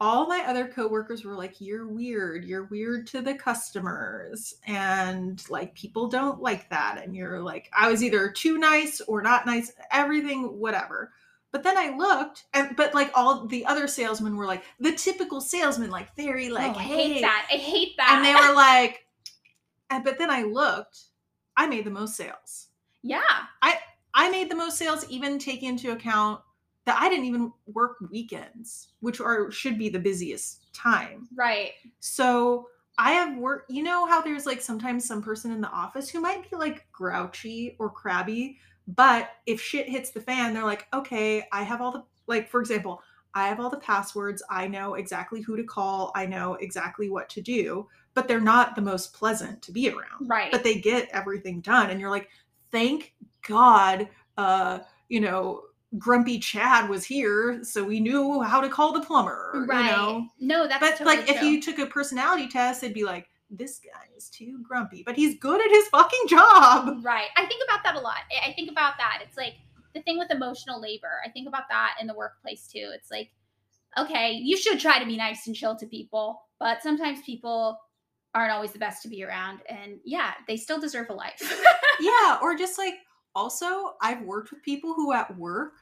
all 0.00 0.26
my 0.26 0.44
other 0.46 0.68
coworkers 0.68 1.24
were 1.24 1.34
like 1.34 1.60
you're 1.60 1.88
weird. 1.88 2.44
You're 2.44 2.64
weird 2.64 3.06
to 3.08 3.20
the 3.20 3.34
customers. 3.34 4.54
And 4.66 5.42
like 5.50 5.74
people 5.74 6.08
don't 6.08 6.40
like 6.40 6.68
that. 6.70 7.00
And 7.02 7.14
you're 7.14 7.40
like 7.40 7.70
i 7.76 7.90
was 7.90 8.02
either 8.02 8.30
too 8.30 8.58
nice 8.58 9.00
or 9.02 9.22
not 9.22 9.46
nice 9.46 9.72
everything 9.90 10.58
whatever. 10.58 11.12
But 11.50 11.62
then 11.62 11.76
i 11.78 11.96
looked 11.96 12.44
and 12.54 12.76
but 12.76 12.94
like 12.94 13.10
all 13.14 13.46
the 13.46 13.64
other 13.66 13.88
salesmen 13.88 14.36
were 14.36 14.46
like 14.46 14.62
the 14.78 14.92
typical 14.92 15.40
salesman 15.40 15.90
like 15.90 16.14
very 16.14 16.48
like 16.48 16.76
oh, 16.76 16.78
I 16.78 16.82
hey. 16.82 17.12
hate 17.14 17.20
that. 17.22 17.48
I 17.50 17.56
hate 17.56 17.96
that. 17.96 18.12
and 18.12 18.24
they 18.24 18.34
were 18.34 18.54
like 18.54 19.06
and 19.90 20.04
but 20.04 20.18
then 20.18 20.30
i 20.30 20.42
looked 20.42 21.00
i 21.56 21.66
made 21.66 21.84
the 21.84 21.90
most 21.90 22.16
sales. 22.16 22.68
Yeah, 23.02 23.22
I 23.62 23.78
i 24.14 24.30
made 24.30 24.50
the 24.50 24.56
most 24.56 24.78
sales, 24.78 25.08
even 25.08 25.38
taking 25.38 25.70
into 25.70 25.92
account 25.92 26.40
that 26.88 26.98
I 26.98 27.10
didn't 27.10 27.26
even 27.26 27.52
work 27.66 27.98
weekends, 28.10 28.88
which 29.00 29.20
are 29.20 29.50
should 29.50 29.78
be 29.78 29.90
the 29.90 29.98
busiest 29.98 30.72
time. 30.74 31.28
right. 31.36 31.72
So 32.00 32.68
I 32.96 33.12
have 33.12 33.36
worked. 33.36 33.70
You 33.70 33.82
know 33.82 34.06
how 34.06 34.22
there's 34.22 34.46
like 34.46 34.62
sometimes 34.62 35.06
some 35.06 35.20
person 35.22 35.52
in 35.52 35.60
the 35.60 35.68
office 35.70 36.08
who 36.08 36.18
might 36.20 36.50
be 36.50 36.56
like 36.56 36.86
grouchy 36.90 37.76
or 37.78 37.90
crabby, 37.90 38.58
but 38.86 39.32
if 39.44 39.60
shit 39.60 39.86
hits 39.86 40.10
the 40.12 40.20
fan, 40.22 40.54
they're 40.54 40.64
like, 40.64 40.86
okay, 40.94 41.44
I 41.52 41.62
have 41.62 41.82
all 41.82 41.92
the 41.92 42.04
like. 42.26 42.48
For 42.48 42.58
example, 42.60 43.02
I 43.34 43.48
have 43.48 43.60
all 43.60 43.68
the 43.68 43.76
passwords. 43.80 44.42
I 44.48 44.66
know 44.66 44.94
exactly 44.94 45.42
who 45.42 45.56
to 45.58 45.64
call. 45.64 46.10
I 46.16 46.24
know 46.24 46.54
exactly 46.54 47.10
what 47.10 47.28
to 47.30 47.42
do. 47.42 47.86
But 48.14 48.26
they're 48.26 48.40
not 48.40 48.74
the 48.74 48.82
most 48.82 49.12
pleasant 49.12 49.60
to 49.62 49.72
be 49.72 49.90
around 49.90 50.26
Right. 50.26 50.50
but 50.50 50.64
they 50.64 50.80
get 50.80 51.08
everything 51.12 51.60
done 51.60 51.90
and 51.90 52.00
you're 52.00 52.10
like 52.10 52.28
thank 52.72 53.14
god 53.46 54.08
uh 54.36 54.80
you 55.08 55.20
know 55.20 55.62
grumpy 55.96 56.38
chad 56.38 56.90
was 56.90 57.04
here 57.04 57.64
so 57.64 57.82
we 57.82 57.98
knew 57.98 58.42
how 58.42 58.60
to 58.60 58.68
call 58.68 58.92
the 58.92 59.00
plumber 59.00 59.64
right. 59.66 59.84
you 59.86 59.90
know 59.90 60.26
No, 60.38 60.68
that's 60.68 60.80
but 60.80 60.98
totally 60.98 61.16
like 61.16 61.30
if 61.30 61.42
you 61.42 61.62
took 61.62 61.78
a 61.78 61.86
personality 61.86 62.46
test 62.46 62.82
it'd 62.82 62.94
be 62.94 63.04
like 63.04 63.26
this 63.50 63.78
guy 63.78 64.04
is 64.14 64.28
too 64.28 64.62
grumpy 64.62 65.02
but 65.06 65.16
he's 65.16 65.38
good 65.38 65.58
at 65.64 65.70
his 65.70 65.88
fucking 65.88 66.24
job 66.28 67.02
Right. 67.02 67.28
I 67.36 67.46
think 67.46 67.62
about 67.66 67.82
that 67.84 67.96
a 67.96 68.00
lot. 68.00 68.18
I 68.46 68.52
think 68.52 68.70
about 68.70 68.94
that. 68.98 69.20
It's 69.26 69.36
like 69.38 69.54
the 69.94 70.02
thing 70.02 70.18
with 70.18 70.30
emotional 70.30 70.80
labor. 70.80 71.22
I 71.24 71.30
think 71.30 71.48
about 71.48 71.64
that 71.70 71.96
in 72.00 72.06
the 72.06 72.14
workplace 72.14 72.66
too. 72.66 72.90
It's 72.94 73.10
like, 73.10 73.30
okay, 73.96 74.32
you 74.32 74.56
should 74.56 74.78
try 74.78 74.98
to 74.98 75.06
be 75.06 75.16
nice 75.16 75.46
and 75.46 75.56
chill 75.56 75.76
to 75.76 75.86
people, 75.86 76.42
but 76.60 76.82
sometimes 76.82 77.20
people 77.22 77.78
aren't 78.34 78.52
always 78.52 78.72
the 78.72 78.78
best 78.78 79.02
to 79.02 79.08
be 79.08 79.24
around. 79.24 79.60
And 79.68 79.98
yeah, 80.04 80.32
they 80.46 80.56
still 80.56 80.78
deserve 80.80 81.08
a 81.08 81.14
life. 81.14 81.40
yeah 82.00 82.38
or 82.42 82.54
just 82.54 82.76
like 82.78 82.94
also 83.34 83.94
i've 84.02 84.22
worked 84.22 84.50
with 84.50 84.62
people 84.62 84.94
who 84.94 85.12
at 85.12 85.36
work 85.36 85.72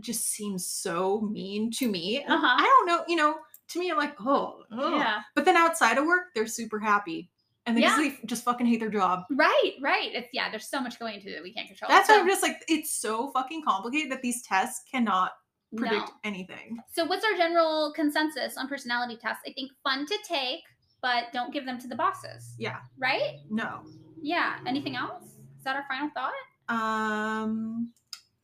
just 0.00 0.26
seem 0.28 0.58
so 0.58 1.20
mean 1.32 1.70
to 1.70 1.88
me 1.88 2.22
Uh-huh. 2.28 2.56
i 2.58 2.62
don't 2.62 2.86
know 2.86 3.04
you 3.08 3.16
know 3.16 3.36
to 3.68 3.80
me 3.80 3.90
i'm 3.90 3.96
like 3.96 4.14
oh, 4.20 4.62
oh. 4.72 4.96
yeah. 4.96 5.20
But 5.34 5.44
then 5.44 5.56
outside 5.56 5.98
of 5.98 6.06
work, 6.06 6.26
they're 6.34 6.46
super 6.46 6.78
happy. 6.78 7.30
And 7.66 7.76
they 7.76 7.80
just, 7.80 7.96
Yeah. 7.96 8.04
like, 8.04 8.24
just 8.26 8.44
fucking 8.44 8.64
hate 8.64 8.78
their 8.78 8.88
job. 8.90 9.24
Right, 9.28 9.72
right. 9.82 10.10
It's 10.14 10.28
yeah, 10.32 10.48
there's 10.50 10.68
so 10.68 10.80
much 10.80 11.00
going 11.00 11.16
into 11.16 11.36
it 11.36 11.42
we 11.42 11.52
can't 11.52 11.66
control. 11.66 11.88
That's 11.88 12.08
why 12.08 12.20
I'm 12.20 12.28
just 12.28 12.42
like, 12.42 12.62
it's 12.68 12.92
so 12.94 13.32
fucking 13.32 13.62
complicated 13.66 14.12
that 14.12 14.22
these 14.22 14.42
tests 14.42 14.84
cannot 14.88 15.32
predict 15.76 16.06
no. 16.06 16.14
anything. 16.22 16.78
So 16.92 17.04
what's 17.04 17.24
our 17.24 17.36
general 17.36 17.92
consensus 17.92 18.56
on 18.56 18.68
personality 18.68 19.18
tests? 19.20 19.42
I 19.44 19.52
think 19.52 19.72
fun 19.82 20.06
to 20.06 20.16
take, 20.28 20.60
but 21.02 21.24
don't 21.32 21.52
give 21.52 21.66
them 21.66 21.80
to 21.80 21.88
the 21.88 21.96
bosses. 21.96 22.54
Yeah. 22.56 22.76
Right? 22.98 23.40
No. 23.50 23.82
Yeah. 24.22 24.58
Anything 24.64 24.94
else? 24.94 25.24
Is 25.58 25.64
that 25.64 25.74
our 25.74 25.84
final 25.88 26.08
thought? 26.14 26.30
Um 26.68 27.92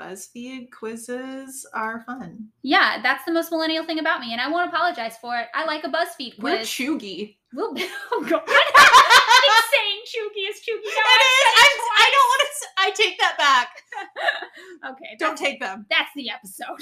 BuzzFeed 0.00 0.70
quizzes 0.72 1.64
are 1.74 2.00
fun. 2.00 2.48
Yeah, 2.62 3.00
that's 3.02 3.24
the 3.24 3.30
most 3.32 3.52
millennial 3.52 3.84
thing 3.84 4.00
about 4.00 4.20
me, 4.20 4.32
and 4.32 4.40
I 4.40 4.48
won't 4.48 4.68
apologize 4.68 5.16
for 5.20 5.36
it. 5.36 5.46
I 5.54 5.64
like 5.64 5.84
a 5.84 5.88
BuzzFeed 5.88 6.38
quiz. 6.38 6.42
We're 6.42 6.56
quiz. 6.56 6.68
chuggy. 6.68 7.36
We'll 7.54 7.72
be, 7.74 7.86
oh 8.10 8.26
god, 8.28 8.42
I 8.48 9.62
saying 9.70 10.00
chuggy 10.06 10.50
is 10.50 10.56
chuggy. 10.56 10.82
It 10.82 10.88
is. 10.88 11.52
I'm, 11.56 11.78
I 11.98 12.10
don't 12.10 12.28
want 12.28 12.42
to. 12.42 12.66
I 12.78 12.90
take 12.90 13.18
that 13.20 13.38
back. 13.38 13.68
Okay, 14.90 15.16
Don't 15.18 15.30
that's, 15.30 15.40
take 15.40 15.60
them. 15.60 15.86
that's 15.90 16.10
the 16.16 16.28
episode. 16.28 16.80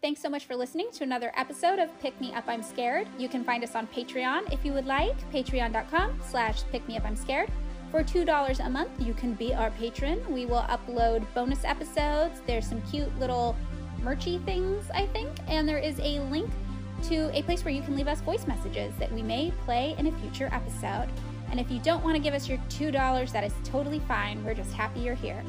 Thanks 0.00 0.20
so 0.22 0.30
much 0.30 0.46
for 0.46 0.56
listening 0.56 0.88
to 0.92 1.04
another 1.04 1.30
episode 1.36 1.78
of 1.78 1.90
Pick 2.00 2.18
Me 2.22 2.32
Up 2.32 2.44
I'm 2.48 2.62
Scared. 2.62 3.06
You 3.18 3.28
can 3.28 3.44
find 3.44 3.62
us 3.62 3.74
on 3.74 3.86
Patreon 3.88 4.50
if 4.50 4.64
you 4.64 4.72
would 4.72 4.86
like, 4.86 5.14
patreon.com 5.30 6.18
slash 6.26 6.62
pick 6.72 6.86
me 6.88 6.96
up 6.96 7.04
I'm 7.04 7.16
scared. 7.16 7.50
For 7.90 8.02
$2 8.02 8.66
a 8.66 8.68
month, 8.68 8.90
you 8.98 9.14
can 9.14 9.34
be 9.34 9.54
our 9.54 9.70
patron. 9.70 10.20
We 10.32 10.44
will 10.44 10.62
upload 10.62 11.24
bonus 11.34 11.64
episodes. 11.64 12.42
There's 12.46 12.66
some 12.66 12.82
cute 12.82 13.16
little 13.18 13.56
merchy 14.02 14.44
things, 14.44 14.90
I 14.92 15.06
think, 15.06 15.30
and 15.48 15.68
there 15.68 15.78
is 15.78 15.98
a 16.00 16.20
link 16.28 16.50
to 17.04 17.30
a 17.36 17.42
place 17.42 17.64
where 17.64 17.72
you 17.72 17.82
can 17.82 17.94
leave 17.94 18.08
us 18.08 18.20
voice 18.20 18.46
messages 18.46 18.94
that 18.98 19.12
we 19.12 19.22
may 19.22 19.52
play 19.64 19.94
in 19.98 20.08
a 20.08 20.12
future 20.18 20.48
episode. 20.52 21.08
And 21.50 21.60
if 21.60 21.70
you 21.70 21.78
don't 21.78 22.02
want 22.02 22.16
to 22.16 22.22
give 22.22 22.34
us 22.34 22.48
your 22.48 22.58
$2, 22.68 23.32
that 23.32 23.44
is 23.44 23.52
totally 23.64 24.00
fine. 24.00 24.44
We're 24.44 24.54
just 24.54 24.72
happy 24.72 25.00
you're 25.00 25.14
here. 25.14 25.42